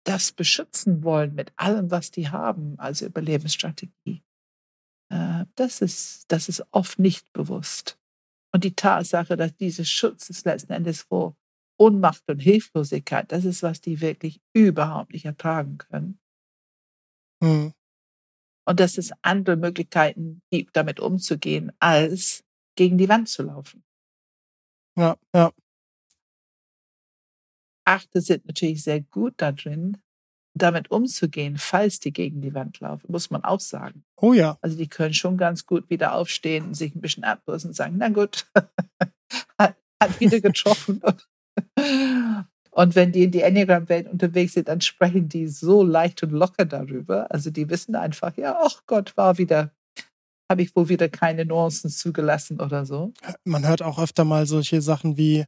das 0.07 0.33
beschützen 0.33 1.05
wollen 1.05 1.35
mit 1.35 1.53
allem, 1.57 1.91
was 1.91 2.11
die 2.11 2.31
haben, 2.31 2.79
also 2.79 3.05
Überlebensstrategie, 3.05 4.25
äh, 5.13 5.45
das, 5.55 5.83
ist, 5.83 6.25
das 6.29 6.49
ist 6.49 6.65
oft 6.71 6.99
nicht 6.99 7.31
bewusst. 7.35 7.99
Und 8.55 8.65
die 8.65 8.75
Tatsache, 8.75 9.37
dass 9.37 9.55
dieser 9.57 9.85
Schutz 9.85 10.31
ist 10.31 10.47
letzten 10.47 10.73
Endes 10.73 11.03
vor 11.03 11.37
Ohnmacht 11.79 12.29
und 12.29 12.41
Hilflosigkeit, 12.41 13.31
das 13.33 13.45
ist, 13.45 13.63
was 13.63 13.81
die 13.81 14.01
wirklich 14.01 14.41
überhaupt 14.53 15.13
nicht 15.13 15.25
ertragen 15.25 15.79
können. 15.79 16.19
Hm. 17.43 17.73
Und 18.67 18.81
dass 18.81 18.99
es 18.99 19.13
andere 19.23 19.57
Möglichkeiten 19.57 20.43
gibt, 20.51 20.77
damit 20.77 21.01
umzugehen, 21.01 21.73
als 21.79 22.45
gegen 22.77 22.99
die 22.99 23.09
Wand 23.09 23.29
zu 23.29 23.45
laufen. 23.45 23.85
Ja, 24.97 25.17
ja. 25.35 25.53
Achte 27.85 28.21
sind 28.21 28.45
natürlich 28.45 28.83
sehr 28.83 29.01
gut 29.01 29.35
da 29.39 29.53
drin, 29.53 29.97
damit 30.55 30.91
umzugehen, 30.91 31.57
falls 31.57 32.01
die 32.01 32.13
gegen 32.13 32.43
die 32.43 32.55
Wand 32.55 32.81
laufen, 32.81 33.11
muss 33.11 33.31
man 33.31 33.45
auch 33.45 33.61
sagen. 33.61 34.05
Oh 34.17 34.33
ja. 34.33 34.59
Also 34.61 34.77
die 34.77 34.89
können 34.89 35.15
schon 35.15 35.39
ganz 35.39 35.65
gut 35.65 35.89
wieder 35.89 36.15
aufstehen 36.15 36.67
und 36.67 36.75
sich 36.75 36.95
ein 36.95 37.01
bisschen 37.01 37.25
abbrüsten 37.25 37.71
und 37.71 37.75
sagen, 37.75 37.97
na 37.99 38.09
gut, 38.09 38.47
hat, 39.59 39.77
hat 40.03 40.21
wieder 40.21 40.41
getroffen. 40.41 41.01
und 41.03 41.29
wenn 42.95 43.13
die 43.13 43.25
in 43.25 43.31
die 43.31 43.43
Enneagram-Welt 43.43 44.09
unterwegs 44.09 44.55
sind, 44.55 44.69
dann 44.69 44.81
sprechen 44.81 45.29
die 45.29 45.49
so 45.49 45.83
leicht 45.83 46.23
und 46.23 46.31
locker 46.31 46.65
darüber. 46.65 47.31
Also 47.31 47.51
die 47.51 47.69
wissen 47.69 47.95
einfach, 47.95 48.37
ja, 48.37 48.59
ach 48.61 48.83
Gott, 48.87 49.17
war 49.17 49.39
wieder, 49.39 49.73
habe 50.49 50.63
ich 50.63 50.75
wohl 50.77 50.89
wieder 50.89 51.09
keine 51.09 51.45
Nuancen 51.45 51.91
zugelassen 51.91 52.61
oder 52.61 52.87
so. 52.87 53.13
Man 53.45 53.67
hört 53.67 53.83
auch 53.83 53.99
öfter 53.99 54.25
mal 54.25 54.47
solche 54.47 54.81
Sachen 54.81 55.17
wie, 55.17 55.45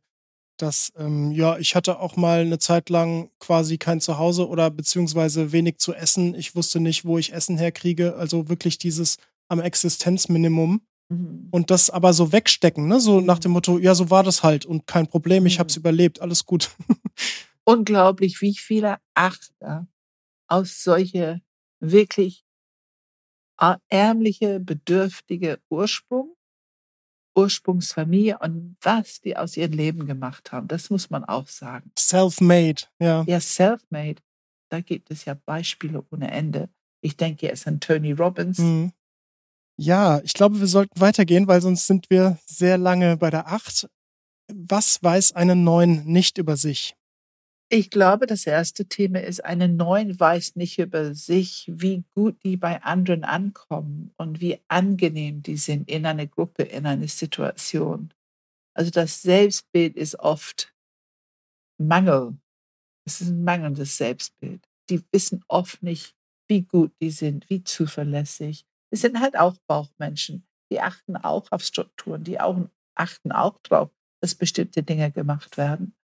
dass, 0.56 0.92
ähm, 0.96 1.30
ja, 1.30 1.56
ich 1.58 1.74
hatte 1.74 2.00
auch 2.00 2.16
mal 2.16 2.40
eine 2.40 2.58
Zeit 2.58 2.90
lang 2.90 3.30
quasi 3.38 3.78
kein 3.78 4.00
Zuhause 4.00 4.48
oder 4.48 4.70
beziehungsweise 4.70 5.52
wenig 5.52 5.78
zu 5.78 5.94
essen. 5.94 6.34
Ich 6.34 6.54
wusste 6.54 6.80
nicht, 6.80 7.04
wo 7.04 7.18
ich 7.18 7.32
Essen 7.32 7.58
herkriege. 7.58 8.16
Also 8.16 8.48
wirklich 8.48 8.78
dieses 8.78 9.16
am 9.48 9.60
Existenzminimum. 9.60 10.82
Mhm. 11.10 11.48
Und 11.50 11.70
das 11.70 11.90
aber 11.90 12.12
so 12.12 12.32
wegstecken, 12.32 12.86
ne? 12.86 13.00
So 13.00 13.20
nach 13.20 13.38
dem 13.38 13.52
Motto, 13.52 13.78
ja, 13.78 13.94
so 13.94 14.08
war 14.10 14.22
das 14.22 14.42
halt 14.42 14.64
und 14.64 14.86
kein 14.86 15.06
Problem, 15.06 15.44
ich 15.46 15.58
hab's 15.58 15.76
Mhm. 15.76 15.80
überlebt, 15.80 16.20
alles 16.22 16.46
gut. 16.46 16.70
Unglaublich, 17.64 18.40
wie 18.40 18.54
viele 18.56 18.96
Achter 19.14 19.86
aus 20.48 20.82
solche 20.82 21.40
wirklich 21.80 22.44
ä- 23.60 23.78
ärmliche, 23.88 24.60
bedürftige 24.60 25.60
Ursprung, 25.68 26.34
Ursprungsfamilie 27.36 28.38
und 28.38 28.76
was 28.80 29.20
die 29.20 29.36
aus 29.36 29.56
ihrem 29.56 29.72
Leben 29.72 30.06
gemacht 30.06 30.52
haben. 30.52 30.68
Das 30.68 30.90
muss 30.90 31.10
man 31.10 31.24
auch 31.24 31.46
sagen. 31.48 31.92
Self-made, 31.98 32.82
ja. 33.00 33.22
Ja, 33.26 33.40
self-made. 33.40 34.20
Da 34.68 34.80
gibt 34.80 35.10
es 35.10 35.24
ja 35.24 35.34
Beispiele 35.34 36.04
ohne 36.10 36.30
Ende. 36.30 36.68
Ich 37.00 37.16
denke 37.16 37.46
jetzt 37.46 37.66
an 37.66 37.80
Tony 37.80 38.12
Robbins. 38.12 38.58
Mhm. 38.58 38.92
Ja, 39.82 40.20
ich 40.24 40.34
glaube, 40.34 40.60
wir 40.60 40.66
sollten 40.66 41.00
weitergehen, 41.00 41.48
weil 41.48 41.62
sonst 41.62 41.86
sind 41.86 42.10
wir 42.10 42.38
sehr 42.44 42.76
lange 42.76 43.16
bei 43.16 43.30
der 43.30 43.46
Acht. 43.46 43.88
Was 44.52 45.02
weiß 45.02 45.32
eine 45.32 45.56
Neun 45.56 46.04
nicht 46.04 46.36
über 46.36 46.58
sich? 46.58 46.94
Ich 47.70 47.88
glaube, 47.88 48.26
das 48.26 48.46
erste 48.46 48.84
Thema 48.84 49.22
ist, 49.22 49.42
eine 49.42 49.68
Neun 49.68 50.20
weiß 50.20 50.56
nicht 50.56 50.78
über 50.78 51.14
sich, 51.14 51.64
wie 51.72 52.04
gut 52.14 52.44
die 52.44 52.58
bei 52.58 52.82
anderen 52.82 53.24
ankommen 53.24 54.12
und 54.18 54.42
wie 54.42 54.60
angenehm 54.68 55.42
die 55.42 55.56
sind 55.56 55.88
in 55.88 56.04
einer 56.04 56.26
Gruppe, 56.26 56.64
in 56.64 56.84
einer 56.84 57.08
Situation. 57.08 58.12
Also 58.76 58.90
das 58.90 59.22
Selbstbild 59.22 59.96
ist 59.96 60.18
oft 60.18 60.74
Mangel. 61.78 62.36
Es 63.06 63.22
ist 63.22 63.30
ein 63.30 63.44
mangelndes 63.44 63.96
Selbstbild. 63.96 64.62
Die 64.90 65.02
wissen 65.10 65.42
oft 65.48 65.82
nicht, 65.82 66.14
wie 66.48 66.64
gut 66.64 66.92
die 67.00 67.10
sind, 67.10 67.48
wie 67.48 67.64
zuverlässig. 67.64 68.66
Es 68.92 69.02
sind 69.02 69.20
halt 69.20 69.38
auch 69.38 69.56
Bauchmenschen. 69.66 70.46
Die 70.72 70.80
achten 70.80 71.16
auch 71.16 71.50
auf 71.50 71.62
Strukturen, 71.62 72.24
die 72.24 72.40
auch, 72.40 72.56
achten 72.94 73.32
auch 73.32 73.58
darauf, 73.62 73.90
dass 74.22 74.34
bestimmte 74.34 74.82
Dinge 74.82 75.10
gemacht 75.10 75.56
werden. 75.56 75.94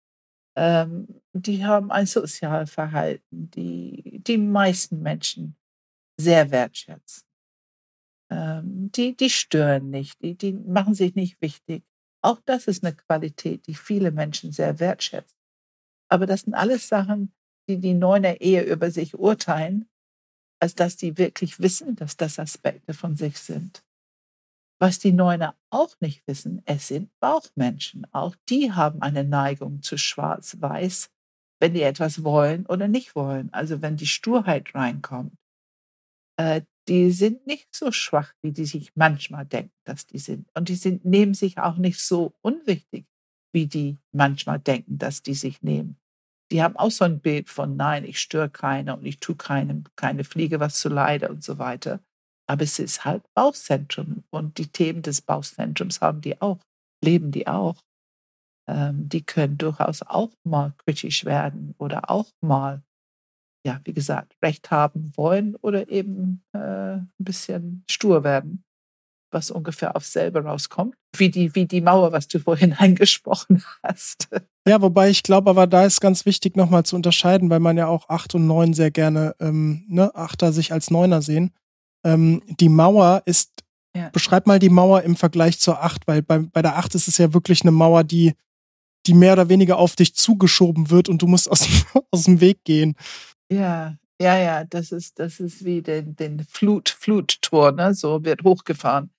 Ähm, 0.56 1.20
die 1.32 1.64
haben 1.64 1.90
ein 1.90 2.06
Sozialverhalten, 2.06 3.50
die 3.50 4.20
die 4.26 4.38
meisten 4.38 5.02
Menschen 5.02 5.56
sehr 6.18 6.50
wertschätzen. 6.50 7.22
Ähm, 8.30 8.90
die, 8.92 9.16
die 9.16 9.30
stören 9.30 9.90
nicht, 9.90 10.20
die, 10.22 10.34
die 10.34 10.52
machen 10.52 10.94
sich 10.94 11.14
nicht 11.14 11.40
wichtig. 11.40 11.84
Auch 12.22 12.40
das 12.44 12.66
ist 12.66 12.84
eine 12.84 12.96
Qualität, 12.96 13.66
die 13.66 13.74
viele 13.74 14.10
Menschen 14.10 14.50
sehr 14.50 14.80
wertschätzen. 14.80 15.38
Aber 16.10 16.26
das 16.26 16.40
sind 16.42 16.54
alles 16.54 16.88
Sachen, 16.88 17.32
die 17.68 17.78
die 17.78 17.94
Neuner 17.94 18.40
eher 18.40 18.66
über 18.66 18.90
sich 18.90 19.16
urteilen, 19.16 19.88
als 20.60 20.74
dass 20.74 20.96
die 20.96 21.18
wirklich 21.18 21.60
wissen, 21.60 21.96
dass 21.96 22.16
das 22.16 22.38
Aspekte 22.38 22.94
von 22.94 23.16
sich 23.16 23.38
sind. 23.38 23.82
Was 24.78 24.98
die 24.98 25.12
Neuner 25.12 25.56
auch 25.70 25.94
nicht 26.00 26.26
wissen, 26.26 26.62
es 26.66 26.88
sind 26.88 27.10
Bauchmenschen. 27.18 28.06
Auch 28.12 28.36
die 28.48 28.72
haben 28.72 29.00
eine 29.00 29.24
Neigung 29.24 29.82
zu 29.82 29.96
schwarz-weiß, 29.96 31.10
wenn 31.60 31.72
die 31.72 31.82
etwas 31.82 32.24
wollen 32.24 32.66
oder 32.66 32.86
nicht 32.86 33.14
wollen. 33.14 33.52
Also 33.52 33.80
wenn 33.80 33.96
die 33.96 34.06
Sturheit 34.06 34.74
reinkommt. 34.74 35.34
Äh, 36.38 36.62
die 36.88 37.10
sind 37.10 37.46
nicht 37.46 37.74
so 37.74 37.90
schwach, 37.90 38.32
wie 38.42 38.52
die 38.52 38.66
sich 38.66 38.92
manchmal 38.94 39.44
denken, 39.44 39.74
dass 39.84 40.06
die 40.06 40.18
sind. 40.18 40.48
Und 40.54 40.68
die 40.68 40.76
sind, 40.76 41.04
nehmen 41.04 41.34
sich 41.34 41.58
auch 41.58 41.78
nicht 41.78 42.00
so 42.00 42.34
unwichtig, 42.42 43.06
wie 43.52 43.66
die 43.66 43.98
manchmal 44.12 44.60
denken, 44.60 44.98
dass 44.98 45.22
die 45.22 45.34
sich 45.34 45.62
nehmen. 45.62 45.98
Die 46.52 46.62
haben 46.62 46.76
auch 46.76 46.90
so 46.90 47.04
ein 47.04 47.20
Bild 47.20 47.48
von, 47.48 47.76
nein, 47.76 48.04
ich 48.04 48.20
störe 48.20 48.50
keine 48.50 48.96
und 48.96 49.04
ich 49.04 49.18
tue 49.18 49.36
keinem, 49.36 49.84
keine 49.96 50.24
Fliege 50.24 50.60
was 50.60 50.78
zu 50.78 50.88
leide 50.88 51.28
und 51.28 51.42
so 51.42 51.58
weiter. 51.58 52.00
Aber 52.48 52.62
es 52.62 52.78
ist 52.78 53.04
halt 53.04 53.24
Bauchzentrum 53.34 54.22
und 54.30 54.58
die 54.58 54.68
Themen 54.68 55.02
des 55.02 55.20
Bauchzentrums 55.20 56.00
haben 56.00 56.20
die 56.20 56.40
auch, 56.40 56.60
leben 57.02 57.32
die 57.32 57.48
auch. 57.48 57.82
Ähm, 58.68 59.08
die 59.08 59.22
können 59.22 59.58
durchaus 59.58 60.02
auch 60.02 60.30
mal 60.44 60.72
kritisch 60.84 61.24
werden 61.24 61.74
oder 61.78 62.10
auch 62.10 62.30
mal, 62.40 62.82
ja, 63.64 63.80
wie 63.84 63.92
gesagt, 63.92 64.36
Recht 64.42 64.70
haben 64.70 65.12
wollen 65.16 65.56
oder 65.56 65.88
eben 65.88 66.44
äh, 66.52 66.58
ein 66.98 67.10
bisschen 67.18 67.84
stur 67.90 68.22
werden, 68.22 68.64
was 69.30 69.50
ungefähr 69.50 69.96
auf 69.96 70.04
selber 70.04 70.44
rauskommt, 70.44 70.94
wie 71.16 71.30
die, 71.30 71.54
wie 71.54 71.66
die 71.66 71.80
Mauer, 71.80 72.12
was 72.12 72.28
du 72.28 72.38
vorhin 72.38 72.72
angesprochen 72.78 73.62
hast. 73.82 74.28
Ja, 74.68 74.80
wobei 74.82 75.10
ich 75.10 75.22
glaube, 75.22 75.50
aber 75.50 75.66
da 75.66 75.84
ist 75.84 76.00
ganz 76.00 76.26
wichtig 76.26 76.56
nochmal 76.56 76.84
zu 76.84 76.96
unterscheiden, 76.96 77.50
weil 77.50 77.60
man 77.60 77.76
ja 77.76 77.86
auch 77.86 78.08
acht 78.08 78.34
und 78.34 78.46
neun 78.46 78.74
sehr 78.74 78.90
gerne, 78.90 79.34
ähm, 79.40 79.84
ne, 79.88 80.14
Achter 80.14 80.52
sich 80.52 80.72
als 80.72 80.90
Neuner 80.90 81.22
sehen. 81.22 81.52
Ähm, 82.04 82.42
die 82.60 82.68
Mauer 82.68 83.22
ist, 83.26 83.50
Ja. 83.96 84.10
beschreib 84.10 84.46
mal 84.46 84.58
die 84.58 84.68
Mauer 84.70 85.02
im 85.02 85.16
Vergleich 85.16 85.58
zur 85.60 85.82
acht, 85.82 86.06
weil 86.06 86.22
bei, 86.22 86.38
bei 86.38 86.62
der 86.62 86.76
acht 86.76 86.94
ist 86.94 87.08
es 87.08 87.18
ja 87.18 87.32
wirklich 87.34 87.62
eine 87.62 87.70
Mauer, 87.72 88.04
die, 88.04 88.34
die 89.06 89.14
mehr 89.14 89.34
oder 89.34 89.48
weniger 89.48 89.78
auf 89.78 89.94
dich 89.96 90.14
zugeschoben 90.14 90.90
wird 90.90 91.08
und 91.08 91.22
du 91.22 91.26
musst 91.26 91.50
aus, 91.50 91.60
dem- 91.60 92.02
aus 92.10 92.24
dem 92.24 92.40
Weg 92.40 92.64
gehen. 92.64 92.96
Ja, 93.50 93.96
ja, 94.20 94.36
ja, 94.38 94.64
das 94.64 94.92
ist, 94.92 95.18
das 95.18 95.40
ist 95.40 95.64
wie 95.64 95.82
den, 95.82 96.16
den 96.16 96.40
Flut, 96.48 96.88
Fluttor, 96.88 97.72
ne? 97.72 97.94
so 97.94 98.24
wird 98.24 98.42
hochgefahren. 98.44 99.10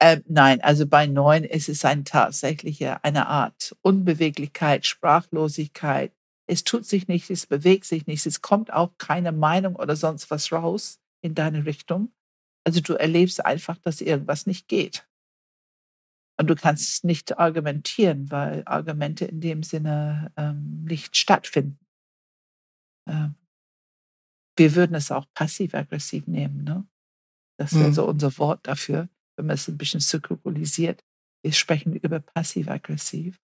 Ähm, 0.00 0.22
nein, 0.28 0.60
also 0.60 0.86
bei 0.86 1.06
neun 1.06 1.44
ist 1.44 1.68
es 1.68 1.84
ein 1.84 2.04
tatsächliche, 2.04 3.02
eine 3.04 3.26
Art 3.28 3.76
Unbeweglichkeit, 3.82 4.86
Sprachlosigkeit. 4.86 6.12
Es 6.48 6.64
tut 6.64 6.84
sich 6.86 7.08
nichts, 7.08 7.30
es 7.30 7.46
bewegt 7.46 7.84
sich 7.84 8.06
nichts, 8.06 8.26
es 8.26 8.42
kommt 8.42 8.72
auch 8.72 8.92
keine 8.98 9.32
Meinung 9.32 9.76
oder 9.76 9.96
sonst 9.96 10.30
was 10.30 10.50
raus 10.52 11.00
in 11.22 11.34
deine 11.34 11.64
Richtung. 11.66 12.12
Also 12.64 12.80
du 12.80 12.94
erlebst 12.94 13.44
einfach, 13.44 13.78
dass 13.78 14.00
irgendwas 14.00 14.46
nicht 14.46 14.68
geht. 14.68 15.06
Und 16.40 16.48
du 16.48 16.54
kannst 16.56 17.04
nicht 17.04 17.38
argumentieren, 17.38 18.30
weil 18.30 18.62
Argumente 18.66 19.26
in 19.26 19.40
dem 19.40 19.62
Sinne 19.62 20.32
ähm, 20.36 20.84
nicht 20.84 21.16
stattfinden. 21.16 21.78
Ähm, 23.08 23.34
wir 24.56 24.74
würden 24.74 24.94
es 24.94 25.10
auch 25.10 25.26
passiv-aggressiv 25.34 26.26
nehmen. 26.26 26.64
Ne? 26.64 26.86
Das 27.58 27.74
wäre 27.74 27.88
Mhm. 27.88 27.94
so 27.94 28.06
unser 28.06 28.36
Wort 28.38 28.66
dafür, 28.66 29.08
wenn 29.42 29.48
man 29.48 29.54
es 29.54 29.66
ein 29.66 29.76
bisschen 29.76 30.00
zirkulisiert. 30.00 31.04
Wir 31.44 31.52
sprechen 31.52 31.96
über 31.96 32.20
passiv-aggressiv. 32.20 33.40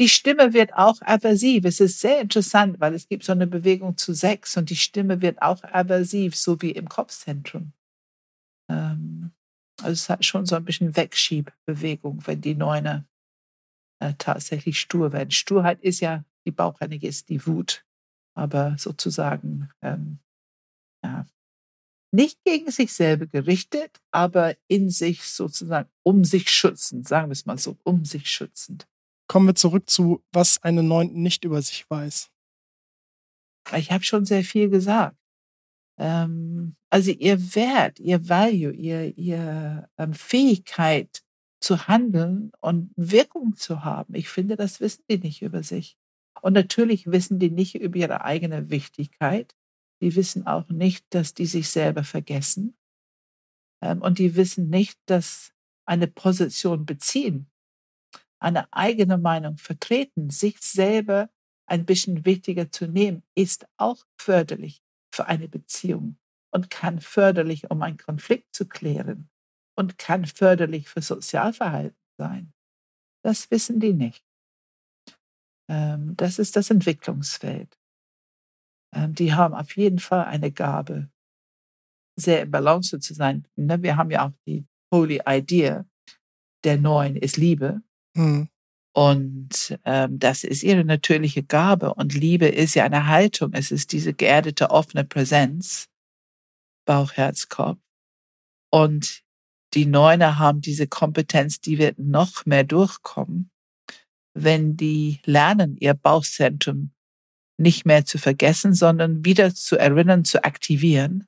Die 0.00 0.08
Stimme 0.08 0.54
wird 0.54 0.72
auch 0.72 1.02
aversiv. 1.02 1.66
Es 1.66 1.80
ist 1.80 2.00
sehr 2.00 2.22
interessant, 2.22 2.80
weil 2.80 2.94
es 2.94 3.08
gibt 3.08 3.24
so 3.24 3.32
eine 3.32 3.46
Bewegung 3.46 3.98
zu 3.98 4.14
sechs 4.14 4.56
und 4.56 4.70
die 4.70 4.76
Stimme 4.76 5.20
wird 5.20 5.42
auch 5.42 5.62
aversiv, 5.64 6.34
so 6.34 6.62
wie 6.62 6.70
im 6.70 6.88
Kopfzentrum. 6.88 7.74
Ähm, 8.70 9.32
also 9.82 9.92
es 9.92 10.08
hat 10.08 10.24
schon 10.24 10.46
so 10.46 10.56
ein 10.56 10.64
bisschen 10.64 10.96
Wegschiebbewegung, 10.96 12.26
wenn 12.26 12.40
die 12.40 12.54
Neune 12.54 13.06
äh, 14.00 14.14
tatsächlich 14.16 14.80
stur 14.80 15.12
werden. 15.12 15.30
Sturheit 15.30 15.82
ist 15.82 16.00
ja, 16.00 16.24
die 16.46 16.52
Bauchhändige 16.52 17.06
ist 17.06 17.28
die 17.28 17.46
Wut, 17.46 17.84
aber 18.34 18.76
sozusagen 18.78 19.68
ähm, 19.82 20.20
ja, 21.04 21.26
nicht 22.12 22.44
gegen 22.44 22.70
sich 22.70 22.92
selber 22.92 23.26
gerichtet, 23.26 24.00
aber 24.10 24.54
in 24.68 24.90
sich 24.90 25.24
sozusagen 25.24 25.88
um 26.02 26.24
sich 26.24 26.50
schützend, 26.50 27.08
sagen 27.08 27.28
wir 27.28 27.32
es 27.32 27.46
mal 27.46 27.58
so, 27.58 27.78
um 27.84 28.04
sich 28.04 28.30
schützend. 28.30 28.86
Kommen 29.28 29.46
wir 29.46 29.54
zurück 29.54 29.88
zu, 29.88 30.22
was 30.30 30.62
eine 30.62 30.82
Neun 30.82 31.12
nicht 31.14 31.44
über 31.44 31.62
sich 31.62 31.88
weiß. 31.88 32.30
Ich 33.76 33.90
habe 33.90 34.04
schon 34.04 34.24
sehr 34.24 34.44
viel 34.44 34.68
gesagt. 34.68 35.16
Ähm, 35.98 36.76
also 36.90 37.10
ihr 37.10 37.54
Wert, 37.54 37.98
ihr 37.98 38.28
Value, 38.28 38.72
ihr, 38.72 39.16
ihr 39.16 39.88
ähm, 39.96 40.12
Fähigkeit 40.12 41.22
zu 41.60 41.86
handeln 41.86 42.52
und 42.60 42.92
Wirkung 42.96 43.56
zu 43.56 43.84
haben, 43.84 44.14
ich 44.14 44.28
finde, 44.28 44.56
das 44.56 44.80
wissen 44.80 45.04
die 45.08 45.18
nicht 45.18 45.42
über 45.42 45.62
sich. 45.62 45.96
Und 46.40 46.54
natürlich 46.54 47.06
wissen 47.06 47.38
die 47.38 47.50
nicht 47.50 47.76
über 47.76 47.96
ihre 47.96 48.24
eigene 48.24 48.68
Wichtigkeit. 48.68 49.54
Die 50.02 50.16
wissen 50.16 50.46
auch 50.48 50.68
nicht, 50.68 51.06
dass 51.10 51.32
die 51.32 51.46
sich 51.46 51.70
selber 51.70 52.02
vergessen. 52.02 52.76
Ähm, 53.80 54.02
und 54.02 54.18
die 54.18 54.34
wissen 54.34 54.68
nicht, 54.68 54.98
dass 55.06 55.54
eine 55.86 56.08
Position 56.08 56.84
beziehen, 56.84 57.50
eine 58.40 58.72
eigene 58.72 59.16
Meinung 59.16 59.58
vertreten, 59.58 60.30
sich 60.30 60.58
selber 60.60 61.30
ein 61.66 61.86
bisschen 61.86 62.24
wichtiger 62.24 62.70
zu 62.72 62.88
nehmen, 62.88 63.22
ist 63.36 63.66
auch 63.76 64.04
förderlich 64.18 64.82
für 65.14 65.26
eine 65.26 65.48
Beziehung 65.48 66.18
und 66.50 66.68
kann 66.68 67.00
förderlich, 67.00 67.70
um 67.70 67.80
einen 67.82 67.96
Konflikt 67.96 68.54
zu 68.54 68.66
klären 68.66 69.30
und 69.76 69.98
kann 69.98 70.26
förderlich 70.26 70.88
für 70.88 71.00
Sozialverhalten 71.00 71.96
sein. 72.18 72.52
Das 73.24 73.50
wissen 73.52 73.78
die 73.78 73.92
nicht. 73.92 74.24
Ähm, 75.68 76.16
das 76.16 76.40
ist 76.40 76.56
das 76.56 76.70
Entwicklungsfeld. 76.70 77.78
Ähm, 78.94 79.14
die 79.14 79.34
haben 79.34 79.54
auf 79.54 79.76
jeden 79.76 79.98
Fall 79.98 80.24
eine 80.24 80.50
Gabe, 80.50 81.08
sehr 82.16 82.42
im 82.42 82.50
Balance 82.50 82.98
zu 83.00 83.14
sein. 83.14 83.46
Ne? 83.56 83.82
Wir 83.82 83.96
haben 83.96 84.10
ja 84.10 84.26
auch 84.26 84.32
die 84.46 84.66
Holy 84.92 85.20
Idea, 85.26 85.86
der 86.64 86.78
Neuen 86.78 87.16
ist 87.16 87.36
Liebe. 87.36 87.82
Hm. 88.16 88.48
Und 88.94 89.78
ähm, 89.86 90.18
das 90.18 90.44
ist 90.44 90.62
ihre 90.62 90.84
natürliche 90.84 91.42
Gabe. 91.42 91.94
Und 91.94 92.14
Liebe 92.14 92.46
ist 92.46 92.74
ja 92.74 92.84
eine 92.84 93.06
Haltung. 93.06 93.52
Es 93.54 93.70
ist 93.70 93.92
diese 93.92 94.12
geerdete, 94.12 94.70
offene 94.70 95.04
Präsenz. 95.04 95.88
Bauch, 96.84 97.12
Herz, 97.12 97.48
Kopf. 97.48 97.78
Und 98.70 99.22
die 99.74 99.86
Neuner 99.86 100.38
haben 100.38 100.60
diese 100.60 100.86
Kompetenz, 100.86 101.60
die 101.60 101.78
wird 101.78 101.98
noch 101.98 102.44
mehr 102.44 102.64
durchkommen, 102.64 103.50
wenn 104.34 104.76
die 104.76 105.20
lernen, 105.24 105.76
ihr 105.78 105.94
Bauchzentrum 105.94 106.90
nicht 107.58 107.86
mehr 107.86 108.04
zu 108.04 108.18
vergessen, 108.18 108.74
sondern 108.74 109.24
wieder 109.24 109.54
zu 109.54 109.76
erinnern, 109.76 110.24
zu 110.24 110.44
aktivieren. 110.44 111.26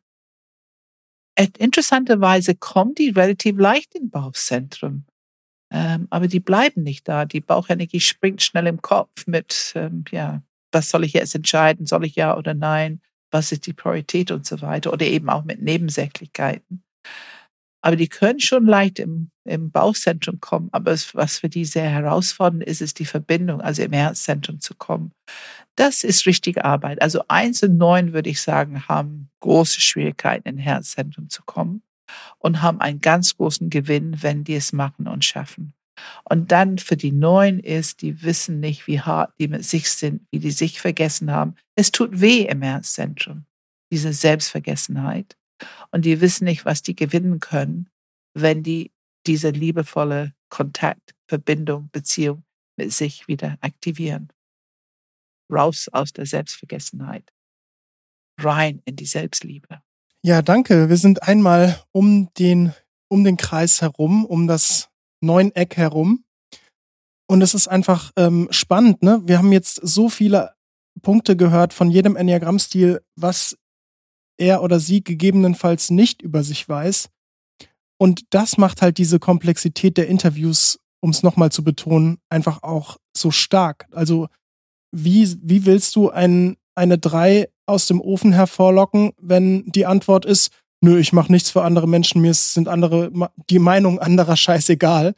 Interessanterweise 1.59 2.55
kommen 2.55 2.95
die 2.95 3.11
relativ 3.11 3.59
leicht 3.59 3.95
in 3.95 4.11
Bauchzentrum. 4.11 5.05
Ähm, 5.73 6.07
aber 6.11 6.29
die 6.29 6.41
bleiben 6.41 6.83
nicht 6.83 7.09
da. 7.09 7.25
Die 7.25 7.41
Bauchenergie 7.41 8.01
springt 8.01 8.43
schnell 8.43 8.69
im 8.69 8.81
Kopf 8.81 9.27
mit, 9.27 9.73
ähm, 9.75 10.05
ja, 10.11 10.43
was 10.71 10.91
soll 10.91 11.05
ich 11.05 11.15
jetzt 11.15 11.35
entscheiden? 11.35 11.87
Soll 11.87 12.05
ich 12.05 12.15
ja 12.15 12.37
oder 12.37 12.55
nein? 12.55 13.01
Was 13.33 13.51
ist 13.51 13.67
die 13.67 13.73
Priorität 13.73 14.31
und 14.31 14.47
so 14.47 14.61
weiter? 14.61 14.93
Oder 14.93 15.07
eben 15.07 15.29
auch 15.29 15.45
mit 15.45 15.61
Nebensächlichkeiten. 15.61 16.85
Aber 17.83 17.97
die 17.97 18.09
können 18.09 18.41
schon 18.41 18.67
leicht 18.67 18.99
im, 18.99 19.31
im 19.45 19.71
Bauchzentrum 19.71 20.41
kommen. 20.41 20.69
Aber 20.73 20.93
was 20.93 21.39
für 21.39 21.49
die 21.49 21.65
sehr 21.65 21.91
herausfordernd 21.91 22.65
ist, 22.65 22.81
ist 22.81 22.99
die 22.99 23.05
Verbindung, 23.05 23.61
also 23.61 23.83
im 23.83 23.93
Herzzentrum 23.93 24.61
zu 24.61 24.75
kommen. 24.75 25.13
Das 25.77 26.05
ist 26.05 26.27
richtige 26.27 26.65
Arbeit. 26.65 27.03
Also 27.03 27.23
eins 27.29 27.63
und 27.63 27.77
neun, 27.77 28.13
würde 28.13 28.31
ich 28.31 28.41
sagen, 28.41 28.87
haben 28.89 29.31
große 29.41 29.81
Schwierigkeiten, 29.81 30.49
in 30.49 30.59
Herzzentrum 30.59 31.29
zu 31.29 31.43
kommen 31.43 31.83
und 32.39 32.63
haben 32.63 32.81
einen 32.81 33.01
ganz 33.01 33.37
großen 33.37 33.71
Gewinn, 33.71 34.23
wenn 34.23 34.45
die 34.45 34.55
es 34.55 34.73
machen 34.73 35.09
und 35.09 35.25
schaffen. 35.25 35.75
Und 36.25 36.53
dann 36.53 36.79
für 36.79 36.97
die 36.97 37.13
Neuen 37.13 37.61
ist, 37.61 38.03
die 38.03 38.23
wissen 38.23 38.61
nicht, 38.61 38.87
wie 38.87 39.01
hart 39.01 39.33
die 39.39 39.49
mit 39.49 39.65
sich 39.65 39.91
sind, 39.91 40.27
wie 40.31 40.39
die 40.39 40.51
sich 40.51 40.81
vergessen 40.81 41.31
haben. 41.31 41.55
Es 41.77 41.93
tut 41.93 42.21
weh 42.21 42.43
im 42.43 42.63
Herzzentrum, 42.63 43.47
diese 43.93 44.13
Selbstvergessenheit. 44.13 45.37
Und 45.93 46.05
die 46.05 46.21
wissen 46.21 46.45
nicht, 46.45 46.65
was 46.65 46.83
die 46.83 46.97
gewinnen 46.97 47.41
können, 47.41 47.89
wenn 48.35 48.63
die 48.63 48.93
diese 49.27 49.51
liebevolle 49.51 50.35
Kontakt, 50.51 51.15
Verbindung, 51.29 51.89
Beziehung 51.93 52.45
mit 52.77 52.93
sich 52.93 53.29
wieder 53.29 53.57
aktivieren. 53.61 54.29
Raus 55.53 55.89
aus 55.93 56.13
der 56.13 56.27
Selbstvergessenheit. 56.27 57.31
Rein 58.41 58.83
in 58.85 58.97
die 58.97 59.07
Selbstliebe. 59.07 59.81
Ja, 60.23 60.43
danke. 60.43 60.89
Wir 60.89 60.97
sind 60.97 61.23
einmal 61.23 61.83
um 61.93 62.33
den, 62.39 62.73
um 63.09 63.25
den 63.25 63.37
Kreis 63.37 63.83
herum, 63.83 64.25
um 64.25 64.47
das 64.47 64.89
Neuneck 65.21 65.77
herum. 65.77 66.25
Und 67.27 67.43
es 67.43 67.55
ist 67.55 67.69
einfach 67.69 68.11
ähm, 68.17 68.49
spannend, 68.51 69.03
ne? 69.03 69.23
Wir 69.25 69.39
haben 69.39 69.53
jetzt 69.53 69.81
so 69.83 70.09
viele 70.09 70.55
Punkte 71.03 71.37
gehört 71.37 71.73
von 71.73 71.91
jedem 71.91 72.17
Enneagrammstil, 72.17 73.03
was 73.17 73.57
er 74.39 74.63
oder 74.63 74.81
sie 74.81 75.03
gegebenenfalls 75.03 75.91
nicht 75.91 76.23
über 76.23 76.43
sich 76.43 76.69
weiß. 76.69 77.09
Und 77.99 78.23
das 78.31 78.59
macht 78.59 78.83
halt 78.83 78.99
diese 78.99 79.19
Komplexität 79.19 79.97
der 79.97 80.09
Interviews, 80.09 80.81
um 81.01 81.11
es 81.11 81.23
nochmal 81.23 81.53
zu 81.53 81.63
betonen, 81.63 82.19
einfach 82.29 82.63
auch 82.63 82.99
so 83.17 83.31
stark. 83.31 83.87
Also 83.93 84.29
wie, 84.95 85.37
wie 85.43 85.67
willst 85.67 85.97
du 85.97 86.11
ein, 86.11 86.57
eine 86.75 86.99
drei 86.99 87.49
aus 87.67 87.87
dem 87.87 88.01
Ofen 88.01 88.33
hervorlocken, 88.33 89.13
wenn 89.21 89.65
die 89.67 89.87
Antwort 89.87 90.25
ist, 90.25 90.53
nö, 90.81 90.99
ich 90.99 91.13
mache 91.13 91.33
nichts 91.33 91.51
für 91.51 91.63
andere 91.63 91.89
Menschen, 91.89 92.21
mir 92.21 92.35
sind 92.35 92.69
andere, 92.69 93.11
die 93.51 93.59
Meinung 93.59 93.99
anderer 93.99 94.37
scheißegal. 94.37 95.15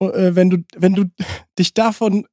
Äh, 0.00 0.34
wenn 0.34 0.50
du, 0.50 0.58
wenn 0.76 0.94
du 0.94 1.04
dich 1.58 1.74
davon 1.74 2.26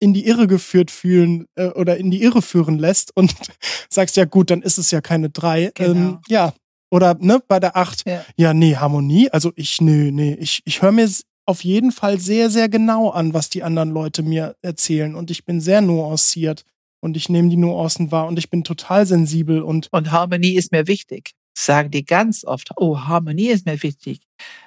in 0.00 0.14
die 0.14 0.26
Irre 0.26 0.46
geführt 0.46 0.90
fühlen 0.90 1.46
äh, 1.56 1.66
oder 1.68 1.96
in 1.96 2.10
die 2.10 2.22
Irre 2.22 2.42
führen 2.42 2.78
lässt 2.78 3.16
und 3.16 3.34
sagst, 3.90 4.16
ja 4.16 4.24
gut, 4.24 4.50
dann 4.50 4.62
ist 4.62 4.78
es 4.78 4.90
ja 4.90 5.00
keine 5.00 5.30
drei. 5.30 5.70
Genau. 5.74 5.90
Ähm, 5.90 6.18
ja. 6.28 6.52
Oder 6.90 7.16
ne, 7.20 7.42
bei 7.46 7.60
der 7.60 7.76
acht, 7.76 8.08
ja. 8.08 8.24
ja, 8.36 8.54
nee, 8.54 8.76
Harmonie. 8.76 9.28
Also 9.30 9.52
ich, 9.56 9.80
nö, 9.80 10.10
nee, 10.10 10.34
ich, 10.40 10.62
ich 10.64 10.80
höre 10.80 10.92
mir 10.92 11.06
auf 11.48 11.64
jeden 11.64 11.92
Fall 11.92 12.20
sehr, 12.20 12.50
sehr 12.50 12.68
genau 12.68 13.10
an, 13.10 13.32
was 13.32 13.48
die 13.48 13.62
anderen 13.62 13.90
Leute 13.90 14.22
mir 14.22 14.54
erzählen. 14.60 15.14
Und 15.14 15.30
ich 15.30 15.44
bin 15.44 15.60
sehr 15.60 15.80
nuanciert 15.80 16.64
und 17.00 17.16
ich 17.16 17.28
nehme 17.28 17.48
die 17.48 17.56
Nuancen 17.56 18.12
wahr 18.12 18.26
und 18.26 18.38
ich 18.38 18.50
bin 18.50 18.64
total 18.64 19.06
sensibel 19.06 19.62
und. 19.62 19.88
Und 19.90 20.12
Harmonie 20.12 20.54
ist 20.54 20.72
mir 20.72 20.86
wichtig 20.86 21.34
sagen 21.58 21.90
die 21.90 22.04
ganz 22.04 22.44
oft, 22.44 22.70
oh, 22.76 23.00
Harmonie 23.00 23.48
ist 23.48 23.66
mir 23.66 23.82
wichtig. 23.82 24.20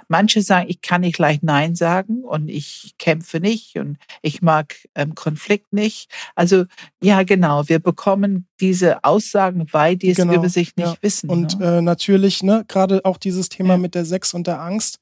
Manche 0.07 0.41
sagen, 0.41 0.69
ich 0.69 0.81
kann 0.81 1.01
nicht 1.01 1.17
leicht 1.17 1.41
Nein 1.41 1.73
sagen 1.75 2.23
und 2.23 2.49
ich 2.49 2.95
kämpfe 2.97 3.39
nicht 3.39 3.77
und 3.77 3.97
ich 4.21 4.41
mag 4.41 4.75
ähm, 4.93 5.15
Konflikt 5.15 5.71
nicht. 5.71 6.11
Also 6.35 6.65
ja, 7.01 7.23
genau, 7.23 7.69
wir 7.69 7.79
bekommen 7.79 8.47
diese 8.59 9.03
Aussagen, 9.05 9.67
weil 9.71 9.95
die 9.95 10.09
es 10.09 10.17
genau, 10.17 10.33
über 10.33 10.49
sich 10.49 10.75
nicht 10.75 10.87
ja. 10.87 10.97
wissen. 11.01 11.29
Und 11.29 11.59
ne? 11.59 11.77
äh, 11.77 11.81
natürlich, 11.81 12.43
ne, 12.43 12.65
gerade 12.67 13.05
auch 13.05 13.17
dieses 13.17 13.47
Thema 13.47 13.75
ja. 13.75 13.77
mit 13.77 13.95
der 13.95 14.03
Sex 14.03 14.33
und 14.33 14.47
der 14.47 14.61
Angst. 14.61 14.99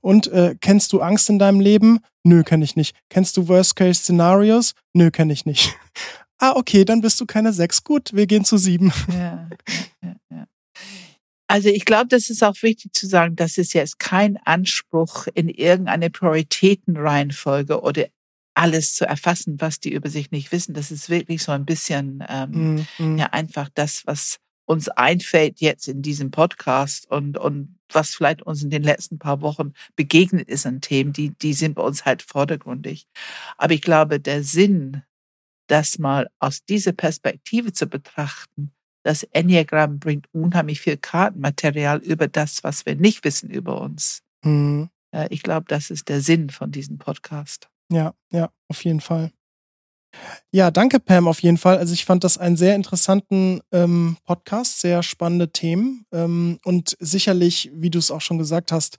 Und 0.00 0.28
äh, 0.28 0.56
kennst 0.60 0.92
du 0.92 1.00
Angst 1.00 1.28
in 1.28 1.38
deinem 1.38 1.60
Leben? 1.60 2.00
Nö, 2.24 2.42
kenne 2.42 2.64
ich 2.64 2.76
nicht. 2.76 2.96
Kennst 3.08 3.36
du 3.36 3.48
Worst-Case-Szenarios? 3.48 4.74
Nö, 4.92 5.10
kenne 5.10 5.32
ich 5.32 5.44
nicht. 5.46 5.76
ah, 6.38 6.52
okay, 6.56 6.84
dann 6.84 7.00
bist 7.00 7.20
du 7.20 7.26
keine 7.26 7.52
sechs. 7.52 7.84
Gut, 7.84 8.12
wir 8.12 8.26
gehen 8.26 8.44
zu 8.44 8.56
sieben. 8.56 8.92
Ja, 9.08 9.48
ja, 10.02 10.14
ja. 10.30 10.46
Also 11.48 11.68
ich 11.68 11.84
glaube, 11.84 12.08
das 12.08 12.30
ist 12.30 12.42
auch 12.42 12.54
wichtig 12.62 12.94
zu 12.94 13.06
sagen, 13.06 13.36
das 13.36 13.58
ist 13.58 13.74
jetzt 13.74 13.98
kein 13.98 14.38
Anspruch 14.38 15.26
in 15.34 15.50
irgendeine 15.50 16.08
Prioritätenreihenfolge 16.08 17.82
oder 17.82 18.06
alles 18.54 18.94
zu 18.94 19.06
erfassen, 19.06 19.60
was 19.60 19.78
die 19.78 19.92
über 19.92 20.08
sich 20.08 20.30
nicht 20.30 20.52
wissen. 20.52 20.74
Das 20.74 20.90
ist 20.90 21.10
wirklich 21.10 21.42
so 21.42 21.52
ein 21.52 21.66
bisschen 21.66 22.24
ähm, 22.28 22.86
mm, 22.98 23.18
ja 23.18 23.26
einfach 23.26 23.68
das, 23.74 24.06
was 24.06 24.38
uns 24.64 24.88
einfällt 24.88 25.60
jetzt 25.60 25.88
in 25.88 26.02
diesem 26.02 26.30
Podcast 26.30 27.10
und, 27.10 27.36
und 27.36 27.78
was 27.90 28.14
vielleicht 28.14 28.42
uns 28.42 28.62
in 28.62 28.70
den 28.70 28.82
letzten 28.82 29.18
paar 29.18 29.40
Wochen 29.40 29.72
begegnet 29.96 30.48
ist 30.48 30.66
an 30.66 30.80
Themen, 30.80 31.12
die, 31.12 31.30
die 31.30 31.52
sind 31.52 31.74
bei 31.74 31.82
uns 31.82 32.04
halt 32.04 32.22
vordergründig. 32.22 33.06
Aber 33.58 33.74
ich 33.74 33.82
glaube, 33.82 34.20
der 34.20 34.42
Sinn, 34.44 35.02
das 35.66 35.98
mal 35.98 36.30
aus 36.38 36.64
dieser 36.64 36.92
Perspektive 36.92 37.72
zu 37.72 37.86
betrachten, 37.86 38.72
das 39.04 39.24
Enneagramm 39.24 39.98
bringt 39.98 40.28
unheimlich 40.32 40.80
viel 40.80 40.96
Kartenmaterial 40.96 41.98
über 41.98 42.28
das, 42.28 42.62
was 42.62 42.86
wir 42.86 42.94
nicht 42.94 43.24
wissen 43.24 43.50
über 43.50 43.80
uns. 43.80 44.22
Mhm. 44.44 44.90
Ich 45.28 45.42
glaube, 45.42 45.66
das 45.68 45.90
ist 45.90 46.08
der 46.08 46.20
Sinn 46.20 46.50
von 46.50 46.70
diesem 46.70 46.98
Podcast. 46.98 47.68
Ja, 47.90 48.14
ja, 48.30 48.50
auf 48.68 48.84
jeden 48.84 49.00
Fall. 49.00 49.32
Ja, 50.50 50.70
danke 50.70 51.00
Pam 51.00 51.28
auf 51.28 51.42
jeden 51.42 51.56
Fall. 51.58 51.78
Also 51.78 51.94
ich 51.94 52.04
fand 52.04 52.24
das 52.24 52.38
einen 52.38 52.56
sehr 52.56 52.74
interessanten 52.74 53.60
ähm, 53.72 54.16
Podcast, 54.24 54.80
sehr 54.80 55.02
spannende 55.02 55.50
Themen 55.50 56.04
ähm, 56.12 56.58
und 56.64 56.96
sicherlich, 57.00 57.70
wie 57.74 57.90
du 57.90 57.98
es 57.98 58.10
auch 58.10 58.20
schon 58.20 58.38
gesagt 58.38 58.72
hast, 58.72 58.98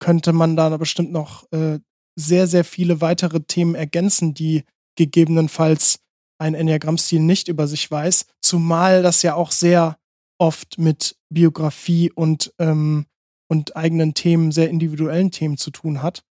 könnte 0.00 0.32
man 0.32 0.56
da 0.56 0.74
bestimmt 0.76 1.12
noch 1.12 1.50
äh, 1.52 1.78
sehr, 2.16 2.46
sehr 2.46 2.64
viele 2.64 3.00
weitere 3.00 3.40
Themen 3.40 3.74
ergänzen, 3.74 4.34
die 4.34 4.64
gegebenenfalls 4.96 6.00
ein 6.38 6.54
Enneagrammstil 6.54 7.20
nicht 7.20 7.48
über 7.48 7.66
sich 7.66 7.90
weiß, 7.90 8.26
zumal 8.40 9.02
das 9.02 9.22
ja 9.22 9.34
auch 9.34 9.52
sehr 9.52 9.98
oft 10.38 10.78
mit 10.78 11.16
Biografie 11.28 12.10
und, 12.10 12.52
ähm, 12.58 13.06
und 13.48 13.76
eigenen 13.76 14.14
Themen, 14.14 14.52
sehr 14.52 14.70
individuellen 14.70 15.30
Themen 15.30 15.58
zu 15.58 15.70
tun 15.70 16.02
hat. 16.02 16.24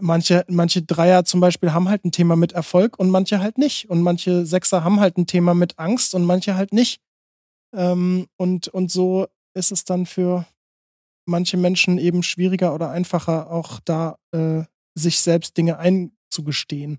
Manche, 0.00 0.44
manche 0.48 0.82
Dreier 0.82 1.24
zum 1.24 1.40
Beispiel 1.40 1.72
haben 1.72 1.88
halt 1.88 2.04
ein 2.04 2.12
Thema 2.12 2.36
mit 2.36 2.52
Erfolg 2.52 2.98
und 2.98 3.10
manche 3.10 3.40
halt 3.40 3.58
nicht. 3.58 3.88
Und 3.90 4.02
manche 4.02 4.46
Sechser 4.46 4.84
haben 4.84 5.00
halt 5.00 5.18
ein 5.18 5.26
Thema 5.26 5.54
mit 5.54 5.78
Angst 5.78 6.14
und 6.14 6.24
manche 6.24 6.56
halt 6.56 6.72
nicht. 6.72 7.00
Ähm, 7.74 8.26
und, 8.36 8.68
und 8.68 8.90
so 8.90 9.26
ist 9.54 9.72
es 9.72 9.84
dann 9.84 10.06
für 10.06 10.46
manche 11.26 11.56
Menschen 11.56 11.98
eben 11.98 12.22
schwieriger 12.22 12.74
oder 12.74 12.90
einfacher, 12.90 13.50
auch 13.50 13.80
da 13.84 14.18
äh, 14.32 14.62
sich 14.94 15.20
selbst 15.20 15.56
Dinge 15.56 15.78
einzugestehen. 15.78 16.98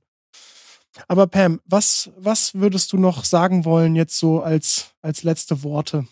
Aber 1.07 1.27
Pam, 1.27 1.61
was, 1.65 2.11
was 2.17 2.55
würdest 2.55 2.91
du 2.93 2.97
noch 2.97 3.23
sagen 3.23 3.65
wollen 3.65 3.95
jetzt 3.95 4.17
so 4.17 4.41
als, 4.41 4.95
als 5.01 5.23
letzte 5.23 5.63
Worte? 5.63 6.07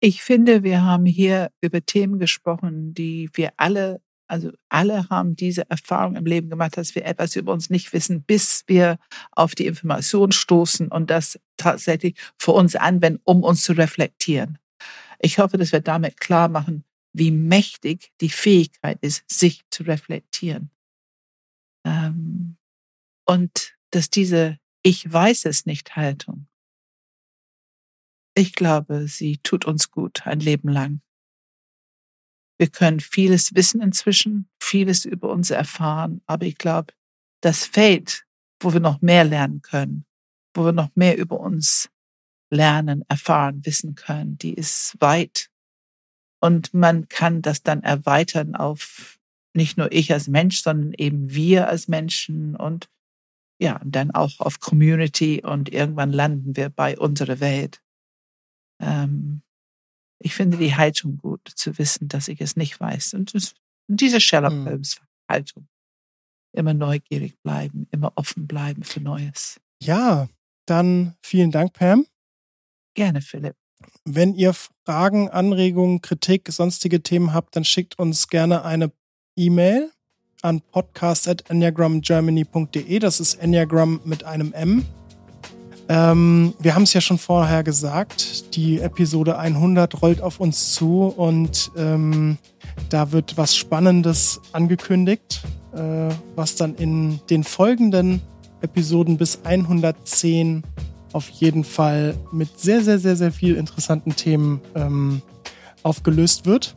Ich 0.00 0.22
finde, 0.22 0.62
wir 0.62 0.82
haben 0.82 1.06
hier 1.06 1.50
über 1.60 1.84
Themen 1.84 2.18
gesprochen, 2.18 2.94
die 2.94 3.30
wir 3.32 3.52
alle, 3.56 4.00
also 4.28 4.52
alle 4.68 5.08
haben 5.08 5.36
diese 5.36 5.68
Erfahrung 5.70 6.16
im 6.16 6.26
Leben 6.26 6.50
gemacht, 6.50 6.76
dass 6.76 6.94
wir 6.94 7.04
etwas 7.04 7.36
über 7.36 7.52
uns 7.52 7.70
nicht 7.70 7.92
wissen, 7.92 8.22
bis 8.22 8.64
wir 8.66 8.98
auf 9.32 9.54
die 9.54 9.66
Information 9.66 10.32
stoßen 10.32 10.88
und 10.88 11.10
das 11.10 11.38
tatsächlich 11.56 12.16
für 12.38 12.52
uns 12.52 12.76
anwenden, 12.76 13.20
um 13.24 13.42
uns 13.42 13.62
zu 13.62 13.72
reflektieren. 13.72 14.58
Ich 15.18 15.38
hoffe, 15.38 15.58
dass 15.58 15.72
wir 15.72 15.80
damit 15.80 16.20
klar 16.20 16.48
machen, 16.48 16.84
wie 17.12 17.30
mächtig 17.30 18.12
die 18.20 18.28
Fähigkeit 18.28 18.98
ist, 19.00 19.24
sich 19.30 19.62
zu 19.70 19.84
reflektieren. 19.84 20.70
Ähm, 21.84 22.56
und 23.24 23.76
dass 23.90 24.10
diese 24.10 24.58
Ich 24.82 25.10
weiß 25.10 25.46
es 25.46 25.66
nicht 25.66 25.96
Haltung, 25.96 26.46
ich 28.38 28.52
glaube, 28.52 29.08
sie 29.08 29.38
tut 29.38 29.64
uns 29.64 29.90
gut 29.90 30.26
ein 30.26 30.40
Leben 30.40 30.68
lang. 30.68 31.00
Wir 32.58 32.68
können 32.68 33.00
vieles 33.00 33.54
wissen 33.54 33.80
inzwischen, 33.80 34.48
vieles 34.60 35.04
über 35.04 35.30
uns 35.30 35.50
erfahren, 35.50 36.22
aber 36.26 36.46
ich 36.46 36.56
glaube, 36.56 36.94
das 37.42 37.66
Feld, 37.66 38.24
wo 38.60 38.72
wir 38.72 38.80
noch 38.80 39.02
mehr 39.02 39.24
lernen 39.24 39.62
können, 39.62 40.06
wo 40.54 40.64
wir 40.64 40.72
noch 40.72 40.90
mehr 40.94 41.18
über 41.18 41.38
uns 41.38 41.90
lernen, 42.50 43.04
erfahren, 43.08 43.64
wissen 43.64 43.94
können, 43.94 44.38
die 44.38 44.54
ist 44.54 44.96
weit. 45.00 45.50
Und 46.40 46.72
man 46.72 47.08
kann 47.08 47.42
das 47.42 47.62
dann 47.62 47.82
erweitern 47.82 48.54
auf 48.54 49.18
nicht 49.56 49.78
nur 49.78 49.90
ich 49.90 50.12
als 50.12 50.28
Mensch, 50.28 50.62
sondern 50.62 50.92
eben 50.96 51.32
wir 51.32 51.68
als 51.68 51.88
Menschen 51.88 52.54
und 52.54 52.88
ja, 53.58 53.80
dann 53.84 54.10
auch 54.10 54.38
auf 54.38 54.60
Community 54.60 55.42
und 55.42 55.72
irgendwann 55.72 56.12
landen 56.12 56.56
wir 56.56 56.68
bei 56.68 56.98
unserer 56.98 57.40
Welt. 57.40 57.80
Ähm, 58.80 59.42
ich 60.18 60.34
finde 60.34 60.56
die 60.56 60.74
Haltung 60.74 61.18
gut, 61.18 61.48
zu 61.54 61.78
wissen, 61.78 62.08
dass 62.08 62.26
ich 62.28 62.40
es 62.40 62.56
nicht 62.56 62.80
weiß. 62.80 63.14
Und, 63.14 63.32
diese 63.88 64.20
Sherlock 64.20 64.52
hm. 64.52 64.66
Holmes 64.66 65.00
Haltung. 65.28 65.68
Immer 66.52 66.74
neugierig 66.74 67.40
bleiben, 67.42 67.86
immer 67.92 68.12
offen 68.16 68.48
bleiben 68.48 68.82
für 68.82 69.00
Neues. 69.00 69.60
Ja, 69.80 70.28
dann 70.66 71.14
vielen 71.22 71.52
Dank, 71.52 71.74
Pam. 71.74 72.06
Gerne, 72.94 73.20
Philipp. 73.20 73.54
Wenn 74.04 74.34
ihr 74.34 74.54
Fragen, 74.84 75.28
Anregungen, 75.28 76.00
Kritik, 76.00 76.48
sonstige 76.50 77.02
Themen 77.02 77.34
habt, 77.34 77.56
dann 77.56 77.64
schickt 77.64 77.98
uns 77.98 78.28
gerne 78.28 78.64
eine 78.64 78.92
E-Mail 79.36 79.90
an 80.42 80.60
podcast.enneagramgermany.de. 80.60 82.98
Das 82.98 83.20
ist 83.20 83.34
Enneagram 83.34 84.00
mit 84.04 84.24
einem 84.24 84.52
M. 84.52 84.84
Ähm, 85.88 86.54
wir 86.58 86.74
haben 86.74 86.82
es 86.82 86.92
ja 86.92 87.00
schon 87.00 87.18
vorher 87.18 87.62
gesagt, 87.62 88.56
die 88.56 88.80
Episode 88.80 89.38
100 89.38 90.02
rollt 90.02 90.20
auf 90.20 90.40
uns 90.40 90.72
zu 90.72 91.04
und 91.16 91.70
ähm, 91.76 92.38
da 92.88 93.12
wird 93.12 93.36
was 93.36 93.56
Spannendes 93.56 94.40
angekündigt, 94.52 95.42
äh, 95.74 96.08
was 96.34 96.56
dann 96.56 96.74
in 96.74 97.20
den 97.30 97.44
folgenden 97.44 98.20
Episoden 98.62 99.16
bis 99.16 99.40
110 99.44 100.64
auf 101.12 101.28
jeden 101.28 101.62
Fall 101.62 102.16
mit 102.32 102.58
sehr, 102.58 102.82
sehr, 102.82 102.98
sehr, 102.98 103.14
sehr 103.14 103.30
viel 103.30 103.54
interessanten 103.54 104.16
Themen 104.16 104.60
ähm, 104.74 105.22
aufgelöst 105.84 106.46
wird. 106.46 106.74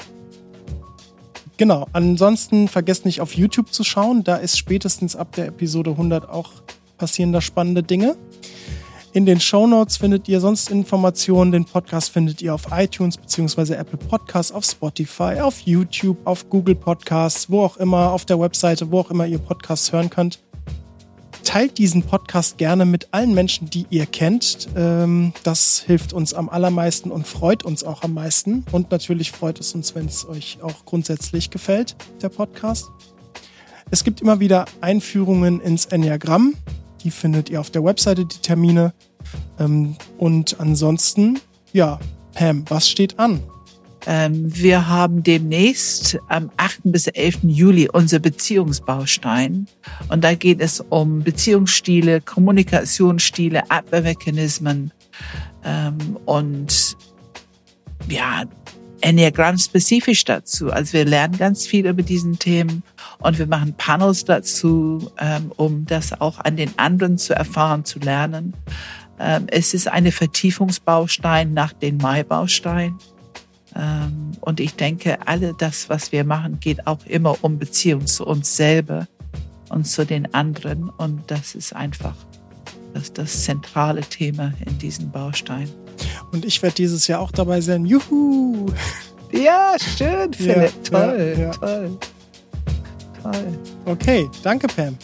Genau, 1.58 1.88
ansonsten 1.92 2.68
vergesst 2.68 3.06
nicht 3.06 3.22
auf 3.22 3.36
YouTube 3.36 3.74
zu 3.74 3.84
schauen, 3.84 4.24
da 4.24 4.36
ist 4.36 4.58
spätestens 4.58 5.16
ab 5.16 5.34
der 5.36 5.48
Episode 5.48 5.92
100 5.92 6.30
auch 6.30 6.52
passieren 6.98 7.34
da 7.34 7.42
spannende 7.42 7.82
Dinge. 7.82 8.16
In 9.12 9.26
den 9.26 9.40
Show 9.40 9.66
Notes 9.66 9.98
findet 9.98 10.30
ihr 10.30 10.40
sonst 10.40 10.70
Informationen. 10.70 11.52
Den 11.52 11.66
Podcast 11.66 12.12
findet 12.12 12.44
ihr 12.44 12.54
auf 12.54 12.68
iTunes 12.72 13.18
bzw. 13.18 13.74
Apple 13.74 13.98
Podcasts, 13.98 14.52
auf 14.52 14.64
Spotify, 14.64 15.40
auf 15.42 15.62
YouTube, 15.62 16.18
auf 16.26 16.48
Google 16.48 16.76
Podcasts, 16.76 17.50
wo 17.50 17.64
auch 17.64 17.78
immer, 17.78 18.12
auf 18.12 18.26
der 18.26 18.40
Webseite, 18.40 18.92
wo 18.92 19.00
auch 19.00 19.10
immer 19.10 19.26
ihr 19.26 19.40
Podcasts 19.40 19.92
hören 19.92 20.12
könnt. 20.12 20.40
Teilt 21.44 21.80
diesen 21.80 22.04
Podcast 22.04 22.60
gerne 22.60 22.86
mit 22.86 23.08
allen 23.10 23.34
Menschen, 23.34 23.68
die 23.72 23.88
ihr 23.90 24.06
kennt. 24.06 24.70
Ähm, 24.76 25.34
das 25.42 25.80
hilft 25.80 26.14
uns 26.14 26.36
am 26.36 26.48
allermeisten 26.48 27.10
und 27.10 27.26
freut 27.26 27.64
uns 27.64 27.84
auch 27.84 28.04
am 28.04 28.14
meisten. 28.14 28.64
Und 28.72 28.92
natürlich 28.92 29.32
freut 29.32 29.60
es 29.60 29.74
uns, 29.74 29.96
wenn 29.96 30.06
es 30.06 30.30
euch 30.30 30.60
auch 30.62 30.86
grundsätzlich 30.86 31.50
gefällt, 31.50 31.96
der 32.22 32.30
Podcast. 32.30 32.86
Es 33.90 34.04
gibt 34.04 34.22
immer 34.22 34.40
wieder 34.40 34.66
Einführungen 34.82 35.62
ins 35.62 35.88
Enneagramm. 35.88 36.54
Die 37.04 37.12
findet 37.12 37.50
ihr 37.50 37.60
auf 37.60 37.70
der 37.70 37.84
Webseite, 37.84 38.26
die 38.26 38.40
Termine. 38.40 38.94
Ähm, 39.60 39.96
und 40.18 40.60
ansonsten, 40.60 41.40
ja, 41.74 42.00
Pam, 42.34 42.66
was 42.70 42.90
steht 42.90 43.20
an? 43.20 43.42
Ähm, 44.06 44.46
wir 44.56 44.88
haben 44.88 45.24
demnächst 45.24 46.18
am 46.30 46.50
8. 46.58 46.80
bis 46.86 47.08
11. 47.08 47.40
Juli 47.44 47.90
unser 47.92 48.20
Beziehungsbaustein. 48.20 49.68
Und 50.08 50.24
da 50.24 50.36
geht 50.36 50.62
es 50.62 50.80
um 50.90 51.24
Beziehungsstile, 51.24 52.22
Kommunikationsstile, 52.22 53.70
Abwehrmechanismen 53.70 54.92
ähm, 55.66 56.18
und 56.26 56.96
ja, 58.08 58.44
Enneagramm 59.02 59.58
spezifisch 59.58 60.24
dazu. 60.26 60.72
Also 60.72 60.94
wir 60.94 61.06
lernen 61.06 61.38
ganz 61.38 61.68
viel 61.68 61.86
über 61.86 62.04
diesen 62.04 62.40
Themen 62.40 62.84
und 63.22 63.38
wir 63.38 63.48
machen 63.48 63.74
Panels 63.78 64.24
dazu, 64.26 65.12
ähm, 65.18 65.52
um 65.58 65.86
das 65.86 66.20
auch 66.20 66.40
an 66.40 66.56
den 66.56 66.72
anderen 66.78 67.18
zu 67.18 67.36
erfahren, 67.36 67.84
zu 67.84 68.00
lernen. 68.00 68.54
Ähm, 69.20 69.48
es 69.48 69.74
ist 69.74 69.88
eine 69.90 70.12
Vertiefungsbaustein 70.12 71.54
nach 71.54 71.74
den 71.74 71.98
Mai-Baustein. 71.98 72.98
Ähm, 73.76 74.32
und 74.40 74.62
ich 74.62 74.76
denke, 74.76 75.28
alle 75.28 75.54
das, 75.58 75.90
was 75.90 76.12
wir 76.14 76.24
machen, 76.24 76.60
geht 76.62 76.88
auch 76.88 77.06
immer 77.06 77.36
um 77.44 77.60
Beziehung 77.60 78.08
zu 78.08 78.26
uns 78.26 78.56
selber 78.56 79.08
und 79.70 79.86
zu 79.86 80.06
den 80.06 80.34
anderen. 80.34 80.90
Und 80.90 81.30
das 81.30 81.56
ist 81.56 81.76
einfach 81.76 82.16
das, 82.94 83.12
das 83.12 83.44
zentrale 83.44 84.02
Thema 84.02 84.54
in 84.66 84.78
diesem 84.78 85.12
Baustein. 85.12 85.70
Und 86.32 86.46
ich 86.46 86.62
werde 86.62 86.76
dieses 86.76 87.08
Jahr 87.08 87.20
auch 87.20 87.32
dabei 87.32 87.60
sein. 87.60 87.86
Juhu! 87.86 88.68
Ja, 89.32 89.76
schön, 89.78 90.34
Philipp. 90.34 90.58
Ja, 90.58 90.90
toll, 90.90 91.36
ja, 91.38 91.44
ja. 91.44 91.52
toll. 91.52 91.98
Toll. 93.24 93.60
Okay, 93.86 94.30
danke, 94.44 94.68
Pam. 94.68 94.98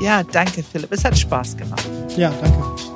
Ja, 0.00 0.22
danke, 0.22 0.62
Philipp. 0.62 0.92
Es 0.92 1.04
hat 1.04 1.18
Spaß 1.18 1.56
gemacht. 1.56 1.88
Ja, 2.16 2.32
danke. 2.40 2.89